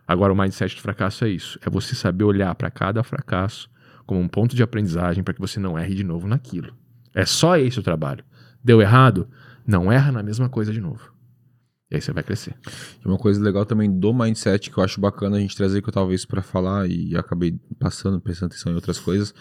Agora, 0.06 0.32
o 0.32 0.36
mindset 0.36 0.74
de 0.74 0.80
fracasso 0.80 1.24
é 1.24 1.28
isso: 1.28 1.58
é 1.62 1.70
você 1.70 1.94
saber 1.94 2.24
olhar 2.24 2.54
para 2.54 2.70
cada 2.70 3.02
fracasso 3.02 3.70
como 4.06 4.20
um 4.20 4.28
ponto 4.28 4.56
de 4.56 4.62
aprendizagem 4.62 5.22
para 5.22 5.32
que 5.34 5.40
você 5.40 5.60
não 5.60 5.78
erre 5.78 5.94
de 5.94 6.02
novo 6.02 6.26
naquilo. 6.26 6.74
É 7.14 7.24
só 7.24 7.56
esse 7.56 7.78
o 7.78 7.82
trabalho. 7.82 8.24
Deu 8.62 8.80
errado? 8.80 9.28
Não 9.66 9.90
erra 9.90 10.10
na 10.10 10.22
mesma 10.22 10.48
coisa 10.48 10.72
de 10.72 10.80
novo. 10.80 11.09
E 11.90 11.96
aí 11.96 12.00
você 12.00 12.12
vai 12.12 12.22
crescer. 12.22 12.54
E 13.04 13.08
uma 13.08 13.18
coisa 13.18 13.42
legal 13.42 13.66
também 13.66 13.90
do 13.90 14.14
mindset 14.14 14.70
que 14.70 14.78
eu 14.78 14.84
acho 14.84 15.00
bacana 15.00 15.36
a 15.36 15.40
gente 15.40 15.56
trazer 15.56 15.82
que 15.82 15.88
eu 15.88 15.92
talvez 15.92 16.24
para 16.24 16.40
falar 16.40 16.88
e 16.88 17.16
acabei 17.16 17.58
passando, 17.78 18.20
prestando 18.20 18.52
atenção 18.52 18.70
em 18.70 18.76
outras 18.76 19.00
coisas, 19.00 19.34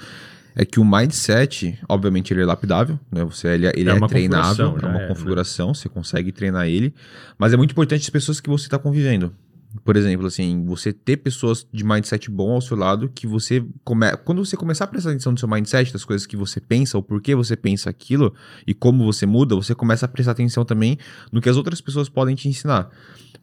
é 0.55 0.65
que 0.65 0.79
o 0.79 0.85
mindset, 0.85 1.79
obviamente, 1.87 2.33
ele 2.33 2.41
é 2.41 2.45
lapidável, 2.45 2.99
né? 3.11 3.23
Você, 3.23 3.49
ele, 3.49 3.67
ele 3.67 3.89
é, 3.89 3.95
é 3.95 4.07
treinável, 4.07 4.77
é 4.81 4.85
uma 4.85 4.97
é, 4.97 5.01
né? 5.03 5.07
configuração, 5.07 5.67
né? 5.67 5.73
você 5.75 5.87
consegue 5.87 6.31
treinar 6.31 6.67
ele, 6.67 6.93
mas 7.37 7.53
é 7.53 7.57
muito 7.57 7.71
importante 7.71 8.01
as 8.01 8.09
pessoas 8.09 8.39
que 8.39 8.49
você 8.49 8.65
está 8.65 8.79
convivendo. 8.79 9.33
Por 9.83 9.95
exemplo, 9.95 10.25
assim, 10.25 10.65
você 10.65 10.91
ter 10.91 11.17
pessoas 11.17 11.65
de 11.71 11.83
mindset 11.83 12.29
bom 12.31 12.53
ao 12.53 12.61
seu 12.61 12.75
lado 12.75 13.07
que 13.07 13.27
você 13.27 13.63
come... 13.83 14.11
quando 14.25 14.43
você 14.43 14.57
começar 14.57 14.85
a 14.85 14.87
prestar 14.87 15.11
atenção 15.11 15.31
no 15.31 15.37
seu 15.37 15.47
mindset, 15.47 15.93
das 15.93 16.03
coisas 16.03 16.25
que 16.25 16.35
você 16.35 16.59
pensa, 16.59 16.97
o 16.97 17.03
porquê 17.03 17.35
você 17.35 17.55
pensa 17.55 17.87
aquilo 17.87 18.33
e 18.65 18.73
como 18.73 19.05
você 19.05 19.27
muda, 19.27 19.55
você 19.55 19.75
começa 19.75 20.07
a 20.07 20.09
prestar 20.09 20.31
atenção 20.31 20.65
também 20.65 20.97
no 21.31 21.39
que 21.39 21.49
as 21.49 21.55
outras 21.55 21.81
pessoas 21.81 22.09
podem 22.09 22.33
te 22.33 22.49
ensinar. 22.49 22.89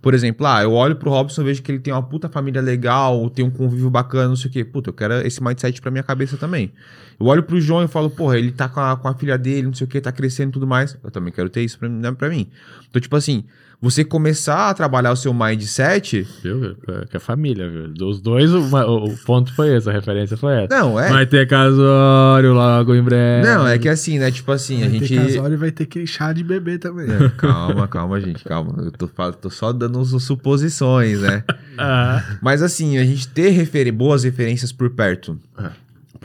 Por 0.03 0.15
exemplo, 0.15 0.47
ah, 0.47 0.63
eu 0.63 0.73
olho 0.73 0.97
pro 0.97 1.11
Robson 1.11 1.43
e 1.43 1.45
vejo 1.45 1.63
que 1.63 1.73
ele 1.73 1.79
tem 1.79 1.93
uma 1.93 2.03
puta 2.03 2.29
família 2.29 2.61
legal, 2.61 3.31
tem 3.31 3.45
um 3.45 3.51
convívio 3.51 3.89
bacana, 3.89 4.29
não 4.29 4.37
sei 4.37 4.51
o 4.51 4.53
quê. 4.53 4.65
Puta, 4.65 4.91
eu 4.91 4.95
quero 4.95 5.15
esse 5.27 5.43
mindset 5.43 5.81
pra 5.81 5.91
minha 5.91 6.03
cabeça 6.03 6.37
também. 6.37 6.73
Eu 7.19 7.27
olho 7.27 7.43
pro 7.43 7.61
João 7.61 7.83
e 7.85 7.89
falo, 7.89 8.11
porra, 8.11 8.39
ele 8.39 8.53
tá 8.53 8.69
com 8.69 8.81
a, 8.81 8.97
com 8.97 9.09
a 9.09 9.15
filha 9.15 9.39
dele, 9.39 9.67
não 9.69 9.75
sei 9.75 9.87
o 9.87 9.89
quê, 9.89 10.01
tá 10.01 10.13
crescendo 10.13 10.51
e 10.51 10.53
tudo 10.53 10.67
mais. 10.67 10.99
Eu 11.03 11.11
também 11.11 11.33
quero 11.33 11.49
ter 11.49 11.63
isso 11.63 11.79
pra, 11.79 11.89
né, 11.89 12.13
pra 12.13 12.29
mim. 12.29 12.49
Então, 12.89 13.01
tipo 13.01 13.17
assim, 13.17 13.45
você 13.81 14.05
começar 14.05 14.71
a 14.71 14.75
trabalhar 14.75 15.13
o 15.13 15.17
seu 15.17 15.35
mindset. 15.35 16.27
Viu? 16.43 16.77
É 16.89 17.07
que 17.07 17.17
a 17.17 17.21
família, 17.21 17.69
viu? 17.69 17.89
Dos 17.89 18.21
dois, 18.21 18.53
o, 18.53 18.61
o, 18.61 19.17
ponto 19.19 19.55
foi 19.55 19.77
esse, 19.77 19.89
a 19.89 19.93
referência 19.93 20.37
foi 20.37 20.65
essa. 20.65 20.75
Não, 20.75 20.99
é. 20.99 21.11
Vai 21.11 21.27
ter 21.27 21.47
casório 21.47 22.53
logo 22.53 22.95
em 22.95 23.03
breve. 23.03 23.47
Não, 23.47 23.67
é 23.67 23.79
que 23.79 23.89
assim, 23.89 24.19
né? 24.19 24.31
Tipo 24.31 24.53
assim, 24.53 24.79
vai 24.79 24.89
a 24.89 24.91
gente. 24.91 25.15
Vai 25.15 25.25
ter 25.25 25.33
casório 25.33 25.55
e 25.55 25.59
vai 25.59 25.71
ter 25.71 25.87
que 25.87 26.07
chá 26.07 26.33
de 26.33 26.43
bebê 26.43 26.79
também. 26.79 27.07
É, 27.11 27.29
calma, 27.37 27.87
calma, 27.87 28.21
gente, 28.21 28.43
calma. 28.45 28.75
Eu 28.83 28.91
tô, 28.91 29.09
tô 29.33 29.51
só 29.51 29.73
dando 29.73 30.05
suposições, 30.19 31.21
né? 31.21 31.45
ah. 31.79 32.23
Mas 32.41 32.63
assim, 32.63 32.99
a 32.99 33.05
gente 33.05 33.29
ter 33.29 33.51
refer 33.51 33.91
boas 33.93 34.25
referências 34.25 34.73
por 34.73 34.91
perto. 34.91 35.39
Ah. 35.57 35.73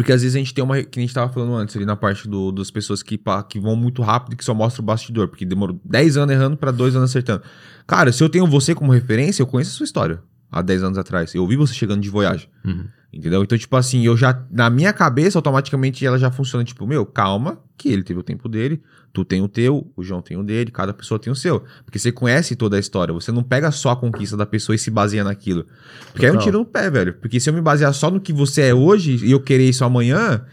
Porque 0.01 0.11
às 0.11 0.23
vezes 0.23 0.35
a 0.35 0.39
gente 0.39 0.51
tem 0.51 0.63
uma. 0.63 0.81
Que 0.81 0.99
a 0.99 1.01
gente 1.01 1.13
tava 1.13 1.31
falando 1.31 1.53
antes 1.53 1.75
ali 1.75 1.85
na 1.85 1.95
parte 1.95 2.27
do, 2.27 2.51
das 2.51 2.71
pessoas 2.71 3.03
que, 3.03 3.19
pá, 3.19 3.43
que 3.43 3.59
vão 3.59 3.75
muito 3.75 4.01
rápido 4.01 4.33
e 4.33 4.35
que 4.35 4.43
só 4.43 4.51
mostra 4.51 4.81
o 4.81 4.85
bastidor. 4.85 5.27
Porque 5.27 5.45
demorou 5.45 5.79
10 5.85 6.17
anos 6.17 6.33
errando 6.33 6.57
para 6.57 6.71
2 6.71 6.95
anos 6.95 7.11
acertando. 7.11 7.43
Cara, 7.85 8.11
se 8.11 8.23
eu 8.23 8.27
tenho 8.27 8.47
você 8.47 8.73
como 8.73 8.91
referência, 8.91 9.43
eu 9.43 9.45
conheço 9.47 9.69
a 9.69 9.73
sua 9.75 9.83
história. 9.83 10.19
Há 10.51 10.61
10 10.61 10.83
anos 10.83 10.97
atrás. 10.97 11.33
Eu 11.33 11.47
vi 11.47 11.55
você 11.55 11.73
chegando 11.73 12.01
de 12.01 12.09
voyage. 12.09 12.49
Uhum. 12.65 12.85
Entendeu? 13.13 13.43
Então, 13.43 13.57
tipo 13.57 13.75
assim, 13.75 14.05
eu 14.05 14.15
já. 14.15 14.41
Na 14.49 14.69
minha 14.69 14.93
cabeça, 14.93 15.37
automaticamente 15.37 16.05
ela 16.05 16.17
já 16.17 16.31
funciona, 16.31 16.63
tipo, 16.63 16.87
meu, 16.87 17.05
calma, 17.05 17.59
que 17.77 17.89
ele 17.89 18.03
teve 18.03 18.19
o 18.19 18.23
tempo 18.23 18.47
dele, 18.47 18.81
tu 19.11 19.25
tem 19.25 19.41
o 19.41 19.49
teu, 19.49 19.91
o 19.97 20.03
João 20.03 20.21
tem 20.21 20.37
o 20.37 20.43
dele, 20.43 20.71
cada 20.71 20.93
pessoa 20.93 21.19
tem 21.19 21.31
o 21.31 21.35
seu. 21.35 21.63
Porque 21.83 21.99
você 21.99 22.11
conhece 22.11 22.55
toda 22.55 22.77
a 22.77 22.79
história. 22.79 23.13
Você 23.13 23.31
não 23.31 23.43
pega 23.43 23.69
só 23.71 23.91
a 23.91 23.95
conquista 23.95 24.37
da 24.37 24.45
pessoa 24.45 24.75
e 24.75 24.79
se 24.79 24.89
baseia 24.89 25.23
naquilo. 25.23 25.65
Porque 26.11 26.25
Total. 26.25 26.29
aí 26.29 26.35
é 26.35 26.39
um 26.39 26.41
tiro 26.41 26.59
no 26.59 26.65
pé, 26.65 26.89
velho. 26.89 27.13
Porque 27.15 27.39
se 27.39 27.49
eu 27.49 27.53
me 27.53 27.61
basear 27.61 27.93
só 27.93 28.09
no 28.09 28.21
que 28.21 28.31
você 28.31 28.63
é 28.63 28.73
hoje 28.73 29.25
e 29.25 29.31
eu 29.31 29.41
querer 29.41 29.67
isso 29.67 29.83
amanhã, 29.83 30.45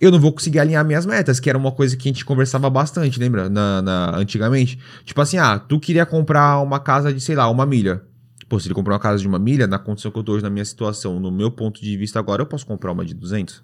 eu 0.00 0.10
não 0.12 0.20
vou 0.20 0.32
conseguir 0.32 0.60
alinhar 0.60 0.84
minhas 0.84 1.04
metas, 1.04 1.40
que 1.40 1.48
era 1.48 1.58
uma 1.58 1.72
coisa 1.72 1.96
que 1.96 2.08
a 2.08 2.12
gente 2.12 2.24
conversava 2.24 2.70
bastante, 2.70 3.18
lembra? 3.18 3.48
Na, 3.48 3.82
na, 3.82 4.16
antigamente. 4.16 4.78
Tipo 5.04 5.20
assim, 5.20 5.38
ah, 5.38 5.58
tu 5.58 5.80
queria 5.80 6.06
comprar 6.06 6.60
uma 6.60 6.78
casa 6.78 7.12
de, 7.12 7.20
sei 7.20 7.34
lá, 7.34 7.48
uma 7.48 7.66
milha. 7.66 8.02
Pô, 8.50 8.58
se 8.58 8.66
ele 8.66 8.74
comprar 8.74 8.94
uma 8.94 9.00
casa 9.00 9.22
de 9.22 9.28
uma 9.28 9.38
milha, 9.38 9.68
na 9.68 9.78
condição 9.78 10.10
que 10.10 10.18
eu 10.18 10.24
tô 10.24 10.32
hoje 10.32 10.42
na 10.42 10.50
minha 10.50 10.64
situação, 10.64 11.20
no 11.20 11.30
meu 11.30 11.52
ponto 11.52 11.80
de 11.80 11.96
vista 11.96 12.18
agora, 12.18 12.42
eu 12.42 12.46
posso 12.46 12.66
comprar 12.66 12.90
uma 12.90 13.04
de 13.04 13.14
200. 13.14 13.62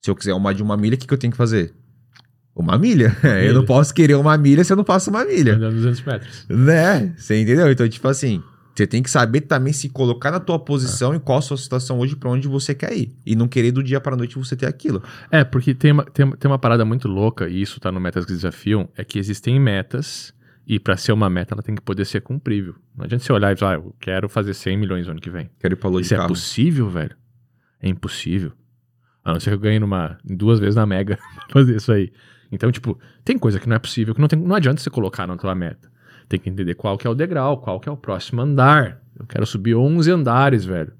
Se 0.00 0.10
eu 0.10 0.16
quiser 0.16 0.32
uma 0.32 0.54
de 0.54 0.62
uma 0.62 0.74
milha, 0.74 0.94
o 0.94 0.98
que, 0.98 1.06
que 1.06 1.12
eu 1.12 1.18
tenho 1.18 1.30
que 1.30 1.36
fazer? 1.36 1.74
Uma 2.56 2.78
milha. 2.78 3.14
milha. 3.22 3.44
Eu 3.44 3.52
não 3.52 3.66
posso 3.66 3.92
querer 3.92 4.14
uma 4.14 4.36
milha 4.38 4.64
se 4.64 4.72
eu 4.72 4.76
não 4.76 4.84
faço 4.84 5.08
uma 5.10 5.24
milha. 5.24 5.54
Andando 5.54 5.74
200 5.74 6.02
metros. 6.02 6.46
Né? 6.48 7.14
Você 7.16 7.40
entendeu? 7.40 7.70
Então, 7.70 7.88
tipo 7.88 8.06
assim, 8.08 8.42
você 8.74 8.86
tem 8.86 9.02
que 9.02 9.10
saber 9.10 9.42
também 9.42 9.72
se 9.72 9.88
colocar 9.90 10.30
na 10.30 10.40
tua 10.40 10.58
posição 10.58 11.12
é. 11.12 11.16
e 11.16 11.20
qual 11.20 11.38
a 11.38 11.42
sua 11.42 11.56
situação 11.56 11.98
hoje 11.98 12.16
para 12.16 12.30
onde 12.30 12.48
você 12.48 12.74
quer 12.74 12.94
ir. 12.94 13.14
E 13.24 13.36
não 13.36 13.48
querer 13.48 13.72
do 13.72 13.82
dia 13.82 14.00
para 14.00 14.16
noite 14.16 14.38
você 14.38 14.56
ter 14.56 14.66
aquilo. 14.66 15.02
É, 15.30 15.44
porque 15.44 15.74
tem 15.74 15.92
uma, 15.92 16.04
tem, 16.04 16.30
tem 16.30 16.50
uma 16.50 16.58
parada 16.58 16.84
muito 16.84 17.06
louca, 17.06 17.48
e 17.48 17.60
isso 17.60 17.78
tá 17.80 17.92
no 17.92 18.00
Metas 18.00 18.24
que 18.24 18.32
Desafiam, 18.32 18.88
é 18.96 19.04
que 19.04 19.18
existem 19.18 19.60
metas 19.60 20.34
e 20.66 20.78
para 20.78 20.96
ser 20.96 21.12
uma 21.12 21.28
meta, 21.28 21.54
ela 21.54 21.62
tem 21.62 21.74
que 21.74 21.82
poder 21.82 22.04
ser 22.04 22.20
cumprível. 22.20 22.74
Não 22.96 23.04
adianta 23.04 23.24
você 23.24 23.32
olhar 23.32 23.52
e 23.52 23.56
falar, 23.56 23.72
ah, 23.72 23.74
eu 23.76 23.94
quero 23.98 24.28
fazer 24.28 24.54
100 24.54 24.76
milhões 24.76 25.06
no 25.06 25.12
ano 25.12 25.20
que 25.20 25.30
vem. 25.30 25.50
Quero 25.58 25.74
ir 25.74 25.76
pra 25.76 25.90
Isso 26.00 26.14
é 26.14 26.26
possível, 26.26 26.88
velho? 26.88 27.16
É 27.80 27.88
impossível. 27.88 28.52
A 29.24 29.32
não 29.32 29.40
ser 29.40 29.50
que 29.50 29.56
eu 29.56 29.60
ganhe 29.60 29.78
numa, 29.78 30.18
duas 30.24 30.58
vezes 30.60 30.76
na 30.76 30.86
Mega 30.86 31.18
fazer 31.50 31.76
isso 31.76 31.92
aí. 31.92 32.12
Então, 32.50 32.70
tipo, 32.70 32.98
tem 33.24 33.38
coisa 33.38 33.58
que 33.58 33.68
não 33.68 33.76
é 33.76 33.78
possível, 33.78 34.14
que 34.14 34.20
não, 34.20 34.28
tem, 34.28 34.38
não 34.38 34.54
adianta 34.54 34.80
você 34.80 34.90
colocar 34.90 35.26
na 35.26 35.36
tua 35.36 35.54
meta. 35.54 35.90
Tem 36.28 36.38
que 36.38 36.48
entender 36.48 36.74
qual 36.74 36.96
que 36.96 37.06
é 37.06 37.10
o 37.10 37.14
degrau, 37.14 37.58
qual 37.58 37.80
que 37.80 37.88
é 37.88 37.92
o 37.92 37.96
próximo 37.96 38.40
andar. 38.40 39.00
Eu 39.18 39.26
quero 39.26 39.44
subir 39.46 39.74
11 39.74 40.10
andares, 40.10 40.64
velho. 40.64 40.92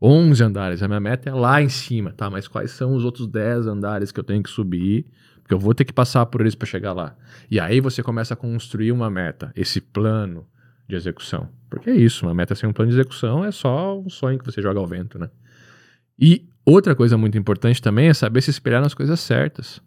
11 0.00 0.42
andares. 0.42 0.82
A 0.82 0.88
minha 0.88 1.00
meta 1.00 1.28
é 1.28 1.34
lá 1.34 1.62
em 1.62 1.68
cima, 1.68 2.12
tá? 2.12 2.28
Mas 2.28 2.48
quais 2.48 2.70
são 2.72 2.94
os 2.94 3.04
outros 3.04 3.26
10 3.26 3.66
andares 3.66 4.12
que 4.12 4.20
eu 4.20 4.24
tenho 4.24 4.42
que 4.42 4.50
subir 4.50 5.06
eu 5.52 5.58
vou 5.58 5.74
ter 5.74 5.84
que 5.84 5.92
passar 5.92 6.26
por 6.26 6.40
eles 6.40 6.54
para 6.54 6.66
chegar 6.66 6.92
lá. 6.92 7.16
E 7.50 7.58
aí 7.58 7.80
você 7.80 8.02
começa 8.02 8.34
a 8.34 8.36
construir 8.36 8.92
uma 8.92 9.10
meta, 9.10 9.52
esse 9.54 9.80
plano 9.80 10.46
de 10.88 10.94
execução. 10.94 11.48
Porque 11.68 11.90
é 11.90 11.94
isso, 11.94 12.26
uma 12.26 12.34
meta 12.34 12.54
sem 12.54 12.68
um 12.68 12.72
plano 12.72 12.90
de 12.90 12.96
execução 12.96 13.44
é 13.44 13.50
só 13.50 13.98
um 13.98 14.08
sonho 14.08 14.38
que 14.38 14.44
você 14.44 14.60
joga 14.60 14.78
ao 14.78 14.86
vento, 14.86 15.18
né? 15.18 15.30
E 16.18 16.46
outra 16.64 16.94
coisa 16.94 17.16
muito 17.16 17.36
importante 17.38 17.80
também 17.80 18.08
é 18.08 18.14
saber 18.14 18.42
se 18.42 18.50
espelhar 18.50 18.82
nas 18.82 18.94
coisas 18.94 19.18
certas. 19.20 19.80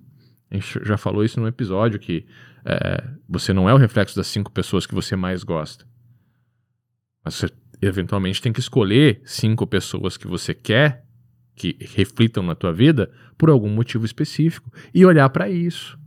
A 0.50 0.56
gente 0.56 0.80
já 0.84 0.98
falou 0.98 1.24
isso 1.24 1.40
no 1.40 1.48
episódio 1.48 2.00
que 2.00 2.26
é, 2.66 3.04
você 3.30 3.54
não 3.54 3.70
é 3.70 3.74
o 3.74 3.78
reflexo 3.78 4.16
das 4.16 4.28
cinco 4.28 4.52
pessoas 4.52 4.86
que 4.86 4.96
você 4.96 5.16
mais 5.16 5.44
gosta. 5.44 5.86
Mas 7.24 7.36
você 7.36 7.50
eventualmente 7.82 8.42
tem 8.42 8.52
que 8.52 8.60
escolher 8.60 9.22
cinco 9.24 9.68
pessoas 9.68 10.18
que 10.18 10.28
você 10.28 10.54
quer 10.54 11.05
que 11.56 11.78
reflitam 11.80 12.44
na 12.44 12.54
tua 12.54 12.74
vida 12.74 13.10
por 13.38 13.50
algum 13.50 13.70
motivo 13.70 14.06
específico 14.06 14.72
e 14.94 15.06
olhar 15.06 15.30
para 15.30 15.50
isso. 15.50 15.98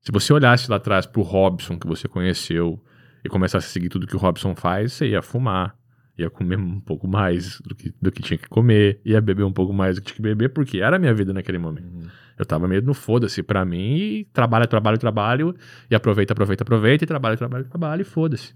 Se 0.00 0.10
você 0.10 0.32
olhasse 0.32 0.68
lá 0.70 0.76
atrás 0.76 1.06
pro 1.06 1.22
Robson 1.22 1.78
que 1.78 1.86
você 1.86 2.08
conheceu 2.08 2.82
e 3.24 3.28
começasse 3.28 3.66
a 3.66 3.70
seguir 3.70 3.88
tudo 3.88 4.06
que 4.06 4.16
o 4.16 4.18
Robson 4.18 4.54
faz, 4.54 4.94
você 4.94 5.08
ia 5.10 5.22
fumar, 5.22 5.76
ia 6.18 6.28
comer 6.28 6.58
um 6.58 6.80
pouco 6.80 7.06
mais 7.06 7.60
do 7.60 7.74
que, 7.74 7.94
do 8.00 8.10
que 8.10 8.22
tinha 8.22 8.38
que 8.38 8.48
comer, 8.48 9.00
ia 9.04 9.20
beber 9.20 9.44
um 9.44 9.52
pouco 9.52 9.72
mais 9.72 9.96
do 9.96 10.00
que 10.00 10.06
tinha 10.08 10.16
que 10.16 10.22
beber, 10.22 10.48
porque 10.48 10.78
era 10.78 10.96
a 10.96 10.98
minha 10.98 11.14
vida 11.14 11.32
naquele 11.32 11.58
momento. 11.58 11.86
Uhum. 11.86 12.08
Eu 12.38 12.44
tava 12.44 12.66
meio 12.66 12.82
no 12.82 12.94
foda-se 12.94 13.42
pra 13.42 13.64
mim 13.64 13.96
e 13.96 14.24
trabalho, 14.32 14.66
trabalho, 14.66 14.98
trabalho, 14.98 15.54
e 15.90 15.94
aproveita, 15.94 16.32
aproveita, 16.32 16.64
aproveita, 16.64 17.04
e 17.04 17.06
trabalho, 17.06 17.36
trabalho, 17.36 17.64
trabalho, 17.64 18.02
e 18.02 18.04
foda-se. 18.04 18.54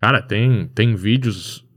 Cara, 0.00 0.20
tem, 0.22 0.66
tem 0.68 0.94
vídeos 0.94 1.67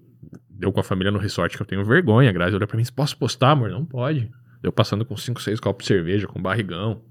eu 0.61 0.71
com 0.71 0.79
a 0.79 0.83
família 0.83 1.11
no 1.11 1.19
resort 1.19 1.55
que 1.55 1.61
eu 1.61 1.67
tenho 1.67 1.83
vergonha. 1.83 2.29
A 2.29 2.33
Grazi 2.33 2.55
olha 2.55 2.67
pra 2.67 2.77
mim, 2.77 2.83
posso 2.95 3.17
postar, 3.17 3.51
amor? 3.51 3.69
Não 3.69 3.85
pode. 3.85 4.31
Eu 4.61 4.71
passando 4.71 5.03
com 5.03 5.17
5, 5.17 5.41
6 5.41 5.59
copos 5.59 5.83
de 5.83 5.87
cerveja, 5.87 6.27
com 6.27 6.41
barrigão. 6.41 7.03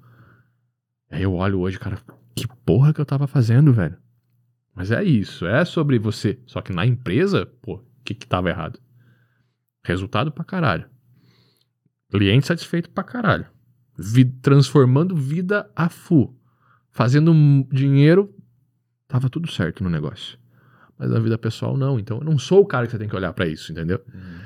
Aí 1.11 1.23
eu 1.23 1.35
olho 1.35 1.61
hoje, 1.61 1.79
cara, 1.79 1.99
que 2.35 2.47
porra 2.65 2.95
que 2.95 3.01
eu 3.01 3.07
tava 3.07 3.27
fazendo, 3.27 3.73
velho? 3.73 3.97
Mas 4.75 4.93
é 4.93 5.03
isso, 5.03 5.45
é 5.47 5.65
sobre 5.65 5.99
você. 5.99 6.39
Só 6.47 6.61
que 6.61 6.73
na 6.73 6.87
empresa, 6.87 7.47
pô, 7.61 7.75
o 7.75 7.85
que 8.05 8.15
que 8.15 8.27
tava 8.27 8.49
errado? 8.49 8.79
Resultado 9.85 10.31
pra 10.31 10.45
caralho. 10.45 10.89
Cliente 12.11 12.47
satisfeito 12.47 12.91
pra 12.91 13.03
caralho. 13.03 13.47
Vi 13.99 14.25
transformando 14.25 15.17
vida 15.17 15.71
a 15.75 15.89
full. 15.89 16.39
Fazendo 16.91 17.33
dinheiro, 17.73 18.35
tava 19.07 19.29
tudo 19.29 19.51
certo 19.51 19.83
no 19.83 19.91
negócio. 19.91 20.39
Mas 21.01 21.11
na 21.11 21.19
vida 21.19 21.39
pessoal, 21.39 21.79
não. 21.79 21.99
Então 21.99 22.19
eu 22.19 22.25
não 22.25 22.39
sou 22.39 22.61
o 22.61 22.67
cara 22.67 22.85
que 22.85 22.93
você 22.93 22.99
tem 22.99 23.09
que 23.09 23.17
olhar 23.17 23.33
para 23.33 23.47
isso, 23.47 23.73
entendeu? 23.73 23.99
Uhum. 24.13 24.41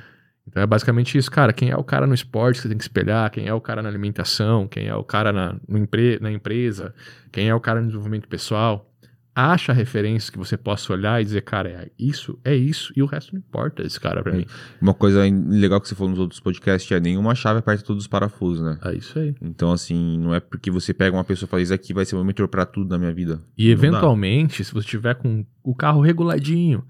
Então 0.47 0.63
é 0.63 0.67
basicamente 0.67 1.19
isso, 1.19 1.29
cara. 1.29 1.53
Quem 1.53 1.71
é 1.71 1.77
o 1.77 1.83
cara 1.83 2.07
no 2.07 2.15
esporte 2.15 2.59
que 2.59 2.63
você 2.63 2.69
tem 2.69 2.79
que 2.79 2.85
espelhar? 2.85 3.29
Quem 3.33 3.49
é 3.49 3.53
o 3.53 3.61
cara 3.61 3.83
na 3.83 3.89
alimentação? 3.89 4.69
Quem 4.69 4.87
é 4.87 4.95
o 4.95 5.03
cara 5.03 5.33
na, 5.33 5.57
no 5.67 5.77
empre 5.77 6.21
na 6.21 6.31
empresa? 6.31 6.95
Quem 7.33 7.49
é 7.49 7.55
o 7.55 7.59
cara 7.59 7.81
no 7.81 7.87
desenvolvimento 7.87 8.29
pessoal? 8.29 8.89
Acha 9.35 9.73
referências 9.73 10.31
que 10.31 10.39
você 10.39 10.57
possa 10.57 10.93
olhar 10.93 11.21
e 11.21 11.25
dizer, 11.25 11.43
cara, 11.43 11.69
é 11.69 11.91
isso, 11.99 12.39
é 12.45 12.55
isso, 12.55 12.93
e 12.97 13.03
o 13.03 13.07
resto 13.07 13.33
não 13.33 13.41
importa 13.41 13.83
esse 13.83 13.99
cara 13.99 14.23
pra 14.23 14.33
é. 14.33 14.37
mim. 14.37 14.47
Uma 14.81 14.95
coisa 14.95 15.23
legal 15.49 15.81
que 15.81 15.89
você 15.89 15.95
falou 15.95 16.11
nos 16.11 16.21
outros 16.21 16.39
podcasts 16.39 16.91
é 16.93 17.01
nenhuma 17.01 17.35
chave 17.35 17.59
aperta 17.59 17.85
todos 17.85 18.05
os 18.05 18.09
parafusos, 18.09 18.65
né? 18.65 18.79
É 18.85 18.95
isso 18.95 19.19
aí. 19.19 19.35
Então, 19.43 19.73
assim, 19.73 20.19
não 20.19 20.35
é 20.35 20.39
porque 20.39 20.71
você 20.71 20.95
pega 20.95 21.17
uma 21.17 21.25
pessoa 21.25 21.49
e 21.49 21.51
fala, 21.51 21.63
isso 21.63 21.75
aqui 21.75 21.93
vai 21.93 22.05
ser 22.05 22.15
o 22.15 22.25
mentor 22.25 22.47
pra 22.47 22.65
tudo 22.65 22.91
na 22.91 22.99
minha 22.99 23.13
vida. 23.13 23.41
E 23.59 23.65
não 23.67 23.73
eventualmente, 23.73 24.59
dá. 24.59 24.65
se 24.65 24.73
você 24.73 24.87
tiver 24.87 25.15
com 25.17 25.45
o 25.65 25.75
carro 25.75 26.01
reguladinho, 26.01 26.85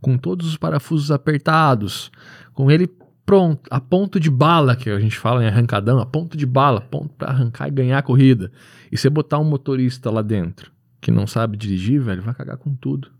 com 0.00 0.16
todos 0.16 0.46
os 0.46 0.56
parafusos 0.56 1.10
apertados, 1.10 2.10
com 2.54 2.70
ele 2.70 2.88
pronto, 3.26 3.68
a 3.70 3.80
ponto 3.80 4.18
de 4.18 4.30
bala, 4.30 4.74
que 4.74 4.88
a 4.88 4.98
gente 4.98 5.18
fala 5.18 5.44
em 5.44 5.46
arrancadão, 5.46 5.98
a 5.98 6.06
ponto 6.06 6.36
de 6.36 6.46
bala, 6.46 6.80
ponto 6.80 7.10
para 7.10 7.28
arrancar 7.28 7.68
e 7.68 7.70
ganhar 7.70 7.98
a 7.98 8.02
corrida, 8.02 8.50
e 8.90 8.96
você 8.96 9.10
botar 9.10 9.38
um 9.38 9.44
motorista 9.44 10.10
lá 10.10 10.22
dentro 10.22 10.72
que 11.00 11.10
não 11.10 11.26
sabe 11.26 11.56
dirigir, 11.56 12.00
velho, 12.00 12.22
vai 12.22 12.34
cagar 12.34 12.56
com 12.56 12.74
tudo. 12.74 13.10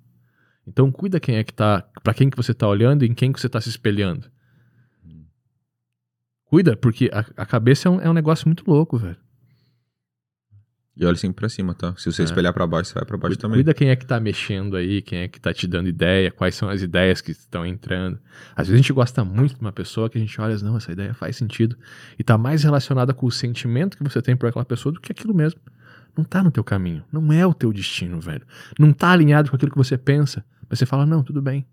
Então 0.67 0.91
cuida 0.93 1.19
quem 1.19 1.37
é 1.37 1.45
que 1.45 1.53
tá, 1.53 1.83
para 2.03 2.15
quem 2.15 2.29
que 2.31 2.37
você 2.37 2.53
tá 2.53 2.69
olhando 2.69 3.05
e 3.05 3.09
em 3.09 3.15
quem 3.15 3.33
que 3.33 3.41
você 3.41 3.49
tá 3.49 3.61
se 3.61 3.69
espelhando. 3.69 4.31
Cuida, 6.45 6.77
porque 6.77 7.09
a, 7.13 7.25
a 7.43 7.47
cabeça 7.47 7.89
é 7.89 7.91
um, 7.91 8.01
é 8.01 8.11
um 8.11 8.13
negócio 8.13 8.49
muito 8.49 8.69
louco, 8.69 8.99
velho. 8.99 9.17
E 10.97 11.07
olha 11.07 11.17
sempre 11.17 11.37
pra 11.37 11.49
cima, 11.49 11.75
tá? 11.75 11.95
Se 11.97 12.11
você 12.11 12.23
é. 12.23 12.25
espelhar 12.25 12.53
para 12.53 12.67
baixo, 12.67 12.91
você 12.91 12.95
vai 12.95 13.05
pra 13.05 13.17
baixo 13.17 13.37
cuida, 13.37 13.41
também. 13.41 13.59
Cuida 13.59 13.73
quem 13.73 13.89
é 13.89 13.97
que 13.97 14.05
tá 14.05 14.19
mexendo 14.19 14.77
aí, 14.77 15.01
quem 15.01 15.21
é 15.21 15.29
que 15.29 15.41
tá 15.41 15.55
te 15.55 15.67
dando 15.67 15.89
ideia, 15.89 16.31
quais 16.31 16.57
são 16.57 16.69
as 16.69 16.83
ideias 16.83 17.21
que 17.21 17.31
estão 17.31 17.65
entrando. 17.65 18.19
Às 18.55 18.67
vezes 18.67 18.75
a 18.75 18.77
gente 18.83 18.93
gosta 18.93 19.25
muito 19.25 19.55
de 19.55 19.61
uma 19.61 19.73
pessoa 19.73 20.11
que 20.11 20.19
a 20.19 20.21
gente 20.21 20.39
olha, 20.41 20.59
não, 20.59 20.77
essa 20.77 20.91
ideia 20.91 21.15
faz 21.15 21.37
sentido. 21.37 21.77
E 22.19 22.25
tá 22.25 22.37
mais 22.37 22.65
relacionada 22.65 23.15
com 23.15 23.27
o 23.27 23.31
sentimento 23.31 23.97
que 23.97 24.03
você 24.03 24.21
tem 24.21 24.37
por 24.37 24.49
aquela 24.49 24.65
pessoa 24.65 24.93
do 24.93 25.01
que 25.01 25.13
aquilo 25.13 25.33
mesmo. 25.33 25.61
Não 26.17 26.25
tá 26.25 26.43
no 26.43 26.51
teu 26.51 26.65
caminho. 26.65 27.05
Não 27.13 27.33
é 27.33 27.47
o 27.47 27.55
teu 27.55 27.73
destino, 27.73 28.21
velho. 28.21 28.47
Não 28.79 28.93
tá 28.93 29.11
alinhado 29.11 29.51
com 29.51 29.57
aquilo 29.57 29.71
que 29.71 29.79
você 29.79 29.97
pensa. 29.97 30.45
Mas 30.69 30.79
você 30.79 30.87
fala, 30.87 31.07
não, 31.07 31.23
tudo 31.23 31.41
bem. 31.41 31.67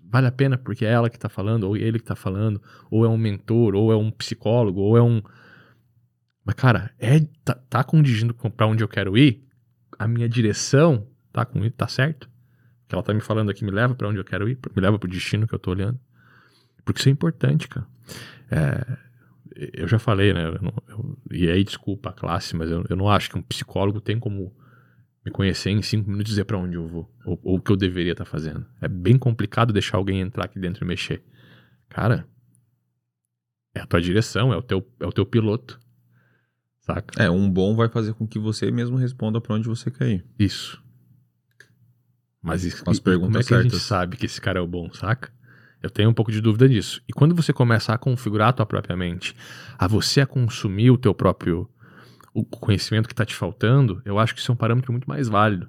Vale 0.00 0.26
a 0.26 0.32
pena 0.32 0.58
porque 0.58 0.84
é 0.84 0.90
ela 0.90 1.08
que 1.08 1.18
tá 1.18 1.28
falando, 1.28 1.64
ou 1.64 1.76
ele 1.76 1.98
que 1.98 2.04
tá 2.04 2.14
falando, 2.14 2.60
ou 2.90 3.04
é 3.04 3.08
um 3.08 3.16
mentor, 3.16 3.74
ou 3.74 3.90
é 3.90 3.96
um 3.96 4.10
psicólogo, 4.10 4.80
ou 4.80 4.96
é 4.96 5.02
um 5.02 5.22
mas, 6.44 6.56
cara, 6.56 6.90
é, 6.98 7.20
tá, 7.44 7.54
tá 7.54 7.84
condigindo 7.84 8.34
pra 8.34 8.66
onde 8.66 8.82
eu 8.82 8.88
quero 8.88 9.16
ir? 9.16 9.46
A 9.98 10.08
minha 10.08 10.28
direção 10.28 11.06
tá 11.32 11.44
com 11.44 11.68
tá 11.70 11.86
certo? 11.86 12.28
que 12.88 12.94
ela 12.94 13.02
tá 13.02 13.14
me 13.14 13.22
falando 13.22 13.50
aqui 13.50 13.64
me 13.64 13.70
leva 13.70 13.94
para 13.94 14.06
onde 14.06 14.18
eu 14.18 14.24
quero 14.24 14.46
ir, 14.46 14.58
me 14.76 14.82
leva 14.82 14.98
pro 14.98 15.08
destino 15.08 15.46
que 15.46 15.54
eu 15.54 15.58
tô 15.58 15.70
olhando. 15.70 15.98
Porque 16.84 17.00
isso 17.00 17.08
é 17.08 17.12
importante, 17.12 17.66
cara. 17.66 17.86
É, 18.50 18.98
eu 19.72 19.86
já 19.86 19.98
falei, 19.98 20.32
né? 20.32 20.46
Eu 20.46 20.62
não, 20.62 20.74
eu, 20.88 21.18
e 21.30 21.50
aí, 21.50 21.62
desculpa 21.62 22.10
a 22.10 22.12
classe, 22.12 22.56
mas 22.56 22.70
eu, 22.70 22.84
eu 22.88 22.96
não 22.96 23.08
acho 23.08 23.30
que 23.30 23.38
um 23.38 23.42
psicólogo 23.42 24.00
tem 24.00 24.18
como 24.18 24.54
me 25.24 25.30
conhecer 25.30 25.70
em 25.70 25.82
cinco 25.82 26.10
minutos 26.10 26.32
e 26.32 26.34
dizer 26.34 26.44
para 26.44 26.58
onde 26.58 26.74
eu 26.74 26.86
vou, 26.86 27.10
ou, 27.24 27.40
ou, 27.42 27.56
o 27.56 27.60
que 27.60 27.70
eu 27.70 27.76
deveria 27.76 28.12
estar 28.12 28.24
tá 28.24 28.30
fazendo. 28.30 28.66
É 28.80 28.88
bem 28.88 29.16
complicado 29.16 29.72
deixar 29.72 29.96
alguém 29.96 30.20
entrar 30.20 30.46
aqui 30.46 30.58
dentro 30.58 30.84
e 30.84 30.88
mexer. 30.88 31.22
Cara, 31.88 32.26
é 33.74 33.80
a 33.80 33.86
tua 33.86 34.00
direção, 34.00 34.52
é 34.52 34.56
o 34.56 34.62
teu, 34.62 34.86
é 34.98 35.06
o 35.06 35.12
teu 35.12 35.24
piloto. 35.24 35.80
Saca? 36.80 37.22
É, 37.22 37.30
um 37.30 37.48
bom 37.48 37.76
vai 37.76 37.88
fazer 37.88 38.12
com 38.14 38.26
que 38.26 38.38
você 38.38 38.70
mesmo 38.70 38.96
responda 38.96 39.40
para 39.40 39.54
onde 39.54 39.68
você 39.68 39.90
quer 39.90 40.08
ir. 40.08 40.26
Isso. 40.36 40.82
Mas 42.42 42.64
isso, 42.64 42.82
As 42.88 42.98
perguntas 42.98 43.28
como 43.28 43.38
é 43.38 43.42
que 43.42 43.48
certas. 43.48 43.66
a 43.66 43.76
gente 43.76 43.80
sabe 43.80 44.16
que 44.16 44.26
esse 44.26 44.40
cara 44.40 44.58
é 44.58 44.62
o 44.62 44.66
bom, 44.66 44.92
saca? 44.92 45.32
Eu 45.82 45.90
tenho 45.90 46.10
um 46.10 46.14
pouco 46.14 46.30
de 46.30 46.40
dúvida 46.40 46.68
disso. 46.68 47.02
E 47.08 47.12
quando 47.12 47.34
você 47.34 47.52
começa 47.52 47.92
a 47.92 47.98
configurar 47.98 48.48
a 48.48 48.52
tua 48.52 48.66
própria 48.66 48.96
mente, 48.96 49.34
a 49.78 49.86
você 49.88 50.20
a 50.20 50.26
consumir 50.26 50.90
o 50.90 50.98
teu 50.98 51.14
próprio 51.14 51.68
o 52.34 52.44
conhecimento 52.44 53.06
que 53.06 53.12
está 53.12 53.24
te 53.24 53.34
faltando, 53.34 54.00
eu 54.04 54.18
acho 54.18 54.34
que 54.34 54.40
isso 54.40 54.50
é 54.50 54.54
um 54.54 54.56
parâmetro 54.56 54.90
muito 54.92 55.08
mais 55.08 55.28
válido. 55.28 55.68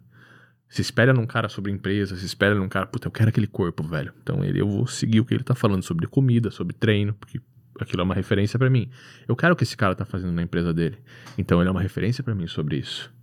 Se 0.69 0.81
espera 0.81 1.13
num 1.13 1.25
cara 1.25 1.49
sobre 1.49 1.71
empresa, 1.71 2.15
se 2.15 2.25
espera 2.25 2.55
num 2.55 2.69
cara, 2.69 2.85
puta, 2.85 3.07
eu 3.07 3.11
quero 3.11 3.29
aquele 3.29 3.47
corpo, 3.47 3.83
velho. 3.83 4.13
Então 4.21 4.43
ele, 4.43 4.61
eu 4.61 4.67
vou 4.67 4.87
seguir 4.87 5.19
o 5.19 5.25
que 5.25 5.33
ele 5.33 5.43
tá 5.43 5.53
falando 5.53 5.83
sobre 5.83 6.07
comida, 6.07 6.49
sobre 6.49 6.73
treino, 6.73 7.13
porque 7.13 7.39
aquilo 7.79 8.01
é 8.01 8.03
uma 8.05 8.15
referência 8.15 8.57
para 8.57 8.69
mim. 8.69 8.89
Eu 9.27 9.35
quero 9.35 9.53
o 9.53 9.57
que 9.57 9.63
esse 9.63 9.75
cara 9.75 9.93
tá 9.93 10.05
fazendo 10.05 10.31
na 10.31 10.41
empresa 10.41 10.73
dele. 10.73 10.97
Então 11.37 11.59
ele 11.59 11.67
é 11.67 11.71
uma 11.71 11.81
referência 11.81 12.23
para 12.23 12.33
mim 12.33 12.47
sobre 12.47 12.77
isso. 12.77 13.13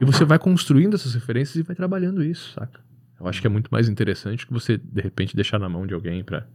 E 0.00 0.04
você 0.04 0.24
vai 0.24 0.38
construindo 0.38 0.94
essas 0.94 1.14
referências 1.14 1.56
e 1.56 1.62
vai 1.62 1.74
trabalhando 1.74 2.22
isso, 2.22 2.52
saca? 2.52 2.80
Eu 3.18 3.26
acho 3.26 3.40
que 3.40 3.46
é 3.46 3.50
muito 3.50 3.68
mais 3.70 3.88
interessante 3.88 4.46
que 4.46 4.52
você, 4.52 4.76
de 4.76 5.00
repente, 5.00 5.36
deixar 5.36 5.58
na 5.58 5.68
mão 5.68 5.86
de 5.86 5.94
alguém 5.94 6.22
para 6.24 6.46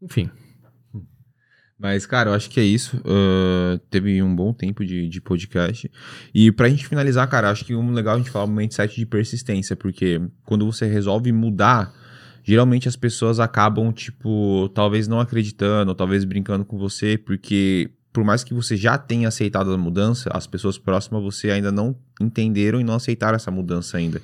Enfim. 0.00 0.30
Mas, 1.78 2.06
cara, 2.06 2.30
eu 2.30 2.34
acho 2.34 2.48
que 2.48 2.60
é 2.60 2.62
isso. 2.62 2.96
Uh, 2.98 3.76
teve 3.90 4.22
um 4.22 4.34
bom 4.34 4.52
tempo 4.52 4.84
de, 4.84 5.08
de 5.08 5.20
podcast. 5.20 5.90
E 6.32 6.52
pra 6.52 6.68
gente 6.68 6.86
finalizar, 6.86 7.28
cara, 7.28 7.50
acho 7.50 7.64
que 7.64 7.74
um 7.74 7.92
legal 7.92 8.14
a 8.14 8.18
gente 8.18 8.30
falar 8.30 8.44
um 8.44 8.54
mindset 8.54 8.94
de 8.94 9.04
persistência, 9.04 9.74
porque 9.74 10.20
quando 10.44 10.64
você 10.64 10.86
resolve 10.86 11.32
mudar 11.32 11.92
geralmente 12.42 12.88
as 12.88 12.96
pessoas 12.96 13.38
acabam, 13.38 13.92
tipo, 13.92 14.68
talvez 14.74 15.06
não 15.06 15.20
acreditando, 15.20 15.94
talvez 15.94 16.24
brincando 16.24 16.64
com 16.64 16.76
você, 16.76 17.16
porque 17.16 17.90
por 18.12 18.24
mais 18.24 18.44
que 18.44 18.52
você 18.52 18.76
já 18.76 18.98
tenha 18.98 19.28
aceitado 19.28 19.72
a 19.72 19.78
mudança, 19.78 20.30
as 20.32 20.46
pessoas 20.46 20.76
próximas 20.76 21.22
você 21.22 21.50
ainda 21.50 21.72
não 21.72 21.96
entenderam 22.20 22.80
e 22.80 22.84
não 22.84 22.94
aceitaram 22.94 23.36
essa 23.36 23.50
mudança 23.50 23.96
ainda. 23.96 24.20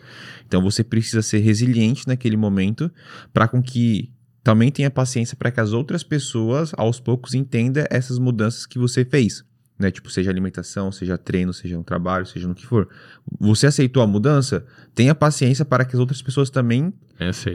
Então 0.47 0.63
você 0.63 0.85
precisa 0.85 1.23
ser 1.23 1.39
resiliente 1.39 2.07
naquele 2.07 2.37
momento 2.37 2.91
para 3.33 3.49
com 3.49 3.63
que 3.63 4.13
também 4.45 4.71
tenha 4.71 4.91
paciência 4.91 5.37
para 5.37 5.51
que 5.51 5.61
as 5.61 5.73
outras 5.73 6.03
pessoas 6.03 6.73
aos 6.77 7.01
poucos 7.01 7.35
entendam 7.35 7.85
essas 7.91 8.19
mudanças 8.19 8.67
que 8.67 8.79
você 8.79 9.05
fez 9.05 9.45
né? 9.79 9.91
Tipo, 9.91 10.11
seja 10.11 10.31
alimentação, 10.31 10.91
seja 10.91 11.17
treino, 11.17 11.53
seja 11.53 11.79
um 11.79 11.83
trabalho, 11.83 12.27
seja 12.27 12.49
no 12.49 12.55
que 12.55 12.67
for. 12.67 12.89
Você 13.39 13.67
aceitou 13.67 14.03
a 14.03 14.07
mudança? 14.07 14.67
Tenha 14.95 15.15
paciência 15.15 15.65
para 15.65 15.85
que 15.85 15.95
as 15.95 16.01
outras 16.01 16.21
pessoas 16.21 16.51
também 16.51 16.93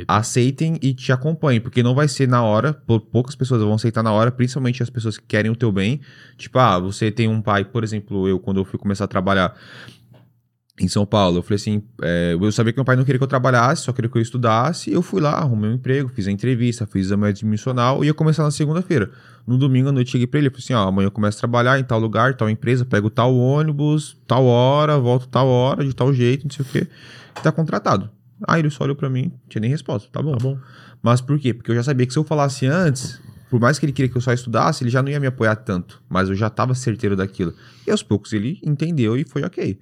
aceitem 0.08 0.78
e 0.82 0.94
te 0.94 1.12
acompanhem, 1.12 1.60
porque 1.60 1.84
não 1.84 1.94
vai 1.94 2.08
ser 2.08 2.28
na 2.28 2.42
hora, 2.44 2.74
poucas 3.12 3.36
pessoas 3.36 3.62
vão 3.62 3.74
aceitar 3.74 4.04
na 4.04 4.12
hora, 4.12 4.32
principalmente 4.32 4.82
as 4.82 4.90
pessoas 4.90 5.18
que 5.18 5.26
querem 5.26 5.52
o 5.52 5.56
teu 5.56 5.72
bem. 5.72 6.00
Tipo, 6.38 6.60
ah, 6.60 6.80
você 6.80 7.12
tem 7.12 7.28
um 7.28 7.42
pai, 7.42 7.66
por 7.66 7.84
exemplo, 7.84 8.28
eu 8.28 8.40
quando 8.40 8.62
eu 8.62 8.66
fui 8.66 8.80
começar 8.80 9.06
a 9.06 9.08
trabalhar, 9.08 9.56
em 10.80 10.88
São 10.88 11.06
Paulo. 11.06 11.38
Eu 11.38 11.44
falei 11.44 11.56
assim, 11.56 11.84
é, 12.02 12.36
eu 12.40 12.52
sabia 12.52 12.74
que 12.74 12.78
meu 12.78 12.86
pai 12.86 12.96
não 12.96 13.04
queria 13.04 13.20
que 13.20 13.24
eu 13.24 13.28
trabalhasse, 13.28 13.84
só 13.84 13.94
queria 13.94 14.10
que 14.10 14.18
eu 14.18 14.22
estudasse. 14.22 14.92
Eu 14.92 15.02
fui 15.02 15.22
lá, 15.22 15.34
arrumei 15.34 15.70
um 15.70 15.74
emprego, 15.74 16.10
fiz 16.10 16.28
a 16.28 16.32
entrevista, 16.32 16.86
fiz 16.86 17.08
exame 17.08 17.28
admissional 17.28 18.04
e 18.04 18.08
ia 18.08 18.14
começar 18.14 18.44
na 18.44 18.52
segunda-feira. 18.52 19.12
No 19.46 19.58
domingo 19.58 19.90
à 19.90 19.92
noite 19.92 20.12
cheguei 20.12 20.26
pra 20.26 20.40
ele, 20.40 20.50
falei 20.50 20.64
assim, 20.64 20.74
ó, 20.74 20.88
amanhã 20.88 21.08
eu 21.08 21.12
começo 21.12 21.38
a 21.38 21.40
trabalhar 21.40 21.80
em 21.80 21.84
tal 21.84 22.00
lugar, 22.00 22.36
tal 22.36 22.50
empresa, 22.50 22.86
pego 22.86 23.10
tal 23.10 23.36
ônibus, 23.36 24.18
tal 24.26 24.46
hora, 24.46 24.98
volto 24.98 25.28
tal 25.28 25.48
hora, 25.48 25.86
de 25.86 25.94
tal 25.94 26.14
jeito, 26.14 26.44
não 26.44 26.52
sei 26.52 26.66
o 26.66 26.70
quê. 26.70 26.88
Tá 27.42 27.52
contratado. 27.52 28.10
Aí 28.48 28.62
ele 28.62 28.70
só 28.70 28.84
olhou 28.84 28.96
pra 28.96 29.10
mim, 29.10 29.26
não 29.26 29.50
tinha 29.50 29.62
nem 29.62 29.70
resposta, 29.70 30.10
tá 30.12 30.22
bom. 30.22 30.32
Tá 30.32 30.40
bom. 30.40 30.58
Mas 31.02 31.20
por 31.20 31.38
quê? 31.38 31.54
Porque 31.54 31.70
eu 31.70 31.76
já 31.76 31.84
sabia 31.84 32.08
que 32.08 32.14
se 32.14 32.20
eu 32.20 32.24
falasse 32.24 32.66
antes, 32.66 33.22
por 33.54 33.60
mais 33.60 33.78
que 33.78 33.86
ele 33.86 33.94
queria 33.94 34.10
que 34.10 34.18
eu 34.18 34.22
só 34.22 34.34
estudasse, 34.34 34.84
ele 34.84 34.90
já 34.90 35.04
não 35.04 35.12
ia 35.12 35.20
me 35.20 35.28
apoiar 35.28 35.56
tanto, 35.56 36.02
mas 36.10 36.28
eu 36.28 36.34
já 36.34 36.48
estava 36.48 36.74
certeiro 36.74 37.16
daquilo. 37.16 37.54
E 37.86 37.92
aos 37.92 38.02
poucos 38.02 38.34
ele 38.34 38.60
entendeu 38.64 39.16
e 39.16 39.24
foi 39.24 39.44
ok. 39.44 39.78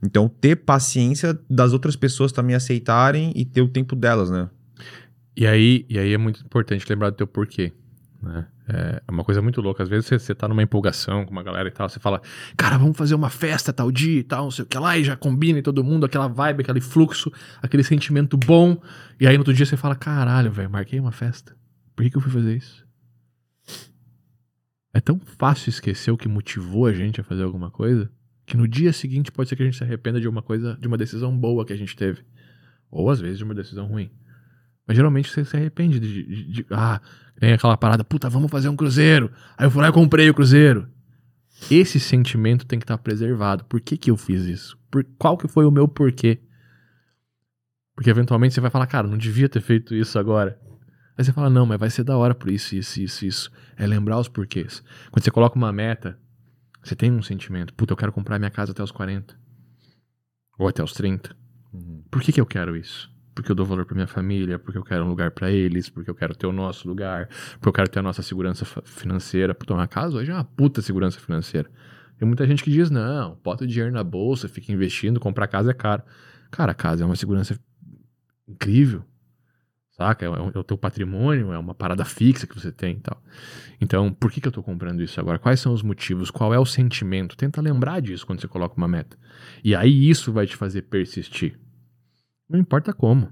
Então, 0.00 0.28
ter 0.28 0.54
paciência 0.54 1.36
das 1.50 1.72
outras 1.72 1.96
pessoas 1.96 2.30
também 2.30 2.54
aceitarem 2.54 3.32
e 3.34 3.44
ter 3.44 3.60
o 3.60 3.66
tempo 3.66 3.96
delas, 3.96 4.30
né? 4.30 4.48
E 5.36 5.48
aí, 5.48 5.84
e 5.88 5.98
aí 5.98 6.14
é 6.14 6.16
muito 6.16 6.44
importante 6.44 6.86
lembrar 6.88 7.10
do 7.10 7.16
teu 7.16 7.26
porquê. 7.26 7.72
Né? 8.22 8.46
É 8.68 9.02
uma 9.10 9.24
coisa 9.24 9.42
muito 9.42 9.60
louca. 9.60 9.82
Às 9.82 9.88
vezes 9.88 10.06
você, 10.06 10.16
você 10.16 10.32
tá 10.32 10.46
numa 10.46 10.62
empolgação 10.62 11.24
com 11.24 11.32
uma 11.32 11.42
galera 11.42 11.66
e 11.66 11.72
tal, 11.72 11.88
você 11.88 11.98
fala, 11.98 12.22
cara, 12.56 12.78
vamos 12.78 12.96
fazer 12.96 13.16
uma 13.16 13.30
festa 13.30 13.72
tal 13.72 13.90
dia 13.90 14.20
e 14.20 14.22
tal, 14.22 14.44
não 14.44 14.52
sei 14.52 14.64
o 14.64 14.68
que 14.68 14.78
lá, 14.78 14.96
e 14.96 15.02
já 15.02 15.16
combina 15.16 15.58
e 15.58 15.62
todo 15.62 15.82
mundo, 15.82 16.06
aquela 16.06 16.28
vibe, 16.28 16.60
aquele 16.60 16.80
fluxo, 16.80 17.32
aquele 17.60 17.82
sentimento 17.82 18.36
bom. 18.36 18.80
E 19.18 19.26
aí 19.26 19.34
no 19.34 19.40
outro 19.40 19.52
dia 19.52 19.66
você 19.66 19.76
fala, 19.76 19.96
caralho, 19.96 20.52
velho, 20.52 20.70
marquei 20.70 21.00
uma 21.00 21.10
festa. 21.10 21.56
Por 21.96 22.04
que, 22.04 22.10
que 22.10 22.16
eu 22.16 22.20
fui 22.20 22.30
fazer 22.30 22.56
isso? 22.56 22.86
É 24.98 25.00
tão 25.00 25.16
fácil 25.20 25.70
esquecer 25.70 26.10
o 26.10 26.16
que 26.16 26.26
motivou 26.26 26.84
a 26.84 26.92
gente 26.92 27.20
a 27.20 27.24
fazer 27.24 27.44
alguma 27.44 27.70
coisa 27.70 28.10
que 28.44 28.56
no 28.56 28.66
dia 28.66 28.92
seguinte 28.92 29.30
pode 29.30 29.48
ser 29.48 29.54
que 29.54 29.62
a 29.62 29.64
gente 29.64 29.76
se 29.76 29.84
arrependa 29.84 30.20
de 30.20 30.26
uma 30.26 30.42
coisa, 30.42 30.76
de 30.80 30.88
uma 30.88 30.96
decisão 30.96 31.38
boa 31.38 31.64
que 31.64 31.72
a 31.72 31.76
gente 31.76 31.94
teve. 31.94 32.24
Ou 32.90 33.08
às 33.08 33.20
vezes 33.20 33.38
de 33.38 33.44
uma 33.44 33.54
decisão 33.54 33.86
ruim. 33.86 34.10
Mas 34.84 34.96
geralmente 34.96 35.30
você 35.30 35.44
se 35.44 35.56
arrepende 35.56 36.00
de, 36.00 36.24
de, 36.24 36.44
de, 36.50 36.66
Ah, 36.72 37.00
tem 37.38 37.52
aquela 37.52 37.76
parada, 37.76 38.02
puta, 38.02 38.28
vamos 38.28 38.50
fazer 38.50 38.68
um 38.68 38.74
cruzeiro. 38.74 39.30
Aí 39.56 39.66
eu 39.66 39.70
fui 39.70 39.80
lá 39.80 39.88
e 39.88 39.92
comprei 39.92 40.28
o 40.28 40.34
cruzeiro. 40.34 40.88
Esse 41.70 42.00
sentimento 42.00 42.66
tem 42.66 42.80
que 42.80 42.84
estar 42.84 42.98
preservado. 42.98 43.66
Por 43.66 43.80
que, 43.80 43.96
que 43.96 44.10
eu 44.10 44.16
fiz 44.16 44.46
isso? 44.46 44.76
Por, 44.90 45.04
qual 45.16 45.38
que 45.38 45.46
foi 45.46 45.64
o 45.64 45.70
meu 45.70 45.86
porquê? 45.86 46.40
Porque 47.94 48.10
eventualmente 48.10 48.52
você 48.52 48.60
vai 48.60 48.70
falar, 48.70 48.88
cara, 48.88 49.06
não 49.06 49.16
devia 49.16 49.48
ter 49.48 49.60
feito 49.60 49.94
isso 49.94 50.18
agora. 50.18 50.58
Aí 51.18 51.24
você 51.24 51.32
fala, 51.32 51.50
não, 51.50 51.66
mas 51.66 51.80
vai 51.80 51.90
ser 51.90 52.04
da 52.04 52.16
hora 52.16 52.32
por 52.32 52.48
isso, 52.48 52.76
isso, 52.76 53.00
isso, 53.00 53.26
isso. 53.26 53.50
É 53.76 53.84
lembrar 53.84 54.20
os 54.20 54.28
porquês. 54.28 54.84
Quando 55.10 55.24
você 55.24 55.32
coloca 55.32 55.56
uma 55.56 55.72
meta, 55.72 56.16
você 56.80 56.94
tem 56.94 57.10
um 57.10 57.20
sentimento. 57.20 57.74
Puta, 57.74 57.92
eu 57.92 57.96
quero 57.96 58.12
comprar 58.12 58.38
minha 58.38 58.52
casa 58.52 58.70
até 58.70 58.80
os 58.84 58.92
40. 58.92 59.36
Ou 60.56 60.68
até 60.68 60.80
os 60.80 60.92
30. 60.92 61.34
Uhum. 61.72 62.04
Por 62.08 62.22
que, 62.22 62.30
que 62.30 62.40
eu 62.40 62.46
quero 62.46 62.76
isso? 62.76 63.10
Porque 63.34 63.50
eu 63.50 63.56
dou 63.56 63.66
valor 63.66 63.84
pra 63.84 63.96
minha 63.96 64.06
família, 64.06 64.60
porque 64.60 64.78
eu 64.78 64.84
quero 64.84 65.04
um 65.04 65.08
lugar 65.08 65.32
para 65.32 65.50
eles, 65.50 65.90
porque 65.90 66.08
eu 66.08 66.14
quero 66.14 66.36
ter 66.36 66.46
o 66.46 66.52
nosso 66.52 66.86
lugar, 66.86 67.28
porque 67.54 67.68
eu 67.68 67.72
quero 67.72 67.88
ter 67.88 67.98
a 67.98 68.02
nossa 68.02 68.22
segurança 68.22 68.64
financeira. 68.84 69.52
Puta, 69.52 69.74
uma 69.74 69.88
casa 69.88 70.18
hoje 70.18 70.30
é 70.30 70.34
uma 70.34 70.44
puta 70.44 70.80
segurança 70.80 71.18
financeira. 71.18 71.68
Tem 72.16 72.28
muita 72.28 72.46
gente 72.46 72.62
que 72.62 72.70
diz, 72.70 72.90
não, 72.90 73.36
bota 73.42 73.64
o 73.64 73.66
dinheiro 73.66 73.92
na 73.92 74.04
bolsa, 74.04 74.48
fica 74.48 74.72
investindo, 74.72 75.18
comprar 75.18 75.48
casa 75.48 75.72
é 75.72 75.74
caro. 75.74 76.04
Cara, 76.48 76.70
a 76.70 76.74
casa 76.76 77.02
é 77.02 77.06
uma 77.06 77.16
segurança 77.16 77.58
incrível 78.46 79.04
saca? 79.98 80.24
É, 80.24 80.28
é, 80.28 80.58
o 80.58 80.64
teu 80.64 80.78
patrimônio, 80.78 81.52
é 81.52 81.58
uma 81.58 81.74
parada 81.74 82.04
fixa 82.04 82.46
que 82.46 82.58
você 82.58 82.70
tem 82.70 82.96
e 82.96 83.00
tal. 83.00 83.20
Então, 83.80 84.12
por 84.12 84.30
que, 84.30 84.40
que 84.40 84.46
eu 84.46 84.52
tô 84.52 84.62
comprando 84.62 85.02
isso 85.02 85.20
agora? 85.20 85.38
Quais 85.38 85.58
são 85.58 85.72
os 85.72 85.82
motivos? 85.82 86.30
Qual 86.30 86.54
é 86.54 86.58
o 86.58 86.64
sentimento? 86.64 87.36
Tenta 87.36 87.60
lembrar 87.60 88.00
disso 88.00 88.24
quando 88.24 88.40
você 88.40 88.48
coloca 88.48 88.76
uma 88.76 88.88
meta. 88.88 89.18
E 89.62 89.74
aí 89.74 90.08
isso 90.08 90.32
vai 90.32 90.46
te 90.46 90.56
fazer 90.56 90.82
persistir. 90.82 91.58
Não 92.48 92.58
importa 92.58 92.92
como. 92.92 93.28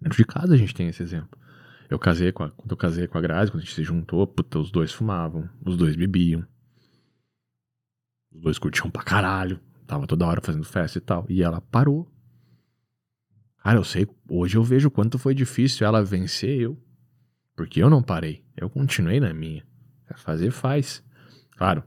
Dentro 0.00 0.16
de 0.16 0.24
casa 0.24 0.54
a 0.54 0.56
gente 0.56 0.74
tem 0.74 0.88
esse 0.88 1.02
exemplo. 1.02 1.38
Eu 1.88 1.98
casei 1.98 2.32
com 2.32 2.42
a, 2.42 2.50
quando 2.50 2.70
eu 2.70 2.76
casei 2.76 3.06
com 3.06 3.18
a 3.18 3.20
Grazi, 3.20 3.52
quando 3.52 3.62
a 3.62 3.64
gente 3.64 3.74
se 3.74 3.84
juntou, 3.84 4.26
puta, 4.26 4.58
os 4.58 4.70
dois 4.70 4.90
fumavam, 4.90 5.48
os 5.64 5.76
dois 5.76 5.94
bebiam. 5.94 6.44
Os 8.32 8.40
dois 8.40 8.58
curtiam 8.58 8.90
pra 8.90 9.02
caralho. 9.02 9.60
Tava 9.86 10.06
toda 10.06 10.26
hora 10.26 10.40
fazendo 10.42 10.64
festa 10.64 10.96
e 10.96 11.00
tal. 11.00 11.26
E 11.28 11.42
ela 11.42 11.60
parou. 11.60 12.10
Cara, 13.64 13.78
eu 13.78 13.84
sei, 13.84 14.06
hoje 14.28 14.56
eu 14.58 14.62
vejo 14.62 14.90
quanto 14.90 15.18
foi 15.18 15.34
difícil 15.34 15.86
ela 15.86 16.04
vencer 16.04 16.60
eu. 16.60 16.78
Porque 17.56 17.82
eu 17.82 17.88
não 17.88 18.02
parei. 18.02 18.44
Eu 18.54 18.68
continuei 18.68 19.18
na 19.18 19.32
minha. 19.32 19.64
Quer 20.06 20.18
fazer, 20.18 20.50
faz. 20.50 21.02
Claro, 21.56 21.82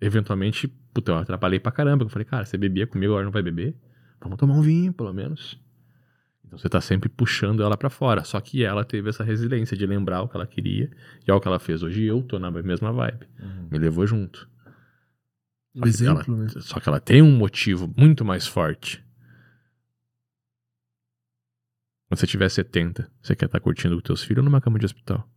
eventualmente 0.00 0.68
puta, 0.92 1.12
eu 1.12 1.16
atrapalhei 1.16 1.58
pra 1.58 1.72
caramba. 1.72 2.04
Eu 2.04 2.08
falei, 2.08 2.24
cara, 2.24 2.44
você 2.44 2.56
bebia 2.56 2.86
comigo, 2.86 3.12
agora 3.12 3.24
não 3.24 3.32
vai 3.32 3.42
beber? 3.42 3.74
Vamos 4.20 4.38
tomar 4.38 4.54
um 4.54 4.62
vinho, 4.62 4.92
pelo 4.92 5.12
menos. 5.12 5.60
Então 6.44 6.58
você 6.58 6.68
tá 6.68 6.80
sempre 6.80 7.08
puxando 7.08 7.62
ela 7.62 7.76
para 7.76 7.88
fora. 7.88 8.24
Só 8.24 8.40
que 8.40 8.64
ela 8.64 8.84
teve 8.84 9.08
essa 9.08 9.24
resiliência 9.24 9.76
de 9.76 9.86
lembrar 9.86 10.22
o 10.22 10.28
que 10.28 10.36
ela 10.36 10.46
queria 10.46 10.90
e 11.26 11.30
é 11.30 11.34
o 11.34 11.40
que 11.40 11.48
ela 11.48 11.58
fez. 11.58 11.82
Hoje 11.82 12.04
eu 12.04 12.22
tô 12.22 12.38
na 12.38 12.50
mesma 12.50 12.92
vibe. 12.92 13.26
Uhum. 13.40 13.68
Me 13.70 13.78
levou 13.78 14.06
junto. 14.06 14.48
Exemplo, 15.84 16.34
ela, 16.34 16.44
né? 16.44 16.50
Só 16.58 16.80
que 16.80 16.88
ela 16.88 17.00
tem 17.00 17.22
um 17.22 17.36
motivo 17.36 17.92
muito 17.96 18.24
mais 18.24 18.46
forte. 18.46 19.04
Quando 22.10 22.18
você 22.18 22.26
tiver 22.26 22.48
70, 22.48 23.08
você 23.22 23.36
quer 23.36 23.44
estar 23.44 23.60
tá 23.60 23.62
curtindo 23.62 23.94
com 23.94 24.02
teus 24.02 24.24
filhos 24.24 24.44
numa 24.44 24.60
cama 24.60 24.80
de 24.80 24.84
hospital? 24.84 25.30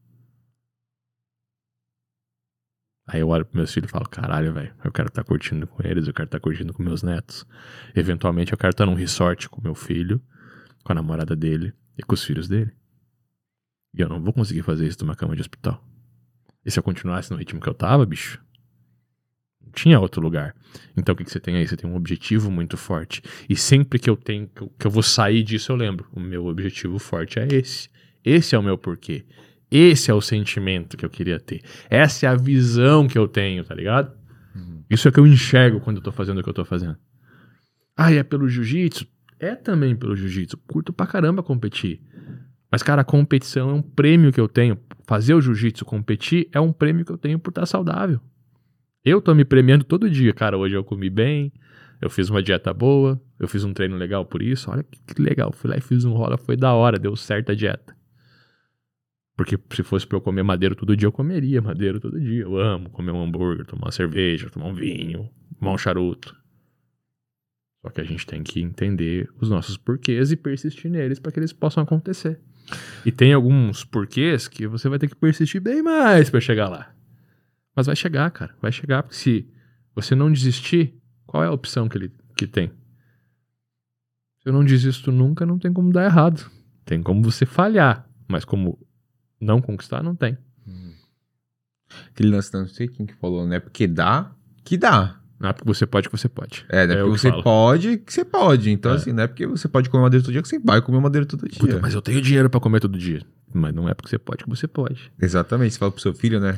Aí 3.05 3.21
eu 3.21 3.28
olho 3.28 3.45
pros 3.45 3.55
meus 3.55 3.71
filhos 3.71 3.89
e 3.89 3.91
falo, 3.91 4.09
caralho, 4.09 4.51
velho, 4.51 4.74
eu 4.84 4.91
quero 4.91 5.09
estar 5.09 5.21
tá 5.21 5.28
curtindo 5.28 5.67
com 5.67 5.86
eles, 5.86 6.07
eu 6.07 6.13
quero 6.15 6.26
estar 6.26 6.39
tá 6.39 6.43
curtindo 6.43 6.74
com 6.74 6.82
meus 6.82 7.03
netos. 7.03 7.45
Eventualmente 7.95 8.53
eu 8.53 8.57
quero 8.57 8.71
estar 8.71 8.88
num 8.88 8.95
resort 8.95 9.47
com 9.49 9.61
meu 9.61 9.76
filho, 9.76 10.19
com 10.84 10.93
a 10.93 10.95
namorada 10.95 11.36
dele 11.36 11.76
e 11.95 12.01
com 12.01 12.15
os 12.15 12.24
filhos 12.24 12.47
dele. 12.47 12.76
E 13.93 14.01
eu 14.01 14.09
não 14.09 14.19
vou 14.19 14.34
conseguir 14.34 14.63
fazer 14.63 14.88
isso 14.88 14.97
numa 15.05 15.15
cama 15.15 15.36
de 15.36 15.41
hospital. 15.41 15.80
E 16.65 16.71
se 16.71 16.80
eu 16.80 16.82
continuasse 16.82 17.30
no 17.30 17.38
ritmo 17.38 17.61
que 17.61 17.69
eu 17.69 17.76
tava, 17.76 18.03
bicho? 18.03 18.43
Tinha 19.72 19.99
outro 19.99 20.22
lugar. 20.22 20.55
Então 20.97 21.14
o 21.14 21.16
que, 21.16 21.24
que 21.24 21.32
você 21.32 21.39
tem 21.39 21.55
aí? 21.55 21.68
Você 21.68 21.78
tem 21.78 21.89
um 21.89 21.95
objetivo 21.95 22.51
muito 22.51 22.78
forte. 22.78 23.22
E 23.49 23.55
sempre 23.55 23.99
que 23.99 24.09
eu 24.09 24.16
tenho, 24.16 24.47
que 24.47 24.61
eu, 24.61 24.72
que 24.80 24.88
eu 24.88 24.91
vou 24.91 25.03
sair 25.03 25.43
disso, 25.43 25.72
eu 25.72 25.76
lembro. 25.76 26.07
O 26.14 26.20
meu 26.20 26.45
objetivo 26.45 26.99
forte 26.99 27.39
é 27.39 27.47
esse. 27.51 27.89
Esse 28.24 28.55
é 28.55 28.59
o 28.59 28.64
meu 28.64 28.78
porquê. 28.78 29.26
Esse 29.70 30.11
é 30.11 30.14
o 30.14 30.22
sentimento 30.22 30.95
que 30.95 31.05
eu 31.05 31.09
queria 31.09 31.39
ter. 31.39 31.61
Essa 31.89 32.28
é 32.28 32.30
a 32.30 32.36
visão 32.36 33.07
que 33.07 33.18
eu 33.18 33.28
tenho, 33.28 33.64
tá 33.64 33.74
ligado? 33.74 34.16
Uhum. 34.55 34.84
Isso 34.89 35.07
é 35.07 35.11
que 35.11 35.20
eu 35.20 35.26
enxergo 35.26 35.80
quando 35.80 35.97
eu 35.97 36.03
tô 36.03 36.11
fazendo 36.11 36.39
o 36.39 36.43
que 36.43 36.49
eu 36.49 36.53
tô 36.53 36.64
fazendo. 36.64 36.95
Ah, 37.97 38.11
e 38.11 38.18
é 38.18 38.24
pelo 38.24 38.47
jiu-jitsu? 38.47 39.07
É 39.39 39.55
também 39.55 39.95
pelo 39.95 40.16
jiu-jitsu. 40.16 40.57
Curto 40.68 40.93
pra 40.93 41.07
caramba 41.07 41.41
competir. 41.41 42.01
Mas, 42.72 42.82
cara, 42.82 43.01
a 43.01 43.05
competição 43.05 43.70
é 43.70 43.74
um 43.74 43.82
prêmio 43.82 44.32
que 44.32 44.39
eu 44.39 44.47
tenho. 44.47 44.78
Fazer 45.05 45.34
o 45.34 45.41
jiu-jitsu 45.41 45.86
competir 45.86 46.49
é 46.51 46.59
um 46.59 46.72
prêmio 46.72 47.03
que 47.03 47.11
eu 47.11 47.18
tenho 47.18 47.38
por 47.38 47.49
estar 47.49 47.66
saudável. 47.66 48.20
Eu 49.04 49.22
tô 49.22 49.36
me 49.36 49.43
premiando 49.43 49.84
todo 49.84 50.10
dia. 50.10 50.34
Cara, 50.34 50.58
hoje 50.58 50.76
eu 50.76 50.84
comi 50.84 51.10
bem, 51.10 51.51
eu 52.01 52.10
fiz 52.10 52.30
uma 52.30 52.41
dieta 52.41 52.74
boa, 52.74 53.22
eu 53.38 53.47
fiz 53.47 53.64
um 53.64 53.74
treino 53.74 53.97
legal 53.97 54.26
por 54.26 54.41
isso. 54.41 54.72
Olha 54.72 54.84
que 54.84 55.22
legal. 55.22 55.51
Fui 55.51 55.70
lá 55.70 55.78
e 55.78 55.82
fiz 55.82 56.06
um 56.06 56.14
rola, 56.14 56.38
foi 56.38 56.56
da 56.56 56.74
hora, 56.74 56.97
deu 56.97 57.16
certo 57.16 57.51
a 57.51 57.56
dieta. 57.56 57.95
Porque 59.36 59.60
se 59.74 59.84
fosse 59.84 60.08
pra 60.08 60.18
eu 60.18 60.22
comer 60.22 60.43
madeiro 60.43 60.76
todo 60.76 60.95
dia, 60.95 61.08
eu 61.08 61.12
comeria 61.12 61.62
madeiro 61.62 61.99
todo 61.99 62.20
dia. 62.20 62.43
Eu 62.43 62.58
amo 62.58 62.89
comer 62.91 63.12
um 63.12 63.22
hambúrguer, 63.22 63.66
tomar 63.66 63.88
uma 63.88 63.91
cerveja, 63.91 64.49
tomar 64.49 64.68
um 64.68 64.74
vinho, 64.74 65.30
tomar 65.60 65.74
um 65.74 65.78
charuto. 65.78 66.36
Só 67.82 67.89
que 67.89 67.99
a 67.99 68.04
gente 68.06 68.26
tem 68.26 68.41
que 68.41 68.62
entender 68.62 69.30
os 69.41 69.49
nossos 69.49 69.76
porquês 69.76 70.32
e 70.32 70.38
persistir 70.38 70.89
neles 70.89 71.20
para 71.20 71.32
que 71.32 71.39
eles 71.39 71.51
possam 71.51 71.84
acontecer. 71.84 72.39
E 73.06 73.12
tem 73.12 73.34
alguns 73.34 73.84
porquês 73.84 74.47
que 74.47 74.66
você 74.66 74.88
vai 74.88 74.97
ter 74.97 75.10
que 75.10 75.16
persistir 75.16 75.60
bem 75.60 75.82
mais 75.82 76.30
para 76.30 76.39
chegar 76.39 76.70
lá. 76.70 76.93
Mas 77.76 77.88
vai 77.88 77.95
chegar, 77.95 78.30
cara. 78.32 78.55
Vai 78.61 78.71
chegar, 78.71 79.03
porque 79.03 79.15
se 79.15 79.47
você 79.95 80.15
não 80.15 80.32
desistir, 80.32 80.93
qual 81.26 81.43
é 81.43 81.47
a 81.47 81.51
opção 81.51 81.88
que 81.88 81.97
ele 81.97 82.11
que 82.38 82.47
tem? 82.47 82.71
Se 84.41 84.49
eu 84.49 84.53
não 84.53 84.63
desisto 84.63 85.11
nunca, 85.11 85.45
não 85.45 85.57
tem 85.57 85.71
como 85.71 85.91
dar 85.91 86.05
errado. 86.05 86.49
Tem 86.84 87.01
como 87.01 87.24
você 87.24 87.45
falhar. 87.45 88.07
Mas 88.28 88.43
como 88.43 88.78
não 89.39 89.61
conquistar, 89.61 90.03
não 90.03 90.15
tem. 90.15 90.38
Hum. 90.67 90.93
Aquele 92.09 92.30
lance, 92.30 92.53
não 92.53 92.67
sei 92.67 92.88
quem 92.88 93.05
que 93.05 93.13
falou, 93.13 93.47
né? 93.47 93.59
Porque 93.59 93.88
dá, 93.88 94.32
que 94.63 94.78
dá. 94.78 95.19
Não 95.39 95.49
é 95.49 95.53
porque 95.53 95.67
você 95.67 95.86
pode 95.86 96.09
que 96.09 96.17
você 96.17 96.30
pode. 96.30 96.65
É, 96.69 96.88
não 96.88 96.95
é, 96.95 96.97
é 96.97 97.01
porque 97.01 97.17
você 97.19 97.30
falo. 97.30 97.43
pode 97.43 97.97
que 97.97 98.13
você 98.13 98.26
pode. 98.26 98.69
Então, 98.69 98.91
é. 98.91 98.95
assim, 98.95 99.11
não 99.11 99.24
é 99.24 99.28
porque 99.28 99.45
você 99.45 99.67
pode 99.67 99.89
comer 99.89 100.03
madeira 100.03 100.24
todo 100.24 100.32
dia 100.32 100.41
que 100.41 100.47
você 100.47 100.59
vai 100.59 100.82
comer 100.82 100.99
madeira 100.99 101.26
todo 101.26 101.47
dia. 101.47 101.59
Puta, 101.59 101.80
mas 101.82 101.93
eu 101.93 102.01
tenho 102.01 102.21
dinheiro 102.21 102.49
para 102.49 102.59
comer 102.59 102.80
todo 102.80 102.97
dia. 102.97 103.21
Mas 103.54 103.74
não 103.74 103.88
é 103.88 103.93
porque 103.93 104.10
você 104.10 104.18
pode 104.18 104.43
que 104.43 104.49
você 104.49 104.68
pode. 104.68 105.12
Exatamente. 105.22 105.74
Você 105.74 105.80
fala 105.80 105.91
pro 105.91 106.01
seu 106.01 106.14
filho, 106.14 106.39
né? 106.39 106.56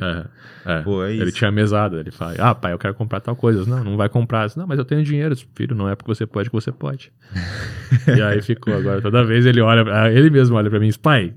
É. 0.66 0.80
é. 0.80 0.82
Pô, 0.82 1.04
é 1.04 1.14
ele 1.14 1.32
tinha 1.32 1.52
mesada. 1.52 2.00
Ele 2.00 2.12
fala, 2.12 2.36
ah, 2.40 2.56
pai, 2.56 2.74
eu 2.74 2.80
quero 2.80 2.94
comprar 2.94 3.20
tal 3.20 3.36
coisa. 3.36 3.66
Não, 3.66 3.84
não 3.84 3.98
vai 3.98 4.10
comprar. 4.10 4.50
Não, 4.56 4.66
mas 4.66 4.80
eu 4.80 4.86
tenho 4.86 5.04
dinheiro. 5.04 5.36
Filho, 5.54 5.76
não 5.76 5.90
é 5.90 5.96
porque 5.96 6.14
você 6.14 6.26
pode 6.26 6.50
que 6.50 6.56
você 6.56 6.72
pode. 6.72 7.12
e 8.08 8.22
aí 8.22 8.42
ficou. 8.42 8.74
Agora, 8.74 9.02
toda 9.02 9.24
vez 9.24 9.46
ele 9.46 9.62
olha, 9.62 10.10
ele 10.12 10.30
mesmo 10.30 10.56
olha 10.56 10.70
para 10.70 10.80
mim 10.80 10.86
e 10.86 10.90
diz, 10.90 10.98
pai, 10.98 11.34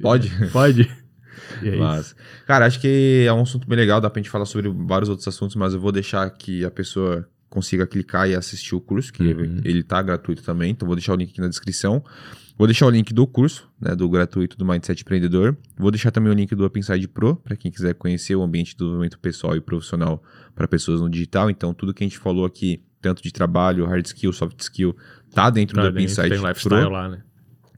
Pode? 0.00 0.30
Pode. 0.52 0.90
É 1.62 1.76
mas, 1.76 2.16
cara, 2.46 2.66
acho 2.66 2.80
que 2.80 3.24
é 3.26 3.32
um 3.32 3.42
assunto 3.42 3.68
bem 3.68 3.76
legal, 3.78 4.00
dá 4.00 4.10
pra 4.10 4.20
gente 4.20 4.30
falar 4.30 4.44
sobre 4.44 4.68
vários 4.68 5.08
outros 5.08 5.26
assuntos, 5.28 5.54
mas 5.56 5.72
eu 5.72 5.80
vou 5.80 5.92
deixar 5.92 6.28
que 6.30 6.64
a 6.64 6.70
pessoa 6.70 7.28
consiga 7.48 7.86
clicar 7.86 8.28
e 8.28 8.34
assistir 8.34 8.74
o 8.74 8.80
curso, 8.80 9.12
que 9.12 9.22
uhum. 9.22 9.60
ele 9.64 9.82
tá 9.82 10.02
gratuito 10.02 10.42
também, 10.42 10.72
então 10.72 10.86
vou 10.86 10.96
deixar 10.96 11.12
o 11.12 11.16
link 11.16 11.30
aqui 11.30 11.40
na 11.40 11.48
descrição. 11.48 12.04
Vou 12.56 12.68
deixar 12.68 12.86
o 12.86 12.90
link 12.90 13.12
do 13.12 13.26
curso, 13.26 13.68
né, 13.80 13.96
do 13.96 14.08
gratuito 14.08 14.56
do 14.56 14.64
Mindset 14.64 15.02
Empreendedor. 15.02 15.56
Vou 15.76 15.90
deixar 15.90 16.12
também 16.12 16.30
o 16.30 16.34
link 16.34 16.54
do 16.54 16.64
Upside 16.64 17.08
Pro, 17.08 17.34
para 17.34 17.56
quem 17.56 17.70
quiser 17.70 17.94
conhecer 17.94 18.36
o 18.36 18.42
ambiente 18.42 18.70
de 18.70 18.76
desenvolvimento 18.76 19.18
pessoal 19.18 19.56
e 19.56 19.60
profissional 19.60 20.22
para 20.54 20.68
pessoas 20.68 21.00
no 21.00 21.10
digital. 21.10 21.50
Então, 21.50 21.74
tudo 21.74 21.92
que 21.92 22.04
a 22.04 22.06
gente 22.06 22.18
falou 22.18 22.44
aqui, 22.44 22.80
tanto 23.00 23.22
de 23.22 23.32
trabalho, 23.32 23.84
hard 23.86 24.06
skill, 24.06 24.32
soft 24.32 24.60
skill, 24.60 24.96
tá 25.32 25.50
dentro 25.50 25.74
tá 25.74 25.82
do 25.82 25.92
dentro, 25.92 26.04
Upside 26.04 26.28
tem 26.28 26.38
lifestyle 26.38 26.82
Pro. 26.82 26.90
lá, 26.90 27.08
né? 27.08 27.22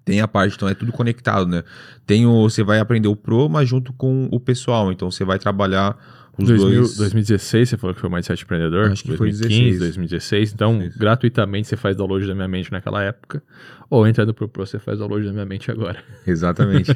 Tem 0.05 0.21
a 0.21 0.29
parte, 0.29 0.55
então 0.55 0.69
é 0.69 0.75
tudo 0.75 0.93
conectado, 0.93 1.49
né? 1.49 1.65
Tem 2.07 2.27
o, 2.27 2.49
você 2.49 2.63
vai 2.63 2.79
aprender 2.79 3.09
o 3.09 3.17
Pro, 3.17 3.49
mas 3.49 3.69
junto 3.69 3.93
com 3.95 4.29
o 4.31 4.39
pessoal. 4.39 4.93
Então 4.93 5.11
você 5.11 5.25
vai 5.25 5.39
trabalhar 5.39 5.97
os 6.39 6.49
2000, 6.49 6.81
dois. 6.83 6.97
2016, 6.97 7.69
você 7.69 7.77
falou 7.77 7.95
que 7.95 8.01
foi 8.01 8.11
o 8.11 8.13
Mindset 8.13 8.43
Empreendedor? 8.43 8.91
Acho 8.91 9.03
que 9.03 9.09
2015, 9.09 9.49
foi 9.49 9.79
2016. 9.79 9.79
2016. 9.79 10.53
Então, 10.53 10.91
gratuitamente 10.97 11.69
você 11.69 11.77
faz 11.77 11.97
download 11.97 12.27
da 12.27 12.35
minha 12.35 12.49
mente 12.49 12.71
naquela 12.71 13.03
época. 13.03 13.43
Ou 13.89 14.07
entrando 14.07 14.35
pro 14.35 14.49
Pro, 14.49 14.67
você 14.67 14.79
faz 14.79 14.99
download 14.99 15.25
da 15.25 15.33
minha 15.33 15.47
mente 15.47 15.71
agora. 15.71 16.03
Exatamente. 16.27 16.93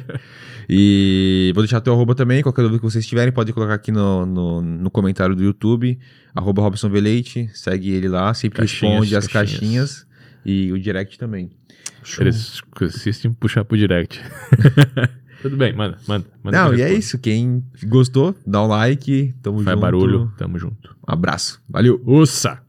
e 0.69 1.51
vou 1.55 1.63
deixar 1.63 1.81
teu 1.81 1.93
arroba 1.93 2.13
também. 2.13 2.43
Qualquer 2.43 2.61
dúvida 2.61 2.79
que 2.79 2.85
vocês 2.85 3.05
tiverem, 3.07 3.33
pode 3.33 3.51
colocar 3.51 3.73
aqui 3.73 3.91
no, 3.91 4.25
no, 4.25 4.61
no 4.61 4.91
comentário 4.91 5.35
do 5.35 5.43
YouTube. 5.43 5.97
Arroba 6.35 6.61
Robson 6.61 6.89
Veleite. 6.89 7.49
Segue 7.53 7.91
ele 7.91 8.09
lá. 8.09 8.33
Sempre 8.33 8.59
caixinhas, 8.59 8.93
responde 8.93 9.15
as 9.15 9.27
caixinhas. 9.27 9.61
caixinhas. 9.61 10.11
E 10.45 10.71
o 10.71 10.79
direct 10.79 11.17
também. 11.17 11.51
Show. 12.03 12.23
Eles 12.23 12.61
insistem 12.81 13.31
em 13.31 13.33
puxar 13.33 13.63
pro 13.63 13.77
direct. 13.77 14.21
Tudo 15.41 15.57
bem, 15.57 15.73
manda, 15.75 15.97
manda. 16.07 16.25
manda 16.43 16.57
Não, 16.57 16.73
e 16.73 16.81
é 16.81 16.93
isso. 16.93 17.17
Quem 17.17 17.63
gostou, 17.85 18.35
dá 18.45 18.63
um 18.63 18.67
like. 18.67 19.33
Tamo 19.41 19.63
Faz 19.63 19.75
junto. 19.75 19.81
barulho, 19.81 20.31
tamo 20.37 20.57
junto. 20.59 20.95
Um 21.07 21.13
abraço. 21.13 21.61
Valeu. 21.69 22.01
Ussa! 22.05 22.59